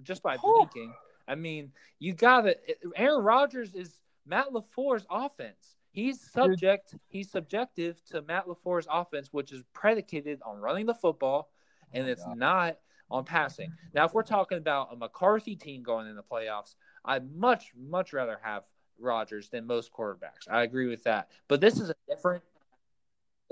just 0.03 0.23
by 0.23 0.37
blinking. 0.37 0.93
I 1.27 1.35
mean, 1.37 1.73
you 1.99 2.13
gotta. 2.15 2.57
Aaron 2.97 3.23
Rodgers 3.23 3.75
is 3.75 4.01
Matt 4.27 4.49
LaFleur's 4.53 5.07
offense. 5.11 5.77
He's 5.93 6.20
subject. 6.20 6.95
He's 7.09 7.30
subjective 7.30 8.03
to 8.07 8.22
Matt 8.22 8.47
LaFleur's 8.47 8.86
offense, 8.90 9.28
which 9.32 9.53
is 9.53 9.62
predicated 9.72 10.40
on 10.45 10.59
running 10.59 10.86
the 10.86 10.95
football, 10.95 11.51
and 11.93 12.07
Oh 12.07 12.11
it's 12.11 12.24
God. 12.24 12.36
not 12.38 12.78
on 13.11 13.24
passing. 13.24 13.70
Now, 13.95 14.07
if 14.07 14.14
we're 14.14 14.22
talking 14.22 14.57
about 14.59 14.88
a 14.93 14.97
McCarthy 14.97 15.55
team 15.55 15.82
going 15.82 16.09
in 16.09 16.16
the 16.16 16.22
playoffs, 16.22 16.76
I'd 17.05 17.30
much 17.36 17.72
much 17.76 18.12
rather 18.14 18.40
have 18.43 18.64
Rodgers 18.99 19.51
than 19.51 19.66
most 19.66 19.93
quarterbacks. 19.93 20.49
I 20.51 20.62
agree 20.62 20.88
with 20.88 21.03
that. 21.05 21.28
But 21.49 21.61
this 21.61 21.78
is 21.78 21.90
a 21.90 21.95
different. 22.09 22.43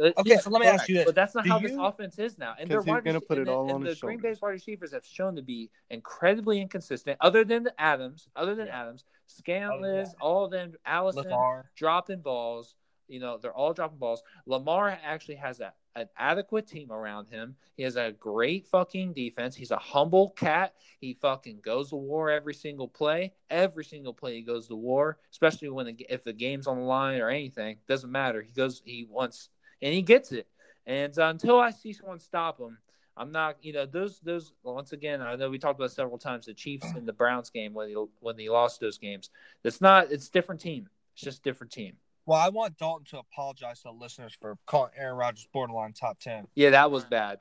uh, 0.02 0.12
Okay, 0.16 0.36
so 0.38 0.48
let 0.48 0.60
me 0.62 0.66
ask 0.66 0.88
you 0.88 0.94
this. 0.94 1.04
But 1.04 1.14
that's 1.14 1.34
not 1.34 1.44
Do 1.44 1.50
how 1.50 1.58
this 1.58 1.76
offense 1.78 2.18
is 2.18 2.38
now. 2.38 2.54
and 2.58 2.70
they're 2.70 2.80
gonna 2.82 3.20
put 3.20 3.36
it 3.36 3.48
all 3.48 3.64
and 3.64 3.72
on 3.72 3.80
the 3.82 3.90
his 3.90 4.00
Green. 4.00 4.18
Bay's 4.18 4.40
wide 4.40 4.50
receivers 4.50 4.92
have 4.92 5.04
shown 5.04 5.36
to 5.36 5.42
be 5.42 5.70
incredibly 5.90 6.58
inconsistent. 6.60 7.18
Other 7.20 7.44
than 7.44 7.64
the 7.64 7.74
Adams, 7.78 8.28
other 8.34 8.54
than 8.54 8.68
Yeah. 8.68 8.80
Adams, 8.82 9.04
Other 9.30 9.42
Scantling, 9.42 9.82
than 9.82 10.04
that. 10.04 10.14
all 10.20 10.44
of 10.44 10.50
them, 10.50 10.74
Allison, 10.84 11.24
Lamar. 11.24 11.70
dropping 11.76 12.20
balls. 12.20 12.74
You 13.08 13.18
know, 13.20 13.38
they're 13.38 13.52
all 13.52 13.72
dropping 13.72 13.98
balls. 13.98 14.22
Lamar 14.46 14.96
actually 15.04 15.34
has 15.36 15.58
a, 15.60 15.72
an 15.96 16.08
adequate 16.16 16.68
team 16.68 16.92
around 16.92 17.28
him. 17.28 17.56
He 17.76 17.82
has 17.82 17.96
a 17.96 18.12
great 18.12 18.68
fucking 18.68 19.14
defense. 19.14 19.56
He's 19.56 19.72
a 19.72 19.78
humble 19.78 20.30
cat. 20.30 20.74
He 21.00 21.14
fucking 21.14 21.60
goes 21.62 21.90
to 21.90 21.96
war 21.96 22.30
every 22.30 22.54
single 22.54 22.86
play. 22.86 23.32
Every 23.50 23.84
single 23.84 24.14
play 24.14 24.36
he 24.36 24.42
goes 24.42 24.68
to 24.68 24.76
war, 24.76 25.18
especially 25.32 25.70
when 25.70 25.86
the, 25.86 26.06
if 26.08 26.22
the 26.22 26.32
game's 26.32 26.68
on 26.68 26.78
the 26.78 26.84
line 26.84 27.20
or 27.20 27.30
anything. 27.30 27.78
Doesn't 27.88 28.12
matter. 28.12 28.42
He 28.42 28.52
goes. 28.52 28.80
He 28.84 29.06
wants 29.10 29.48
and 29.82 29.92
he 29.92 30.02
gets 30.02 30.30
it. 30.32 30.46
And 30.86 31.16
uh, 31.18 31.26
until 31.26 31.58
I 31.58 31.70
see 31.70 31.92
someone 31.92 32.20
stop 32.20 32.58
him, 32.60 32.78
I'm 33.20 33.32
not. 33.32 33.56
You 33.62 33.72
know, 33.74 33.86
those 33.86 34.18
those 34.20 34.52
once 34.62 34.92
again. 34.92 35.20
I 35.20 35.36
know 35.36 35.50
we 35.50 35.58
talked 35.58 35.78
about 35.78 35.92
several 35.92 36.18
times 36.18 36.46
the 36.46 36.54
Chiefs 36.54 36.86
and 36.96 37.06
the 37.06 37.12
Browns 37.12 37.50
game 37.50 37.74
when 37.74 37.88
he 37.88 37.96
when 38.20 38.38
he 38.38 38.48
lost 38.48 38.80
those 38.80 38.98
games. 38.98 39.30
It's 39.62 39.80
not. 39.80 40.10
It's 40.10 40.28
different 40.28 40.60
team. 40.60 40.88
It's 41.14 41.22
just 41.22 41.42
different 41.42 41.72
team. 41.72 41.94
Well, 42.26 42.38
I 42.38 42.48
want 42.48 42.78
Dalton 42.78 43.04
to 43.10 43.18
apologize 43.18 43.78
to 43.78 43.84
the 43.84 43.92
listeners 43.92 44.36
for 44.40 44.56
calling 44.66 44.92
Aaron 44.96 45.16
Rodgers 45.16 45.46
borderline 45.52 45.92
top 45.92 46.18
ten. 46.18 46.46
Yeah, 46.54 46.70
that 46.70 46.90
was 46.90 47.04
bad. 47.04 47.38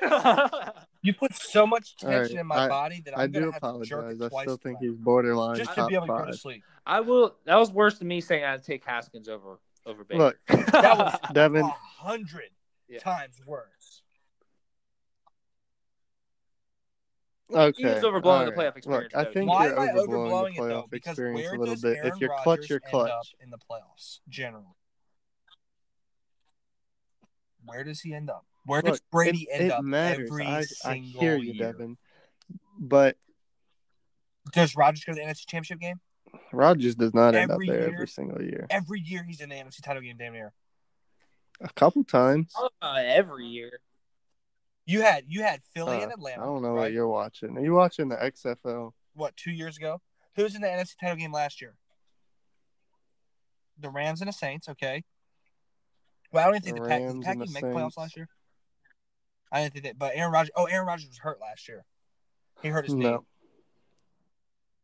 You 1.04 1.12
put 1.12 1.34
so 1.34 1.66
much 1.66 1.96
tension 1.96 2.36
right, 2.36 2.40
in 2.42 2.46
my 2.46 2.64
I- 2.66 2.68
body 2.68 3.02
that 3.06 3.14
I'm 3.18 3.22
I 3.24 3.26
do 3.26 3.50
have 3.50 3.60
to 3.60 3.84
jerk 3.84 3.98
apologize. 4.04 4.20
it 4.20 4.32
I 4.36 4.42
still 4.42 4.56
think 4.56 4.78
he's 4.80 4.92
borderline 4.92 5.56
just 5.56 5.74
to 5.74 5.86
be 5.86 5.96
able 5.96 6.06
to 6.06 6.12
go 6.12 6.26
to 6.26 6.36
sleep. 6.36 6.62
I 6.86 7.00
will. 7.00 7.34
That 7.44 7.56
was 7.56 7.72
worse 7.72 7.98
than 7.98 8.06
me 8.06 8.20
saying 8.20 8.44
I'd 8.44 8.62
take 8.62 8.84
Haskins 8.84 9.28
over 9.28 9.58
over 9.84 10.04
Baker. 10.04 10.18
Look, 10.22 10.38
That 10.46 10.96
was 10.96 11.18
Devin, 11.32 11.62
a 11.64 11.68
hundred 11.98 12.50
Yeah. 12.88 13.00
times 13.00 13.40
worse. 13.44 13.66
Okay. 17.54 17.82
He 17.82 17.84
was 17.86 18.02
overblowing 18.02 18.46
the 18.46 18.52
playoff 18.52 18.76
experience, 18.76 19.12
Look, 19.14 19.26
I 19.28 19.32
think 19.32 19.50
Why 19.50 19.66
you're 19.66 19.80
am 19.80 19.88
I 19.96 20.00
overblowing 20.00 20.06
overblowing 20.08 20.56
the 20.56 20.62
it 20.62 20.68
though? 20.68 20.82
playoff 20.82 20.90
Because 20.90 21.10
experience 21.12 21.40
where 21.42 21.54
a 21.54 21.58
little 21.58 21.74
does 21.74 21.82
bit. 21.82 21.96
Aaron 21.98 22.12
if 22.12 22.20
you're 22.20 22.30
Rodgers 22.30 22.42
clutch, 22.44 22.70
you're 22.70 22.80
end 22.86 22.94
up 22.94 23.08
clutch. 23.08 23.34
in 23.40 23.50
the 23.50 23.58
playoffs 23.58 24.20
generally? 24.28 24.66
Where 27.64 27.84
does 27.84 28.00
he 28.00 28.12
end 28.14 28.30
up? 28.30 28.44
Where 28.66 28.82
Look, 28.82 28.92
does 28.92 29.00
Brady 29.10 29.48
it, 29.50 29.54
end 29.54 29.64
it 29.66 29.72
up 29.72 29.84
matters. 29.84 30.28
every 30.30 30.44
I, 30.46 30.64
I 30.84 30.94
hear 30.96 31.36
you, 31.36 31.52
year? 31.52 31.72
Devin. 31.72 31.96
But 32.78 33.16
Does 34.52 34.76
Rodgers 34.76 35.04
go 35.04 35.12
to 35.12 35.16
the 35.16 35.22
NFC 35.26 35.46
Championship 35.46 35.80
game? 35.80 36.00
Rodgers 36.52 36.94
does 36.94 37.12
not 37.14 37.34
end 37.34 37.50
up 37.50 37.56
Every 37.56 37.68
there 37.68 37.80
year? 37.80 37.94
every 37.94 38.08
single 38.08 38.40
year. 38.42 38.66
Every 38.70 39.00
year 39.00 39.22
he's 39.24 39.40
in 39.40 39.48
the 39.50 39.54
NFC 39.54 39.82
title 39.82 40.02
game, 40.02 40.16
damn 40.18 40.32
near. 40.32 40.52
A 41.60 41.68
couple 41.74 42.02
times. 42.04 42.52
Uh, 42.80 42.94
every 43.04 43.46
year. 43.46 43.78
You 44.84 45.02
had 45.02 45.24
you 45.28 45.42
had 45.42 45.62
Philly 45.74 45.98
Uh, 45.98 46.02
and 46.02 46.12
Atlanta. 46.12 46.42
I 46.42 46.46
don't 46.46 46.62
know 46.62 46.70
right? 46.70 46.80
what 46.80 46.92
you're 46.92 47.08
watching. 47.08 47.56
Are 47.56 47.62
you 47.62 47.74
watching 47.74 48.08
the 48.08 48.16
XFL? 48.16 48.92
what 49.14 49.36
two 49.36 49.50
years 49.52 49.76
ago? 49.76 50.00
Who 50.36 50.42
was 50.42 50.54
in 50.54 50.62
the 50.62 50.68
NFC 50.68 50.96
title 50.98 51.16
game 51.16 51.32
last 51.32 51.60
year? 51.60 51.74
The 53.78 53.90
Rams 53.90 54.20
and 54.20 54.28
the 54.28 54.32
Saints. 54.32 54.68
Okay. 54.68 55.04
Well, 56.32 56.42
I 56.42 56.46
don't 56.46 56.56
even 56.56 56.62
think 56.62 56.76
The 56.76 56.82
the, 56.82 56.88
Pack, 56.88 56.98
did 57.00 57.06
Rams 57.06 57.18
the 57.18 57.24
Pack 57.26 57.62
make 57.62 57.64
playoffs 57.64 57.98
last 57.98 58.16
year. 58.16 58.28
I 59.52 59.60
didn't 59.62 59.74
think 59.74 59.84
that, 59.84 59.98
but 59.98 60.12
Aaron 60.14 60.32
Rodgers. 60.32 60.50
Oh, 60.56 60.64
Aaron 60.64 60.86
Rodgers 60.86 61.08
was 61.08 61.18
hurt 61.18 61.40
last 61.40 61.68
year. 61.68 61.84
He 62.62 62.68
hurt 62.68 62.86
his 62.86 62.94
knee. 62.94 63.04
No. 63.04 63.26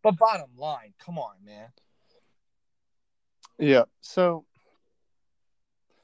But 0.03 0.19
bottom 0.19 0.51
line, 0.57 0.93
come 1.05 1.19
on, 1.19 1.35
man. 1.45 1.69
Yeah. 3.59 3.85
So 4.01 4.45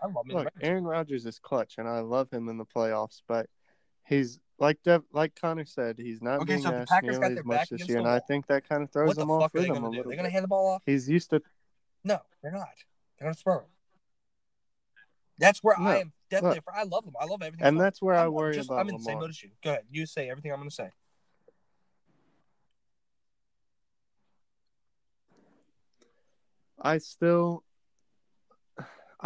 I 0.03 0.07
love 0.07 0.27
look, 0.27 0.49
Aaron 0.61 0.85
Rodgers 0.85 1.27
is 1.27 1.39
clutch, 1.39 1.75
and 1.79 1.87
I 1.87 2.01
love 2.01 2.31
him 2.31 2.49
in 2.49 2.57
the 2.57 2.65
playoffs. 2.65 3.21
But 3.29 3.49
he's 4.07 4.39
like 4.59 4.83
Dev, 4.83 5.03
like 5.13 5.39
Connor 5.41 5.65
said, 5.65 5.97
he's 5.99 6.23
not 6.23 6.41
Okay, 6.43 6.55
being 6.55 6.63
so 6.63 6.73
asked 6.73 6.91
Packers 6.91 7.19
nearly 7.19 7.35
their 7.35 7.43
as 7.43 7.45
much 7.45 7.69
this 7.71 7.89
year, 7.89 7.99
and 7.99 8.09
I 8.09 8.21
think 8.21 8.47
that 8.47 8.69
kind 8.69 8.83
of 8.83 8.91
throws 8.91 9.17
him 9.19 9.31
off 9.31 9.55
are 9.55 9.59
they 9.59 9.69
rhythm 9.69 9.79
a 9.79 9.81
going 9.81 9.93
to 9.93 9.97
do? 9.97 9.97
little 9.99 10.11
They're 10.11 10.17
going 10.17 10.29
to 10.29 10.33
hand 10.33 10.45
the 10.45 10.49
ball 10.49 10.69
off? 10.69 10.83
He's 10.87 11.09
used 11.09 11.31
to 11.31 11.43
No, 12.05 12.19
they're 12.43 12.53
not. 12.53 12.69
They're 13.19 13.27
going 13.27 13.35
to 13.35 13.41
throw. 13.41 13.63
That's 15.39 15.63
where 15.63 15.79
I 15.79 15.99
am 15.99 16.13
definitely. 16.31 16.61
I 16.75 16.85
love 16.85 17.05
them. 17.05 17.15
I 17.21 17.25
love 17.25 17.43
everything. 17.43 17.67
and 17.67 17.81
that's 17.81 18.01
where 18.01 18.15
I 18.15 18.23
I'm, 18.23 18.27
I'm 18.29 18.33
worry 18.33 18.55
just, 18.55 18.69
about 18.69 18.81
I'm 18.81 18.89
in 18.89 18.97
the 18.97 19.03
same 19.03 19.19
mood 19.19 19.31
as 19.31 19.43
you. 19.43 19.51
Go 19.63 19.71
ahead. 19.71 19.85
You 19.91 20.07
say 20.07 20.31
everything 20.31 20.53
I'm 20.53 20.59
going 20.59 20.69
to 20.71 20.75
say. 20.75 20.91
I 26.81 26.99
still, 26.99 27.65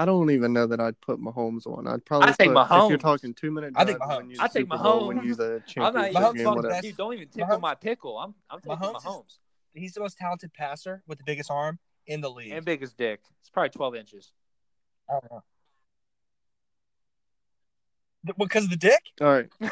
I 0.00 0.04
don't 0.04 0.30
even 0.30 0.52
know 0.52 0.66
that 0.68 0.80
I'd 0.80 0.98
put 1.00 1.20
Mahomes 1.20 1.66
on. 1.66 1.86
I'd 1.88 2.04
probably 2.06 2.28
I'd 2.28 2.38
take 2.38 2.52
put, 2.54 2.68
If 2.70 2.88
you're 2.88 2.98
talking 2.98 3.34
two 3.34 3.50
minute 3.50 3.72
I 3.76 3.82
drive, 3.84 3.98
think 3.98 4.00
when 4.08 4.08
Mahomes. 4.30 4.36
I'd 4.40 4.52
take 4.52 4.62
Super 4.62 4.78
Bowl, 4.78 5.08
when 5.08 5.18
Mahomes. 5.18 5.24
you 5.24 5.34
the 5.34 5.44
I'm 5.44 5.52
not 5.56 5.66
championship 5.66 6.14
Mahomes 6.22 6.34
game, 6.36 6.46
whatever. 6.54 6.80
Dude, 6.82 6.96
don't 6.96 7.14
even 7.14 7.28
tickle 7.28 7.56
Mahomes- 7.56 7.60
my 7.60 7.74
pickle. 7.74 8.16
I'm 8.18 8.34
I'm 8.48 8.60
taking 8.60 8.76
Mahomes 8.78 9.02
Mahomes, 9.02 9.26
is- 9.26 9.38
He's 9.74 9.92
the 9.94 10.00
most 10.00 10.16
talented 10.16 10.54
passer 10.54 11.02
with 11.06 11.18
the 11.18 11.24
biggest 11.24 11.50
arm 11.50 11.78
in 12.06 12.20
the 12.20 12.30
league. 12.30 12.52
and 12.52 12.64
biggest 12.64 12.96
dick. 12.96 13.20
It's 13.40 13.50
probably 13.50 13.70
12 13.70 13.94
inches. 13.96 14.32
I 15.10 15.14
don't 15.14 15.30
know. 15.32 15.42
Because 18.36 18.64
of 18.64 18.70
the 18.70 18.76
dick? 18.76 19.10
All 19.20 19.26
right, 19.28 19.48
so 19.60 19.68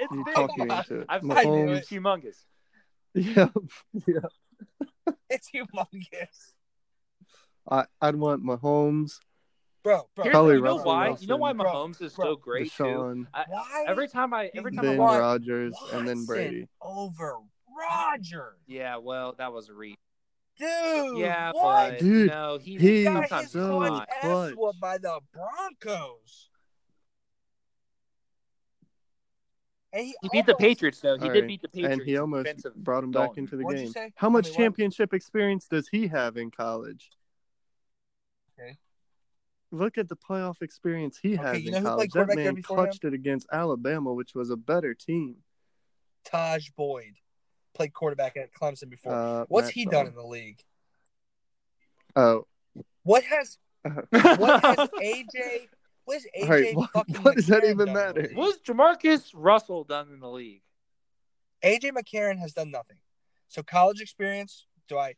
it's 0.00 0.12
you 0.12 0.24
big. 0.24 0.34
talk 0.34 0.50
me 0.58 0.62
into 0.64 1.00
it. 1.00 1.06
I've 1.08 1.22
Mahomes, 1.22 1.76
It's 1.78 1.88
humongous. 1.90 2.36
yeah, 3.14 3.48
yeah. 4.06 5.14
It's 5.30 5.50
humongous. 5.50 6.52
I, 7.70 7.84
I'd 8.00 8.16
want 8.16 8.44
Mahomes, 8.44 9.18
Bro, 9.82 10.08
bro. 10.14 10.24
Here's, 10.24 10.32
Probably 10.34 10.54
you 10.56 10.60
know 10.60 10.66
Russell 10.76 10.84
why? 10.84 11.16
You 11.20 11.26
know 11.26 11.36
why 11.36 11.52
Wilson. 11.52 11.74
Mahomes 12.00 12.02
is 12.02 12.12
Bro, 12.14 12.24
so 12.26 12.36
great 12.36 12.72
too. 12.72 13.26
I, 13.32 13.44
Why? 13.48 13.84
every 13.88 14.08
time 14.08 14.34
I 14.34 14.50
every 14.54 14.72
time 14.72 14.80
I 14.84 14.88
then 14.88 14.96
want 14.98 15.12
watch, 15.12 15.20
Rodgers, 15.20 15.74
and 15.92 16.06
then 16.06 16.24
Brady. 16.26 16.68
over 16.82 17.36
Roger. 17.78 18.56
yeah, 18.66 18.96
well, 18.98 19.34
that 19.38 19.52
was 19.52 19.68
a 19.70 19.74
reach. 19.74 19.96
Dude. 20.58 21.16
Yeah, 21.18 21.52
what? 21.52 21.92
but 21.92 21.98
Dude, 22.00 22.28
no, 22.30 22.58
he, 22.60 22.76
he 22.76 23.04
got 23.04 23.30
his 23.30 23.50
so 23.50 23.80
he's 23.80 23.88
clutch 23.88 23.90
not. 23.90 24.08
ass 24.22 24.52
clutch. 24.52 24.80
by 24.80 24.98
the 24.98 25.18
Broncos. 25.32 26.50
And 29.92 30.04
he, 30.06 30.14
He 30.22 30.28
beat 30.30 30.46
the 30.46 30.54
Patriots 30.54 31.00
though. 31.00 31.16
He 31.16 31.24
All 31.26 31.32
did 31.32 31.46
beat 31.48 31.62
the 31.62 31.68
Patriots. 31.68 31.94
and 31.94 32.02
he 32.02 32.18
almost 32.18 32.66
brought 32.76 33.02
him 33.02 33.10
back 33.10 33.28
Dalton. 33.28 33.44
into 33.44 33.56
the 33.56 33.64
What'd 33.64 33.94
game. 33.94 34.12
How 34.14 34.28
much 34.28 34.48
me 34.50 34.54
championship 34.54 35.14
experience 35.14 35.66
does 35.66 35.88
he 35.88 36.06
have 36.08 36.36
in 36.36 36.50
college? 36.50 37.10
Okay. 38.60 38.76
Look 39.72 39.98
at 39.98 40.08
the 40.08 40.16
playoff 40.16 40.62
experience 40.62 41.18
he 41.22 41.34
Okay, 41.38 41.42
has 41.44 41.60
you 41.62 41.68
in 41.68 41.72
know 41.74 41.80
who 41.80 41.86
college. 41.86 42.10
That 42.10 42.18
quarterback 42.18 42.36
there 42.36 42.44
man 42.46 42.54
before 42.54 42.78
him? 42.78 42.84
clutched 42.86 43.04
it 43.04 43.14
against 43.14 43.46
Alabama, 43.52 44.12
which 44.12 44.34
was 44.34 44.50
a 44.50 44.56
better 44.56 44.94
team. 44.94 45.36
Tajh 46.24 46.74
Boyd 46.76 47.14
played 47.74 47.92
quarterback 47.92 48.36
at 48.36 48.52
Clemson 48.52 48.90
before. 48.90 49.12
Uh, 49.14 49.44
What's 49.48 49.68
Matt 49.68 49.74
he 49.74 49.86
Schaub. 49.86 49.90
done 49.90 50.06
in 50.08 50.14
the 50.14 50.24
league? 50.26 50.60
Oh, 52.16 52.46
What 53.04 53.22
has 53.24 53.58
what 54.10 54.62
has 54.64 54.88
AJ? 55.00 55.68
What 56.04 56.14
has 56.14 56.26
AJ 56.36 56.42
All 56.42 56.48
right, 56.48 56.74
what- 56.76 56.90
fucking 56.90 57.14
what 57.22 57.36
does 57.36 57.46
that 57.46 57.64
even 57.64 57.78
done 57.78 57.88
in 57.88 57.94
the 57.94 58.00
matter? 58.00 58.22
league? 58.22 58.36
What's 58.36 58.58
JaMarcus 58.62 59.30
Russell 59.34 59.84
done 59.84 60.08
in 60.12 60.18
the 60.20 60.28
league? 60.28 60.62
AJ 61.64 61.92
McCarron 61.92 62.38
has 62.38 62.52
done 62.52 62.70
nothing. 62.70 62.96
So 63.48 63.62
college 63.62 64.00
experience, 64.00 64.66
do 64.88 64.98
I? 64.98 65.14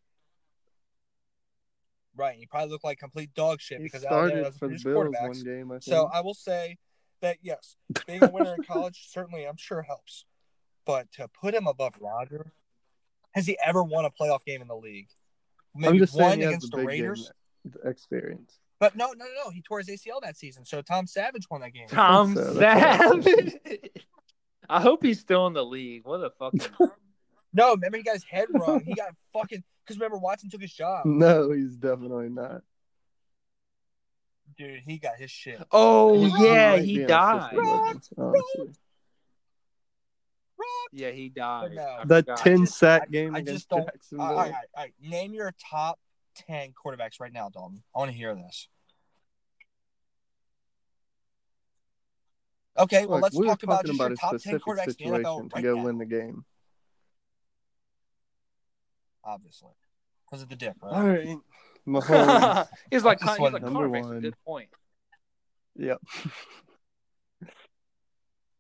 Right, 2.17 2.39
you 2.39 2.47
probably 2.47 2.71
look 2.71 2.85
like 2.85 2.99
complete 2.99 3.33
dog 3.35 3.61
shit 3.61 3.79
he 3.79 3.85
because 3.85 4.05
Alabama 4.05 4.29
started 4.29 4.45
doesn't 4.45 4.59
for 4.59 4.69
the 4.69 4.79
Bills 4.83 5.15
quarterbacks. 5.15 5.29
one 5.29 5.43
game. 5.45 5.71
I 5.71 5.75
think. 5.75 5.83
So 5.85 6.11
I 6.13 6.21
will 6.21 6.35
say 6.35 6.79
that 7.23 7.39
yes, 7.43 7.77
being 8.07 8.23
a 8.23 8.31
winner 8.31 8.55
in 8.55 8.63
college 8.65 9.07
certainly 9.11 9.45
I'm 9.45 9.57
sure 9.57 9.83
helps, 9.83 10.27
but 10.85 11.11
to 11.13 11.29
put 11.29 11.55
him 11.55 11.67
above 11.67 11.95
Roger, 12.01 12.53
has 13.33 13.47
he 13.47 13.57
ever 13.65 13.83
won 13.83 14.05
a 14.05 14.11
playoff 14.11 14.45
game 14.45 14.61
in 14.61 14.69
the 14.69 14.77
league? 14.77 15.09
I'm 15.75 15.81
Maybe 15.81 15.99
just 16.01 16.15
one 16.15 16.39
he 16.39 16.45
has 16.45 16.49
against 16.51 16.71
the 16.71 16.79
the 16.79 16.85
Raiders. 16.85 17.33
game 17.65 17.73
experience. 17.91 18.59
But 18.79 18.97
no, 18.97 19.07
no, 19.17 19.25
no, 19.25 19.45
no. 19.45 19.51
He 19.51 19.63
tore 19.63 19.79
his 19.79 19.89
ACL 19.89 20.21
that 20.23 20.37
season. 20.37 20.65
So 20.65 20.83
Tom 20.83 21.07
Savage 21.07 21.47
won 21.49 21.61
that 21.61 21.73
game. 21.73 21.87
Tom 21.89 22.35
so. 22.35 22.55
Savage. 22.55 23.55
I 24.69 24.81
hope 24.81 25.03
he's 25.05 25.21
still 25.21 25.47
in 25.47 25.53
the 25.53 25.65
league. 25.65 26.05
What 26.05 26.17
a 26.19 26.31
fucking 26.31 26.63
No, 27.55 27.73
remember 27.73 27.99
he 27.99 28.03
got 28.03 28.15
his 28.15 28.25
head 28.25 28.49
wrong. 28.51 28.83
He 28.85 28.95
got 28.95 29.15
fucking 29.33 29.63
because 29.85 29.97
remember 29.99 30.19
Watson 30.19 30.49
took 30.51 30.61
his 30.61 30.73
job. 30.73 31.05
No, 31.07 31.51
he's 31.53 31.77
definitely 31.77 32.29
not. 32.29 32.63
Dude, 34.57 34.81
he 34.87 34.99
got 34.99 35.17
his 35.17 35.31
shit. 35.31 35.63
Oh 35.71 36.23
He 36.25 36.45
yeah, 36.45 36.73
might 36.73 36.85
he 36.85 37.05
died. 37.05 37.53
assistant 37.55 37.67
legend, 37.67 38.09
honestly. 38.19 38.75
Yeah, 40.95 41.11
he 41.11 41.31
died. 41.31 41.73
No. 41.75 42.01
The 42.05 42.17
forgot. 42.23 42.37
ten 42.39 42.59
just- 42.67 42.79
sack 42.79 43.03
I- 43.03 43.11
game 43.11 43.35
I 43.35 43.39
against 43.39 43.61
just 43.63 43.69
don't- 43.71 43.87
Jacksonville. 43.87 44.27
right, 44.27 44.33
all 44.33 44.37
right, 44.37 44.55
all 44.77 44.83
right. 44.85 44.95
Name 45.01 45.33
your 45.33 45.53
top 45.71 45.99
ten 46.35 46.73
quarterbacks 46.73 47.19
right 47.19 47.33
now, 47.33 47.49
Dalton. 47.49 47.83
I 47.95 47.99
want 47.99 48.11
to 48.11 48.17
hear 48.17 48.35
this. 48.35 48.69
Okay, 52.79 53.05
well 53.07 53.17
Look, 53.17 53.23
let's 53.25 53.37
we 53.37 53.47
talk 53.47 53.63
about 53.63 53.85
just 53.85 53.97
about 53.99 54.11
your 54.11 54.17
top 54.17 54.31
ten 54.33 54.39
specific 54.41 54.63
quarterbacks 54.63 54.79
in 54.81 54.87
the 54.87 54.93
situation 54.93 55.25
NFL 55.25 55.49
to 55.51 55.55
right 55.57 55.63
go 55.65 55.75
now. 55.77 55.85
win 55.85 55.99
the 55.99 56.07
game. 56.07 56.45
Obviously, 59.25 59.71
because 60.27 60.43
of 60.43 60.49
the 60.49 60.57
dick, 60.57 60.75
right? 60.83 60.93
All 60.93 61.07
right, 61.07 61.39
Mahomes. 61.89 62.69
he's 62.91 63.05
like, 63.05 63.21
he's 63.21 63.39
like 63.39 63.63
number 63.63 63.89
Connor 63.89 63.89
one. 63.89 64.21
good 64.21 64.35
point. 64.45 64.69
Yep. 65.77 66.01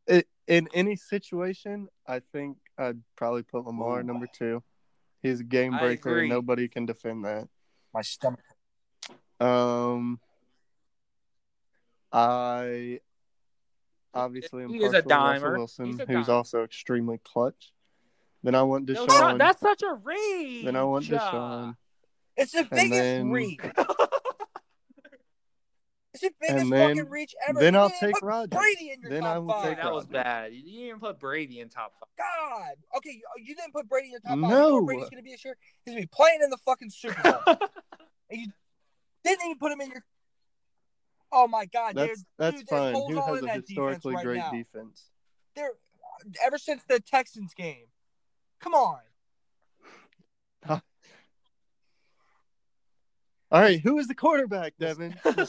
it, 0.06 0.28
in 0.46 0.68
any 0.74 0.96
situation, 0.96 1.88
I 2.06 2.20
think 2.32 2.58
I'd 2.78 3.00
probably 3.16 3.42
put 3.42 3.64
Lamar 3.64 4.00
Ooh. 4.00 4.04
number 4.04 4.26
two. 4.32 4.62
He's 5.22 5.40
a 5.40 5.44
game 5.44 5.78
breaker. 5.78 6.26
Nobody 6.26 6.68
can 6.68 6.86
defend 6.86 7.24
that. 7.24 7.48
My 7.94 8.02
stomach. 8.02 8.40
Um, 9.38 10.20
I 12.12 13.00
obviously 14.14 14.64
am 14.64 14.70
He 14.70 14.78
is 14.78 14.94
a 14.94 15.02
partial 15.02 15.08
to 15.10 15.16
Russell 15.16 15.48
dimer. 15.48 15.56
Wilson, 15.56 16.00
a 16.00 16.06
who's 16.06 16.28
also 16.28 16.64
extremely 16.64 17.18
clutch. 17.24 17.72
Then 18.42 18.54
I 18.54 18.62
want 18.62 18.88
No, 18.88 19.06
Deshaun. 19.06 19.18
Sean, 19.18 19.38
that's 19.38 19.60
such 19.60 19.82
a 19.82 19.94
reach. 19.94 20.64
then 20.64 20.76
I 20.76 20.82
want 20.84 21.04
Deshaun. 21.06 21.76
It's 22.36 22.52
the 22.52 22.64
biggest 22.64 22.90
then- 22.90 23.30
reach. 23.30 23.60
It's 26.14 26.20
the 26.24 26.30
biggest 26.40 26.64
And 26.64 26.72
then- 26.72 26.96
fucking 26.96 27.10
reach 27.10 27.34
ever. 27.48 27.58
then 27.58 27.74
I'll 27.74 27.88
take 27.88 28.12
put 28.14 28.22
Rodgers. 28.22 28.58
Brady 28.58 28.90
in 28.90 29.00
your 29.00 29.10
Then 29.10 29.22
top 29.22 29.34
I 29.34 29.38
will 29.38 29.48
five. 29.54 29.64
take 29.64 29.76
that 29.82 29.92
was 29.94 30.04
bad. 30.04 30.52
You 30.52 30.62
didn't 30.62 30.78
even 30.88 31.00
put 31.00 31.18
Brady 31.18 31.60
in 31.60 31.70
top 31.70 31.92
five. 31.98 32.08
God. 32.18 32.74
Okay, 32.98 33.12
you, 33.12 33.22
you 33.42 33.54
didn't 33.54 33.72
put 33.72 33.88
Brady 33.88 34.08
in 34.08 34.10
your 34.12 34.20
top 34.20 34.30
five. 34.32 34.36
You 34.38 34.42
know 34.42 34.78
No. 34.80 34.84
Brady's 34.84 35.08
gonna 35.08 35.22
be 35.22 35.30
this 35.30 35.42
year? 35.42 35.56
He's 35.86 35.94
gonna 35.94 36.02
be 36.02 36.10
playing 36.12 36.40
in 36.44 36.50
the 36.50 36.58
fucking 36.58 36.90
Super 36.90 37.22
Bowl. 37.22 37.40
and 38.30 38.40
you 38.42 38.48
didn't 39.24 39.42
even 39.46 39.56
put 39.58 39.72
him 39.72 39.80
in 39.80 39.90
your. 39.90 40.04
Oh 41.32 41.48
my 41.48 41.64
God, 41.64 41.94
That's 41.94 42.06
there's 42.08 42.24
that's 42.38 42.56
dude, 42.58 42.68
fine. 42.68 42.94
Who 42.94 43.18
has 43.18 43.38
a 43.38 43.40
that 43.46 43.66
defense 43.66 43.66
historically 43.70 44.14
right 44.16 44.24
great 44.24 44.36
now. 44.38 44.50
defense? 44.50 45.04
There, 45.56 45.70
ever 46.44 46.58
since 46.58 46.82
the 46.86 47.00
Texans 47.00 47.54
game. 47.54 47.86
Come 48.62 48.74
on. 48.74 48.98
All 53.50 53.60
right, 53.60 53.78
who 53.80 53.98
is 53.98 54.08
the 54.08 54.14
quarterback, 54.14 54.74
Devin? 54.78 55.14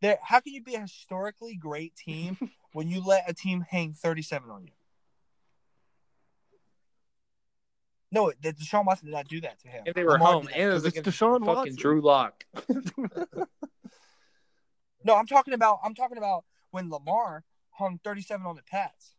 There, 0.00 0.18
how 0.20 0.40
can 0.40 0.52
you 0.52 0.60
be 0.64 0.74
a 0.74 0.80
historically 0.80 1.54
great 1.54 1.94
team 1.94 2.36
when 2.72 2.88
you 2.88 3.00
let 3.04 3.30
a 3.30 3.32
team 3.34 3.64
hang 3.70 3.92
37 3.92 4.50
on 4.50 4.64
you? 4.64 4.72
No, 8.10 8.32
the 8.42 8.52
Deshaun 8.52 8.84
Watson 8.84 9.06
did 9.06 9.12
not 9.14 9.28
do 9.28 9.40
that 9.42 9.60
to 9.60 9.68
him. 9.68 9.84
If 9.86 9.94
they 9.94 10.02
were 10.02 10.12
Lamar 10.14 10.32
home, 10.32 10.46
did 10.46 10.54
and 10.56 10.62
it 10.70 10.74
was 10.74 10.82
'Cause 10.82 10.86
it's 10.86 10.98
against 10.98 11.20
Deshaun 11.20 11.34
fucking 11.46 11.46
Watson. 11.46 11.76
Drew 11.76 12.00
Lock. 12.00 12.44
No, 15.04 15.14
I'm 15.16 15.26
talking 15.26 15.54
about 15.54 15.78
I'm 15.84 15.94
talking 15.94 16.18
about 16.18 16.44
when 16.72 16.90
Lamar 16.90 17.44
hung 17.70 17.98
37 18.02 18.44
on 18.46 18.56
the 18.56 18.62
Pats. 18.62 19.14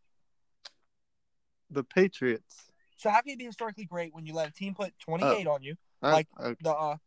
the 1.69 1.83
Patriots. 1.85 2.72
So 2.97 3.09
how 3.09 3.21
can 3.21 3.31
you 3.31 3.37
be 3.37 3.45
historically 3.45 3.85
great 3.85 4.13
when 4.13 4.25
you 4.25 4.33
let 4.33 4.47
a 4.49 4.51
team 4.51 4.73
put 4.75 4.97
28 4.99 5.47
on 5.47 5.63
you, 5.63 5.75
I- 6.01 6.11
Like- 6.11 6.27
I- 6.37 6.55
the 6.61 6.73
uh, 6.73 6.97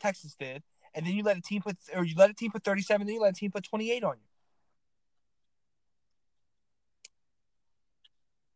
Texans 0.00 0.34
did, 0.34 0.62
and 0.94 1.06
then 1.06 1.14
you 1.14 1.22
let 1.22 1.36
a 1.36 1.40
team 1.40 1.62
put 1.62 1.76
or 1.94 2.04
you 2.04 2.14
let 2.16 2.30
a 2.30 2.34
team 2.34 2.50
put 2.50 2.64
37, 2.64 3.06
then 3.06 3.14
you 3.14 3.20
let 3.20 3.30
a 3.32 3.36
team 3.36 3.50
put 3.50 3.64
28 3.64 4.04
on 4.04 4.16
you? 4.18 4.26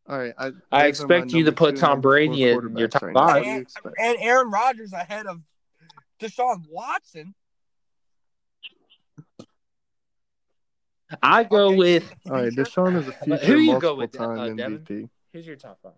all 0.08 0.18
right. 0.18 0.34
I, 0.38 0.46
I 0.46 0.50
those 0.50 1.00
are 1.00 1.08
my 1.08 1.16
expect 1.16 1.32
you 1.32 1.44
to 1.44 1.52
put 1.52 1.76
Tom 1.76 2.00
Brady 2.00 2.44
in 2.44 2.76
your 2.76 2.88
top 2.88 3.02
right 3.02 3.14
five. 3.14 3.36
What 3.36 3.44
do 3.44 3.50
you 3.50 3.60
expect? 3.60 3.96
And 3.98 4.16
Aaron 4.20 4.50
Rodgers 4.50 4.92
ahead 4.92 5.26
of 5.26 5.42
Deshaun 6.20 6.64
Watson. 6.68 7.34
I 11.22 11.44
go 11.44 11.68
Okay, 11.68 11.76
with 11.76 12.12
All 12.26 12.32
right. 12.32 12.52
Deshaun 12.52 12.96
is 12.96 13.08
a 13.08 13.12
future 13.12 13.46
who 13.46 13.56
you 13.58 13.80
go 13.80 13.96
multiple 13.96 13.96
with, 13.96 14.20
uh, 14.20 14.34
time 14.46 14.56
Devin? 14.56 14.78
MVP. 14.78 15.08
here's 15.32 15.46
your 15.46 15.56
top 15.56 15.78
five. 15.82 15.92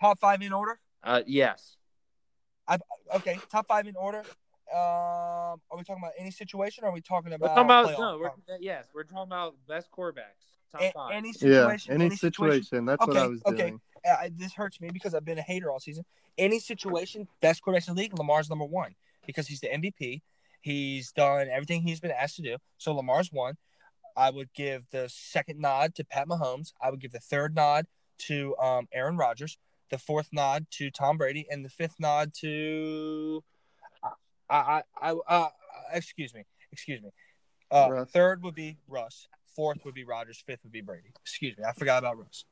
Top 0.00 0.18
five 0.18 0.42
in 0.42 0.52
order. 0.52 0.78
Uh, 1.02 1.22
yes. 1.26 1.76
Okay, 3.14 3.38
top 3.50 3.68
five 3.68 3.86
in 3.86 3.94
order. 3.96 4.18
Um, 4.72 5.60
are 5.70 5.76
we 5.76 5.84
talking 5.84 6.02
about 6.02 6.12
any 6.18 6.32
situation? 6.32 6.82
Or 6.84 6.88
are 6.88 6.92
we 6.92 7.00
talking 7.00 7.32
about? 7.32 7.54
We're 7.56 7.62
about 7.62 7.82
talking 7.84 7.94
about 7.94 8.16
playoff 8.16 8.18
no. 8.20 8.32
We're, 8.48 8.58
yes, 8.60 8.86
we're 8.92 9.04
talking 9.04 9.22
about 9.28 9.54
best 9.68 9.88
quarterbacks. 9.96 10.42
Top 10.72 10.80
A- 10.82 10.92
five. 10.92 11.12
any 11.12 11.28
Yeah, 11.28 11.32
situation? 11.68 12.02
any 12.02 12.16
situation. 12.16 12.84
That's 12.84 13.00
what 13.06 13.10
Okay, 13.16 13.20
I 13.20 13.26
was 13.28 13.42
okay. 13.46 13.56
doing. 13.56 13.80
uh, 14.08 14.28
this 14.32 14.52
hurts 14.54 14.80
me 14.80 14.90
because 14.92 15.14
I've 15.14 15.24
been 15.24 15.38
a 15.38 15.42
hater 15.42 15.70
all 15.70 15.78
season. 15.78 16.04
Any 16.36 16.58
situation, 16.58 17.28
best 17.40 17.62
quarterback 17.62 17.88
in 17.88 17.94
the 17.94 18.00
league, 18.02 18.18
Lamar's 18.18 18.50
number 18.50 18.64
one 18.64 18.94
because 19.24 19.46
he's 19.46 19.60
the 19.60 19.68
MVP. 19.68 20.22
He's 20.60 21.12
done 21.12 21.48
everything 21.48 21.82
he's 21.82 22.00
been 22.00 22.10
asked 22.10 22.36
to 22.36 22.42
do. 22.42 22.56
So 22.78 22.92
Lamar's 22.92 23.30
one. 23.32 23.56
I 24.16 24.30
would 24.30 24.52
give 24.54 24.84
the 24.90 25.08
second 25.08 25.60
nod 25.60 25.94
to 25.96 26.04
Pat 26.04 26.26
Mahomes. 26.26 26.72
I 26.80 26.90
would 26.90 27.00
give 27.00 27.12
the 27.12 27.20
third 27.20 27.54
nod 27.54 27.86
to 28.20 28.56
um, 28.56 28.88
Aaron 28.92 29.16
Rodgers. 29.16 29.58
The 29.90 29.98
fourth 29.98 30.28
nod 30.32 30.66
to 30.72 30.90
Tom 30.90 31.16
Brady, 31.16 31.46
and 31.50 31.64
the 31.64 31.68
fifth 31.68 31.96
nod 32.00 32.32
to 32.40 33.44
I, 34.48 34.82
I, 35.00 35.10
I 35.10 35.14
uh, 35.28 35.48
excuse 35.92 36.34
me, 36.34 36.44
excuse 36.72 37.02
me. 37.02 37.10
Uh, 37.70 38.04
third 38.04 38.42
would 38.42 38.54
be 38.54 38.78
Russ. 38.88 39.28
Fourth 39.54 39.84
would 39.84 39.94
be 39.94 40.04
Rodgers. 40.04 40.42
Fifth 40.44 40.60
would 40.64 40.72
be 40.72 40.80
Brady. 40.80 41.12
Excuse 41.22 41.56
me, 41.56 41.64
I 41.64 41.72
forgot 41.72 41.98
about 41.98 42.18
Russ. 42.18 42.44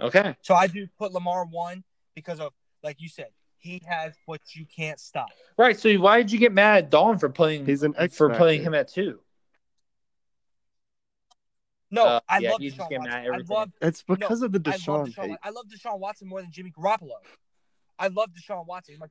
Okay. 0.00 0.36
So 0.42 0.54
I 0.54 0.66
do 0.66 0.86
put 0.98 1.12
Lamar 1.12 1.46
one 1.46 1.84
because 2.14 2.40
of, 2.40 2.52
like 2.82 3.00
you 3.00 3.08
said, 3.08 3.28
he 3.58 3.80
has 3.86 4.14
what 4.26 4.40
you 4.54 4.66
can't 4.74 4.98
stop. 4.98 5.28
Right. 5.56 5.78
So 5.78 5.94
why 5.96 6.18
did 6.18 6.32
you 6.32 6.38
get 6.38 6.52
mad 6.52 6.84
at 6.84 6.90
Dawn 6.90 7.18
for 7.18 7.28
putting 7.28 7.64
He's 7.64 7.84
an 7.84 7.94
X 7.96 8.16
for 8.16 8.30
putting 8.30 8.62
him 8.62 8.74
at 8.74 8.88
two? 8.88 9.20
No, 11.92 12.04
Uh, 12.06 12.20
I 12.28 12.38
yeah, 12.38 12.50
love 12.52 12.62
you 12.62 12.72
Deshaun 12.72 12.90
Watson. 12.90 13.12
I 13.12 13.36
love, 13.48 13.70
It's 13.82 14.02
because 14.02 14.42
of 14.42 14.50
the 14.52 14.62
I 14.66 14.70
love 14.70 14.80
Deshaun 14.80 15.14
Deshaun. 15.14 15.36
I 15.42 15.50
love 15.50 15.66
Deshaun 15.68 15.98
Watson 16.00 16.26
more 16.28 16.40
than 16.40 16.50
Jimmy 16.50 16.72
Garoppolo. 16.76 17.10
I 17.98 18.08
love 18.08 18.30
Deshaun 18.32 18.66
Watson. 18.66 18.94
He's 18.94 19.00
my 19.00 19.06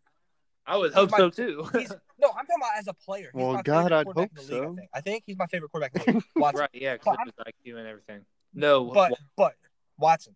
I 0.65 0.77
would 0.77 0.91
hope 0.93 1.11
my- 1.11 1.17
so 1.17 1.29
too. 1.29 1.67
He's 1.77 1.89
no, 2.19 2.29
I'm 2.29 2.45
talking 2.45 2.55
about 2.57 2.77
as 2.79 2.87
a 2.87 2.93
player. 2.93 3.29
He's 3.33 3.41
Well, 3.41 3.53
my 3.53 3.61
God, 3.61 3.91
I'd 3.91 4.05
hope 4.07 4.17
league, 4.17 4.29
so. 4.39 4.63
I 4.63 4.75
think. 4.75 4.89
I 4.95 5.01
think 5.01 5.23
he's 5.25 5.37
my 5.37 5.47
favorite 5.47 5.71
quarterback 5.71 5.95
in 6.07 6.13
the 6.13 6.17
league. 6.19 6.23
Watson. 6.35 6.59
right. 6.61 6.69
Yeah. 6.73 6.93
Because 6.93 7.17
of 7.19 7.33
his 7.45 7.53
IQ 7.73 7.77
and 7.79 7.87
everything. 7.87 8.25
No. 8.53 8.85
But 8.85 9.13
but 9.37 9.53
Watson. 9.97 10.35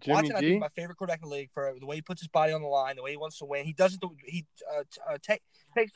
Jimmy 0.00 0.14
Watson, 0.14 0.36
I 0.36 0.40
think 0.40 0.54
is 0.54 0.60
my 0.60 0.68
favorite 0.68 0.96
quarterback 0.96 1.22
in 1.22 1.28
the 1.28 1.34
league 1.34 1.50
for 1.52 1.72
the 1.78 1.86
way 1.86 1.96
he 1.96 2.02
puts 2.02 2.20
his 2.20 2.28
body 2.28 2.52
on 2.52 2.60
the 2.62 2.66
line, 2.68 2.96
the 2.96 3.02
way 3.02 3.12
he 3.12 3.16
wants 3.16 3.38
to 3.38 3.44
win. 3.44 3.64
He 3.64 3.72
does 3.72 3.94
it. 3.94 4.00
The, 4.00 4.08
he 4.24 4.44
uh, 4.68 4.82
t- 4.90 5.00
uh, 5.08 5.18
take 5.22 5.42
takes. 5.76 5.92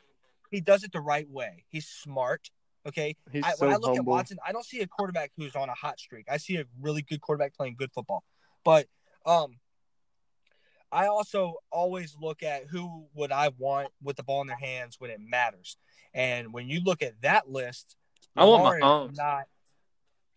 He 0.52 0.60
does 0.60 0.84
it 0.84 0.92
the 0.92 1.01
right 1.01 1.28
way. 1.28 1.64
He's 1.68 1.86
smart. 1.88 2.51
Okay. 2.86 3.16
He's 3.31 3.44
I, 3.44 3.52
so 3.52 3.66
when 3.66 3.74
I 3.74 3.78
look 3.78 3.97
at. 3.97 4.05
Watson, 4.05 4.39
I 4.47 4.52
don't 4.52 4.65
see 4.65 4.81
a 4.81 4.86
quarterback 4.86 5.32
who's 5.36 5.55
on 5.55 5.69
a 5.69 5.74
hot 5.74 5.98
streak. 5.98 6.27
I 6.31 6.39
see 6.39 6.57
a 6.57 6.65
really 6.81 7.02
good 7.02 7.20
quarterback 7.20 7.55
playing 7.55 7.77
good 7.78 7.93
football. 7.93 8.24
But 8.65 8.86
um, 9.27 9.57
I 10.93 11.07
also 11.07 11.57
always 11.70 12.16
look 12.20 12.43
at 12.43 12.65
who 12.66 13.07
would 13.15 13.32
I 13.32 13.51
want 13.59 13.89
with 14.02 14.16
the 14.16 14.23
ball 14.23 14.40
in 14.40 14.47
their 14.47 14.57
hands 14.57 14.97
when 14.98 15.11
it 15.11 15.20
matters. 15.20 15.77
And 16.15 16.52
when 16.52 16.69
you 16.69 16.81
look 16.81 17.02
at 17.02 17.20
that 17.23 17.51
list, 17.51 17.97
I 18.36 18.44
want 18.44 18.62
Lamar 18.65 18.78
is 18.78 18.82
Mahomes. 18.82 19.16
Not 19.16 19.44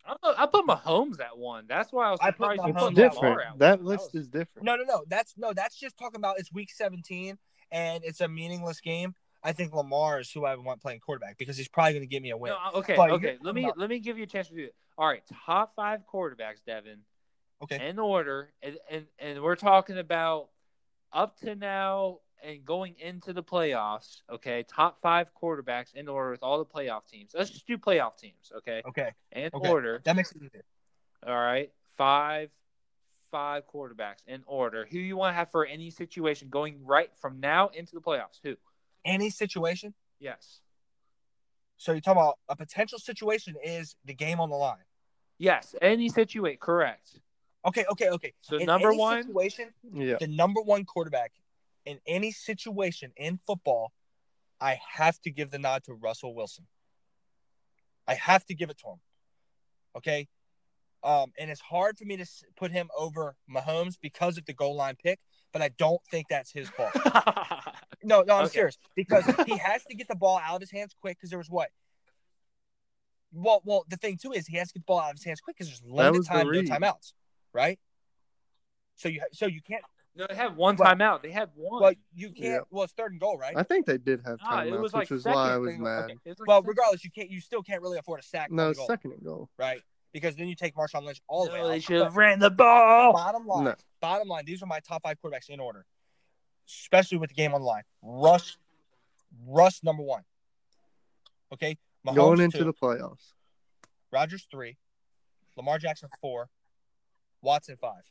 I 0.06 0.16
put, 0.22 0.38
I 0.38 0.46
put 0.46 0.66
Mahomes 0.66 1.20
at 1.20 1.36
one. 1.36 1.64
That's 1.66 1.92
why 1.92 2.08
I 2.08 2.10
was 2.10 2.20
I 2.22 2.30
put 2.30 2.34
surprised 2.36 2.62
you 2.66 2.74
put 2.74 2.92
It's 2.92 2.98
at 3.00 3.14
Lamar 3.14 3.30
different. 3.30 3.40
at 3.40 3.50
one. 3.50 3.58
That 3.58 3.84
list 3.84 4.12
was- 4.12 4.22
is 4.22 4.28
different. 4.28 4.64
no, 4.66 4.76
no, 4.76 4.84
no. 4.84 5.04
That's 5.08 5.34
no. 5.36 5.52
That's 5.52 5.76
just 5.76 5.96
talking 5.96 6.20
about 6.20 6.38
it's 6.38 6.52
week 6.52 6.70
17 6.70 7.38
and 7.70 8.04
it's 8.04 8.20
a 8.20 8.28
meaningless 8.28 8.80
game. 8.80 9.14
I 9.44 9.52
think 9.52 9.74
Lamar 9.74 10.20
is 10.20 10.30
who 10.30 10.46
I 10.46 10.56
want 10.56 10.80
playing 10.80 11.00
quarterback 11.00 11.36
because 11.36 11.56
he's 11.58 11.68
probably 11.68 11.92
going 11.92 12.02
to 12.02 12.06
give 12.08 12.22
me 12.22 12.30
a 12.30 12.36
win. 12.36 12.52
No, 12.52 12.78
okay, 12.80 12.96
But 12.96 13.10
okay. 13.10 13.36
Let 13.42 13.54
me 13.54 13.64
about- 13.64 13.78
let 13.78 13.90
me 13.90 13.98
give 14.00 14.16
you 14.16 14.24
a 14.24 14.26
chance 14.26 14.48
to 14.48 14.54
do 14.54 14.64
it. 14.64 14.74
All 14.96 15.06
right, 15.06 15.22
top 15.44 15.74
five 15.76 16.00
quarterbacks, 16.10 16.64
Devin, 16.64 17.00
Okay. 17.62 17.88
in 17.88 17.98
order, 17.98 18.52
and, 18.62 18.78
and 18.90 19.06
and 19.18 19.42
we're 19.42 19.56
talking 19.56 19.98
about 19.98 20.48
up 21.12 21.36
to 21.40 21.54
now 21.54 22.20
and 22.42 22.64
going 22.64 22.94
into 22.98 23.32
the 23.32 23.42
playoffs. 23.42 24.22
Okay, 24.30 24.62
top 24.64 25.00
five 25.02 25.28
quarterbacks 25.40 25.92
in 25.94 26.08
order 26.08 26.30
with 26.30 26.42
all 26.42 26.58
the 26.58 26.64
playoff 26.66 27.06
teams. 27.06 27.32
Let's 27.34 27.50
just 27.50 27.66
do 27.66 27.76
playoff 27.76 28.16
teams. 28.16 28.50
Okay, 28.56 28.82
Okay. 28.86 29.12
in 29.32 29.50
Okay. 29.52 29.68
order. 29.68 30.00
That 30.04 30.16
makes 30.16 30.32
it 30.32 30.42
easier. 30.42 30.64
All 31.26 31.34
right, 31.34 31.70
five 31.96 32.50
five 33.30 33.64
quarterbacks 33.66 34.22
in 34.28 34.44
order. 34.46 34.86
Who 34.90 34.98
you 34.98 35.16
want 35.16 35.32
to 35.32 35.34
have 35.36 35.50
for 35.50 35.66
any 35.66 35.90
situation 35.90 36.48
going 36.50 36.84
right 36.86 37.10
from 37.16 37.40
now 37.40 37.68
into 37.68 37.94
the 37.94 38.00
playoffs? 38.00 38.38
Who? 38.44 38.56
Any 39.04 39.30
situation. 39.30 39.94
Yes. 40.18 40.60
So 41.76 41.92
you're 41.92 42.00
talking 42.00 42.20
about 42.22 42.38
a 42.48 42.56
potential 42.56 42.98
situation 42.98 43.54
is 43.62 43.96
the 44.04 44.14
game 44.14 44.40
on 44.40 44.48
the 44.50 44.56
line. 44.56 44.84
Yes, 45.38 45.74
any 45.82 46.08
situation. 46.08 46.58
Correct. 46.60 47.18
Okay, 47.66 47.84
okay, 47.90 48.08
okay. 48.10 48.32
So 48.40 48.56
In 48.56 48.66
number 48.66 48.88
any 48.90 48.98
one, 48.98 49.24
situation, 49.24 49.74
Yeah. 49.92 50.16
the 50.20 50.28
number 50.28 50.60
one 50.60 50.84
quarterback 50.84 51.32
in 51.84 51.98
any 52.06 52.30
situation 52.30 53.12
in 53.16 53.38
football, 53.46 53.92
I 54.60 54.78
have 54.96 55.20
to 55.22 55.30
give 55.30 55.50
the 55.50 55.58
nod 55.58 55.84
to 55.84 55.94
Russell 55.94 56.34
Wilson. 56.34 56.66
I 58.06 58.14
have 58.14 58.44
to 58.46 58.54
give 58.54 58.70
it 58.70 58.78
to 58.78 58.88
him. 58.88 59.00
Okay. 59.96 60.28
Um, 61.02 61.32
and 61.38 61.50
it's 61.50 61.60
hard 61.60 61.98
for 61.98 62.04
me 62.04 62.16
to 62.16 62.26
put 62.56 62.70
him 62.70 62.88
over 62.96 63.36
Mahomes 63.50 63.96
because 64.00 64.38
of 64.38 64.46
the 64.46 64.54
goal 64.54 64.74
line 64.76 64.96
pick, 65.02 65.20
but 65.52 65.60
I 65.60 65.68
don't 65.76 66.00
think 66.10 66.28
that's 66.30 66.50
his 66.52 66.70
fault. 66.70 66.92
No, 68.04 68.22
no, 68.22 68.36
I'm 68.36 68.44
Okay. 68.44 68.52
serious 68.54 68.78
because 68.94 69.24
he 69.46 69.56
has 69.56 69.82
to 69.84 69.94
get 69.94 70.08
the 70.08 70.14
ball 70.14 70.38
out 70.42 70.56
of 70.56 70.60
his 70.60 70.70
hands 70.70 70.94
quick 71.00 71.16
because 71.18 71.30
there 71.30 71.38
was 71.38 71.48
what. 71.50 71.70
Well, 73.32 73.62
well, 73.64 73.84
the 73.88 73.96
thing 73.96 74.16
too 74.16 74.32
is 74.32 74.46
he 74.46 74.56
has 74.58 74.68
to 74.68 74.74
get 74.74 74.82
the 74.86 74.86
ball 74.86 75.00
out 75.00 75.10
of 75.10 75.16
his 75.16 75.24
hands 75.24 75.40
quick 75.40 75.56
because 75.56 75.68
there's 75.68 75.82
limited 75.84 76.18
was 76.18 76.26
the 76.28 76.32
time, 76.34 76.44
no 76.46 76.50
read. 76.50 76.68
timeouts, 76.68 77.12
right? 77.52 77.78
So 78.96 79.08
you, 79.08 79.22
so 79.32 79.46
you 79.46 79.60
can't. 79.60 79.82
no, 80.14 80.26
they 80.28 80.36
had 80.36 80.56
one 80.56 80.76
Well- 80.76 80.94
timeout. 80.94 81.22
They 81.22 81.32
had 81.32 81.50
one. 81.56 81.82
Well, 81.82 81.92
you 82.14 82.28
can't. 82.28 82.38
Yeah. 82.38 82.58
Well, 82.70 82.84
it's 82.84 82.92
third 82.92 83.10
and 83.10 83.20
goal, 83.20 83.36
right? 83.36 83.56
I 83.56 83.64
think 83.64 83.86
they 83.86 83.98
did 83.98 84.20
have 84.24 84.38
Nah, 84.40 84.60
it 84.62 84.66
timeouts, 84.70 84.80
was 84.80 84.92
which 84.92 84.92
like 84.94 85.10
was 85.10 85.22
second 85.24 85.36
why 85.36 85.52
I 85.52 85.56
was 85.56 85.70
thing. 85.72 85.82
mad. 85.82 86.04
Okay, 86.04 86.14
was 86.26 86.38
like 86.38 86.46
well, 86.48 86.58
second. 86.58 86.68
regardless, 86.68 87.04
you 87.04 87.10
can't. 87.10 87.30
You 87.30 87.40
still 87.40 87.62
can't 87.64 87.82
really 87.82 87.98
afford 87.98 88.20
a 88.20 88.22
sack. 88.22 88.50
on 88.50 88.56
No, 88.56 88.72
second 88.72 89.12
and 89.14 89.24
goal. 89.24 89.50
right? 89.58 89.80
Because 90.12 90.36
then 90.36 90.46
you 90.46 90.54
take 90.54 90.76
Marshawn 90.76 91.02
Lynch 91.02 91.20
all 91.26 91.46
the 91.46 91.56
No, 91.56 91.64
way 91.64 91.68
they 91.70 91.80
should 91.80 92.00
have 92.00 92.16
ran 92.16 92.38
the 92.38 92.50
ball. 92.50 93.12
Bottom 93.14 93.48
line, 93.48 93.64
No. 93.64 93.74
bottom 94.00 94.28
line. 94.28 94.44
These 94.44 94.62
are 94.62 94.66
my 94.66 94.78
top 94.78 95.02
five 95.02 95.16
quarterbacks 95.20 95.48
in 95.48 95.58
order, 95.58 95.84
especially 96.68 97.18
with 97.18 97.30
the 97.30 97.34
game 97.34 97.54
on 97.54 97.60
the 97.60 97.66
line. 97.66 97.82
Russ, 98.02 98.56
Russ 99.46 99.82
number 99.82 100.02
one. 100.02 100.22
Okay, 101.52 101.78
Mahomes 102.06 102.14
Going 102.14 102.40
into 102.40 102.58
two, 102.58 102.64
the 102.64 102.72
playoffs. 102.72 103.32
Rodgers 104.12 104.46
three, 104.50 104.76
Lamar 105.56 105.78
Jackson 105.78 106.08
four, 106.20 106.48
Watson 107.42 107.76
five. 107.80 108.02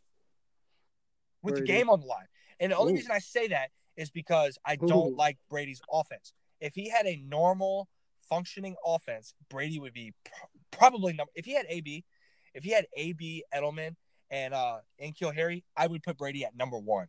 With 1.42 1.56
the 1.56 1.62
game 1.62 1.90
on 1.90 2.00
the 2.00 2.06
line, 2.06 2.28
and 2.60 2.72
the 2.72 2.78
only 2.78 2.94
Ooh. 2.94 2.96
reason 2.96 3.12
I 3.12 3.20
say 3.20 3.48
that 3.50 3.70
is 3.98 4.10
because 4.10 4.58
I 4.66 4.78
don't 4.78 5.12
Ooh. 5.12 5.16
like 5.16 5.38
Brady's 5.50 5.82
offense. 5.92 6.34
If 6.62 6.74
he 6.74 6.90
had 6.90 7.06
a 7.06 7.22
normal 7.28 7.90
functioning 8.30 8.76
offense, 8.86 9.34
Brady 9.50 9.80
would 9.80 9.94
be 9.94 10.14
pr- 10.24 10.32
probably 10.72 11.14
number. 11.14 11.32
If 11.36 11.46
he 11.46 11.54
had 11.54 11.66
AB, 11.70 12.06
if 12.54 12.64
he 12.64 12.72
had 12.72 12.88
AB 12.96 13.44
Edelman 13.54 13.96
and 14.30 14.54
uh 14.54 14.78
and 15.00 15.16
N'Keal 15.16 15.34
Harry, 15.36 15.64
I 15.76 15.88
would 15.88 16.04
put 16.04 16.18
Brady 16.18 16.46
at 16.46 16.56
number 16.56 16.78
one, 16.78 17.08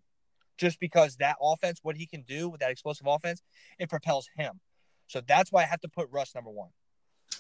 just 0.59 0.78
because 0.81 1.16
that 1.16 1.36
offense, 1.43 1.81
what 1.82 1.97
he 1.97 2.06
can 2.06 2.22
do 2.22 2.48
with 2.48 2.60
that 2.60 2.70
explosive 2.70 3.06
offense, 3.06 3.43
it 3.78 3.89
propels 3.89 4.28
him. 4.36 4.60
So 5.09 5.20
that's 5.26 5.52
why 5.52 5.62
I 5.62 5.66
have 5.66 5.81
to 5.81 5.89
put 5.89 6.09
Russ 6.10 6.35
number 6.35 6.51
one 6.51 6.70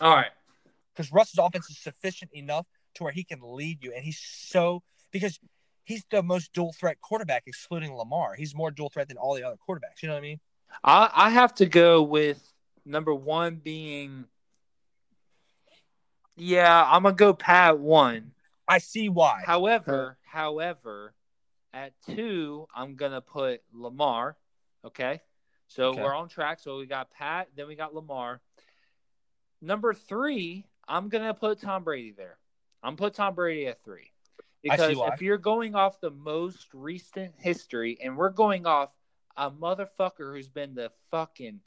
All 0.00 0.14
right. 0.14 0.30
because 0.94 1.12
Russ's 1.12 1.38
offense 1.38 1.70
is 1.70 1.78
sufficient 1.78 2.30
enough 2.32 2.66
to 2.94 3.04
where 3.04 3.12
he 3.12 3.24
can 3.24 3.40
lead 3.42 3.82
you, 3.82 3.92
and 3.92 4.04
he's 4.04 4.18
so 4.20 4.82
because 5.10 5.38
he's 5.84 6.04
the 6.10 6.22
most 6.22 6.52
dual 6.52 6.72
threat 6.72 7.00
quarterback, 7.00 7.44
excluding 7.46 7.94
Lamar. 7.94 8.34
He's 8.34 8.54
more 8.54 8.70
dual 8.70 8.90
threat 8.90 9.08
than 9.08 9.16
all 9.16 9.34
the 9.34 9.44
other 9.44 9.56
quarterbacks. 9.68 10.02
You 10.02 10.08
know 10.08 10.14
what 10.14 10.18
I 10.18 10.22
mean? 10.22 10.40
I 10.82 11.10
I 11.12 11.30
have 11.30 11.54
to 11.56 11.66
go 11.66 12.02
with 12.02 12.52
number 12.84 13.14
one 13.14 13.56
being. 13.56 14.26
Yeah, 16.36 16.84
I'm 16.90 17.04
gonna 17.04 17.14
go 17.14 17.32
Pat 17.32 17.78
one. 17.78 18.32
I 18.66 18.78
see 18.78 19.08
why. 19.08 19.42
However, 19.46 20.18
however, 20.24 21.14
at 21.74 21.92
two, 22.06 22.66
I'm 22.74 22.94
gonna 22.94 23.20
put 23.20 23.62
Lamar. 23.72 24.36
Okay, 24.84 25.20
so 25.66 25.88
Okay. 25.88 26.02
we're 26.02 26.14
on 26.14 26.28
track. 26.28 26.60
So 26.60 26.78
we 26.78 26.86
got 26.86 27.10
Pat, 27.10 27.48
then 27.56 27.66
we 27.66 27.74
got 27.74 27.94
Lamar. 27.94 28.40
Number 29.60 29.92
three, 29.92 30.66
I'm 30.86 31.08
gonna 31.08 31.34
put 31.34 31.60
Tom 31.60 31.84
Brady 31.84 32.12
there. 32.12 32.38
I'm 32.82 32.96
put 32.96 33.14
Tom 33.14 33.34
Brady 33.34 33.66
at 33.66 33.82
three 33.82 34.12
because 34.62 34.96
if 34.98 35.20
you're 35.20 35.38
going 35.38 35.74
off 35.74 36.00
the 36.00 36.10
most 36.10 36.68
recent 36.72 37.34
history, 37.36 37.98
and 38.02 38.16
we're 38.16 38.30
going 38.30 38.66
off 38.66 38.90
a 39.36 39.50
motherfucker 39.50 40.34
who's 40.34 40.48
been 40.48 40.74
the 40.74 40.92
fucking 41.10 41.60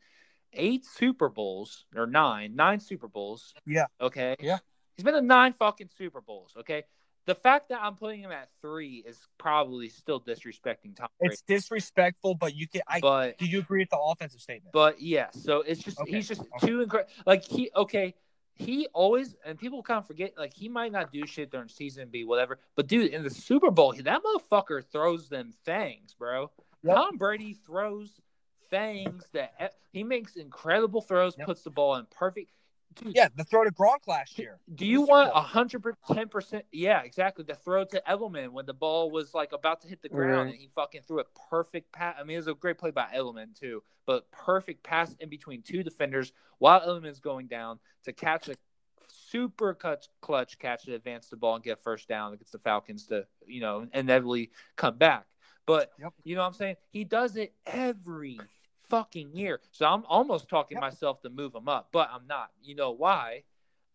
eight 0.54 0.86
Super 0.86 1.28
Bowls 1.30 1.86
or 1.96 2.08
nine, 2.08 2.56
nine 2.56 2.80
Super 2.80 3.08
Bowls. 3.08 3.54
Yeah. 3.66 3.86
Okay. 4.00 4.36
Yeah. 4.40 4.60
He's 4.96 5.04
been 5.04 5.14
to 5.14 5.22
nine 5.22 5.54
fucking 5.54 5.90
Super 5.98 6.22
Bowls. 6.22 6.54
Okay. 6.58 6.84
The 7.28 7.36
fact 7.36 7.70
that 7.70 7.82
I'm 7.84 7.96
putting 7.96 8.22
him 8.22 8.32
at 8.32 8.48
three 8.62 9.04
is 9.06 9.20
probably 9.38 9.90
still 9.90 10.20
disrespecting 10.20 10.96
Tom 10.96 11.10
Brady. 11.20 11.34
It's 11.34 11.42
disrespectful, 11.42 12.36
but 12.36 12.56
you 12.56 12.68
can. 12.68 12.82
I 12.88 13.00
but 13.02 13.38
do 13.38 13.46
you 13.46 13.60
agree 13.60 13.82
with 13.82 13.90
the 13.90 14.00
offensive 14.00 14.40
statement? 14.42 14.72
but 14.74 15.02
yeah, 15.02 15.28
so 15.32 15.62
it's 15.62 15.84
just 15.84 16.00
Okay, 16.00 16.12
he's 16.12 16.28
just 16.28 16.42
okay. 16.42 16.68
too 16.68 16.82
incredible. 16.82 17.12
Like 17.26 17.44
he 17.44 17.70
okay, 17.76 18.16
he 18.56 18.88
always 18.94 19.36
and 19.46 19.60
people 19.60 19.84
kind 19.84 19.98
of 20.00 20.08
forget 20.08 20.34
like 20.38 20.54
he 20.54 20.70
might 20.70 20.92
not 20.94 21.12
do 21.12 21.28
shit 21.28 21.52
during 21.52 21.68
season 21.68 22.08
B, 22.10 22.24
whatever, 22.24 22.60
but 22.78 22.88
dude 22.88 23.12
in 23.12 23.24
the 23.24 23.30
Super 23.30 23.72
Bowl 23.72 23.94
that 23.94 24.22
motherfucker 24.24 24.84
throws 24.86 25.28
them 25.28 25.54
fangs, 25.66 26.16
bro. 26.18 26.50
Yep. 26.84 26.96
Tom 26.96 27.18
Brady 27.18 27.54
throws 27.66 28.22
fangs 28.70 29.26
that 29.34 29.74
he 29.92 30.04
makes 30.04 30.38
incredible 30.38 31.02
throws, 31.02 31.36
Yep. 31.38 31.46
puts 31.48 31.62
the 31.64 31.72
ball 31.72 31.96
in 31.98 32.06
perfect. 32.10 32.52
Dude, 33.04 33.16
yeah, 33.16 33.28
the 33.36 33.44
throw 33.44 33.64
to 33.64 33.72
Gronk 33.72 34.08
last 34.08 34.38
year. 34.40 34.60
do 34.74 34.86
you 34.86 35.02
want 35.02 35.32
a 35.34 35.42
hundred 35.42 35.84
ten 36.12 36.28
percent? 36.30 36.66
Yeah, 36.72 37.02
exactly. 37.04 37.44
The 37.48 37.56
throw 37.56 37.84
to 37.86 38.02
Edelman 38.08 38.50
when 38.50 38.66
the 38.66 38.74
ball 38.74 39.12
was 39.12 39.34
like 39.34 39.52
about 39.54 39.82
to 39.82 39.88
hit 39.88 40.02
the 40.02 40.10
ground 40.10 40.46
Right. 40.48 40.52
and 40.54 40.56
he 40.56 40.70
fucking 40.76 41.02
threw 41.08 41.20
a 41.20 41.26
perfect 41.50 41.92
pass. 41.92 42.16
I 42.20 42.24
mean, 42.24 42.36
it 42.36 42.40
was 42.40 42.48
a 42.48 42.54
great 42.54 42.78
play 42.78 42.92
by 42.92 43.08
Edelman 43.16 43.58
too, 43.60 43.84
but 44.06 44.30
perfect 44.32 44.84
pass 44.84 45.16
in 45.20 45.30
between 45.30 45.62
two 45.62 45.84
defenders 45.84 46.32
while 46.60 46.82
Edelman's 46.82 47.20
going 47.20 47.48
down 47.48 47.80
to 48.06 48.14
catch 48.14 48.50
a 48.50 48.56
super 49.08 49.74
clutch, 49.74 50.08
clutch 50.22 50.58
catch 50.60 50.84
to 50.86 50.96
advance 50.96 51.28
the 51.30 51.38
ball 51.38 51.56
and 51.56 51.64
get 51.64 51.82
first 51.84 52.08
down 52.08 52.34
against 52.34 52.52
the 52.52 52.60
Falcons 52.60 53.08
to 53.08 53.26
you 53.46 53.62
know 53.62 53.88
inevitably 53.94 54.52
come 54.76 54.98
back. 54.98 55.26
But 55.66 55.92
Yep. 56.00 56.14
you 56.24 56.36
know 56.36 56.42
what 56.42 56.48
I'm 56.48 56.54
saying? 56.54 56.76
He 56.90 57.04
does 57.04 57.36
it 57.36 57.54
every 57.66 58.40
fucking 58.90 59.36
year. 59.36 59.60
So 59.72 59.86
I'm 59.86 60.04
almost 60.06 60.50
talking 60.50 60.76
Yep. 60.76 60.82
myself 60.82 61.22
to 61.22 61.30
move 61.30 61.54
him 61.56 61.68
up, 61.68 61.90
but 61.92 62.10
I'm 62.12 62.28
not. 62.28 62.52
You 62.62 62.76
know 62.76 62.92
why? 62.92 63.44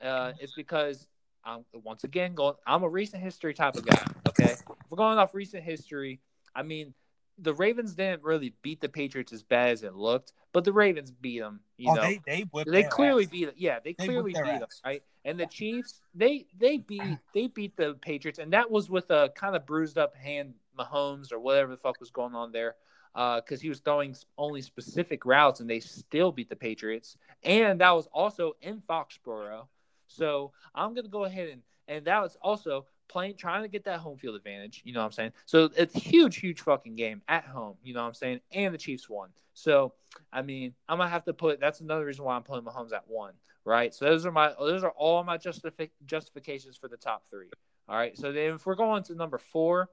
Uh, 0.00 0.32
it's 0.40 0.54
because 0.54 1.06
I'm 1.44 1.64
once 1.72 2.04
again 2.04 2.34
going. 2.34 2.54
I'm 2.66 2.82
a 2.82 2.88
recent 2.88 3.22
history 3.22 3.54
type 3.54 3.76
of 3.76 3.86
guy. 3.86 4.06
Okay, 4.28 4.52
if 4.52 4.60
we're 4.90 4.96
going 4.96 5.18
off 5.18 5.34
recent 5.34 5.62
history. 5.62 6.20
I 6.54 6.62
mean, 6.62 6.92
the 7.38 7.54
Ravens 7.54 7.94
didn't 7.94 8.22
really 8.22 8.54
beat 8.62 8.80
the 8.80 8.88
Patriots 8.88 9.32
as 9.32 9.42
bad 9.42 9.70
as 9.70 9.82
it 9.82 9.94
looked, 9.94 10.32
but 10.52 10.64
the 10.64 10.72
Ravens 10.72 11.10
beat 11.10 11.40
them. 11.40 11.60
You 11.76 11.90
oh, 11.92 11.94
know, 11.94 12.02
they 12.02 12.20
they 12.26 12.44
they 12.66 12.82
clearly 12.84 13.24
ass. 13.24 13.30
beat 13.30 13.48
it. 13.48 13.54
Yeah, 13.56 13.78
they 13.82 13.94
They 13.94 14.04
clearly 14.06 14.32
beat 14.32 14.34
their 14.34 14.58
them, 14.58 14.68
right? 14.84 15.02
And 15.24 15.38
the 15.38 15.46
Chiefs, 15.46 16.02
they 16.14 16.46
they 16.58 16.78
beat 16.78 17.18
they 17.34 17.46
beat 17.46 17.76
the 17.76 17.94
Patriots, 17.94 18.38
and 18.38 18.52
that 18.52 18.70
was 18.70 18.90
with 18.90 19.10
a 19.10 19.30
kind 19.34 19.56
of 19.56 19.66
bruised 19.66 19.98
up 19.98 20.14
hand 20.14 20.54
Mahomes 20.78 21.32
or 21.32 21.40
whatever 21.40 21.70
the 21.70 21.78
fuck 21.78 22.00
was 22.00 22.10
going 22.10 22.34
on 22.34 22.52
there, 22.52 22.76
Uh, 23.14 23.40
because 23.40 23.60
he 23.60 23.68
was 23.68 23.80
throwing 23.80 24.16
only 24.38 24.62
specific 24.62 25.26
routes, 25.26 25.60
and 25.60 25.68
they 25.68 25.80
still 25.80 26.32
beat 26.32 26.48
the 26.48 26.56
Patriots, 26.56 27.18
and 27.42 27.80
that 27.80 27.90
was 27.90 28.08
also 28.12 28.54
in 28.62 28.80
Foxborough. 28.88 29.66
So 30.06 30.52
I'm 30.74 30.94
gonna 30.94 31.08
go 31.08 31.24
ahead 31.24 31.48
and 31.48 31.62
and 31.88 32.04
that 32.06 32.22
was 32.22 32.36
also 32.40 32.86
playing 33.08 33.36
trying 33.36 33.62
to 33.62 33.68
get 33.68 33.84
that 33.84 34.00
home 34.00 34.16
field 34.16 34.36
advantage. 34.36 34.80
You 34.84 34.92
know 34.92 35.00
what 35.00 35.06
I'm 35.06 35.12
saying? 35.12 35.32
So 35.46 35.68
it's 35.76 35.94
huge, 35.94 36.36
huge 36.36 36.60
fucking 36.60 36.96
game 36.96 37.22
at 37.28 37.44
home. 37.44 37.76
You 37.82 37.94
know 37.94 38.00
what 38.00 38.08
I'm 38.08 38.14
saying? 38.14 38.40
And 38.52 38.72
the 38.72 38.78
Chiefs 38.78 39.08
won. 39.08 39.30
So 39.54 39.92
I 40.32 40.42
mean, 40.42 40.74
I'm 40.88 40.98
gonna 40.98 41.10
have 41.10 41.24
to 41.24 41.34
put. 41.34 41.60
That's 41.60 41.80
another 41.80 42.06
reason 42.06 42.24
why 42.24 42.36
I'm 42.36 42.42
putting 42.42 42.64
Mahomes 42.64 42.92
at 42.92 43.04
one. 43.08 43.34
Right. 43.64 43.94
So 43.94 44.06
those 44.06 44.26
are 44.26 44.32
my 44.32 44.54
those 44.58 44.82
are 44.82 44.92
all 44.96 45.22
my 45.22 45.38
justifi- 45.38 45.90
justifications 46.06 46.76
for 46.76 46.88
the 46.88 46.96
top 46.96 47.24
three. 47.30 47.50
All 47.88 47.96
right. 47.96 48.16
So 48.16 48.32
then 48.32 48.54
if 48.54 48.66
we're 48.66 48.74
going 48.74 49.02
to 49.04 49.14
number 49.14 49.38
four, 49.38 49.88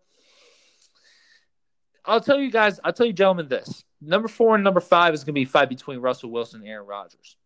I'll 2.06 2.22
tell 2.22 2.40
you 2.40 2.52
guys. 2.52 2.80
I'll 2.84 2.94
tell 2.94 3.06
you, 3.06 3.14
gentlemen, 3.14 3.48
this 3.48 3.84
number 4.02 4.28
four 4.28 4.56
and 4.56 4.64
number 4.64 4.80
five 4.80 5.14
is 5.14 5.24
gonna 5.24 5.34
be 5.34 5.44
a 5.44 5.46
fight 5.46 5.70
between 5.70 6.00
Russell 6.00 6.32
Wilson 6.32 6.62
and 6.62 6.70
Aaron 6.70 6.88
Rodgers. 6.88 7.38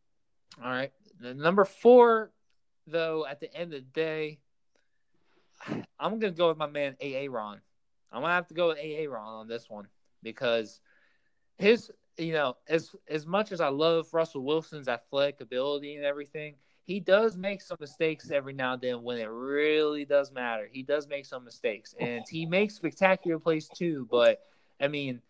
All 0.63 0.69
right. 0.69 0.91
The 1.19 1.33
number 1.33 1.65
four, 1.65 2.31
though, 2.87 3.25
at 3.25 3.39
the 3.39 3.53
end 3.53 3.73
of 3.73 3.81
the 3.81 4.01
day, 4.01 4.39
I'm 5.99 6.19
gonna 6.19 6.31
go 6.31 6.49
with 6.49 6.57
my 6.57 6.67
man 6.67 6.95
AA 7.01 7.25
Ron. 7.29 7.61
I'm 8.11 8.21
gonna 8.21 8.33
have 8.33 8.47
to 8.47 8.53
go 8.53 8.67
with 8.67 8.77
AA 8.77 9.11
Ron 9.11 9.33
on 9.33 9.47
this 9.47 9.69
one 9.69 9.87
because 10.21 10.81
his, 11.57 11.91
you 12.17 12.33
know, 12.33 12.57
as 12.67 12.95
as 13.07 13.25
much 13.25 13.51
as 13.51 13.61
I 13.61 13.69
love 13.69 14.13
Russell 14.13 14.43
Wilson's 14.43 14.87
athletic 14.87 15.41
ability 15.41 15.95
and 15.95 16.05
everything, 16.05 16.55
he 16.85 16.99
does 16.99 17.37
make 17.37 17.61
some 17.61 17.77
mistakes 17.79 18.29
every 18.29 18.53
now 18.53 18.73
and 18.73 18.81
then 18.81 19.03
when 19.03 19.17
it 19.17 19.29
really 19.29 20.05
does 20.05 20.31
matter. 20.31 20.67
He 20.71 20.83
does 20.83 21.07
make 21.07 21.25
some 21.25 21.45
mistakes, 21.45 21.95
and 21.99 22.23
he 22.29 22.45
makes 22.45 22.75
spectacular 22.75 23.39
plays 23.39 23.69
too. 23.69 24.07
But 24.11 24.41
I 24.81 24.89
mean, 24.89 25.21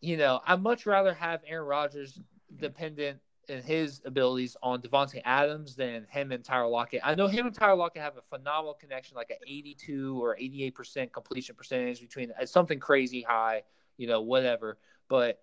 you 0.00 0.16
know, 0.16 0.40
I'd 0.46 0.62
much 0.62 0.86
rather 0.86 1.14
have 1.14 1.42
Aaron 1.46 1.66
Rodgers 1.66 2.18
dependent 2.56 3.20
in 3.48 3.62
his 3.62 4.00
abilities 4.04 4.56
on 4.62 4.80
Davante 4.80 5.20
Adams 5.24 5.74
than 5.74 6.06
him 6.08 6.32
and 6.32 6.44
Tyler 6.44 6.68
Lockett. 6.68 7.00
I 7.04 7.14
know 7.14 7.26
him 7.26 7.46
and 7.46 7.54
Tyler 7.54 7.76
Lockett 7.76 8.02
have 8.02 8.16
a 8.16 8.22
phenomenal 8.36 8.74
connection, 8.74 9.16
like 9.16 9.30
an 9.30 9.38
82 9.46 10.22
or 10.22 10.36
88 10.36 10.74
percent 10.74 11.12
completion 11.12 11.54
percentage 11.54 12.00
between 12.00 12.32
something 12.44 12.78
crazy 12.78 13.22
high, 13.22 13.62
you 13.96 14.06
know, 14.06 14.20
whatever. 14.20 14.78
But 15.08 15.40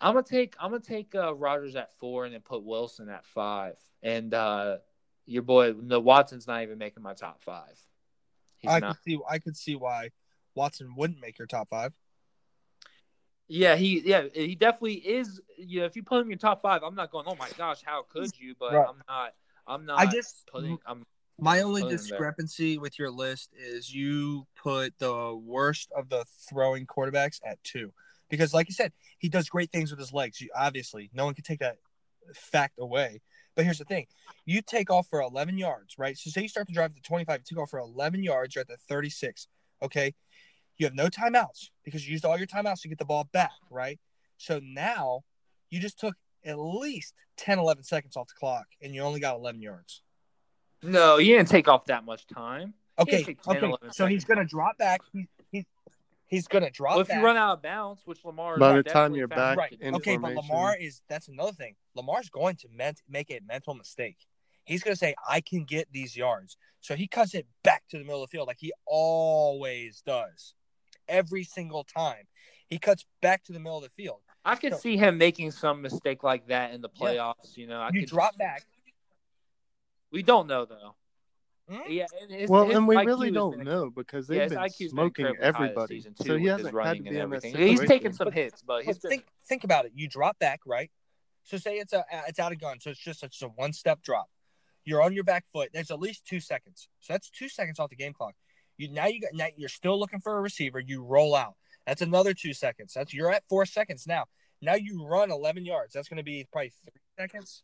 I'm 0.00 0.14
gonna 0.14 0.24
take 0.24 0.54
I'm 0.60 0.70
gonna 0.70 0.82
take 0.82 1.14
uh, 1.14 1.34
Rodgers 1.34 1.76
at 1.76 1.92
four 1.98 2.24
and 2.24 2.34
then 2.34 2.40
put 2.40 2.62
Wilson 2.64 3.08
at 3.08 3.24
five. 3.24 3.76
And 4.02 4.32
uh, 4.32 4.78
your 5.26 5.42
boy, 5.42 5.74
no 5.80 6.00
Watson's 6.00 6.46
not 6.46 6.62
even 6.62 6.78
making 6.78 7.02
my 7.02 7.14
top 7.14 7.42
five. 7.42 7.78
He's 8.58 8.70
I 8.70 8.80
not. 8.80 8.96
could 8.96 9.04
see 9.04 9.18
I 9.28 9.38
could 9.38 9.56
see 9.56 9.76
why 9.76 10.10
Watson 10.54 10.94
wouldn't 10.96 11.20
make 11.20 11.38
your 11.38 11.46
top 11.46 11.68
five. 11.68 11.92
Yeah, 13.48 13.76
he 13.76 14.00
yeah 14.04 14.24
he 14.32 14.54
definitely 14.54 14.96
is. 14.96 15.40
You 15.56 15.80
know, 15.80 15.86
if 15.86 15.96
you 15.96 16.02
put 16.02 16.18
him 16.18 16.24
in 16.24 16.30
your 16.30 16.38
top 16.38 16.62
five, 16.62 16.82
I'm 16.82 16.94
not 16.94 17.10
going. 17.10 17.24
Oh 17.26 17.36
my 17.36 17.48
gosh, 17.56 17.80
how 17.84 18.04
could 18.08 18.38
you? 18.38 18.54
But 18.58 18.74
Right. 18.74 18.88
I'm 18.88 19.02
not. 19.08 19.34
I'm 19.66 19.86
not. 19.86 19.98
I 19.98 20.06
just 20.06 20.46
putting. 20.52 20.78
I'm 20.86 21.04
My 21.38 21.62
only 21.62 21.82
Put 21.82 21.90
him 21.92 21.96
there. 21.96 21.98
discrepancy 21.98 22.78
with 22.78 22.98
your 22.98 23.10
list 23.10 23.50
is 23.58 23.92
you 23.92 24.46
put 24.54 24.98
the 24.98 25.34
worst 25.34 25.90
of 25.96 26.08
the 26.08 26.24
throwing 26.48 26.86
quarterbacks 26.86 27.40
at 27.44 27.62
two. 27.64 27.92
Because, 28.28 28.52
like 28.52 28.68
you 28.68 28.74
said, 28.74 28.92
he 29.18 29.28
does 29.28 29.48
great 29.48 29.70
things 29.70 29.90
with 29.90 29.98
his 29.98 30.12
legs. 30.12 30.40
You, 30.40 30.50
obviously, 30.56 31.10
no 31.12 31.24
one 31.24 31.34
can 31.34 31.44
take 31.44 31.60
that 31.60 31.76
fact 32.34 32.78
away. 32.78 33.20
But 33.56 33.64
here's 33.64 33.78
the 33.78 33.84
thing 33.84 34.06
you 34.44 34.62
take 34.62 34.90
off 34.90 35.08
for 35.08 35.20
11 35.20 35.58
yards, 35.58 35.96
right? 35.98 36.16
So, 36.16 36.30
say 36.30 36.42
you 36.42 36.48
start 36.48 36.66
the 36.66 36.72
drive 36.72 36.94
the 36.94 37.00
25, 37.00 37.40
you 37.40 37.56
take 37.56 37.62
off 37.62 37.70
for 37.70 37.78
11 37.78 38.22
yards, 38.22 38.54
you're 38.54 38.62
at 38.62 38.68
the 38.68 38.76
36. 38.88 39.48
Okay. 39.82 40.14
You 40.76 40.86
have 40.86 40.94
no 40.94 41.08
timeouts 41.08 41.70
because 41.84 42.06
you 42.06 42.12
used 42.12 42.24
all 42.24 42.38
your 42.38 42.46
timeouts 42.46 42.82
to 42.82 42.88
get 42.88 42.98
the 42.98 43.04
ball 43.04 43.28
back, 43.32 43.50
right? 43.68 43.98
So 44.36 44.60
now 44.62 45.22
you 45.70 45.80
just 45.80 45.98
took 45.98 46.14
at 46.44 46.56
least 46.56 47.14
10, 47.36 47.58
11 47.58 47.82
seconds 47.82 48.16
off 48.16 48.28
the 48.28 48.34
clock 48.38 48.66
and 48.80 48.94
you 48.94 49.02
only 49.02 49.18
got 49.18 49.36
11 49.36 49.60
yards. 49.60 50.02
no, 50.82 51.18
you 51.18 51.36
didn't 51.36 51.48
take 51.48 51.66
off 51.66 51.86
that 51.86 52.04
much 52.04 52.26
time. 52.28 52.74
Okay, 52.98 53.24
10, 53.24 53.36
okay. 53.48 53.66
11 53.66 53.92
So 53.92 54.06
he's 54.06 54.24
gonna 54.24 54.44
drop 54.44 54.78
back. 54.78 55.00
He, 55.12 55.26
he, 55.50 55.66
he's 56.28 56.46
gonna 56.48 56.70
drop 56.70 56.92
Well, 56.92 57.00
if 57.00 57.08
back. 57.08 57.18
you 57.18 57.24
run 57.24 57.36
out 57.36 57.54
of 57.54 57.62
bounds, 57.62 58.02
which 58.06 58.24
Lamar 58.24 58.56
By 58.58 58.76
the 58.76 58.82
time 58.84 59.14
you're 59.14 59.26
fast 59.28 59.36
back 59.38 59.58
right. 59.58 59.70
do. 59.80 59.84
in 59.84 59.94
Okay, 59.96 60.16
but. 60.16 60.34
Lamar 60.34 60.76
is 60.76 61.02
that's 61.08 61.28
another 61.28 61.52
thing. 61.52 61.74
Lamar's 61.94 62.28
going 62.30 62.56
to 62.56 62.68
ment- 62.70 63.02
make 63.08 63.30
a 63.30 63.40
mental 63.46 63.74
mistake. 63.74 64.18
He's 64.64 64.82
gonna 64.82 64.96
say, 64.96 65.14
"I 65.28 65.40
can 65.40 65.64
get 65.64 65.90
these 65.92 66.16
yards," 66.16 66.56
so 66.80 66.94
he 66.94 67.06
cuts 67.08 67.34
it 67.34 67.46
back 67.64 67.84
to 67.88 67.98
the 67.98 68.04
middle 68.04 68.22
of 68.22 68.30
the 68.30 68.36
field 68.36 68.46
like 68.46 68.58
he 68.60 68.72
always 68.86 70.00
does, 70.02 70.54
every 71.08 71.42
single 71.44 71.84
time. 71.84 72.28
He 72.68 72.78
cuts 72.78 73.06
back 73.22 73.42
to 73.44 73.52
the 73.52 73.58
middle 73.58 73.78
of 73.78 73.82
the 73.84 73.88
field. 73.90 74.20
I 74.44 74.56
could 74.56 74.74
So- 74.74 74.78
see 74.80 74.96
him 74.98 75.16
making 75.18 75.50
some 75.52 75.80
mistake 75.82 76.22
like 76.22 76.46
that 76.48 76.72
in 76.72 76.82
the 76.82 76.90
Yeah. 76.94 77.00
playoffs. 77.00 77.56
You 77.56 77.66
know, 77.66 77.80
I 77.80 77.88
you 77.92 78.00
could 78.00 78.10
drop 78.10 78.36
back. 78.36 78.64
We 80.10 80.22
don't 80.22 80.46
know 80.46 80.64
though. 80.66 80.94
Hmm? 81.70 81.80
Yeah, 81.86 82.06
and 82.22 82.30
his, 82.30 82.48
Well, 82.48 82.66
his 82.66 82.76
and 82.76 82.88
we 82.88 82.96
IQ 82.96 83.06
really 83.06 83.30
don't 83.30 83.56
been- 83.56 83.64
know 83.66 83.90
because 83.90 84.26
they've 84.26 84.42
his 84.42 84.52
been 84.52 84.58
IQ's 84.58 84.78
been 84.78 84.88
smoking 84.90 85.26
incredibly 85.26 85.44
high 85.46 85.50
this 85.50 85.68
everybody. 85.68 85.96
season, 85.96 86.16
so 86.16 86.36
he 86.38 86.46
hasn't 86.46 86.74
had 86.82 86.96
to 86.96 87.02
be 87.02 87.08
in 87.10 87.16
everything. 87.16 87.54
He's 87.56 87.80
taken 87.80 88.12
some 88.12 88.32
hits, 88.32 88.62
but 88.62 88.84
he's 88.84 88.96
But 88.98 89.02
been 89.02 89.10
think 89.10 89.26
think 89.46 89.64
about 89.64 89.84
it. 89.84 89.92
You 89.94 90.08
drop 90.08 90.38
back, 90.38 90.60
right? 90.66 90.90
So 91.44 91.56
say 91.58 91.76
it's 91.76 91.92
a 91.92 92.04
it's 92.26 92.38
out 92.38 92.52
of 92.52 92.60
gun, 92.60 92.80
so 92.80 92.90
it's 92.90 92.98
just 93.00 93.22
it's 93.22 93.40
a 93.42 93.48
one 93.48 93.72
step 93.72 94.00
drop. 94.02 94.28
You're 94.84 95.02
on 95.02 95.12
your 95.12 95.24
back 95.24 95.44
foot. 95.52 95.68
There's 95.74 95.90
at 95.90 96.00
least 96.00 96.24
two 96.26 96.40
seconds, 96.40 96.88
so 97.00 97.12
that's 97.12 97.28
two 97.28 97.48
seconds 97.50 97.78
off 97.78 97.90
the 97.90 97.96
game 97.96 98.14
clock. 98.14 98.34
You 98.78 98.90
now 98.90 99.06
you 99.06 99.20
got 99.20 99.34
now 99.34 99.48
you're 99.56 99.68
still 99.68 99.98
looking 99.98 100.20
for 100.20 100.38
a 100.38 100.40
receiver. 100.40 100.78
You 100.80 101.02
roll 101.04 101.34
out. 101.34 101.54
That's 101.86 102.00
another 102.00 102.32
two 102.32 102.54
seconds. 102.54 102.94
That's 102.94 103.12
you're 103.12 103.30
at 103.30 103.42
four 103.48 103.66
seconds 103.66 104.06
now. 104.06 104.24
Now 104.62 104.74
you 104.74 105.04
run 105.06 105.30
11 105.30 105.64
yards. 105.64 105.92
That's 105.92 106.08
going 106.08 106.16
to 106.18 106.22
be 106.24 106.46
probably 106.52 106.70
three 106.82 107.00
seconds. 107.18 107.62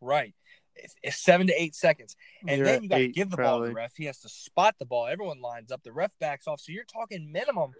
Right. 0.00 0.34
It's, 0.76 0.94
it's 1.02 1.16
seven 1.16 1.46
to 1.48 1.52
eight 1.60 1.74
seconds. 1.74 2.16
And 2.46 2.58
You're 2.58 2.66
then 2.66 2.82
you 2.82 2.88
got 2.88 2.98
to 2.98 3.08
give 3.08 3.30
the 3.30 3.36
ball 3.38 3.62
to 3.62 3.68
the 3.68 3.74
ref. 3.74 3.92
He 3.96 4.04
has 4.04 4.18
to 4.20 4.28
spot 4.28 4.76
the 4.78 4.84
ball. 4.86 5.06
Everyone 5.06 5.40
lines 5.40 5.72
up. 5.72 5.82
The 5.82 5.92
ref 5.92 6.12
backs 6.18 6.46
off. 6.46 6.60
So 6.60 6.72
you're 6.72 6.84
talking 6.84 7.32
minimum. 7.32 7.72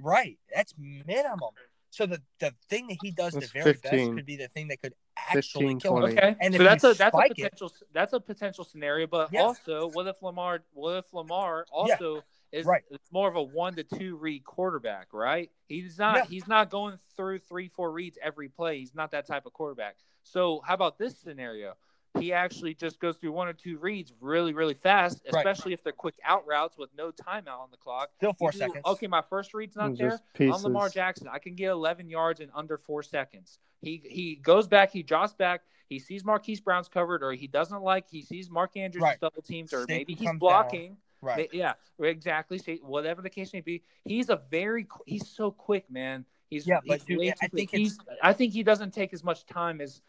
Right. 0.00 0.38
That's 0.54 0.74
minimum. 0.78 1.50
So 1.90 2.06
the, 2.06 2.20
the 2.40 2.52
thing 2.68 2.88
that 2.88 2.96
he 3.02 3.12
does 3.12 3.34
That's 3.34 3.52
the 3.52 3.60
very 3.60 3.72
15. 3.74 3.90
best 4.08 4.16
could 4.16 4.26
be 4.26 4.36
the 4.36 4.48
thing 4.48 4.66
that 4.68 4.82
could 4.82 4.94
actually 5.16 5.74
15, 5.74 5.80
kill 5.80 5.96
him. 5.98 6.04
okay. 6.16 6.34
And 6.40 6.52
so 6.52 6.62
that's 6.64 6.82
a 6.82 6.88
that's 6.94 7.00
a 7.14 7.18
spike 7.18 7.30
it- 7.30 7.36
potential 7.44 7.72
that's 7.92 8.12
a 8.12 8.20
potential 8.20 8.64
scenario. 8.64 9.06
But 9.06 9.28
Yes. 9.32 9.42
also, 9.44 9.90
what 9.90 10.08
if 10.08 10.20
Lamar? 10.20 10.64
What 10.72 10.96
if 10.96 11.14
Lamar 11.14 11.66
also 11.70 12.24
is 12.50 12.66
Right. 12.66 12.82
is 12.90 12.98
more 13.12 13.28
of 13.28 13.36
a 13.36 13.42
one 13.42 13.76
to 13.76 13.84
two 13.84 14.16
read 14.16 14.42
quarterback? 14.42 15.12
Right. 15.12 15.52
He's 15.68 15.96
not. 15.96 16.16
Yeah. 16.16 16.24
He's 16.24 16.48
not 16.48 16.68
going 16.68 16.98
through 17.16 17.38
three 17.38 17.68
four 17.68 17.92
reads 17.92 18.18
every 18.20 18.48
play. 18.48 18.80
He's 18.80 18.94
not 18.96 19.12
that 19.12 19.28
type 19.28 19.46
of 19.46 19.52
quarterback. 19.52 19.94
So 20.24 20.62
how 20.66 20.74
about 20.74 20.98
this 20.98 21.16
scenario? 21.16 21.74
He 22.18 22.32
actually 22.32 22.74
just 22.74 23.00
goes 23.00 23.16
through 23.16 23.32
one 23.32 23.48
or 23.48 23.52
two 23.52 23.76
reads 23.78 24.12
really, 24.20 24.52
really 24.52 24.74
fast, 24.74 25.20
Right. 25.32 25.40
especially 25.44 25.72
if 25.72 25.82
they're 25.82 25.92
quick 25.92 26.14
out 26.24 26.46
routes 26.46 26.78
with 26.78 26.90
no 26.96 27.10
timeout 27.10 27.58
on 27.58 27.70
the 27.70 27.76
clock. 27.76 28.10
Still 28.16 28.32
four 28.32 28.52
do, 28.52 28.58
seconds. 28.58 28.82
Okay, 28.86 29.06
my 29.08 29.22
first 29.22 29.52
read's 29.52 29.74
not 29.76 29.96
there. 29.96 30.10
just 30.10 30.22
I'm 30.38 30.62
Lamar. 30.62 30.88
Jackson. 30.88 31.28
I 31.28 31.38
can 31.38 31.54
get 31.56 31.70
11 31.70 32.08
yards 32.08 32.40
in 32.40 32.50
under 32.54 32.78
four 32.78 33.02
seconds. 33.02 33.58
He 33.82 34.00
he 34.08 34.36
goes 34.36 34.68
back, 34.68 34.92
he 34.92 35.02
drops 35.02 35.34
back, 35.34 35.62
he 35.88 35.98
sees 35.98 36.24
Marquise 36.24 36.60
Brown's 36.60 36.88
covered, 36.88 37.22
or 37.22 37.32
he 37.32 37.46
doesn't 37.48 37.82
like, 37.82 38.08
he 38.08 38.22
sees 38.22 38.48
Mark 38.48 38.76
Andrews 38.76 39.02
Right. 39.02 39.20
double 39.20 39.42
teams, 39.42 39.72
or 39.72 39.80
Safety 39.80 39.94
maybe 39.94 40.14
he's 40.14 40.26
comes 40.26 40.38
blocking. 40.38 40.96
Right. 41.20 41.48
Ma- 41.52 41.58
Yeah, 41.58 41.72
exactly. 41.98 42.58
Say 42.58 42.76
whatever 42.76 43.22
the 43.22 43.30
case 43.30 43.52
may 43.52 43.60
be. 43.60 43.82
He's 44.04 44.28
a 44.30 44.36
very 44.50 44.86
he's 45.04 45.28
so 45.28 45.50
quick, 45.50 45.90
man. 45.90 46.24
He's 46.48 46.66
Yeah, 46.66 46.80
but 46.86 47.00
he's 47.02 47.18
dude, 47.18 47.34
I 47.42 47.48
think 47.48 47.70
he's 47.70 47.98
I 48.22 48.32
think 48.32 48.52
he 48.52 48.62
doesn't 48.62 48.92
take 48.94 49.12
as 49.12 49.24
much 49.24 49.44
time 49.46 49.80
as. 49.80 50.00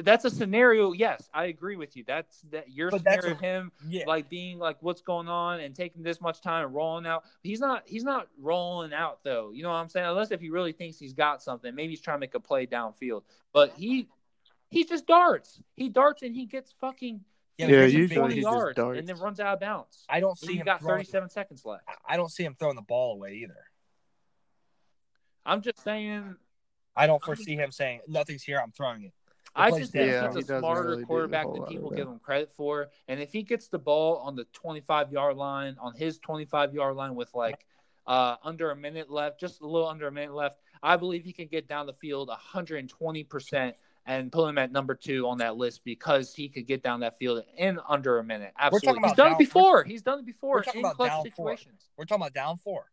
That's 0.00 0.24
a 0.24 0.30
scenario. 0.30 0.92
Yes, 0.92 1.28
I 1.34 1.44
agree 1.46 1.76
with 1.76 1.96
you. 1.96 2.04
That's 2.06 2.40
that 2.50 2.70
your 2.70 2.90
But 2.90 3.04
that's 3.04 3.16
scenario 3.26 3.34
of 3.36 3.40
him 3.40 3.72
Yeah. 3.88 4.04
like 4.06 4.28
being 4.30 4.58
like 4.58 4.78
what's 4.80 5.02
going 5.02 5.28
on 5.28 5.60
and 5.60 5.74
taking 5.74 6.02
this 6.02 6.20
much 6.20 6.40
time 6.40 6.64
and 6.66 6.74
rolling 6.74 7.04
out. 7.06 7.24
He's 7.42 7.60
not 7.60 7.82
he's 7.86 8.04
not 8.04 8.28
rolling 8.38 8.94
out 8.94 9.22
though. 9.22 9.50
You 9.52 9.62
know 9.62 9.68
what 9.70 9.76
I'm 9.76 9.88
saying? 9.90 10.06
Unless 10.06 10.30
if 10.30 10.40
he 10.40 10.48
really 10.50 10.72
thinks 10.72 10.98
he's 10.98 11.12
got 11.12 11.42
something, 11.42 11.74
maybe 11.74 11.90
he's 11.90 12.00
trying 12.00 12.16
to 12.16 12.20
make 12.20 12.34
a 12.34 12.40
play 12.40 12.66
downfield. 12.66 13.22
But 13.52 13.72
he 13.76 14.08
he 14.70 14.84
just 14.84 15.06
darts. 15.06 15.60
He 15.76 15.90
darts 15.90 16.22
and 16.22 16.34
he 16.34 16.46
gets 16.46 16.72
fucking 16.80 17.20
Yeah, 17.58 17.66
Yeah, 17.66 17.72
here's 17.80 17.92
usually 17.92 18.08
thing. 18.08 18.18
20 18.18 18.34
he 18.34 18.40
just 18.40 18.50
yards 18.52 18.76
darts. 18.76 18.98
and 18.98 19.06
then 19.06 19.18
runs 19.18 19.40
out 19.40 19.54
of 19.54 19.60
bounds. 19.60 20.04
I 20.08 20.20
don't 20.20 20.38
see 20.38 20.52
he's 20.52 20.60
him 20.60 20.64
got 20.64 20.80
throwing, 20.80 21.00
37 21.00 21.28
seconds 21.28 21.64
left. 21.66 21.84
I 22.08 22.16
don't 22.16 22.30
see 22.30 22.44
him 22.44 22.56
throwing 22.58 22.76
the 22.76 22.82
ball 22.82 23.12
away 23.14 23.34
either. 23.42 23.66
I'm 25.44 25.60
just 25.60 25.82
saying 25.82 26.36
I 26.96 27.06
don't 27.06 27.22
foresee 27.22 27.56
him 27.56 27.72
saying 27.72 28.00
nothing's 28.06 28.42
here. 28.42 28.60
I'm 28.62 28.70
throwing 28.72 29.02
it. 29.02 29.12
I 29.54 29.70
just 29.70 29.92
think. 29.92 30.10
Yeah, 30.10 30.26
he's 30.28 30.36
a 30.36 30.40
doesn't 30.40 30.60
smarter 30.60 30.90
really 30.90 31.04
quarterback 31.04 31.46
than 31.52 31.64
people 31.64 31.90
give 31.90 32.08
him 32.08 32.18
credit 32.18 32.52
for. 32.56 32.88
And 33.08 33.20
if 33.20 33.32
he 33.32 33.42
gets 33.42 33.68
the 33.68 33.78
ball 33.78 34.18
on 34.18 34.34
the 34.34 34.44
25 34.52 35.12
yard 35.12 35.36
line, 35.36 35.76
on 35.80 35.94
his 35.94 36.18
25 36.18 36.74
yard 36.74 36.96
line 36.96 37.14
with 37.14 37.32
like 37.34 37.66
uh, 38.06 38.36
under 38.42 38.70
a 38.70 38.76
minute 38.76 39.10
left, 39.10 39.38
just 39.38 39.60
a 39.60 39.66
little 39.66 39.88
under 39.88 40.06
a 40.06 40.12
minute 40.12 40.34
left, 40.34 40.58
I 40.82 40.96
believe 40.96 41.24
he 41.24 41.32
can 41.32 41.48
get 41.48 41.68
down 41.68 41.86
the 41.86 41.92
field 41.92 42.30
120% 42.30 43.74
and 44.06 44.32
put 44.32 44.48
him 44.48 44.58
at 44.58 44.72
number 44.72 44.94
two 44.94 45.28
on 45.28 45.38
that 45.38 45.56
list 45.56 45.84
because 45.84 46.34
he 46.34 46.48
could 46.48 46.66
get 46.66 46.82
down 46.82 47.00
that 47.00 47.18
field 47.18 47.44
in 47.56 47.78
under 47.88 48.18
a 48.18 48.24
minute. 48.24 48.52
talking 48.58 48.76
Absolutely. 48.76 49.08
He's 49.08 49.16
done 49.16 49.26
down- 49.26 49.34
it 49.34 49.38
before. 49.38 49.84
He's 49.84 50.02
done 50.02 50.18
it 50.20 50.26
before 50.26 50.56
we're 50.56 50.62
talking 50.62 50.80
in 50.80 50.86
about 50.86 50.96
clutch 50.96 51.10
down 51.10 51.30
four. 51.30 51.56
situations. 51.56 51.88
We're 51.96 52.04
talking 52.04 52.22
about 52.22 52.34
down 52.34 52.56
four. 52.56 52.90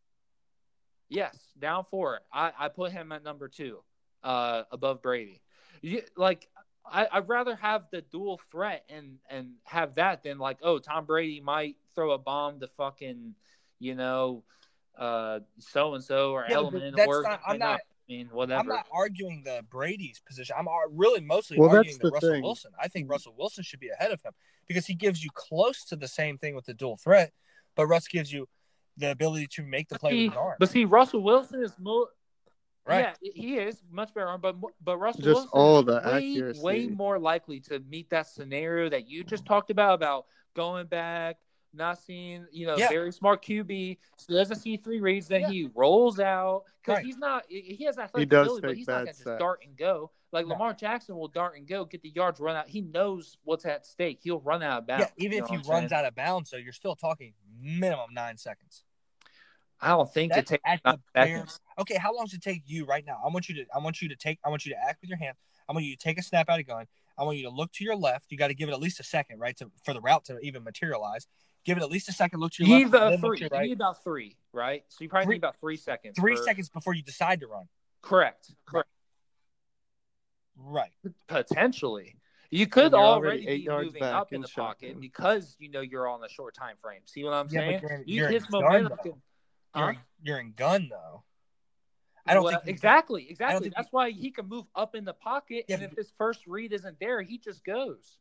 Yes, 1.07 1.35
down 1.57 1.85
four. 1.89 2.19
I, 2.31 2.51
I 2.57 2.67
put 2.67 2.91
him 2.91 3.11
at 3.11 3.23
number 3.23 3.47
two, 3.47 3.79
uh, 4.23 4.63
above 4.71 5.01
Brady. 5.01 5.41
You, 5.81 6.01
like 6.15 6.47
I, 6.91 7.07
I'd 7.11 7.29
rather 7.29 7.55
have 7.55 7.83
the 7.91 8.01
dual 8.01 8.39
threat 8.51 8.83
and 8.89 9.17
and 9.29 9.51
have 9.63 9.95
that 9.95 10.23
than 10.23 10.37
like, 10.39 10.57
oh, 10.63 10.79
Tom 10.79 11.05
Brady 11.05 11.39
might 11.39 11.75
throw 11.95 12.11
a 12.11 12.17
bomb 12.17 12.59
to 12.61 12.67
fucking, 12.67 13.35
you 13.79 13.95
know, 13.95 14.43
uh, 14.97 15.39
so 15.59 15.93
and 15.95 16.03
so 16.03 16.31
or 16.33 16.45
Yeah, 16.47 16.55
element 16.55 16.95
that's 16.95 17.07
or 17.07 17.23
not- 17.23 17.41
I'm 17.47 17.59
not- 17.59 17.79
I 17.79 18.11
mean, 18.11 18.29
whatever. 18.31 18.59
I'm 18.61 18.67
not 18.67 18.87
arguing 18.91 19.43
the 19.43 19.63
Brady's 19.69 20.19
position. 20.19 20.55
I'm 20.57 20.67
ar- 20.67 20.89
really 20.89 21.21
mostly 21.21 21.59
Well, 21.59 21.69
arguing 21.69 21.85
that's 21.89 21.97
the, 21.99 22.07
the 22.07 22.13
Russell 22.13 22.29
thing. 22.31 22.41
Wilson. 22.41 22.71
I 22.81 22.87
think 22.87 23.07
Russell 23.07 23.35
Wilson 23.37 23.63
should 23.63 23.79
be 23.79 23.89
ahead 23.89 24.11
of 24.11 24.19
him 24.23 24.31
because 24.67 24.87
he 24.87 24.95
gives 24.95 25.23
you 25.23 25.29
close 25.35 25.83
to 25.85 25.95
the 25.95 26.07
same 26.07 26.39
thing 26.39 26.55
with 26.55 26.65
the 26.65 26.73
dual 26.73 26.97
threat, 26.97 27.33
but 27.75 27.85
Russ 27.85 28.07
gives 28.07 28.33
you 28.33 28.49
the 28.97 29.11
ability 29.11 29.45
to 29.51 29.61
make 29.63 29.89
the 29.89 29.93
But 29.95 30.01
play 30.01 30.11
see, 30.13 30.23
with 30.23 30.33
his 30.33 30.37
arm. 30.37 30.55
but 30.57 30.69
see, 30.69 30.85
Russell 30.85 31.21
Wilson 31.21 31.61
is 31.61 31.77
more. 31.77 32.07
Right. 32.89 33.15
Yeah, 33.21 33.31
he 33.35 33.57
is 33.57 33.81
much 33.91 34.13
better 34.13 34.27
arm, 34.27 34.41
but 34.41 34.55
but 34.83 34.97
Russell 34.97 35.21
Just 35.21 35.35
Wilson 35.35 35.49
all 35.53 35.83
the 35.83 36.01
way, 36.05 36.31
accuracy. 36.33 36.61
way 36.61 36.87
more 36.87 37.19
likely 37.19 37.59
to 37.61 37.79
meet 37.89 38.09
that 38.09 38.27
scenario 38.27 38.89
that 38.89 39.09
you 39.09 39.23
just 39.23 39.45
talked 39.45 39.69
about 39.71 39.93
about 39.93 40.25
going 40.55 40.87
back, 40.87 41.37
not 41.73 41.99
seeing, 41.99 42.45
you 42.51 42.65
know, 42.65 42.75
Yeah. 42.77 42.89
very 42.89 43.11
smart 43.11 43.43
QB, 43.43 43.99
so 44.17 44.33
doesn't 44.33 44.57
see 44.57 44.75
three 44.77 44.99
reads, 44.99 45.27
then 45.27 45.41
Yeah. 45.41 45.49
he 45.49 45.69
rolls 45.75 46.19
out 46.19 46.63
because 46.81 46.97
Right. 46.97 47.05
he's 47.05 47.17
not. 47.17 47.45
He 47.47 47.83
has 47.85 47.97
athletic 47.99 48.29
does 48.29 48.47
ability, 48.47 48.67
but 48.67 48.75
he's 48.77 48.87
not 48.87 49.03
going 49.05 49.07
to 49.07 49.23
just 49.23 49.39
dart 49.39 49.61
and 49.63 49.77
go. 49.77 50.11
Like 50.31 50.45
No. 50.47 50.53
Lamar 50.53 50.73
Jackson 50.73 51.15
will 51.15 51.27
dart 51.27 51.57
and 51.57 51.67
go, 51.67 51.85
get 51.85 52.01
the 52.01 52.09
yards, 52.09 52.39
run 52.39 52.55
out. 52.55 52.67
He 52.67 52.81
knows 52.81 53.37
what's 53.43 53.65
at 53.65 53.85
stake. 53.85 54.19
He'll 54.21 54.39
run 54.41 54.61
out 54.63 54.79
of 54.79 54.87
bounds. 54.87 55.07
yeah, 55.17 55.25
even 55.25 55.37
you 55.37 55.43
if 55.43 55.49
he 55.49 55.55
runs 55.57 55.89
saying? 55.89 55.93
out 55.93 56.05
of 56.05 56.15
bounds, 56.15 56.49
so 56.49 56.57
you're 56.57 56.73
still 56.73 56.95
talking 56.95 57.33
minimum 57.59 58.13
nine 58.13 58.37
seconds. 58.37 58.83
I 59.81 59.89
don't 59.89 60.11
think 60.13 60.33
That's 60.33 60.49
to 60.49 60.57
take 60.57 60.61
at 60.65 60.81
the 60.83 60.99
bare. 61.13 61.45
Okay, 61.79 61.95
how 61.97 62.13
long 62.13 62.25
does 62.25 62.33
it 62.33 62.41
take 62.41 62.63
you 62.65 62.85
right 62.85 63.05
now? 63.05 63.19
I 63.23 63.29
want 63.29 63.47
you 63.47 63.55
to. 63.55 63.65
I 63.73 63.79
want 63.79 64.01
you 64.01 64.09
to 64.09 64.15
take. 64.15 64.39
I 64.45 64.49
want 64.49 64.65
you 64.65 64.73
to 64.73 64.79
act 64.79 64.99
with 65.01 65.09
your 65.09 65.17
hand. 65.19 65.35
I 65.67 65.73
want 65.73 65.85
you 65.85 65.95
to 65.95 66.01
take 66.01 66.17
a 66.19 66.23
snap 66.23 66.49
out 66.49 66.59
of 66.59 66.67
gun. 66.67 66.85
I 67.17 67.23
want 67.23 67.37
you 67.37 67.43
to 67.43 67.49
look 67.49 67.71
to 67.73 67.83
your 67.83 67.95
left. 67.95 68.25
You 68.31 68.37
got 68.37 68.47
to 68.47 68.53
give 68.53 68.69
it 68.69 68.73
at 68.73 68.79
least 68.79 68.99
a 68.99 69.03
second, 69.03 69.39
right, 69.39 69.55
to 69.57 69.71
for 69.85 69.93
the 69.93 70.01
route 70.01 70.25
to 70.25 70.39
even 70.39 70.63
materialize. 70.63 71.27
Give 71.65 71.77
it 71.77 71.83
at 71.83 71.89
least 71.89 72.09
a 72.09 72.13
second. 72.13 72.39
Look 72.39 72.53
to 72.53 72.65
your 72.65 72.77
You 72.79 72.85
need 72.85 72.93
left. 72.93 73.19
three. 73.21 73.39
your 73.39 73.49
You 73.53 73.67
need 73.69 73.73
about 73.73 74.03
three, 74.03 74.35
right? 74.53 74.83
So 74.89 75.03
you 75.03 75.09
probably 75.09 75.25
Three- 75.25 75.35
need 75.35 75.39
about 75.39 75.59
three 75.59 75.77
seconds. 75.77 76.17
Three 76.19 76.35
for- 76.35 76.43
seconds 76.43 76.69
before 76.69 76.93
you 76.93 77.03
decide 77.03 77.39
to 77.41 77.47
run. 77.47 77.67
Correct. 78.01 78.51
Correct. 78.65 78.89
Right. 80.57 80.91
Potentially, 81.27 82.15
you 82.49 82.67
could 82.67 82.93
already, 82.93 83.67
already 83.69 83.89
be 83.89 83.95
moving 83.99 84.03
up 84.03 84.33
in 84.33 84.41
the 84.41 84.47
pocket 84.47 84.99
because 84.99 85.55
you 85.59 85.69
know 85.69 85.81
you're 85.81 86.07
on 86.09 86.23
a 86.23 86.29
short 86.29 86.53
time 86.53 86.75
frame. 86.81 87.01
See 87.05 87.23
what 87.23 87.33
I'm 87.33 87.47
Yeah, 87.49 87.79
saying? 87.79 88.03
You- 88.07 88.27
his 88.27 88.49
momentum 88.49 88.97
can. 89.03 89.21
You're, 89.75 89.85
Huh? 89.85 89.91
in, 89.91 89.97
you're 90.21 90.39
in 90.39 90.53
gun 90.53 90.87
though. 90.89 91.23
I 92.25 92.33
don't 92.33 92.43
Well, 92.43 92.59
think 92.59 92.75
exactly, 92.75 93.27
exactly. 93.29 93.71
That's 93.75 93.91
why 93.91 94.11
he 94.11 94.29
can 94.31 94.47
move 94.47 94.65
up 94.75 94.93
in 94.95 95.05
the 95.05 95.13
pocket, 95.13 95.65
Yeah, 95.67 95.75
and 95.75 95.85
if 95.85 95.93
his 95.97 96.11
first 96.17 96.45
read 96.47 96.73
isn't 96.73 96.99
there, 96.99 97.21
he 97.21 97.37
just 97.37 97.63
goes. 97.63 98.19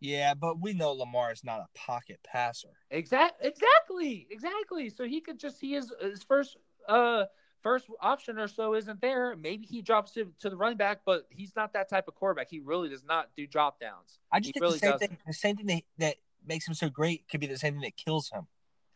Yeah, 0.00 0.34
but 0.34 0.60
we 0.60 0.72
know 0.74 0.92
Lamar 0.92 1.32
is 1.32 1.42
not 1.42 1.60
a 1.60 1.66
pocket 1.74 2.20
passer. 2.24 2.68
Exact, 2.90 3.44
exactly, 3.44 4.28
exactly. 4.30 4.88
So 4.90 5.04
he 5.04 5.20
could 5.20 5.38
just 5.40 5.60
he 5.60 5.74
is 5.74 5.92
his 6.00 6.22
first 6.22 6.56
uh 6.88 7.24
first 7.60 7.86
option 8.00 8.38
or 8.38 8.46
so 8.46 8.74
isn't 8.74 9.00
there. 9.00 9.34
Maybe 9.34 9.66
he 9.66 9.82
drops 9.82 10.12
to, 10.12 10.32
to 10.38 10.50
the 10.50 10.56
running 10.56 10.78
back, 10.78 11.00
but 11.04 11.26
he's 11.30 11.56
not 11.56 11.72
that 11.72 11.88
type 11.88 12.06
of 12.06 12.14
quarterback. 12.14 12.48
He 12.48 12.60
really 12.60 12.88
does 12.88 13.04
not 13.04 13.30
do 13.36 13.46
drop 13.48 13.80
downs. 13.80 14.20
I 14.30 14.38
just 14.38 14.48
He 14.48 14.52
think 14.52 14.62
really 14.62 14.74
the 14.74 14.78
same 14.78 14.92
doesn't. 14.92 15.08
thing. 15.08 15.18
The 15.26 15.32
same 15.32 15.56
thing 15.56 15.66
that, 15.66 15.82
that 15.98 16.16
makes 16.46 16.68
him 16.68 16.74
so 16.74 16.88
great 16.88 17.26
could 17.28 17.40
be 17.40 17.48
the 17.48 17.58
same 17.58 17.74
thing 17.74 17.82
that 17.82 17.96
kills 17.96 18.30
him. 18.30 18.46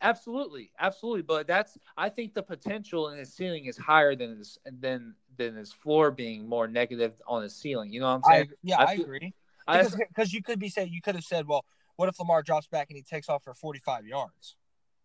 Absolutely, 0.03 0.69
absolutely. 0.79 1.21
But 1.21 1.47
that's 1.47 1.77
I 1.97 2.09
think 2.09 2.33
the 2.33 2.43
potential 2.43 3.09
in 3.09 3.17
his 3.17 3.33
ceiling 3.33 3.65
is 3.65 3.77
higher 3.77 4.15
than 4.15 4.37
his 4.37 4.59
than 4.79 5.15
than 5.37 5.55
his 5.55 5.71
floor 5.71 6.11
being 6.11 6.47
more 6.47 6.67
negative 6.67 7.19
on 7.25 7.41
his 7.41 7.55
ceiling. 7.55 7.91
You 7.91 8.01
know 8.01 8.07
what 8.07 8.21
I'm 8.25 8.31
I, 8.31 8.35
saying? 8.35 8.49
yeah, 8.61 8.79
I 8.79 8.83
I, 8.83 8.93
agree. 8.93 9.33
Because 9.65 9.95
because 9.95 10.33
you 10.33 10.43
could 10.43 10.59
be 10.59 10.67
saying 10.67 10.91
you 10.91 11.01
could 11.01 11.15
have 11.15 11.23
said, 11.23 11.47
well, 11.47 11.65
what 11.95 12.09
if 12.09 12.19
Lamar 12.19 12.43
drops 12.43 12.67
back 12.67 12.89
and 12.89 12.97
he 12.97 13.03
takes 13.03 13.29
off 13.29 13.43
for 13.43 13.53
45 13.53 14.05
yards, 14.05 14.57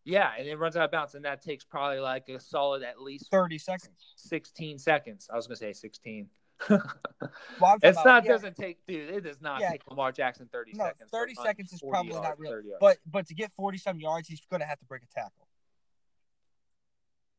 yeah, 0.05 0.33
and 0.37 0.49
it 0.49 0.57
runs 0.57 0.77
out 0.77 0.85
of 0.85 0.91
bounds, 0.91 1.15
and 1.15 1.25
that 1.25 1.43
takes 1.43 1.65
probably 1.65 2.01
like 2.01 2.29
a 2.29 2.41
solid 2.41 2.83
at 2.83 3.01
least 3.01 3.31
30 3.31 3.57
seconds? 3.59 4.15
16 4.16 4.79
seconds. 4.79 5.29
I 5.33 5.37
was 5.37 5.47
gonna 5.47 5.57
say 5.57 5.73
16. 5.73 6.29
Well, 6.69 7.77
it's 7.83 7.99
about- 7.99 8.05
not 8.07 8.25
yeah, 8.25 8.31
doesn't 8.33 8.57
take 8.57 8.79
dude. 8.87 9.11
It 9.11 9.21
does 9.23 9.41
not 9.41 9.61
Yeah. 9.61 9.71
take 9.71 9.89
Lamar 9.89 10.13
Jackson 10.13 10.49
30 10.53 10.73
No, 10.75 10.85
seconds. 10.87 11.11
30 11.11 11.35
seconds 11.35 11.73
is 11.73 11.81
probably 11.81 12.13
yards, 12.13 12.29
not 12.29 12.39
real. 12.39 12.63
But 12.81 12.99
but 13.07 13.27
to 13.29 13.35
get 13.35 13.53
40 13.53 13.79
some 13.79 14.01
yards, 14.01 14.29
he's 14.29 14.41
going 14.51 14.61
to 14.61 14.67
have 14.67 14.79
to 14.81 14.85
break 14.87 15.03
a 15.03 15.07
tackle. 15.07 15.47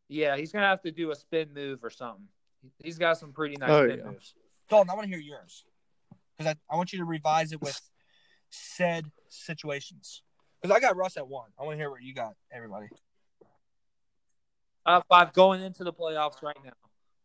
yeah, 0.08 0.36
he's 0.38 0.52
gonna 0.52 0.66
have 0.68 0.82
to 0.82 0.92
do 0.92 1.12
a 1.12 1.16
spin 1.16 1.54
move 1.54 1.84
or 1.84 1.90
something. 1.90 2.28
He's 2.84 2.98
got 2.98 3.18
some 3.18 3.32
pretty 3.32 3.56
nice 3.58 3.70
Oh, 3.70 3.88
spin 3.88 4.00
yeah. 4.00 4.06
moves. 4.06 4.34
Dalton, 4.68 4.90
I 4.90 4.94
want 4.96 5.06
to 5.06 5.10
hear 5.10 5.20
yours 5.20 5.66
because 6.38 6.54
I, 6.54 6.74
I 6.74 6.78
want 6.78 6.92
you 6.94 7.00
to 7.00 7.06
revise 7.06 7.52
it 7.52 7.62
with 7.62 7.80
said 8.50 9.12
situations. 9.28 10.24
Because 10.62 10.76
I 10.76 10.80
got 10.80 10.96
Russ 10.98 11.16
at 11.18 11.28
one. 11.28 11.52
I 11.60 11.64
want 11.64 11.74
to 11.74 11.78
hear 11.78 11.90
what 11.92 12.02
you 12.02 12.14
got, 12.14 12.36
everybody. 12.52 12.88
Top 14.86 15.06
five 15.08 15.32
going 15.34 15.62
into 15.62 15.84
the 15.84 15.94
playoffs 15.94 16.42
right 16.42 16.58
now. 16.64 16.74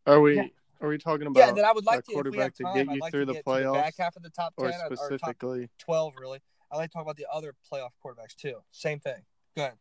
Are 0.07 0.21
we 0.21 0.37
Yeah. 0.37 0.47
Are 0.81 0.89
we 0.89 0.99
talking 0.99 1.27
about 1.27 1.41
Yeah, 1.41 1.49
and 1.49 1.59
then 1.59 1.65
I 1.65 1.73
would 1.73 1.85
like 1.85 2.05
to, 2.05 2.13
if 2.13 2.25
we 2.31 2.39
have 2.39 2.55
quarterback 2.55 2.55
to 2.55 2.65
get 2.75 2.95
you 2.95 3.01
like 3.01 3.13
through 3.13 3.27
the 3.27 3.35
to 3.35 3.43
the 3.45 3.51
playoffs 3.51 3.75
back 3.75 3.95
half 3.99 4.17
of 4.17 4.23
the 4.23 4.31
top 4.31 4.55
or 4.57 4.71
10 4.71 4.81
or, 4.81 4.89
top 4.89 4.99
specifically 4.99 5.69
12, 5.79 6.15
really. 6.19 6.41
I 6.71 6.77
like 6.77 6.91
to 6.91 6.95
talk 6.95 7.03
about 7.03 7.17
the 7.17 7.27
other 7.33 7.55
playoff 7.73 7.91
quarterbacks, 8.05 8.35
too. 8.37 8.57
Same 8.73 9.01
thing. 9.01 9.23
Go 9.57 9.63
ahead. 9.63 9.75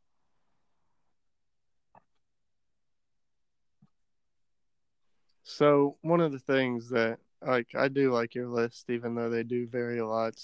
So 5.44 5.98
one 6.02 6.22
of 6.22 6.32
the 6.32 6.40
things 6.40 6.90
that 6.90 7.20
like 7.46 7.68
I 7.76 7.88
do 7.88 8.12
like 8.12 8.36
your 8.36 8.48
list, 8.48 8.90
even 8.90 9.16
though 9.16 9.30
they 9.30 9.44
do 9.44 9.68
vary 9.68 10.00
a 10.00 10.08
lot. 10.08 10.36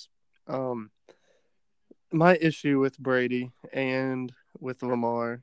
Um, 0.47 0.91
my 2.11 2.37
issue 2.41 2.79
with 2.79 2.97
Brady 2.97 3.51
and 3.71 4.31
with 4.59 4.83
Lamar 4.83 5.41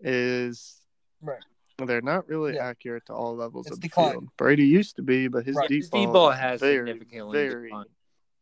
is 0.00 0.76
Right. 1.20 1.42
They're 1.86 2.00
not 2.02 2.28
really 2.28 2.54
Yeah. 2.54 2.66
accurate 2.68 3.06
to 3.06 3.14
all 3.14 3.36
levels 3.36 3.66
It's 3.66 3.76
of 3.76 3.80
the 3.80 3.88
field. 3.88 4.28
Brady 4.36 4.66
used 4.66 4.96
to 4.96 5.02
be, 5.02 5.28
but 5.28 5.46
his 5.46 5.56
Right. 5.56 5.68
deep 5.68 5.82
His 5.82 5.90
ball, 5.90 6.00
deep 6.04 6.12
ball 6.12 6.30
is 6.30 6.38
has 6.38 6.60
very, 6.60 6.88
significantly 6.90 7.38
very 7.38 7.68
declined. 7.68 7.90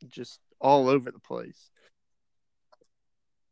just 0.09 0.41
all 0.61 0.89
over 0.89 1.11
the 1.11 1.19
place. 1.19 1.71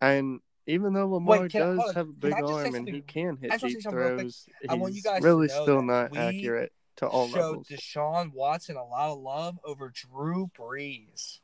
And 0.00 0.40
even 0.66 0.92
though 0.94 1.06
Lamar 1.08 1.48
can 1.48 1.60
I- 1.62 1.64
hold 1.66 1.78
does 1.78 1.88
on. 1.90 1.94
have 1.94 2.08
a 2.08 2.12
big 2.12 2.32
I 2.32 2.40
just 2.40 2.52
say 2.52 2.64
arm 2.64 2.74
and 2.74 2.88
he 2.88 3.02
can 3.02 3.36
hit 3.36 3.50
I 3.50 3.54
just 3.54 3.62
wanna 3.64 3.70
say 3.70 3.74
deep 3.76 3.82
something 3.82 3.98
real 4.00 4.18
throws, 4.18 4.48
I 4.68 4.74
want 4.74 4.92
you 4.92 4.94
he's 4.96 5.04
guys 5.04 5.22
really 5.22 5.48
still 5.48 5.82
not 5.82 6.16
accurate 6.16 6.72
to 6.96 7.08
all 7.08 7.28
Showed 7.28 7.36
levels. 7.36 7.68
Deshaun 7.68 8.32
Watson 8.32 8.76
a 8.76 8.84
lot 8.84 9.10
of 9.10 9.18
love 9.18 9.58
over 9.64 9.90
Drew 9.90 10.46
Brees. 10.56 11.40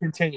Continue. 0.00 0.35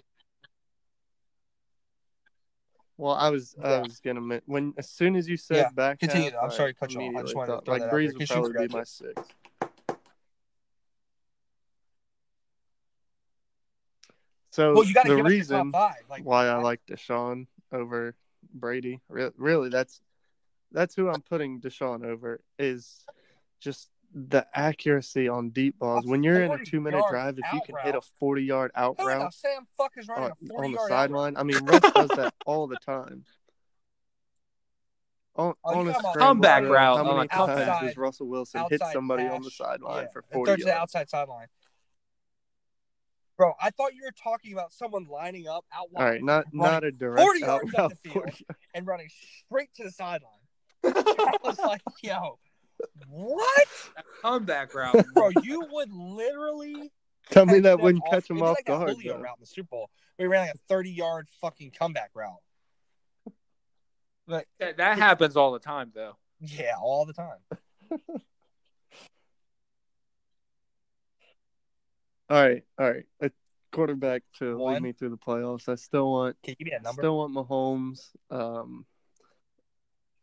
Well, 2.99 3.13
I 3.15 3.30
was 3.30 3.55
I 3.63 3.80
was 3.80 4.01
gonna 4.01 4.41
when 4.45 4.73
as 4.77 4.89
soon 4.89 5.15
as 5.15 5.30
you 5.30 5.38
said 5.38 5.55
Yeah, 5.55 5.69
back 5.73 5.99
continue. 6.01 6.31
half, 6.31 6.43
I'm 6.43 6.49
I 6.49 6.53
sorry 6.53 6.73
cut 6.73 6.91
you 6.93 6.99
off. 6.99 7.15
I 7.15 7.21
just 7.21 7.34
wanted 7.34 7.51
thought, 7.53 7.65
throw 7.65 7.73
like 7.76 7.84
Brees 7.84 8.13
would 8.13 8.27
probably 8.27 8.67
be 8.67 8.73
my 8.73 8.84
six. 8.84 9.21
So 14.51 14.73
Well, 14.73 14.84
you 14.84 14.93
got 14.93 15.03
to 15.03 15.09
the 15.11 15.15
give 15.15 15.26
us 15.26 15.30
your 15.31 15.38
reason 15.39 15.71
five. 15.71 15.95
Like 16.09 16.26
why 16.26 16.47
I 16.47 16.57
like 16.57 16.81
Deshaun 16.88 17.47
over 17.71 18.15
Brady, 18.53 18.99
re- 19.07 19.31
really, 19.38 19.69
that's 19.69 20.01
that's 20.73 20.93
who 20.93 21.07
I'm 21.07 21.21
putting 21.21 21.61
Deshaun 21.61 22.05
over 22.05 22.41
is 22.57 23.05
just 23.61 23.89
the 24.14 24.45
accuracy 24.56 25.27
on 25.27 25.49
deep 25.52 25.77
balls. 25.80 26.06
When 26.06 26.23
you're 26.23 26.41
in 26.41 26.52
a 26.52 26.64
two 26.65 26.81
minute 26.81 27.03
drive, 27.10 27.38
if 27.38 27.45
you 27.53 27.60
out 27.60 27.65
can 27.65 27.76
hit 27.84 27.95
a 27.95 28.02
40 28.02 28.44
yard 28.44 28.72
out 28.76 28.95
Who 28.99 29.03
the 29.06 29.10
route 29.10 29.34
Sam 29.34 29.68
fuck 29.77 29.94
is 29.98 30.07
running 30.07 30.26
on, 30.26 30.31
a 30.31 30.48
40 30.48 30.65
on 30.68 30.72
the 30.73 30.88
sideline, 30.88 31.38
I 31.38 31.44
mean, 31.44 31.64
Russ 31.65 31.91
does 31.94 32.10
that 32.15 32.34
all 32.45 32.68
the 32.68 32.77
time. 32.77 33.23
On, 35.36 35.53
Oh, 35.64 35.80
on 35.80 35.88
a 35.88 35.94
scramble 35.94 36.14
Comeback 36.19 36.61
drill, 36.64 36.73
route 36.73 36.98
How 36.98 37.06
on 37.11 37.15
many 37.18 37.26
a 37.26 37.27
times 37.30 37.49
outside- 37.68 37.86
does 37.88 37.98
Russell 37.98 38.27
Wilson 38.27 38.61
hit 38.69 38.81
outside 38.81 38.94
somebody 38.94 39.23
on 39.27 39.41
the 39.41 39.52
sideline 39.52 40.03
Yeah, 40.03 40.11
for 40.11 40.23
40 40.34 40.49
throws 40.49 40.57
to 40.60 40.64
the 40.65 40.69
yards? 40.69 40.81
outside 40.81 41.10
sideline. 41.10 41.48
Bro, 43.38 43.53
I 43.61 43.69
thought 43.69 43.94
you 43.94 44.03
were 44.03 44.11
talking 44.22 44.52
about 44.52 44.73
someone 44.73 45.06
lining 45.06 45.48
up 45.48 45.64
out 45.73 45.91
wide 45.91 46.03
All 46.03 46.10
right, 46.10 46.22
not 46.23 46.45
not 46.52 46.84
a 46.84 46.91
direct 46.91 47.22
40 47.22 47.44
out 47.45 47.48
yards 47.48 47.76
up 47.76 47.91
the 48.03 48.10
field. 48.10 48.23
40 48.26 48.45
and 48.73 48.86
running 48.88 49.10
straight 49.45 49.69
to 49.76 49.84
the 49.86 49.91
sideline. 49.91 50.31
I 50.84 51.38
was 51.44 51.57
like, 51.60 51.81
yo, 52.03 52.38
What, 53.10 53.68
Comeback 54.22 54.73
route. 54.73 55.06
bro? 55.14 55.30
You 55.30 55.65
would 55.72 55.91
literally 55.91 56.91
Tell 57.31 57.45
me 57.45 57.60
that 57.60 57.80
wouldn't 57.80 58.03
off- 58.06 58.11
catch 58.11 58.30
him 58.30 58.41
off 58.41 58.57
like 58.57 58.65
guard. 58.65 58.89
Julio 58.89 59.15
though. 59.18 59.22
route 59.22 59.38
in 59.38 59.41
the 59.41 59.45
Super 59.47 59.68
Bowl. 59.69 59.89
We 60.18 60.26
ran 60.27 60.47
like 60.47 60.56
a 60.56 60.57
thirty-yard 60.68 61.27
fucking 61.41 61.72
comeback 61.77 62.10
route. 62.14 62.39
But 64.27 64.45
That, 64.60 64.77
that 64.77 64.97
happens 64.97 65.35
all 65.38 65.51
the 65.51 65.60
time, 65.60 65.91
though. 65.93 66.18
yeah, 66.39 66.73
all 66.81 67.06
the 67.06 67.14
time. 67.14 67.38
All 72.30 72.39
right, 72.47 72.64
all 72.77 72.91
right. 72.91 73.06
A 73.22 73.31
quarterback 73.72 74.22
to 74.38 74.56
One. 74.56 74.73
lead 74.76 74.84
me 74.84 74.91
through 74.91 75.10
the 75.10 75.18
playoffs. 75.18 75.68
I 75.68 75.73
still 75.76 76.11
want, 76.11 76.35
Can 76.43 76.51
you 76.60 76.65
give 76.65 76.72
me 76.73 76.77
a 76.77 76.81
number? 76.81 77.01
still 77.01 77.18
want 77.18 77.34
Mahomes. 77.34 78.10
Um, 78.30 78.85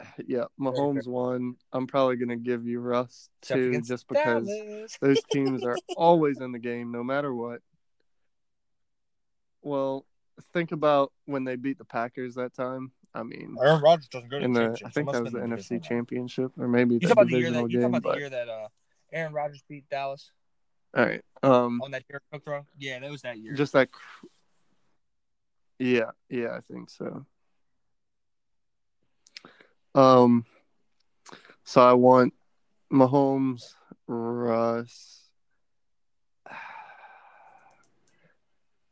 yeah, 0.27 0.45
Mahomes 0.61 1.07
one. 1.07 1.57
I'm 1.73 1.87
probably 1.87 2.17
gonna 2.17 2.37
give 2.37 2.67
you 2.67 2.81
Russ 2.81 3.29
two, 3.43 3.81
just 3.83 4.07
because 4.09 4.49
those 5.01 5.21
teams 5.33 5.65
are 5.65 5.77
always 5.97 6.41
in 6.41 6.53
the 6.53 6.59
game, 6.59 6.93
no 6.93 7.03
matter 7.03 7.35
what. 7.35 7.61
Well, 9.63 10.07
think 10.53 10.73
about 10.73 11.13
when 11.25 11.45
they 11.45 11.57
beat 11.57 11.79
the 11.79 11.85
Packers 11.85 12.35
that 12.37 12.55
time. 12.55 12.93
I 13.15 13.23
mean, 13.23 13.57
Aaron 13.63 13.81
Rodgers 13.81 14.09
doesn't 14.09 14.29
go 14.29 14.39
to 14.39 14.47
the 14.47 14.53
the. 14.53 14.83
I 14.85 14.91
think 14.91 15.11
that 15.11 15.23
was 15.23 15.33
the 15.33 15.39
NFC. 15.39 15.83
Championship 15.83 16.53
or 16.59 16.69
maybe 16.69 16.99
the 16.99 17.09
talking 17.09 17.13
about 17.13 17.27
the 17.29 17.37
divisional 17.37 17.63
that 17.63 17.71
you 17.71 17.81
talking 17.81 17.93
game. 17.93 17.95
about 17.95 18.13
the 18.15 18.19
year 18.21 18.31
that 18.31 18.49
uh, 18.49 18.69
Aaron 19.13 19.33
Rodgers 19.33 19.65
beat 19.69 19.89
Dallas 19.89 20.31
all 20.97 21.05
right, 21.05 21.23
um, 21.43 21.83
on 21.83 21.91
that 21.91 22.05
Cook 22.09 22.43
throw? 22.43 22.67
Yeah, 22.79 22.99
that 23.01 23.11
was 23.11 23.23
that 23.23 23.39
year. 23.39 23.53
just 23.53 23.75
that. 23.75 23.91
Yeah, 25.79 26.13
yeah, 26.31 26.57
I 26.57 26.61
think 26.73 26.89
so. 26.89 27.27
Um, 29.97 30.45
so 31.65 31.81
I 31.81 31.95
want 31.95 32.35
Mahomes, 32.93 33.75
Russ. 34.07 35.23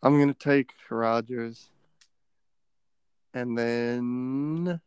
I'm 0.03 0.19
gonna 0.19 0.33
take 0.33 0.71
Rodgers, 0.91 1.69
and 3.35 3.57
then 3.57 4.81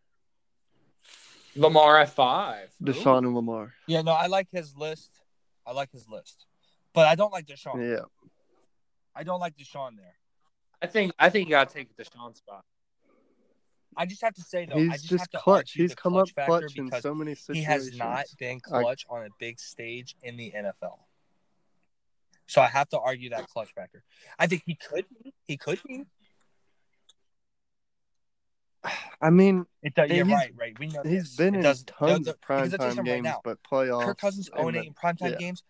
Lamar 1.56 2.00
at 2.00 2.10
five. 2.10 2.72
Deshaun 2.84 3.20
and 3.20 3.36
Lamar. 3.36 3.74
yeah, 3.86 4.02
no, 4.02 4.12
I 4.12 4.26
like 4.26 4.48
his 4.52 4.76
list. 4.76 5.10
I 5.68 5.72
like 5.72 5.92
his 5.92 6.08
list, 6.10 6.46
but 6.94 7.08
I 7.08 7.14
don't 7.14 7.32
like 7.32 7.46
Deshaun. 7.46 7.88
Yeah, 7.88 8.06
I 9.16 9.24
don't 9.24 9.40
like 9.40 9.56
Deshaun 9.56 9.98
there. 9.98 10.16
I 10.82 10.88
think 10.88 11.14
I 11.20 11.30
think 11.30 11.48
you 11.48 11.52
gotta 11.52 11.72
take 11.72 11.96
Deshaun 11.96 12.36
spot. 12.36 12.64
I 14.00 14.06
just 14.06 14.22
have 14.22 14.34
to 14.36 14.42
say 14.42 14.66
though, 14.68 14.76
I 14.76 14.80
he's 14.82 14.92
just, 15.02 15.10
just 15.10 15.22
have 15.24 15.30
to 15.32 15.38
clutch. 15.40 15.72
He's 15.74 15.90
the 15.90 15.96
come 15.96 16.14
clutch 16.14 16.30
up 16.30 16.36
factor 16.36 16.52
clutch 16.60 16.78
in 16.78 16.86
because 16.86 17.02
so 17.04 17.16
many 17.16 17.34
situations. 17.36 17.58
he 17.66 17.72
has 17.72 17.98
not 17.98 18.26
been 18.40 18.58
I- 18.72 18.82
clutch 18.82 19.06
on 19.10 19.26
a 19.26 19.30
big 19.40 19.60
stage 19.60 20.16
in 20.22 20.38
the 20.38 20.54
NFL. 20.56 21.00
So 22.46 22.62
I 22.62 22.68
have 22.68 22.88
to 22.90 23.00
argue 23.00 23.32
that 23.32 23.48
clutch 23.50 23.74
factor. 23.74 24.04
I 24.40 24.48
think 24.48 24.64
he 24.66 24.76
could 24.76 25.06
be. 25.24 25.34
He 25.48 25.58
could 25.58 25.82
be. 25.86 26.06
I 29.22 29.32
mean, 29.32 29.66
It 29.82 29.96
does, 29.96 30.10
yeah, 30.10 30.22
right, 30.34 30.54
right. 30.56 30.78
We 30.80 30.88
know 30.88 31.02
he's 31.04 31.24
this. 31.24 31.36
been 31.36 31.56
It 31.56 31.58
in 31.58 31.64
does- 31.64 31.84
tons 31.84 32.26
the- 32.26 32.32
of 32.32 32.40
because 32.40 32.74
I'll 32.74 32.80
tell 32.80 32.90
you 32.90 33.02
primetime 33.02 33.06
games, 33.06 33.10
right 33.16 33.24
now. 33.24 33.42
but 33.44 33.58
playoffs. 33.64 34.06
Kirk 34.06 34.18
Cousins 34.20 34.48
and 34.50 34.60
0 34.60 34.72
the- 34.72 34.80
8 34.80 34.88
in 34.88 34.94
primetime 34.94 35.32
yeah. 35.32 35.38
games. 35.38 35.64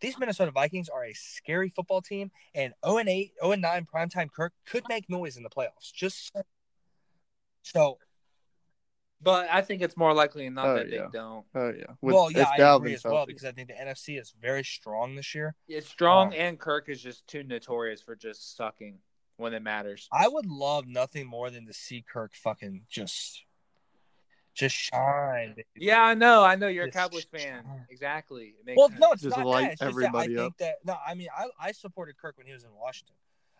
These 0.00 0.18
Minnesota 0.18 0.50
Vikings 0.50 0.88
are 0.88 1.04
a 1.04 1.12
scary 1.12 1.68
football 1.68 2.00
team, 2.02 2.30
and 2.54 2.72
0 2.84 2.98
and 2.98 3.08
8, 3.08 3.32
0 3.40 3.52
and 3.52 3.62
9 3.62 3.86
primetime 3.92 4.30
Kirk 4.30 4.52
could 4.64 4.84
make 4.88 5.08
noise 5.10 5.36
in 5.36 5.42
the 5.42 5.50
playoffs. 5.50 5.92
Just 5.92 6.34
so- 7.64 7.98
so, 7.98 7.98
But 9.20 9.48
I 9.50 9.62
think 9.62 9.80
it's 9.80 9.96
more 9.96 10.12
likely 10.12 10.44
than 10.44 10.54
not 10.54 10.66
Oh, 10.66 10.74
that 10.76 10.90
yeah. 10.90 11.06
they 11.06 11.18
don't. 11.18 11.46
Oh 11.54 11.70
yeah, 11.70 11.84
With- 12.02 12.14
well, 12.14 12.30
yeah, 12.30 12.46
I 12.52 12.58
Dalvin's 12.58 12.76
agree 12.80 12.94
as 12.94 13.04
well 13.04 13.24
because 13.26 13.44
I 13.44 13.52
think 13.52 13.68
the 13.68 13.74
NFC 13.74 14.20
is 14.20 14.32
very 14.38 14.62
strong 14.64 15.14
this 15.16 15.34
year. 15.34 15.54
It's 15.66 15.88
strong, 15.88 16.32
Oh. 16.34 16.36
and 16.36 16.58
Kirk 16.60 16.88
is 16.90 17.00
just 17.02 17.26
too 17.26 17.42
notorious 17.42 18.02
for 18.02 18.14
just 18.16 18.54
sucking 18.56 18.98
when 19.36 19.54
it 19.54 19.62
matters. 19.62 20.08
I 20.12 20.28
would 20.28 20.46
love 20.46 20.86
nothing 20.86 21.26
more 21.26 21.48
than 21.50 21.64
to 21.66 21.72
see 21.72 22.02
Kirk 22.06 22.34
fucking 22.34 22.82
just, 22.88 23.44
just 24.52 24.76
shine. 24.76 25.54
dude. 25.56 25.64
Yeah, 25.74 26.02
I 26.02 26.14
know. 26.14 26.44
I 26.44 26.54
know 26.56 26.68
you're 26.68 26.84
a 26.84 26.88
Just 26.88 26.98
Cowboys 26.98 27.24
fan. 27.24 27.64
shine. 27.64 27.86
Exactly. 27.88 28.54
It 28.60 28.66
makes 28.66 28.76
Well, 28.76 28.88
sense. 28.88 29.00
no, 29.00 29.12
it's 29.12 29.22
Just 29.22 29.36
not 29.38 29.46
light 29.46 29.62
that. 29.62 29.72
It's 29.72 29.80
just 29.80 29.96
that 29.96 30.02
I 30.02 30.06
everybody 30.06 30.36
think 30.36 30.56
that 30.58 30.74
no, 30.84 30.96
I 31.04 31.14
mean, 31.14 31.28
I, 31.36 31.48
I 31.58 31.72
supported 31.72 32.16
Kirk 32.18 32.36
when 32.36 32.46
he 32.46 32.52
was 32.52 32.64
in 32.64 32.74
Washington. 32.74 33.16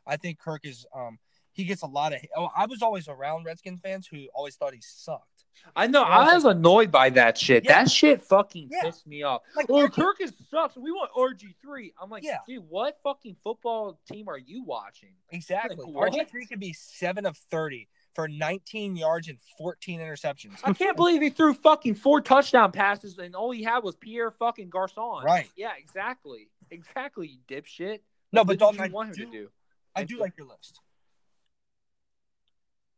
I 0.07 0.17
think 0.19 0.39
Kirk 0.39 0.65
is 0.67 0.85
um 0.95 1.19
he 1.55 1.65
gets 1.65 1.83
a 1.83 1.87
lot 1.87 2.13
of. 2.13 2.21
Oh, 2.37 2.49
I 2.57 2.67
was 2.67 2.83
always 2.83 3.09
around 3.09 3.45
Redskins 3.45 3.81
fans 3.81 4.07
who 4.07 4.27
always 4.35 4.57
thought 4.57 4.75
he 4.75 4.81
sucked. 4.83 5.29
I 5.77 5.87
know. 5.87 6.03
I 6.03 6.25
was 6.25 6.29
I 6.33 6.35
was 6.35 6.45
annoyed 6.57 6.91
by 6.91 7.11
that 7.11 7.39
shit. 7.39 7.65
Yeah. 7.65 7.85
That 7.85 7.91
shit 7.91 8.23
fucking 8.23 8.69
Yeah. 8.71 8.83
pissed 8.83 9.07
me 9.07 9.23
off. 9.23 9.43
Like, 9.57 9.67
Oh, 9.71 9.87
RG 9.87 9.93
Kirk 9.95 10.21
is 10.21 10.33
sucks. 10.51 10.77
We 10.77 10.91
want 10.91 11.11
RG 11.17 11.55
three. 11.63 11.95
I'm 12.01 12.11
like, 12.11 12.25
Yeah. 12.25 12.39
dude, 12.47 12.65
what 12.69 12.99
fucking 13.03 13.37
football 13.43 13.99
team 14.11 14.29
are 14.29 14.37
you 14.37 14.65
watching? 14.65 15.15
exactly. 15.31 15.77
Like, 15.77 16.13
RG 16.13 16.29
three 16.29 16.45
could 16.47 16.61
be 16.61 16.73
seven 16.73 17.25
of 17.25 17.37
thirty 17.37 17.89
for 18.15 18.29
19 18.29 18.95
yards 18.97 19.29
and 19.29 19.39
14 19.59 19.99
interceptions. 20.01 20.59
I 20.63 20.73
can't 20.73 20.97
believe 20.97 21.21
he 21.21 21.31
threw 21.31 21.53
fucking 21.55 21.97
four 21.97 22.21
touchdown 22.21 22.71
passes 22.71 23.19
and 23.19 23.35
all 23.35 23.51
he 23.51 23.63
had 23.65 23.83
was 23.83 23.97
Pierre 23.97 24.31
fucking 24.33 24.71
Garcon. 24.71 25.25
Right. 25.25 25.49
Yeah, 25.57 25.73
exactly. 25.79 26.49
Exactly, 26.71 27.27
you 27.29 27.39
dipshit. 27.49 28.01
No, 28.33 28.41
Like, 28.43 28.47
but 28.49 28.59
Dalton, 28.59 28.77
did 28.79 28.83
I 28.83 28.87
you 28.87 28.93
want 28.93 29.09
him 29.11 29.15
to 29.27 29.31
do? 29.33 29.51
I 29.97 30.05
do 30.05 30.19
like 30.19 30.37
your 30.37 30.47
list. 30.47 30.81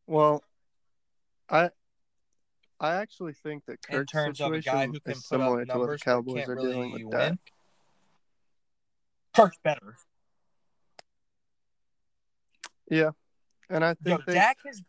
Well, 0.07 0.43
I 1.49 1.71
I 2.79 2.95
actually 2.97 3.33
think 3.33 3.65
that 3.67 3.79
In 3.89 3.99
Kirk's 3.99 4.13
terms 4.13 4.41
of 4.41 4.53
a 4.53 4.61
guy 4.61 4.87
who 4.87 5.01
can 5.01 5.13
is 5.13 5.27
put 5.27 5.41
up 5.41 5.41
similar 5.41 5.65
to 5.65 5.69
what 5.69 5.69
the 5.69 5.75
numbers 5.79 6.03
Cowboys 6.03 6.35
can't 6.37 6.49
are 6.49 6.55
really 6.57 6.73
dealing 6.73 6.93
with 6.93 7.03
win. 7.03 7.11
Dak. 7.11 7.39
Kirk's 9.35 9.59
better. 9.63 9.97
Yeah, 12.91 13.11
and 13.69 13.85
I 13.85 13.91
Yo, 13.91 13.95
think 14.17 14.25
they, 14.27 14.35
Dak 14.35 14.59
has 14.65 14.83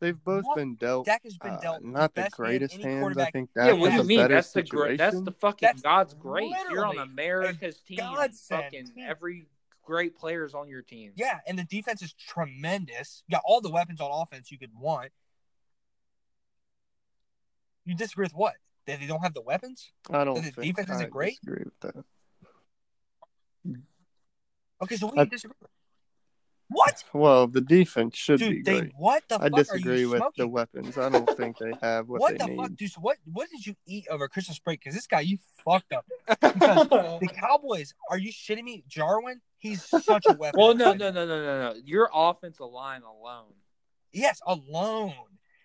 they've 0.00 0.24
both 0.24 0.44
what- 0.44 0.56
been 0.56 0.74
dealt 0.76 1.04
Dak 1.06 1.22
has 1.24 1.36
been 1.36 1.52
uh, 1.52 1.60
dealt 1.60 1.82
not 1.84 2.14
the 2.14 2.22
best 2.22 2.36
hand 2.36 2.48
greatest 2.48 2.74
hands. 2.76 2.86
I 2.86 3.00
quarterback- 3.00 3.32
think 3.32 3.50
Yeah, 3.54 3.66
Dak 3.66 3.78
what 3.78 3.88
do 3.90 3.94
you 3.96 4.00
a 4.00 4.04
mean? 4.04 4.18
better 4.20 4.34
That's 4.34 4.52
the 4.52 4.60
situation. 4.60 4.86
great. 4.96 4.98
That's 4.98 5.20
the 5.20 5.32
fucking 5.32 5.66
That's 5.66 5.82
God's 5.82 6.14
grace. 6.14 6.54
You're 6.70 6.86
on 6.86 6.98
America's 6.98 7.78
team. 7.80 7.98
godsend 7.98 8.62
Fucking 8.64 8.92
every 9.02 9.46
great 9.82 10.16
players 10.16 10.54
on 10.54 10.68
your 10.68 10.82
team. 10.82 11.12
Yeah, 11.16 11.38
and 11.46 11.58
the 11.58 11.64
defense 11.64 12.02
is 12.02 12.12
tremendous. 12.12 13.22
You 13.26 13.36
got 13.36 13.42
all 13.44 13.60
the 13.60 13.70
weapons 13.70 14.00
on 14.00 14.10
offense 14.10 14.50
you 14.50 14.58
could 14.58 14.70
want. 14.78 15.10
You 17.84 17.94
disagree 17.94 18.24
with 18.24 18.34
what? 18.34 18.54
That 18.86 19.00
they 19.00 19.06
don't 19.06 19.22
have 19.22 19.34
the 19.34 19.42
weapons? 19.42 19.90
I 20.10 20.24
don't 20.24 20.34
the 20.34 20.42
think 20.42 20.56
defense 20.56 20.90
isn't 20.90 21.10
great? 21.10 21.38
disagree 21.42 21.64
with 21.64 21.80
that. 21.80 22.04
Okay, 24.82 24.96
so 24.96 25.06
what 25.06 25.14
do 25.14 25.20
you 25.20 25.26
disagree 25.26 25.54
with? 25.60 25.70
What? 26.72 27.04
Well, 27.12 27.46
the 27.46 27.60
defense 27.60 28.16
should 28.16 28.40
be 28.40 28.48
Dude, 28.56 28.64
they 28.64 28.80
great. 28.80 28.92
what 28.96 29.22
the 29.28 29.36
I 29.36 29.48
fuck 29.48 29.52
disagree 29.56 29.92
are 29.92 29.96
you 29.96 30.04
disagree 30.04 30.06
with 30.06 30.18
smoking? 30.18 30.44
the 30.44 30.48
weapons. 30.48 30.98
I 30.98 31.08
don't 31.08 31.36
think 31.36 31.58
they 31.58 31.72
have 31.82 32.08
what, 32.08 32.20
What 32.20 32.32
they 32.32 32.38
the 32.38 32.46
need. 32.46 32.56
fuck, 32.56 32.74
dude? 32.76 32.90
So 32.92 33.00
what 33.00 33.16
what 33.30 33.48
did 33.50 33.64
you 33.66 33.74
eat 33.86 34.06
over 34.10 34.28
Christmas 34.28 34.58
break? 34.58 34.80
Because 34.80 34.94
this 34.94 35.06
guy, 35.06 35.20
you 35.20 35.38
fucked 35.64 35.92
up. 35.92 36.04
The 36.40 37.28
Cowboys, 37.40 37.94
are 38.10 38.18
you 38.18 38.32
shitting 38.32 38.64
me? 38.64 38.84
Jarwin, 38.88 39.40
he's 39.58 39.82
such 39.84 40.24
a 40.28 40.32
weapon. 40.34 40.58
well, 40.60 40.74
no, 40.74 40.92
no, 40.92 41.10
no, 41.10 41.26
no, 41.26 41.42
no, 41.42 41.72
no. 41.72 41.74
Your 41.84 42.08
offensive 42.12 42.66
line 42.70 43.02
alone. 43.02 43.52
Yes, 44.12 44.40
alone. 44.46 45.12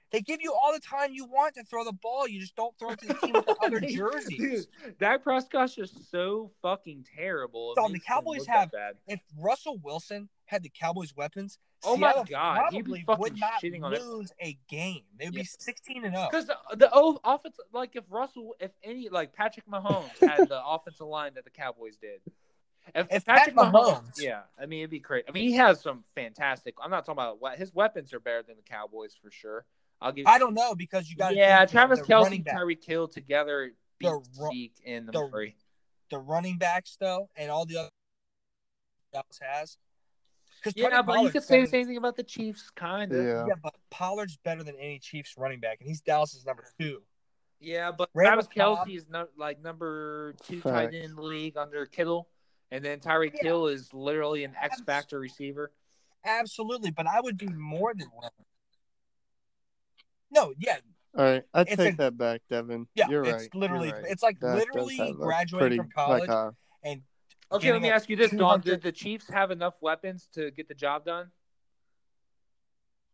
They 0.10 0.22
give 0.22 0.40
you 0.42 0.54
all 0.54 0.72
the 0.72 0.80
time 0.80 1.10
you 1.12 1.26
want 1.26 1.56
to 1.56 1.64
throw 1.66 1.84
the 1.84 1.92
ball. 1.92 2.30
You 2.30 2.40
just 2.40 2.56
don't 2.56 2.74
throw 2.80 2.92
it 2.92 3.00
to 3.00 3.08
the 3.08 3.14
team 3.16 3.34
with 3.34 3.46
the 3.46 3.58
other 3.62 3.80
jerseys. 3.82 4.66
Dude, 4.68 4.98
Dak 5.00 5.22
Prescott's 5.22 5.76
just 5.76 6.10
so 6.10 6.52
fucking 6.62 7.06
terrible. 7.18 7.74
It 7.74 7.82
Dog, 7.82 7.92
the 7.92 8.00
Cowboys 8.00 8.46
have- 8.46 8.72
that. 8.72 8.96
If 9.08 9.20
Russell 9.38 9.80
Wilson 9.84 10.30
had 10.48 10.64
the 10.64 10.70
Cowboys' 10.70 11.16
weapons, 11.16 11.60
Oh 11.86 11.96
my 11.96 12.08
Seattle 12.12 12.26
God, 12.30 12.62
he'd 12.72 12.84
be 12.86 13.04
probably 13.04 13.04
fucking 13.06 13.22
would 13.22 13.40
not 13.40 13.62
shitting 13.62 13.84
on 13.84 13.94
it. 13.94 14.02
lose 14.02 14.32
a 14.42 14.58
game. 14.68 15.04
They 15.20 15.26
would 15.26 15.36
Yeah. 15.36 15.42
be 15.44 15.46
sixteen 15.46 16.04
and 16.04 16.16
zero. 16.16 16.28
Because 16.32 16.48
the, 16.48 16.58
the 16.76 16.92
offense, 17.24 17.58
like 17.72 17.96
if 17.96 18.04
Russell, 18.10 18.56
if 18.60 18.72
any, 18.84 19.10
like 19.10 19.32
Patrick 19.34 19.68
Mahomes 19.68 20.10
had 20.20 20.50
the 20.50 20.60
offensive 20.66 21.06
line 21.08 21.34
that 21.36 21.44
the 21.44 21.52
Cowboys 21.52 21.98
did. 21.98 22.20
If, 22.96 23.08
If 23.12 23.26
Patrick 23.26 23.56
Pat 23.56 23.72
Mahomes, 23.72 24.02
Mahomes- 24.02 24.22
yeah, 24.22 24.42
I 24.60 24.66
mean 24.66 24.80
it'd 24.80 24.90
be 24.90 25.00
great. 25.00 25.26
I 25.30 25.32
mean 25.32 25.48
he 25.50 25.56
has 25.56 25.82
some 25.82 26.04
fantastic. 26.16 26.74
I'm 26.82 26.90
not 26.90 27.06
talking 27.06 27.20
about 27.22 27.40
what 27.42 27.58
his 27.58 27.74
weapons 27.74 28.14
are 28.14 28.20
better 28.20 28.42
than 28.44 28.56
the 28.56 28.64
Cowboys 28.64 29.16
for 29.22 29.30
sure. 29.30 29.66
I'll 30.02 30.12
give. 30.14 30.26
I 30.26 30.40
don't 30.40 30.54
know 30.54 30.74
because 30.74 31.10
you 31.10 31.16
got 31.18 31.36
yeah, 31.36 31.66
Travis 31.66 32.00
Kelce, 32.02 32.44
Tyreek 32.46 32.84
Hill 32.84 33.08
together 33.08 33.72
beat 34.00 34.08
The 34.08 34.22
Zeke 34.52 34.74
and 34.86 35.08
the, 35.08 35.12
the- 35.12 35.28
Murray. 35.28 35.56
the 36.10 36.18
running 36.20 36.58
backs 36.58 36.98
though, 37.00 37.30
and 37.36 37.52
all 37.52 37.66
the 37.66 37.78
other 37.78 37.90
Dallas 39.14 39.40
has. 39.42 39.78
'Cause 40.68 40.74
Yeah, 40.76 40.90
Tony 40.90 41.04
but 41.04 41.12
you 41.12 41.16
Pollard's 41.18 41.34
could 41.34 41.44
say 41.44 41.62
the 41.62 41.68
same 41.68 41.86
thing 41.88 41.98
about 41.98 42.16
the 42.16 42.24
Chiefs, 42.24 42.70
kind 42.72 43.12
of. 43.12 43.24
Yeah. 43.24 43.46
Yeah, 43.48 43.54
but 43.62 43.76
Pollard's 43.90 44.38
better 44.38 44.64
than 44.64 44.76
any 44.76 45.00
Chiefs 45.00 45.36
running 45.38 45.60
back, 45.60 45.78
and 45.80 45.88
he's 45.88 46.02
Dallas's 46.02 46.46
number 46.46 46.66
two. 46.80 47.02
Yeah, 47.60 47.92
but 47.92 48.10
Randall 48.14 48.44
Travis 48.46 48.78
Cobb- 48.78 48.88
Kelce 48.88 48.96
is 48.98 49.08
no, 49.10 49.28
like 49.36 49.60
number 49.62 50.34
two 50.44 50.62
tight 50.62 50.94
end 50.94 50.96
in 50.96 51.16
the 51.16 51.22
league 51.24 51.58
under 51.58 51.86
Kittle, 51.88 52.30
and 52.72 52.84
then 52.86 53.00
Tyreek 53.00 53.34
Yeah. 53.36 53.44
Hill 53.44 53.68
is 53.68 53.94
literally 53.94 54.44
an 54.44 54.56
X 54.62 54.82
factor 54.82 55.20
receiver. 55.20 55.72
Absolutely, 56.24 56.92
but 56.92 57.08
I 57.08 57.20
would 57.22 57.38
be 57.38 57.48
more 57.48 57.94
than 57.96 58.08
one. 58.14 58.30
No, 60.30 60.54
yeah, 60.58 60.80
All 61.18 61.24
right, 61.24 61.44
I 61.54 61.62
It's 61.62 61.76
take 61.78 61.94
a- 61.94 61.98
that 61.98 62.18
back, 62.18 62.42
Devin. 62.50 62.88
Yeah, 62.94 63.10
You're 63.10 63.24
it's 63.24 63.32
right. 63.34 63.50
you're 63.54 63.60
literally 63.62 63.92
right. 63.92 64.06
it's 64.08 64.22
like 64.22 64.40
That 64.40 64.56
literally 64.56 65.14
graduating 65.14 65.80
from 65.82 65.90
college 65.92 66.22
Like, 66.22 66.30
uh, 66.30 66.52
and 66.84 67.02
Okay, 67.52 67.72
let 67.72 67.82
me 67.82 67.90
ask 67.90 68.10
you 68.10 68.16
this, 68.16 68.32
Don. 68.32 68.62
Did 68.62 68.82
the 68.82 68.92
Chiefs 68.92 69.30
have 69.30 69.52
enough 69.52 69.76
weapons 69.82 70.28
to 70.34 70.52
get 70.52 70.68
the 70.68 70.74
job 70.74 71.06
done? 71.06 71.32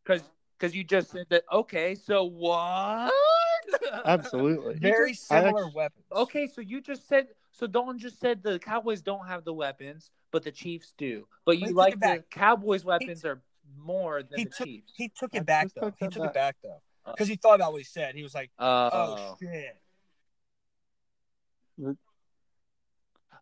Because 0.03 0.23
because 0.57 0.76
you 0.76 0.84
just 0.84 1.11
said 1.11 1.26
that. 1.30 1.43
Okay, 1.51 1.95
so 1.95 2.23
what? 2.23 3.11
absolutely. 4.05 4.76
very 4.76 5.11
I 5.11 5.14
similar 5.14 5.65
act- 5.68 5.76
weapons. 5.76 6.05
Okay, 6.11 6.47
so 6.47 6.61
you 6.61 6.81
just 6.81 7.07
said 7.07 7.27
so. 7.51 7.68
Don 7.68 7.99
just 7.99 8.19
said 8.19 8.41
the 8.43 8.60
Cowboys 8.60 9.01
don't 9.01 9.27
have 9.27 9.43
the 9.45 9.53
weapons, 9.53 10.10
but 10.31 10.43
the 10.43 10.51
Chiefs 10.51 10.93
do. 10.97 11.27
But 11.45 11.60
you 11.60 11.73
like 11.73 11.99
the. 11.99 12.23
Cowboys' 12.31 12.84
weapons 12.84 13.23
are 13.26 13.41
more 13.77 14.23
than 14.23 14.39
he 14.39 14.43
the 14.45 14.49
took 14.49 14.68
Chiefs. 14.68 14.93
he 14.95 15.10
took 15.10 15.34
I 15.35 15.38
it 15.38 15.45
back 15.45 15.68
though. 15.76 15.93
He 15.99 16.05
that 16.05 16.11
took 16.11 16.23
it 16.23 16.34
back. 16.34 16.34
back 16.34 16.55
though 16.64 16.81
because 17.11 17.27
he 17.27 17.35
thought 17.35 17.55
about 17.55 17.72
what 17.72 17.80
he 17.80 17.85
said. 17.85 18.15
He 18.15 18.23
was 18.23 18.34
like, 18.34 18.49
Uh, 18.57 18.89
"Oh 18.91 19.38
shit." 19.39 19.77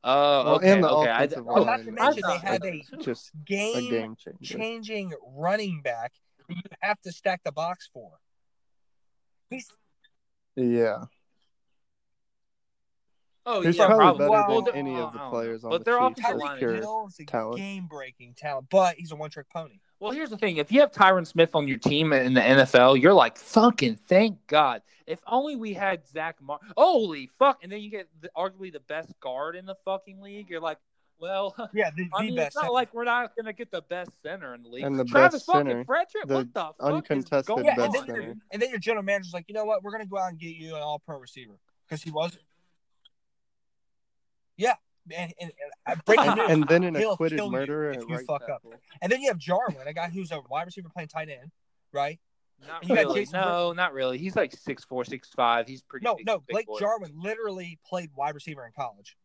Oh, 0.03 0.45
Well, 0.45 0.55
okay, 0.55 0.73
and 0.73 0.83
the 0.83 0.89
okay. 0.89 1.09
I, 1.09 1.27
oh, 1.47 1.63
not 1.63 1.83
to 1.83 1.91
mention 1.91 2.23
they 2.25 2.37
have 2.37 2.65
a 2.65 2.83
just 2.99 3.31
a 3.33 3.37
game 3.45 3.89
game 3.89 4.15
changer. 4.15 4.57
changing 4.57 5.13
running 5.35 5.81
back 5.81 6.13
you 6.49 6.61
have 6.81 6.99
to 7.01 7.11
stack 7.11 7.41
the 7.43 7.51
box 7.51 7.89
for. 7.93 8.11
He's 9.49 9.67
Yeah, 10.55 11.03
Oh, 13.45 13.61
he's 13.61 13.75
yeah, 13.77 13.87
probably 13.87 14.03
probably. 14.05 14.27
better 14.27 14.47
Well, 14.47 14.61
than 14.61 14.65
they're- 14.65 14.75
any 14.75 14.91
well, 14.93 15.07
of 15.07 15.13
the 15.13 15.19
uh, 15.19 15.29
players 15.29 15.63
on 15.63 15.69
But 15.71 15.79
the 15.79 15.83
their 15.91 15.99
Chiefs. 15.99 16.19
offensive 16.19 16.31
Just 16.39 16.43
line 16.45 16.57
pure 16.59 16.75
is 16.75 16.85
Tyreek 16.85 17.19
a 17.19 17.25
talent. 17.25 17.57
game 17.57 17.87
breaking 17.87 18.33
talent, 18.35 18.67
but 18.69 18.95
he's 18.97 19.11
a 19.11 19.15
one 19.15 19.29
trick 19.31 19.47
pony. 19.49 19.79
Well, 19.99 20.11
here's 20.11 20.29
the 20.31 20.37
thing: 20.37 20.57
if 20.57 20.71
you 20.71 20.79
have 20.81 20.91
Tyron 20.91 21.25
Smith 21.27 21.53
on 21.55 21.67
your 21.67 21.77
team 21.77 22.11
in 22.13 22.33
the 22.33 22.41
NFL, 22.41 22.99
you're 23.01 23.13
like, 23.13 23.37
fucking 23.37 23.97
thank 24.07 24.45
God. 24.47 24.81
If 25.07 25.19
only 25.27 25.55
we 25.55 25.73
had 25.73 26.07
Zach 26.07 26.37
Mar. 26.41 26.59
Holy 26.77 27.29
fuck! 27.37 27.59
And 27.63 27.71
then 27.71 27.81
you 27.81 27.89
get 27.91 28.07
the, 28.19 28.29
arguably 28.35 28.71
the 28.73 28.79
best 28.79 29.11
guard 29.19 29.55
in 29.55 29.65
the 29.65 29.75
fucking 29.85 30.19
league. 30.21 30.49
You're 30.49 30.59
like, 30.61 30.77
well, 31.19 31.53
Yeah, 31.73 31.91
the, 31.95 32.07
I 32.15 32.23
mean, 32.23 32.35
best. 32.35 32.47
it's 32.47 32.55
not 32.55 32.61
center. 32.63 32.73
like 32.73 32.93
we're 32.95 33.03
not 33.03 33.35
gonna 33.35 33.53
get 33.53 33.69
the 33.69 33.81
best 33.83 34.09
center 34.23 34.55
in 34.55 34.63
the 34.63 34.69
league. 34.69 34.83
And 34.85 34.97
the 34.97 35.05
Travis 35.05 35.33
best 35.41 35.45
fucking 35.45 35.67
center, 35.67 35.85
Frederick, 35.85 36.27
the 36.27 36.33
what 36.35 36.53
the 36.53 36.59
fuck 36.61 36.75
uncontested 36.79 37.39
is 37.41 37.45
going 37.47 37.65
yeah, 37.65 37.75
best 37.75 37.85
and 37.85 37.93
then, 37.93 38.01
on? 38.01 38.07
center. 38.07 38.21
your, 38.21 38.35
and 38.53 38.61
then 38.61 38.69
your 38.71 38.79
general 38.79 39.03
manager's 39.03 39.33
like, 39.33 39.45
you 39.47 39.53
know 39.53 39.65
what? 39.65 39.83
We're 39.83 39.91
gonna 39.91 40.05
go 40.07 40.17
out 40.17 40.29
and 40.29 40.39
get 40.39 40.55
you 40.55 40.75
an 40.75 40.81
all 40.81 40.97
pro 40.99 41.17
receiver 41.19 41.59
because 41.87 42.01
he 42.01 42.09
was. 42.09 42.37
Yeah, 44.61 44.75
and, 45.15 45.33
and, 45.41 45.51
and 45.87 46.05
breaking 46.05 46.27
and, 46.27 46.35
news. 46.35 46.49
and 46.49 46.67
then 46.67 46.83
an 46.83 46.95
He'll 46.95 47.13
acquitted 47.13 47.39
kill 47.39 47.47
you 47.47 47.51
murderer 47.51 47.91
if 47.91 48.03
you 48.07 48.15
right 48.15 48.25
fuck 48.27 48.43
up. 48.43 48.61
tackle. 48.61 48.73
And 49.01 49.11
then 49.11 49.21
you 49.21 49.29
have 49.29 49.39
Jarwin, 49.39 49.87
a 49.87 49.93
guy 49.93 50.09
who's 50.09 50.31
a 50.31 50.39
wide 50.49 50.67
receiver 50.67 50.89
playing 50.89 51.09
tight 51.09 51.29
end, 51.29 51.51
right? 51.91 52.19
Not 52.67 52.87
really. 52.87 53.21
Jason 53.21 53.41
No, 53.41 53.73
not 53.73 53.93
really. 53.93 54.19
He's 54.19 54.35
like 54.35 54.53
six 54.53 54.83
four, 54.85 55.03
six 55.03 55.29
five. 55.29 55.67
He's 55.67 55.81
pretty. 55.81 56.03
No, 56.03 56.15
big, 56.15 56.27
no, 56.27 56.43
Blake 56.47 56.67
boy. 56.67 56.79
Jarwin 56.79 57.11
literally 57.15 57.79
played 57.87 58.11
wide 58.15 58.35
receiver 58.35 58.63
in 58.65 58.71
college. 58.77 59.17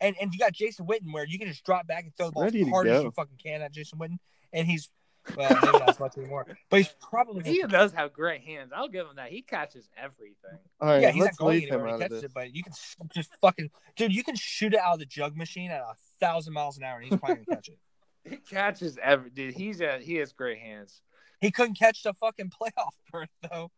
And 0.00 0.14
and 0.20 0.32
you 0.32 0.38
got 0.38 0.52
Jason 0.52 0.86
Witten 0.86 1.12
where 1.12 1.26
you 1.26 1.40
can 1.40 1.48
just 1.48 1.64
drop 1.64 1.88
back 1.88 2.04
and 2.04 2.16
throw 2.16 2.26
the 2.26 2.32
ball 2.32 2.44
Ready 2.44 2.60
as 2.60 2.66
to 2.66 2.70
hard 2.70 2.86
as 2.86 3.02
you 3.02 3.10
fucking 3.10 3.38
can 3.42 3.62
at 3.62 3.72
Jason 3.72 3.98
Witten, 3.98 4.18
and 4.52 4.68
he's 4.68 4.88
well 5.36 5.48
maybe 5.50 5.78
not 5.78 5.88
as 5.88 6.00
much 6.00 6.16
anymore, 6.16 6.46
but 6.70 6.76
he's 6.78 6.94
probably 7.00 7.44
He 7.44 7.62
does 7.62 7.92
have 7.92 8.12
great 8.12 8.42
hands. 8.42 8.72
I'll 8.74 8.88
give 8.88 9.06
him 9.06 9.16
that. 9.16 9.30
He 9.30 9.42
catches 9.42 9.88
everything. 9.96 10.58
All 10.80 10.88
right, 10.88 11.02
yeah 11.02 11.10
he's 11.10 11.22
let's 11.22 11.40
not 11.40 11.46
going 11.46 11.62
anywhere 11.62 11.78
him 11.78 11.84
when 11.84 11.94
he 11.94 12.00
catches 12.00 12.22
it, 12.24 12.32
but 12.34 12.54
you 12.54 12.62
can 12.62 12.72
just 13.14 13.34
fucking 13.40 13.70
dude, 13.96 14.14
you 14.14 14.22
can 14.22 14.36
shoot 14.36 14.74
it 14.74 14.80
out 14.80 14.94
of 14.94 14.98
the 15.00 15.06
jug 15.06 15.36
machine 15.36 15.70
at 15.70 15.80
a 15.80 15.94
thousand 16.20 16.52
miles 16.52 16.76
an 16.76 16.84
hour, 16.84 16.98
and 16.98 17.08
he's 17.08 17.18
probably 17.18 17.44
gonna 17.44 17.56
catch 17.56 17.68
it. 17.68 17.78
He 18.28 18.38
catches 18.38 18.98
every 19.00 19.30
dude. 19.30 19.54
He's 19.54 19.80
a 19.80 20.00
he 20.00 20.16
has 20.16 20.32
great 20.32 20.58
hands. 20.58 21.00
He 21.40 21.52
couldn't 21.52 21.78
catch 21.78 22.02
the 22.02 22.12
fucking 22.12 22.50
playoff 22.50 22.94
berth 23.12 23.28
though. 23.48 23.70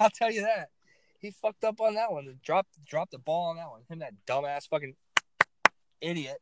I'll 0.00 0.10
tell 0.10 0.32
you 0.32 0.40
that. 0.42 0.70
He 1.18 1.30
fucked 1.30 1.64
up 1.64 1.80
on 1.80 1.94
that 1.94 2.10
one. 2.10 2.26
Dropped 2.42 2.82
dropped 2.86 3.12
the 3.12 3.18
ball 3.18 3.50
on 3.50 3.56
that 3.56 3.68
one. 3.68 3.82
Him 3.88 3.98
that 3.98 4.14
dumbass 4.26 4.68
fucking 4.68 4.94
idiot. 6.00 6.38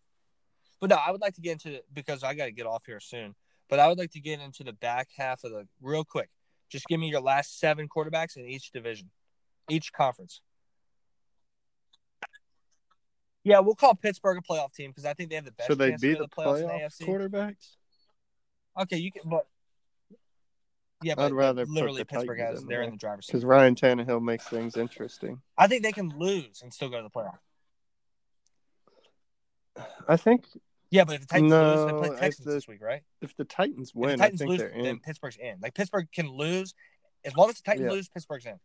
But 0.81 0.91
no, 0.91 0.97
I 0.97 1.11
would 1.11 1.21
like 1.21 1.35
to 1.35 1.41
get 1.41 1.53
into 1.53 1.73
it 1.73 1.87
because 1.93 2.23
I 2.23 2.35
got 2.35 2.47
to 2.47 2.53
get 2.53 2.67
off 2.67 2.85
here 2.87 3.01
soon. 3.01 3.35
But 3.69 3.79
I 3.79 3.89
would 3.89 3.99
like 3.99 4.13
to 4.13 4.21
get 4.21 4.41
into 4.41 4.63
the 4.65 4.73
back 4.73 5.09
half 5.17 5.45
of 5.45 5.53
the 5.53 5.67
real 5.81 6.05
quick. 6.05 6.29
Just 6.69 6.87
give 6.87 7.01
me 7.01 7.09
your 7.09 7.21
last 7.21 7.59
seven 7.59 7.89
quarterbacks 7.89 8.37
in 8.37 8.47
each 8.47 8.73
division, 8.73 9.11
each 9.69 9.93
conference. 9.93 10.41
Yeah, 13.45 13.61
we'll 13.61 13.75
call 13.75 13.95
Pittsburgh 13.95 14.39
a 14.39 14.41
playoff 14.41 14.73
team 14.73 14.91
because 14.91 15.05
I 15.05 15.13
think 15.13 15.29
they 15.29 15.37
have 15.37 15.45
the 15.45 15.53
best 15.53 15.69
Should 15.69 15.79
they 15.79 15.97
be 16.01 16.15
the 16.15 16.21
the 16.21 16.29
playoffs 16.29 16.63
in 16.63 16.67
the 16.67 16.73
playoff 16.73 17.01
AFC. 17.01 17.07
quarterbacks? 17.07 17.77
Okay, 18.81 18.97
you 18.97 19.13
can, 19.13 19.23
but 19.29 19.47
yeah, 21.03 21.15
but 21.15 21.27
I'd 21.27 21.33
rather 21.33 21.67
put 21.67 21.75
literally 21.75 21.99
the 21.99 22.07
Pittsburgh 22.07 22.41
has 22.41 22.65
they're 22.65 22.83
in 22.83 22.93
the 22.93 22.97
driver's 22.97 23.27
seat. 23.27 23.33
Because 23.33 23.45
Ryan 23.45 23.75
Tannehill 23.75 24.23
makes 24.23 24.49
things 24.49 24.77
interesting. 24.77 25.43
I 25.59 25.67
think 25.67 25.83
they 25.83 25.93
can 25.93 26.09
lose 26.19 26.63
and 26.63 26.73
still 26.73 26.89
go 26.89 26.97
to 26.97 27.03
the 27.03 27.11
playoff. 27.11 27.39
I 30.09 30.17
think 30.17 30.47
Yeah, 30.91 31.05
but 31.05 31.17
if 31.17 31.23
the 31.23 31.27
Titans 31.27 31.51
lose, 31.53 31.87
they 31.87 31.93
play 31.99 32.09
if 32.15 32.21
Texans 32.21 32.47
the- 32.47 32.53
this 32.53 32.69
week, 32.69 32.81
right? 32.83 33.03
if 33.21 33.37
the 33.37 33.45
Titans 33.45 33.91
If 33.91 33.95
win, 33.97 34.09
the 34.19 34.25
I 34.25 34.29
Titans 34.31 34.43
lose, 34.43 34.61
then 34.61 34.73
in. 34.87 34.99
Pittsburgh's 35.01 35.37
in. 35.37 35.59
Like 35.61 35.75
Pittsburgh 35.75 36.07
can 36.13 36.29
lose 36.29 36.75
as 37.25 37.35
long 37.37 37.49
as 37.49 37.57
the 37.57 37.63
Titans 37.63 37.87
Yeah. 37.87 37.93
lose, 37.93 38.09
Pittsburgh's 38.09 38.47
in. 38.47 38.61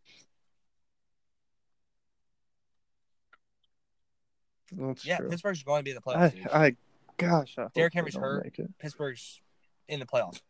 That's 4.71 5.05
Yeah, 5.05 5.17
true. 5.17 5.29
Pittsburgh's 5.29 5.63
going 5.63 5.79
to 5.79 5.83
be 5.83 5.91
in 5.91 5.95
the 5.95 6.01
playoffs. 6.01 6.47
I, 6.53 6.65
I, 6.67 6.75
gosh, 7.17 7.55
I 7.57 7.67
Derrick 7.73 7.93
Henry's 7.93 8.15
hurt. 8.15 8.55
Pittsburgh's 8.77 9.41
in 9.87 9.99
the 9.99 10.05
playoffs. 10.05 10.41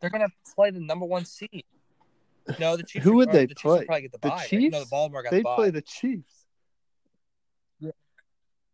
They're 0.00 0.10
going 0.10 0.26
to 0.28 0.34
play 0.54 0.70
the 0.70 0.80
number 0.80 1.06
one 1.06 1.24
seed. 1.24 1.64
No, 2.58 2.76
the 2.76 2.82
Chiefs. 2.82 3.04
Who 3.04 3.14
would 3.16 3.30
they 3.32 3.46
the 3.46 3.54
Chiefs 3.54 3.62
play? 3.62 3.84
probably 3.86 4.02
get 4.02 4.12
the, 4.12 4.18
The 4.18 4.28
bye. 4.28 4.46
right? 4.52 4.70
No, 4.72 4.80
the 4.80 4.86
Baltimore 4.86 5.22
got 5.22 5.30
They 5.30 5.38
the 5.38 5.44
bye. 5.44 5.56
play 5.56 5.70
the 5.70 5.82
Chiefs. 5.82 6.35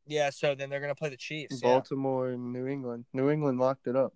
Yeah, 0.06 0.30
so 0.30 0.54
then 0.54 0.68
they're 0.70 0.80
going 0.80 0.90
to 0.90 0.98
play 0.98 1.08
the 1.10 1.16
Chiefs. 1.16 1.60
yeah. 1.62 1.68
Baltimore 1.68 2.28
and 2.30 2.52
New 2.52 2.66
England. 2.66 3.04
New 3.12 3.30
England 3.30 3.58
locked 3.60 3.86
it 3.86 3.96
up. 3.96 4.12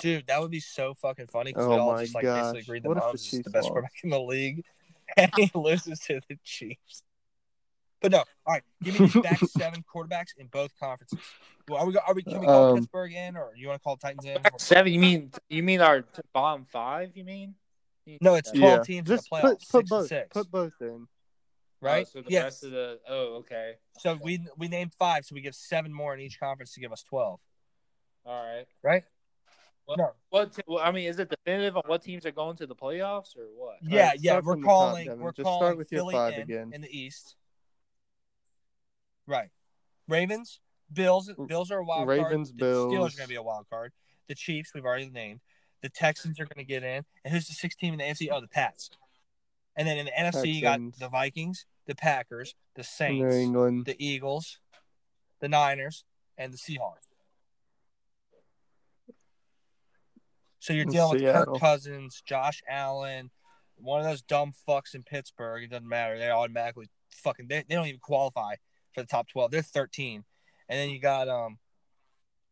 Dude, 0.00 0.26
that 0.28 0.40
would 0.40 0.50
be 0.50 0.60
so 0.60 0.94
fucking 0.94 1.26
funny 1.26 1.50
because 1.52 1.66
Oh 1.66 1.70
we 1.70 1.76
all 1.76 1.92
my 1.92 2.02
just 2.02 2.14
like 2.14 2.24
basically 2.24 2.52
gosh. 2.60 2.62
agreed 2.62 2.82
that 2.84 2.88
What 2.88 2.98
if 2.98 3.02
the 3.02 3.08
Mahomes 3.10 3.32
is 3.34 3.42
the 3.42 3.50
best 3.50 3.64
lost? 3.64 3.68
quarterback 3.72 3.92
in 4.04 4.10
the 4.10 4.20
league, 4.20 4.64
and 5.16 5.30
he 5.36 5.50
loses 5.54 5.98
to 6.00 6.20
the 6.28 6.38
Chiefs. 6.44 7.02
But 8.00 8.12
no, 8.12 8.18
all 8.18 8.24
right. 8.54 8.62
Give 8.84 8.98
me 9.00 9.06
the 9.08 9.20
back 9.22 9.40
seven 9.40 9.82
quarterbacks 9.92 10.28
in 10.38 10.46
both 10.46 10.70
conferences. 10.78 11.18
Well, 11.68 11.82
are 11.82 11.86
we? 11.86 11.96
Are 11.98 12.14
we? 12.14 12.22
Can 12.22 12.38
we 12.38 12.46
call 12.46 12.70
Um, 12.70 12.76
Pittsburgh 12.76 13.12
in, 13.12 13.36
or 13.36 13.50
you 13.56 13.66
want 13.66 13.80
to 13.80 13.82
call 13.82 13.96
Titans 13.96 14.24
in? 14.24 14.38
Seven? 14.56 14.92
You 14.92 15.00
mean 15.00 15.32
you 15.48 15.64
mean 15.64 15.80
our 15.80 16.02
t- 16.02 16.22
bottom 16.32 16.64
five? 16.70 17.10
You 17.16 17.24
mean? 17.24 17.56
No, 18.20 18.36
it's 18.36 18.52
Yeah. 18.54 18.76
12 18.76 18.86
teams 18.86 19.10
in 19.10 19.16
Just 19.16 19.28
the 19.28 19.36
playoffs, 19.36 19.42
put, 19.42 19.60
six 19.60 19.70
put 19.72 19.78
and 19.80 19.88
both. 19.88 20.06
six. 20.08 20.28
Put 20.32 20.50
both 20.50 20.72
in. 20.80 21.08
Oh, 21.80 21.86
right? 21.86 22.06
Oh, 22.06 22.10
so 22.12 22.22
the 22.22 22.30
yes. 22.30 22.44
rest 22.44 22.64
of 22.64 22.70
the 22.72 22.98
oh 23.08 23.36
okay. 23.36 23.74
So 23.98 24.18
we 24.22 24.40
we 24.56 24.68
named 24.68 24.92
five, 24.94 25.24
so 25.24 25.34
we 25.34 25.40
give 25.40 25.54
seven 25.54 25.92
more 25.92 26.14
in 26.14 26.20
each 26.20 26.40
conference 26.40 26.72
to 26.74 26.80
give 26.80 26.92
us 26.92 27.02
twelve, 27.02 27.40
All 28.24 28.44
right. 28.44 28.66
right? 28.82 29.04
What, 29.84 29.98
No. 29.98 30.10
what 30.30 30.58
well, 30.66 30.84
I 30.84 30.90
mean, 30.92 31.08
is 31.08 31.18
it 31.18 31.30
definitive 31.30 31.76
on 31.76 31.82
what 31.86 32.02
teams 32.02 32.26
are 32.26 32.30
going 32.32 32.56
to 32.56 32.66
the 32.66 32.74
playoffs 32.74 33.36
or 33.36 33.46
what? 33.56 33.76
Yeah, 33.82 34.08
right, 34.08 34.18
yeah. 34.20 34.34
We're 34.36 34.42
from 34.54 34.60
the 34.60 34.66
top, 34.66 34.74
calling. 34.74 35.04
Devin. 35.06 35.20
we're 35.20 35.32
Just 35.32 35.44
calling 35.44 35.60
start 35.60 35.78
with 35.78 35.92
your 35.92 36.00
Philly 36.00 36.14
five 36.14 36.34
in, 36.34 36.40
again. 36.42 36.70
in 36.74 36.80
the 36.82 36.90
East. 36.98 37.36
Right. 39.26 39.50
Ravens, 40.08 40.60
Bills. 40.92 41.30
Bills 41.46 41.70
are 41.70 41.78
a 41.78 41.84
wild 41.84 42.08
Ravens, 42.08 42.50
card. 42.50 42.58
The 42.58 42.74
Steelers 42.74 43.14
are 43.14 43.16
going 43.16 43.22
to 43.22 43.28
be 43.28 43.34
a 43.36 43.42
wild 43.42 43.66
card. 43.70 43.92
The 44.28 44.34
Chiefs, 44.34 44.72
we've 44.74 44.84
already 44.84 45.08
named. 45.10 45.40
The 45.82 45.88
Texans 45.88 46.40
are 46.40 46.44
going 46.44 46.58
to 46.58 46.64
get 46.64 46.82
in. 46.82 47.04
And 47.24 47.32
who's 47.32 47.46
the 47.46 47.54
sixth 47.54 47.78
team 47.78 47.92
in 47.94 47.98
the 47.98 48.04
AFC? 48.04 48.28
Oh, 48.32 48.40
the 48.40 48.48
Pats. 48.48 48.90
And 49.78 49.86
then 49.86 49.96
in 49.96 50.06
the 50.06 50.12
NFC, 50.12 50.52
you 50.54 50.60
got 50.60 50.80
the 50.98 51.08
Vikings, 51.08 51.64
the 51.86 51.94
Packers, 51.94 52.54
the 52.74 52.80
New 52.80 52.84
Saints, 52.84 53.36
England. 53.36 53.86
the 53.86 53.96
Eagles, 54.04 54.58
the 55.40 55.48
Niners, 55.48 56.04
and 56.36 56.52
the 56.52 56.58
Seahawks. 56.58 57.06
So 60.58 60.72
you're 60.72 60.84
dealing 60.84 61.12
with 61.12 61.32
Kirk 61.32 61.58
Cousins, 61.60 62.20
Josh 62.26 62.60
Allen, 62.68 63.30
one 63.76 64.00
of 64.00 64.06
those 64.06 64.22
dumb 64.22 64.52
fucks 64.68 64.94
in 64.94 65.04
Pittsburgh. 65.04 65.62
It 65.62 65.70
doesn't 65.70 65.88
matter. 65.88 66.18
They 66.18 66.28
automatically 66.28 66.88
fucking 67.10 67.46
they, 67.48 67.64
they 67.68 67.74
don't 67.74 67.86
even 67.86 68.00
qualify 68.00 68.56
for 68.92 69.02
the 69.02 69.06
top 69.06 69.28
twelve. 69.28 69.50
They're 69.50 69.62
thirteen. 69.62 70.24
And 70.68 70.78
then 70.78 70.90
you 70.90 71.00
got 71.00 71.28
um 71.28 71.58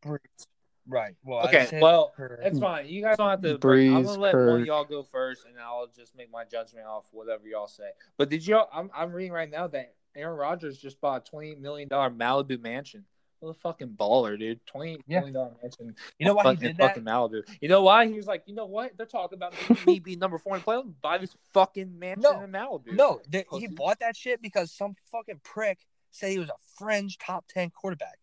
Brees. 0.05 0.47
Right. 0.89 1.15
Well 1.25 1.47
Okay, 1.47 1.69
well, 1.81 2.13
Kirk. 2.17 2.41
It's 2.43 2.59
fine. 2.59 2.87
You 2.87 3.03
guys 3.03 3.17
don't 3.17 3.29
have 3.31 3.43
to. 3.43 3.59
Break. 3.59 3.91
I'm 3.91 4.05
gonna 4.05 4.21
let 4.21 4.35
one 4.35 4.61
of 4.61 4.67
y'all 4.67 4.85
go 4.85 5.03
first, 5.03 5.45
and 5.47 5.55
I'll 5.59 5.89
just 5.95 6.17
make 6.17 6.31
my 6.31 6.45
judgment 6.45 6.87
off 6.87 7.05
whatever 7.11 7.47
y'all 7.49 7.67
say. 7.67 7.91
But 8.17 8.29
did 8.31 8.47
y'all? 8.47 8.69
I'm 8.73 8.91
I'm 8.95 9.13
reading 9.13 9.33
right 9.33 9.51
now 9.51 9.67
that 9.69 9.95
Aaron 10.15 10.37
Rodgers 10.37 10.79
just 10.79 11.01
bought 11.01 11.27
a 11.27 11.31
twenty 11.31 11.55
million 11.57 11.89
dollar 11.89 12.11
Malibu 12.11 12.61
mansion. 12.61 13.05
What 13.41 13.51
a 13.51 13.55
fucking 13.55 13.89
baller, 13.99 14.39
dude! 14.39 14.65
Twenty 14.65 14.99
Yeah. 15.07 15.19
million 15.19 15.35
dollar 15.35 15.51
mansion. 15.63 15.95
you 16.19 16.27
know 16.27 16.35
why 16.35 16.51
he 16.55 16.57
did 16.57 16.77
that? 16.79 16.89
fucking 16.89 17.03
Malibu. 17.05 17.43
You 17.61 17.69
know 17.69 17.83
why? 17.83 18.07
He 18.07 18.15
was 18.15 18.27
like, 18.27 18.45
you 18.47 18.55
know 18.55 18.67
what? 18.67 18.97
They're 18.97 19.07
talking 19.07 19.37
about 19.37 19.55
me 19.87 19.99
being 19.99 20.19
number 20.21 20.39
four 20.39 20.55
in 20.57 20.63
the 20.63 20.67
playoffs. 20.67 20.95
Buy 21.03 21.19
this 21.19 21.35
fucking 21.53 21.99
mansion 21.99 22.23
No. 22.23 22.41
in 22.43 22.51
Malibu. 22.53 22.93
No, 22.93 23.21
th- 23.31 23.47
he 23.59 23.67
bought 23.67 23.99
that 23.99 24.17
shit 24.17 24.41
because 24.41 24.73
some 24.73 24.95
fucking 25.13 25.41
prick 25.45 25.81
said 26.13 26.31
he 26.31 26.39
was 26.39 26.49
a 26.49 26.55
fringe 26.79 27.19
top 27.19 27.45
ten 27.49 27.71
quarterback. 27.71 28.19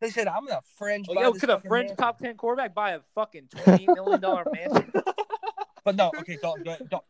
They 0.00 0.10
said 0.10 0.28
I'm 0.28 0.46
gonna 0.46 0.60
fringe. 0.76 1.06
Oh, 1.08 1.14
buy 1.14 1.22
yo, 1.22 1.32
this 1.32 1.40
could 1.40 1.50
a 1.50 1.54
fucking 1.56 1.68
French 1.68 1.88
mansion." 1.88 1.96
top 1.96 2.18
ten 2.18 2.36
quarterback 2.36 2.74
buy 2.74 2.92
a 2.92 3.00
fucking 3.14 3.48
twenty 3.48 3.86
million 3.86 4.20
dollar 4.20 4.44
mansion? 4.52 4.92
But 5.84 5.96
no, 5.96 6.10
okay, 6.18 6.38
Dalton, 6.40 6.64
go 6.64 6.70
ahead. 6.72 6.88
Dalton, 6.90 7.08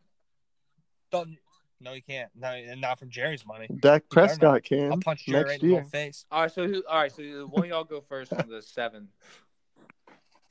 Dalton, 1.11 1.37
no, 1.79 1.93
you 1.93 2.01
can't. 2.01 2.29
No, 2.35 2.47
and 2.47 2.81
not 2.81 2.99
from 2.99 3.09
Jerry's 3.09 3.45
money. 3.45 3.67
Dak 3.67 4.03
better 4.09 4.37
Prescott 4.37 4.63
I'll 4.71 4.97
punch 4.97 5.25
Jerry 5.25 5.39
next 5.39 5.49
right 5.49 5.63
in 5.63 5.69
year. 5.69 5.81
the 5.83 5.89
face. 5.89 6.25
All 6.31 6.41
right, 6.43 6.51
so 6.51 6.67
who? 6.67 6.83
All 6.89 6.99
right, 6.99 7.11
so 7.11 7.23
one 7.51 7.63
of 7.63 7.69
y'all 7.69 7.83
go 7.83 8.01
first 8.01 8.33
on 8.33 8.47
the 8.49 8.61
seven. 8.61 9.09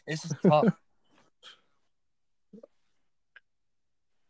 This 0.06 0.24
is 0.24 0.32
tough. 0.40 0.72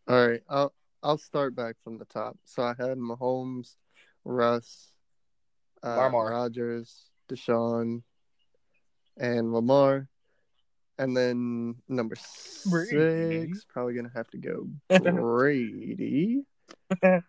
All 0.09 0.27
right, 0.29 0.41
I'll 0.49 0.73
I'll 1.03 1.19
start 1.19 1.55
back 1.55 1.75
from 1.85 1.99
the 1.99 2.07
top. 2.07 2.39
So 2.45 2.63
I 2.63 2.69
had 2.79 2.97
Mahomes, 2.97 3.75
Russ, 4.25 4.93
uh, 5.85 5.97
Lamar. 5.97 6.31
Rodgers, 6.31 7.11
Deshaun, 7.29 8.03
and 9.17 9.53
Lamar, 9.53 10.09
and 10.99 11.17
then 11.17 11.77
number 11.89 12.17
Brady. 12.69 13.47
six 13.53 13.65
probably 13.65 13.95
gonna 13.95 14.11
have 14.15 14.29
to 14.31 14.39
go 14.39 14.69
Brady. 14.99 16.45
Um, 17.03 17.23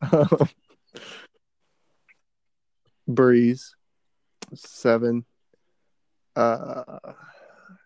Brees, 3.08 3.70
seven. 4.54 5.24
Uh, 6.34 6.98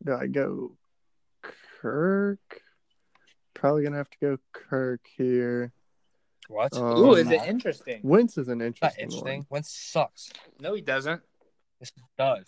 do 0.04 0.14
I 0.14 0.26
go 0.26 0.76
Kirk? 1.80 2.62
Probably 3.54 3.82
gonna 3.82 3.96
have 3.96 4.10
to 4.10 4.18
go 4.20 4.38
Kirk 4.52 5.00
here. 5.16 5.72
What? 6.48 6.74
Um, 6.76 6.98
Ooh, 6.98 7.14
is 7.14 7.30
it 7.30 7.42
interesting? 7.46 8.00
Wentz 8.02 8.38
is 8.38 8.48
an 8.48 8.58
Not 8.58 8.66
interesting, 8.66 9.04
interesting. 9.04 9.38
one. 9.40 9.46
Wentz 9.50 9.70
sucks. 9.70 10.30
No, 10.58 10.74
he 10.74 10.80
doesn't. 10.80 11.20
This 11.78 11.92
does. 12.16 12.46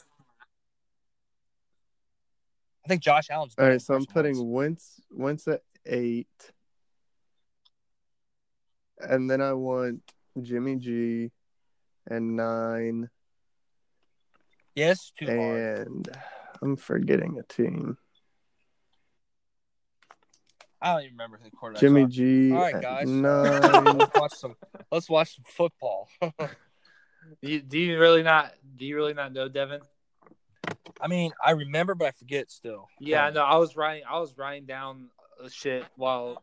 I 2.85 2.89
think 2.89 3.03
Josh 3.03 3.29
Allen's. 3.31 3.55
All 3.59 3.69
right, 3.69 3.81
so 3.81 3.95
I'm 3.95 4.07
putting 4.07 4.51
Wentz. 4.51 5.01
Wince 5.11 5.47
Wentz 5.47 5.49
at 5.49 5.63
eight, 5.87 6.27
and 8.99 9.31
then 9.31 9.41
I 9.43 9.53
want 9.53 10.01
Jimmy 10.41 10.77
G, 10.77 11.31
and 12.07 12.37
nine, 12.37 13.11
Yes, 14.75 15.13
too 15.17 15.27
hard. 15.27 15.87
and 15.89 16.09
I'm 16.63 16.77
forgetting 16.77 17.39
a 17.39 17.43
team. 17.43 17.99
I 20.83 20.93
don't 20.93 21.03
even 21.03 21.13
remember 21.13 21.39
who 21.43 21.51
the 21.51 21.57
quarterback. 21.57 21.81
Jimmy 21.81 22.07
G. 22.07 22.53
All 22.53 22.59
right, 22.61 22.81
guys. 22.81 23.09
Nine. 23.09 23.99
let's 23.99 24.15
watch 24.15 24.35
some. 24.35 24.57
Let's 24.91 25.11
watch 25.11 25.37
some 25.37 25.45
football. 25.47 26.09
Do 27.43 27.51
you, 27.51 27.61
do 27.61 27.79
you 27.79 27.99
really 27.99 28.23
not? 28.23 28.53
Do 28.77 28.85
you 28.85 28.97
really 28.97 29.15
not 29.15 29.33
know 29.33 29.49
Devin? 29.49 29.81
I 31.01 31.07
mean, 31.07 31.33
I 31.45 31.53
remember, 31.53 31.95
but 31.95 32.07
I 32.09 32.11
forget 32.13 32.51
still. 32.51 32.89
Yeah, 32.99 33.25
I 33.25 33.31
know. 33.31 33.43
I 33.43 33.57
was 33.57 33.77
writing. 33.77 34.05
I 34.09 34.19
was 34.19 34.37
writing 34.37 34.67
down 34.67 35.11
uh, 35.43 35.49
shit 35.49 35.85
while. 35.97 36.43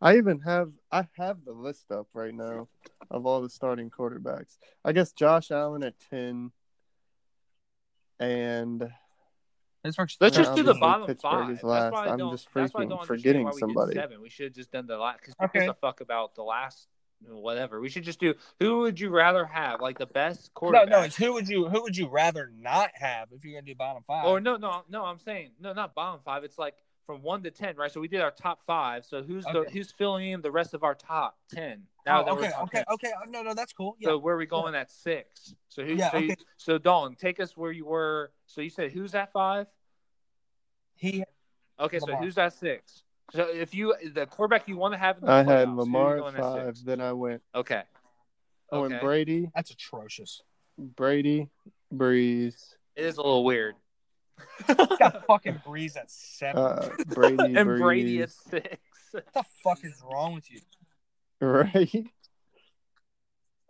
I 0.00 0.16
even 0.18 0.40
have 0.40 0.70
I 0.92 1.08
have 1.16 1.44
the 1.44 1.52
list 1.52 1.90
up 1.90 2.06
right 2.14 2.34
now 2.34 2.68
of 3.10 3.26
all 3.26 3.40
the 3.40 3.50
starting 3.50 3.90
quarterbacks. 3.90 4.56
I 4.84 4.92
guess 4.92 5.12
Josh 5.12 5.50
Allen 5.50 5.82
at 5.82 5.94
ten, 6.10 6.52
and 8.20 8.88
Pittsburgh's 9.84 10.16
Let's 10.20 10.36
just 10.36 10.54
do 10.54 10.62
the 10.62 10.74
bottom 10.74 11.06
Pittsburgh 11.06 11.30
five. 11.30 11.50
is 11.50 11.60
That's 11.60 11.64
why 11.92 12.06
I 12.06 12.12
I'm 12.12 12.18
don't. 12.18 12.32
just 12.32 12.48
that's 12.52 12.74
why 12.74 12.80
I 12.82 12.84
freaking 12.84 12.88
don't 12.90 13.06
forgetting 13.06 13.46
we 13.46 13.52
somebody. 13.60 13.94
Did 13.94 14.00
seven. 14.00 14.20
We 14.20 14.28
should 14.28 14.44
have 14.46 14.54
just 14.54 14.72
done 14.72 14.86
the 14.86 14.96
last 14.98 15.20
because 15.20 15.34
Okay. 15.42 15.60
gives 15.60 15.70
a 15.70 15.74
fuck 15.74 16.00
about 16.00 16.34
the 16.34 16.42
last 16.42 16.88
whatever. 17.26 17.80
We 17.80 17.88
should 17.88 18.04
just 18.04 18.20
do 18.20 18.34
who 18.60 18.78
would 18.80 18.98
you 19.00 19.10
rather 19.10 19.44
have 19.44 19.80
like 19.80 19.98
the 19.98 20.06
best 20.06 20.46
No, 20.46 20.50
quarterback. 20.54 20.88
no. 20.88 21.02
It's 21.02 21.16
who 21.16 21.32
would 21.32 21.48
you 21.48 21.68
who 21.68 21.82
would 21.82 21.96
you 21.96 22.08
rather 22.08 22.50
not 22.58 22.90
have 22.94 23.28
if 23.32 23.44
you're 23.44 23.54
gonna 23.60 23.66
do 23.66 23.74
bottom 23.74 24.02
five? 24.06 24.26
Or 24.26 24.40
no, 24.40 24.56
no, 24.56 24.82
no. 24.88 25.04
I'm 25.04 25.18
saying 25.18 25.52
no, 25.60 25.72
not 25.72 25.94
bottom 25.94 26.20
five. 26.24 26.44
It's 26.44 26.58
like 26.58 26.74
from 27.08 27.22
one 27.22 27.42
to 27.42 27.50
ten, 27.50 27.74
right? 27.76 27.90
So 27.90 28.00
we 28.02 28.06
did 28.08 28.20
our 28.20 28.30
top 28.30 28.60
five. 28.66 29.02
So 29.06 29.22
who's 29.22 29.46
the 29.46 29.64
who's 29.72 29.90
filling 29.90 30.28
in 30.32 30.42
the 30.42 30.50
rest 30.50 30.74
of 30.74 30.84
our 30.84 30.94
top 30.94 31.38
ten? 31.50 31.84
Now 32.04 32.20
Oh, 32.20 32.24
that 32.26 32.34
we're 32.36 32.40
okay, 32.42 32.52
okay, 32.64 32.76
10. 32.76 32.84
okay. 32.92 33.12
Oh, 33.18 33.30
no, 33.30 33.42
no, 33.42 33.54
that's 33.54 33.72
cool. 33.72 33.96
Yeah. 33.98 34.08
So 34.10 34.18
where 34.18 34.34
are 34.34 34.38
we 34.38 34.44
going 34.44 34.74
at 34.74 34.90
six? 34.90 35.54
So 35.70 35.82
who? 35.86 35.94
Yeah, 35.94 36.10
so, 36.10 36.18
you- 36.18 36.34
so 36.58 36.76
Dalton, 36.76 37.16
take 37.16 37.40
us 37.40 37.56
where 37.56 37.72
you 37.72 37.86
were. 37.86 38.30
So 38.44 38.60
you 38.60 38.68
said 38.68 38.92
who's 38.92 39.14
at 39.14 39.32
five? 39.32 39.68
he 40.96 41.24
Okay, 41.80 41.98
so 41.98 42.14
who's 42.16 42.36
at 42.36 42.52
six? 42.52 43.04
So 43.32 43.48
if 43.48 43.74
you 43.74 43.94
the 44.12 44.26
quarterback 44.26 44.68
you 44.68 44.76
want 44.76 44.92
to 44.92 44.98
have 44.98 45.16
in 45.16 45.24
the 45.24 45.30
I 45.32 45.38
had 45.42 45.68
playoffs, 45.68 45.70
who 45.72 45.76
Lamar 45.80 46.18
at 46.18 46.34
at 46.34 46.40
five. 46.42 46.66
six? 46.66 46.82
Then 46.82 47.00
I 47.00 47.12
went 47.14 47.40
Okay. 47.54 47.82
Oh, 48.70 48.78
I 48.78 48.80
went 48.82 48.92
Okay. 48.94 49.02
Brady, 49.04 49.50
that's 49.54 49.70
atrocious. 49.70 50.42
Brady, 50.76 51.48
Brees, 51.94 52.74
It 52.96 53.06
is 53.06 53.16
a 53.16 53.22
little 53.22 53.44
weird. 53.44 53.76
Got 54.98 55.24
fucking 55.26 55.62
Brees 55.66 55.96
at 55.96 56.10
seven. 56.10 56.62
uh, 56.62 56.88
Brady, 57.08 57.36
and 57.56 57.56
Brees, 57.68 57.78
Brady 57.80 58.22
at 58.22 58.30
six. 58.30 58.76
what 59.12 59.24
the 59.34 59.44
fuck 59.64 59.84
is 59.84 60.00
wrong 60.02 60.34
with 60.34 60.50
you? 60.50 60.60
right? 61.40 62.06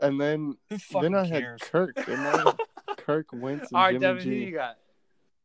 And 0.00 0.20
then 0.20 0.56
Who 0.70 0.78
then 1.00 1.14
I 1.14 1.28
cares? 1.28 1.60
had 1.62 1.70
Kirk, 1.72 1.94
didn't 1.96 2.20
I? 2.20 2.54
Kirk 2.98 3.26
Wentz 3.32 3.70
and 3.70 3.76
All 3.76 3.82
right, 3.84 3.92
Jimmy 3.92 4.00
Devin, 4.00 4.22
who 4.24 4.30
G. 4.30 4.44
you 4.44 4.52
got? 4.52 4.76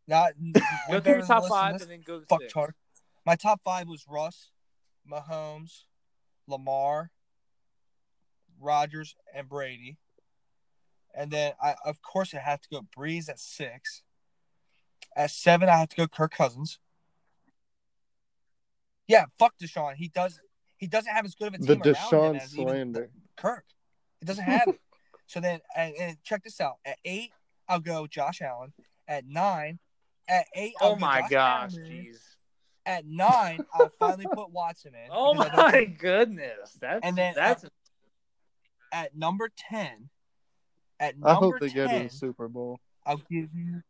Not 0.07 0.33
Go 0.91 0.99
through 0.99 1.21
the 1.21 1.27
top 1.27 1.47
five 1.47 1.81
and 1.81 1.89
then 1.89 2.01
go 2.05 2.19
to 2.19 2.25
fuck 2.25 2.41
six. 2.41 2.53
tart. 2.53 2.75
My 3.25 3.35
top 3.35 3.61
five 3.63 3.87
was 3.87 4.05
Russ, 4.07 4.51
Mahomes, 5.09 5.83
Lamar, 6.47 7.09
Rodgers, 8.59 9.15
and 9.33 9.47
Brady. 9.49 9.97
And 11.15 11.31
then 11.31 11.53
I 11.61 11.75
of 11.85 12.01
course 12.01 12.33
I 12.33 12.39
have 12.39 12.61
to 12.61 12.69
go 12.69 12.81
Brees 12.95 13.29
at 13.29 13.39
six. 13.39 14.02
At 15.15 15.31
seven, 15.31 15.69
I 15.69 15.77
have 15.77 15.89
to 15.89 15.95
go 15.95 16.07
Kirk 16.07 16.33
Cousins. 16.33 16.79
Yeah, 19.07 19.25
fuck 19.37 19.53
Deshaun. 19.61 19.95
He 19.95 20.07
does 20.07 20.39
he 20.77 20.87
doesn't 20.87 21.13
have 21.13 21.25
as 21.25 21.35
good 21.35 21.49
of 21.49 21.53
a 21.55 21.57
The 21.59 21.75
team 21.75 21.81
around 21.81 21.85
him 21.85 21.93
Deshaun 21.95 22.41
as 22.41 22.53
even 22.53 22.67
slander. 22.67 23.09
Kirk. 23.37 23.65
He 24.19 24.25
doesn't 24.25 24.43
have 24.43 24.69
it. 24.69 24.79
So 25.25 25.39
then 25.39 25.61
and, 25.75 25.95
and 25.99 26.17
check 26.23 26.43
this 26.43 26.59
out. 26.59 26.75
At 26.85 26.97
eight, 27.05 27.31
I'll 27.67 27.79
go 27.79 28.05
Josh 28.07 28.41
Allen. 28.41 28.73
At 29.07 29.25
nine, 29.25 29.79
at 30.27 30.45
eight, 30.53 30.73
I'll 30.81 30.91
Oh 30.91 30.95
go 30.95 30.99
my 30.99 31.21
Josh 31.21 31.29
gosh, 31.31 31.73
Allen. 31.75 31.89
jeez. 31.89 32.17
At 32.85 33.05
nine, 33.05 33.65
I'll 33.73 33.89
finally 33.97 34.27
put 34.31 34.51
Watson 34.51 34.93
in. 34.93 35.09
Oh 35.11 35.33
because 35.33 35.49
I 35.51 35.55
don't 35.55 35.71
my 35.71 35.85
goodness. 35.85 36.77
That's 36.79 36.99
And 37.03 37.17
then 37.17 37.33
that's 37.35 37.65
At 38.91 39.15
number 39.15 39.49
ten, 39.57 40.09
at 40.99 41.15
I 41.23 41.33
hope 41.35 41.55
they 41.59 41.69
go 41.69 41.87
to 41.87 41.93
10, 41.93 42.03
the 42.03 42.09
Super 42.09 42.47
Bowl. 42.49 42.79
I'll 43.05 43.17
give 43.17 43.49
you. 43.55 43.81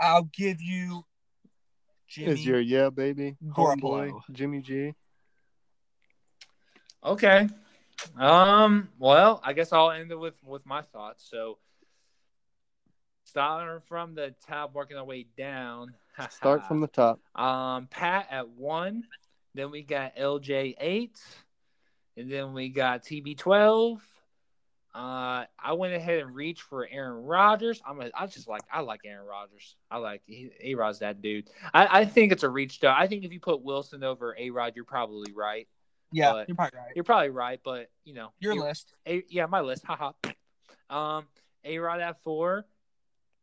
I'll 0.00 0.28
give 0.32 0.60
you. 0.60 1.04
Jimmy. 2.08 2.32
Is 2.32 2.46
your 2.46 2.60
yeah 2.60 2.90
baby 2.90 3.36
Garoppolo. 3.44 3.80
homeboy 3.80 4.20
Jimmy 4.32 4.60
G? 4.60 4.94
okay. 7.04 7.48
Um. 8.16 8.88
Well, 8.98 9.40
I 9.44 9.52
guess 9.52 9.72
I'll 9.72 9.90
end 9.90 10.10
it 10.10 10.18
with 10.18 10.34
with 10.44 10.64
my 10.66 10.82
thoughts. 10.82 11.26
So, 11.28 11.58
starting 13.24 13.80
from 13.88 14.14
the 14.14 14.34
top, 14.46 14.74
working 14.74 14.96
our 14.96 15.04
way 15.04 15.26
down. 15.36 15.94
Start 16.30 16.66
from 16.68 16.80
the 16.80 16.86
top. 16.86 17.20
Um, 17.34 17.88
Pat 17.90 18.28
at 18.30 18.48
one. 18.48 19.04
Then 19.54 19.70
we 19.70 19.82
got 19.82 20.16
LJ 20.16 20.74
eight, 20.80 21.18
and 22.16 22.30
then 22.30 22.52
we 22.52 22.68
got 22.68 23.04
TB 23.04 23.38
twelve. 23.38 24.00
Uh, 24.94 25.44
I 25.58 25.72
went 25.72 25.92
ahead 25.92 26.20
and 26.20 26.32
reached 26.32 26.62
for 26.62 26.86
Aaron 26.88 27.24
Rodgers. 27.24 27.82
I'm 27.84 28.00
a, 28.00 28.10
I 28.14 28.26
just 28.26 28.46
like 28.48 28.62
I 28.72 28.80
like 28.80 29.00
Aaron 29.04 29.26
Rodgers. 29.26 29.74
I 29.90 29.96
like 29.98 30.22
A 30.62 30.74
Rod's 30.76 31.00
that 31.00 31.20
dude. 31.20 31.48
I, 31.72 32.00
I 32.00 32.04
think 32.04 32.30
it's 32.30 32.44
a 32.44 32.48
reach 32.48 32.78
though. 32.78 32.94
I 32.96 33.08
think 33.08 33.24
if 33.24 33.32
you 33.32 33.40
put 33.40 33.62
Wilson 33.62 34.04
over 34.04 34.36
A 34.38 34.50
Rod, 34.50 34.74
you're 34.76 34.84
probably 34.84 35.32
right. 35.32 35.66
Yeah, 36.12 36.30
but- 36.32 36.48
you're 36.48 36.54
probably 36.54 36.78
right. 36.78 36.92
You're 36.94 37.04
probably 37.04 37.30
right, 37.30 37.60
but 37.64 37.90
you 38.04 38.14
know 38.14 38.28
Your 38.38 38.54
list. 38.54 38.94
a, 39.08 39.24
yeah, 39.28 39.46
my 39.46 39.62
list. 39.62 39.84
Haha. 39.84 40.12
um, 40.90 41.26
A 41.64 41.78
Rod 41.78 42.00
at 42.00 42.22
four, 42.22 42.64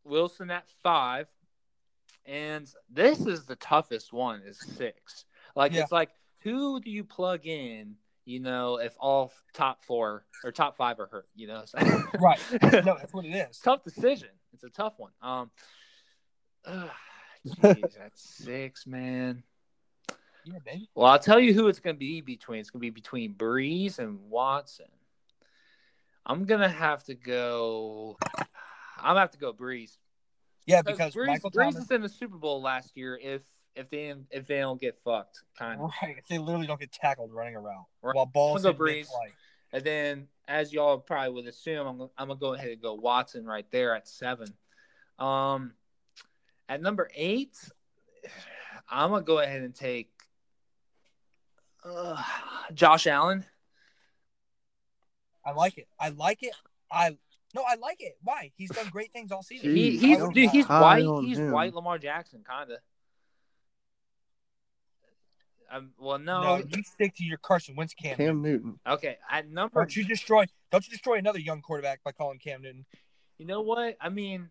Wilson 0.06 0.52
at 0.52 0.70
five, 0.82 1.28
and 2.26 2.66
this 2.90 3.26
is 3.26 3.46
the 3.46 3.58
toughest 3.58 4.14
one. 4.14 4.42
Is 4.46 4.58
six. 4.78 5.26
Like 5.54 5.74
Yeah. 5.74 5.82
it's 5.82 5.92
like 5.92 6.12
who 6.44 6.80
do 6.80 6.90
you 6.90 7.04
plug 7.04 7.46
in? 7.46 7.96
You 8.26 8.40
know, 8.40 8.78
if 8.78 8.94
all 9.00 9.34
top 9.54 9.84
four 9.84 10.26
or 10.44 10.52
top 10.52 10.78
five 10.78 11.00
are 11.00 11.08
hurt, 11.08 11.28
you 11.36 11.48
know, 11.48 11.64
Right. 12.20 12.40
No, 12.62 12.96
that's 12.98 13.14
what 13.14 13.26
it 13.26 13.30
is. 13.30 13.58
tough 13.60 13.84
decision. 13.84 14.30
It's 14.54 14.64
a 14.64 14.70
tough 14.70 14.94
one. 14.98 15.12
Um, 15.22 15.50
jeez, 16.68 17.94
that's 17.98 18.22
six, 18.22 18.86
man. 18.86 19.44
Yeah, 20.46 20.60
baby. 20.66 20.90
Well, 20.96 21.08
I'll 21.08 21.20
tell 21.20 21.40
you 21.40 21.54
who 21.54 21.68
it's 21.68 21.80
going 21.80 21.96
to 21.96 22.00
be 22.00 22.22
between. 22.22 22.60
It's 22.60 22.70
going 22.70 22.80
to 22.80 22.86
be 22.86 22.90
between 22.90 23.34
Brees 23.36 24.00
and 24.00 24.20
Watson. 24.30 24.88
I'm 26.26 26.46
going 26.46 26.62
to 26.62 26.70
have 26.70 27.04
to 27.06 27.16
go. 27.16 28.18
I'm 28.98 29.04
going 29.04 29.16
to 29.16 29.20
have 29.22 29.32
to 29.32 29.38
go 29.38 29.54
Brees. 29.54 29.98
Yeah, 30.66 30.82
because 30.82 31.16
Brees, 31.16 31.28
Michael 31.28 31.52
Brees 31.52 31.74
Thomas. 31.74 31.86
is 31.86 31.92
in 31.92 32.02
the 32.02 32.10
Super 32.10 32.38
Bowl 32.38 32.62
last 32.62 32.96
year 32.96 33.20
if 33.22 33.42
if 33.76 33.90
they 33.90 34.14
if 34.32 34.48
they 34.48 34.60
don't 34.60 34.80
get 34.80 34.98
fucked, 35.04 35.44
kind 35.58 35.80
of. 35.82 35.92
Right. 36.02 36.16
If 36.18 36.28
they 36.28 36.38
literally 36.38 36.68
don't 36.68 36.80
get 36.80 36.92
tackled 36.92 37.32
running 37.34 37.56
around 37.56 37.86
Right. 38.02 38.16
while 38.16 38.26
balls 38.26 38.66
I'll 38.66 38.74
go 38.74 38.80
Brees. 38.84 38.96
mid-flight. 38.98 39.34
And 39.74 39.84
then, 39.84 40.28
as 40.48 40.74
y'all 40.74 40.98
probably 40.98 41.34
would 41.34 41.48
assume, 41.48 41.88
I'm, 41.88 41.98
gonna- 41.98 42.10
I'm 42.18 42.28
gonna 42.28 42.40
go 42.40 42.54
ahead 42.54 42.70
and 42.70 42.82
go 42.82 42.94
Watson 42.96 43.46
right 43.46 43.66
there 43.72 43.96
at 43.96 44.08
seven. 44.08 44.48
Um, 45.18 45.74
at 46.68 46.82
number 46.82 47.10
eight, 47.16 47.58
I'm 48.90 49.12
gonna 49.12 49.24
go 49.24 49.40
ahead 49.40 49.62
and 49.62 49.74
take 49.74 50.10
uh, 51.86 52.22
Josh 52.74 53.08
Allen. 53.08 53.46
I 55.46 55.52
like 55.54 55.78
it. 55.78 55.88
I 56.00 56.10
like 56.10 56.44
it. 56.44 56.54
I 56.92 57.18
no, 57.56 57.64
I 57.68 57.76
like 57.76 57.98
it. 58.02 58.18
Why? 58.24 58.52
He's 58.56 58.70
done 58.70 58.88
great 58.90 59.12
things 59.12 59.32
all 59.32 59.44
season. 59.44 59.76
He, 59.76 59.98
he's 59.98 60.18
dude, 60.34 60.50
he's 60.52 60.68
white. 60.68 61.04
He's 61.24 61.40
white 61.40 61.74
Lamar 61.74 61.98
Jackson, 61.98 62.44
kind 62.48 62.72
of. 62.72 62.78
Um, 65.72 65.92
well, 65.98 66.20
no. 66.20 66.42
no, 66.44 66.64
you 66.68 66.84
stick 66.84 67.16
to 67.16 67.24
your 67.24 67.38
Carson 67.38 67.76
Wentz 67.76 67.94
Cam. 67.94 68.18
Newton. 68.18 68.26
Cam 68.28 68.42
Newton. 68.42 68.80
Okay, 68.86 69.18
at 69.30 69.50
number, 69.50 69.80
Don't 69.80 69.96
you 69.96 70.04
destroy? 70.04 70.46
Don't 70.72 70.86
you 70.86 70.92
destroy 70.92 71.16
another 71.18 71.40
young 71.40 71.62
quarterback 71.62 72.04
by 72.04 72.12
calling 72.12 72.40
Cam 72.40 72.62
Newton? 72.62 72.86
you 73.38 73.46
know 73.46 73.62
what? 73.62 73.98
I 74.00 74.10
mean, 74.10 74.50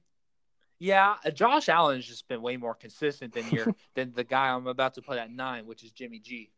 yeah, 0.78 1.16
uh, 1.24 1.30
Josh 1.30 1.68
Allen's 1.68 2.06
just 2.06 2.26
been 2.26 2.40
way 2.42 2.56
more 2.56 2.74
consistent 2.74 3.34
than 3.34 3.48
your 3.50 3.66
than 3.94 4.12
the 4.14 4.24
guy 4.24 4.48
I'm 4.48 4.66
about 4.66 4.94
to 4.94 5.02
put 5.02 5.18
at 5.18 5.30
nine, 5.30 5.66
which 5.66 5.84
is 5.84 5.92
Jimmy 5.92 6.18
G. 6.18 6.50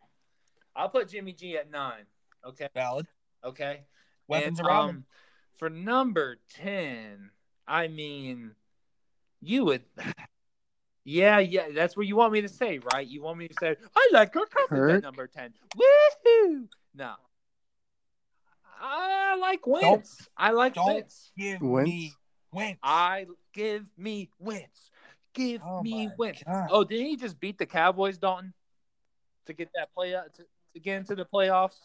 I'll 0.77 0.89
put 0.89 1.09
Jimmy 1.09 1.33
G 1.33 1.57
at 1.57 1.71
nine. 1.71 2.05
Okay, 2.47 2.69
Valid. 2.75 3.07
okay. 3.45 3.83
Weapons 4.29 4.61
And, 4.61 4.69
around 4.69 4.89
um. 4.91 5.05
For 5.57 5.69
number 5.69 6.39
ten, 6.55 7.31
I 7.67 7.89
mean, 7.89 8.53
you 9.41 9.65
would. 9.67 9.83
Yeah, 11.05 11.39
yeah, 11.41 11.67
that's 11.75 11.97
what 11.97 12.07
you 12.07 12.15
want 12.17 12.33
me 12.33 12.43
to 12.43 12.49
say, 12.49 12.79
right? 12.93 13.07
You 13.07 13.23
want 13.23 13.39
me 13.39 13.49
to 13.49 13.55
say, 13.59 13.77
I 13.97 14.11
like 14.13 14.33
Kirk 14.33 14.51
Cousins 14.51 14.91
at 14.91 15.03
number 15.03 15.27
10. 15.27 15.53
Woohoo! 15.77 16.69
No. 16.95 17.15
I 18.81 19.37
like 19.41 19.67
Wentz. 19.67 20.29
I 20.37 20.51
like 20.53 20.75
don't- 20.75 20.87
Wentz. 20.95 21.33
Give 21.37 21.61
Wentz? 21.61 21.89
me 21.91 22.13
Wentz. 22.53 22.79
I 22.83 23.27
give 23.53 23.85
me 23.97 24.31
Wentz. 24.39 24.91
Give 25.35 25.61
Oh 25.65 25.83
me 25.83 26.07
my 26.09 26.13
Wentz. 26.19 26.43
God. 26.45 26.69
Oh, 26.71 26.85
didn't 26.85 27.07
he 27.07 27.17
just 27.17 27.41
beat 27.41 27.59
the 27.59 27.67
Cowboys, 27.67 28.19
Dalton, 28.19 28.53
to 29.47 29.53
get 29.53 29.71
that 29.75 29.93
play 29.95 30.11
to, 30.11 30.25
to 30.75 30.81
get 30.81 30.99
into 30.99 31.15
the 31.15 31.25
playoffs? 31.25 31.79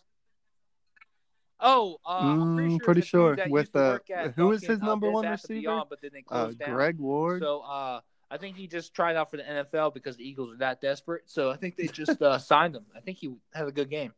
Oh, 1.59 1.97
uh, 2.05 2.09
I'm 2.09 2.55
pretty 2.55 2.69
Mm, 2.69 2.77
sure, 2.77 2.85
pretty 2.85 3.01
the 3.01 3.05
sure. 3.07 3.37
With, 3.49 3.63
used 3.65 3.73
to 3.73 3.79
uh, 3.79 3.91
work 3.93 4.09
at 4.11 4.33
who 4.33 4.51
is 4.51 4.61
his 4.63 4.81
uh, 4.81 4.85
number 4.85 5.07
Bed 5.07 5.13
one 5.13 5.29
receiver? 5.29 5.59
Beyond, 5.61 5.89
but 5.89 6.01
then 6.01 6.11
they 6.13 6.19
Uh, 6.19 6.43
closed 6.43 6.59
down. 6.59 6.73
Greg 6.75 6.99
Ward. 6.99 7.41
So 7.41 7.61
uh, 7.61 8.01
I 8.29 8.37
think 8.37 8.57
he 8.57 8.67
just 8.67 8.93
tried 8.93 9.15
out 9.15 9.31
for 9.31 9.37
the 9.37 9.43
NFL 9.43 9.93
because 9.93 10.17
the 10.17 10.27
Eagles 10.27 10.49
were 10.49 10.57
that 10.57 10.81
desperate. 10.81 11.23
So 11.27 11.49
I 11.49 11.55
think 11.55 11.77
they 11.77 11.87
just 11.87 12.21
uh, 12.21 12.37
signed 12.39 12.75
him. 12.75 12.85
I 12.95 12.99
think 12.99 13.17
he 13.17 13.33
had 13.53 13.67
a 13.67 13.71
good 13.71 13.89
game. 13.89 14.13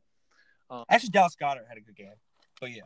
Actually, 0.90 1.10
Dallas 1.10 1.36
Goedert 1.40 1.68
had 1.68 1.77
a 1.77 1.81
good 1.81 1.95
game. 1.95 2.14
But 2.60 2.72
yeah, 2.72 2.84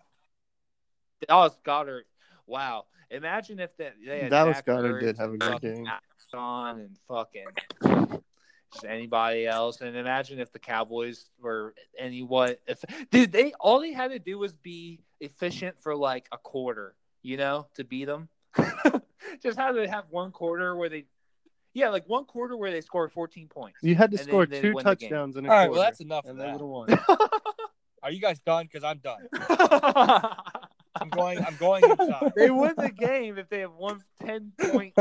Dallas 1.28 1.58
Goedert. 1.66 2.04
Wow. 2.48 2.86
Imagine 3.10 3.60
if 3.60 3.76
that 3.78 3.94
they 4.06 4.22
had 4.22 4.32
Dallas 4.32 4.58
Zach 4.58 4.66
Goedert 4.66 5.00
did 5.00 5.18
have 5.18 5.34
a 5.34 5.38
good 5.38 5.62
game. 5.62 5.88
Axon 5.88 6.80
and 6.80 6.98
fucking 7.08 7.46
just 8.74 8.86
anybody 8.86 9.46
else. 9.46 9.82
And 9.82 9.96
imagine 9.96 10.40
if 10.40 10.52
the 10.52 10.60
Cowboys 10.60 11.30
were 11.40 11.74
any 11.98 12.24
what 12.24 12.60
if 12.68 12.84
dude 13.12 13.32
they 13.32 13.54
all 13.60 13.80
they 13.80 13.94
had 13.94 14.12
to 14.12 14.20
do 14.20 14.40
was 14.40 14.54
be 14.54 15.00
efficient 15.20 15.80
for 15.80 15.96
like 15.96 16.28
a 16.32 16.38
quarter, 16.38 16.96
you 17.22 17.38
know, 17.38 17.68
to 17.76 17.84
beat 17.84 18.06
them. 18.06 18.30
just 19.44 19.58
had 19.58 19.74
they 19.74 19.88
have 19.88 20.06
one 20.10 20.32
quarter 20.32 20.76
where 20.76 20.90
they 20.90 21.06
yeah, 21.74 21.90
like 21.90 22.08
one 22.08 22.26
quarter 22.26 22.56
where 22.56 22.70
they 22.72 22.82
scored 22.82 23.12
14 23.12 23.48
points. 23.48 23.80
You 23.82 23.96
had 23.96 24.12
to 24.12 24.18
and 24.18 24.28
score 24.28 24.46
then- 24.46 24.62
then 24.62 24.72
two 24.72 24.76
win 24.76 24.86
the 24.86 24.96
game. 24.96 25.10
touchdowns 25.10 25.38
in 25.38 25.46
a 25.46 25.50
all 25.50 25.56
right. 25.56 25.66
quarter. 25.68 25.72
Well, 25.80 25.82
that's 25.88 26.00
enough 26.02 26.26
of 26.26 26.32
and 26.32 26.40
they 26.40 26.46
that. 26.46 26.60
would 26.60 26.88
have 26.90 27.10
won. 27.10 27.20
Are 28.04 28.12
you 28.12 28.20
guys 28.22 28.40
done? 28.42 28.66
Because 28.72 28.84
I'm 28.84 29.00
done. 29.00 29.28
I'm 30.96 31.10
going. 31.10 31.40
I'm 31.44 31.56
going 31.56 31.84
inside. 31.90 32.34
they 32.36 32.52
win 32.52 32.74
the 32.78 32.92
game 32.92 33.38
if 33.38 33.50
they 33.50 33.62
have 33.62 33.74
one 33.74 34.02
10 34.26 34.52
point 34.72 34.94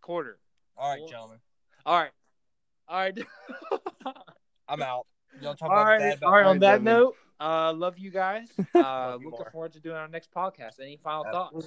quarter. 0.00 0.38
All 0.76 0.90
right, 0.90 1.08
gentlemen. 1.08 1.38
All 1.84 1.98
right. 1.98 2.10
All 2.86 2.98
right. 3.00 3.18
I'm 4.68 4.82
out. 4.82 5.06
You 5.40 5.46
want 5.46 5.58
to 5.58 5.64
talk 5.64 5.70
all 5.70 5.76
about 5.78 5.86
right. 5.86 5.98
bad? 6.00 6.22
All 6.22 6.32
right. 6.32 6.46
On 6.46 6.58
that 6.60 6.70
Devin. 6.72 6.84
note, 6.84 7.14
uh, 7.40 7.72
love 7.72 7.98
you 7.98 8.10
guys. 8.10 8.48
Uh, 8.74 8.78
Love 8.80 9.14
looking 9.24 9.30
more. 9.30 9.50
forward 9.50 9.72
to 9.72 9.80
doing 9.80 9.96
our 9.96 10.08
next 10.08 10.30
podcast. 10.32 10.80
Any 10.80 10.96
final 11.02 11.24
thoughts? 11.24 11.66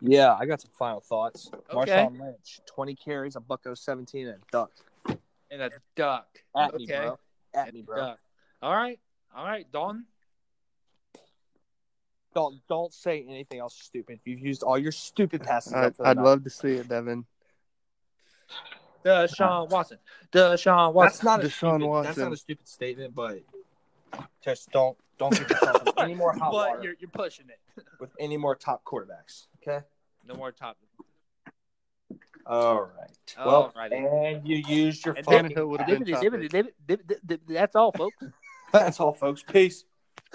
Yeah, 0.00 0.34
I 0.38 0.46
got 0.46 0.60
some 0.60 0.70
final 0.78 1.00
thoughts. 1.00 1.50
Okay. 1.72 1.92
Marshawn 1.92 2.20
Lynch, 2.20 2.60
20 2.66 2.94
carries, 2.94 3.36
a 3.36 3.40
bucko 3.40 3.74
17, 3.74 4.26
and 4.26 4.36
a 4.36 4.40
duck. 4.50 4.70
And 5.50 5.62
a 5.62 5.70
duck. 5.96 6.28
At 6.56 6.74
me, 6.74 6.86
bro. 6.86 7.18
At 7.54 7.74
me, 7.74 7.82
bro. 7.82 7.96
Duck. 7.96 8.18
All 8.62 8.74
right. 8.74 8.98
All 9.34 9.44
right, 9.44 9.66
Dalton. 9.70 10.06
Don't 12.34 12.60
don't 12.68 12.92
say 12.92 13.24
anything 13.28 13.58
else 13.58 13.76
stupid. 13.76 14.20
You've 14.24 14.38
used 14.38 14.62
all 14.62 14.78
your 14.78 14.92
stupid 14.92 15.42
passes. 15.42 15.72
I'd, 15.72 15.84
up 15.86 15.96
for 15.96 16.06
I'd 16.06 16.16
night. 16.16 16.24
love 16.24 16.44
to 16.44 16.50
see 16.50 16.74
it, 16.74 16.88
Devin. 16.88 17.24
Deshaun 19.04 19.68
Watson. 19.68 19.98
Deshaun 20.32 20.92
Watson. 20.92 21.10
That's 21.10 21.24
not 21.24 21.40
a 21.40 21.48
Deshaun 21.48 21.80
stupid, 21.80 22.04
That's 22.04 22.18
not 22.18 22.32
a 22.32 22.36
stupid 22.36 22.68
statement, 22.68 23.14
but 23.14 23.40
just 24.44 24.70
don't 24.70 24.96
don't 25.18 25.32
get 25.32 25.50
yourself 25.50 25.82
any 25.98 26.14
more 26.14 26.32
hot 26.32 26.52
but 26.52 26.70
water 26.70 26.82
you're, 26.82 26.94
you're 27.00 27.10
pushing 27.10 27.46
it. 27.48 27.84
with 27.98 28.10
any 28.18 28.36
more 28.36 28.54
top 28.54 28.84
quarterbacks. 28.84 29.46
Okay. 29.66 29.84
No 30.26 30.34
more 30.34 30.52
top. 30.52 30.76
All 32.46 32.80
right. 32.80 33.36
Well, 33.44 33.72
Alrighty. 33.76 34.36
and 34.36 34.48
you 34.48 34.56
used 34.56 35.04
your 35.04 35.14
And 35.14 35.24
fucking. 35.24 35.50
Tannehill 35.50 35.68
would've 35.68 35.86
been 35.86 36.02
Dibbity, 36.04 36.12
top 36.12 36.22
dibbity, 36.22 36.48
dibbity, 36.50 36.70
dibbity, 36.88 37.20
dibbity. 37.26 37.54
That's 37.54 37.76
all, 37.76 37.92
folks. 37.92 38.16
That's 38.72 38.98
all, 39.00 39.12
folks. 39.12 39.42
Peace. 39.42 39.84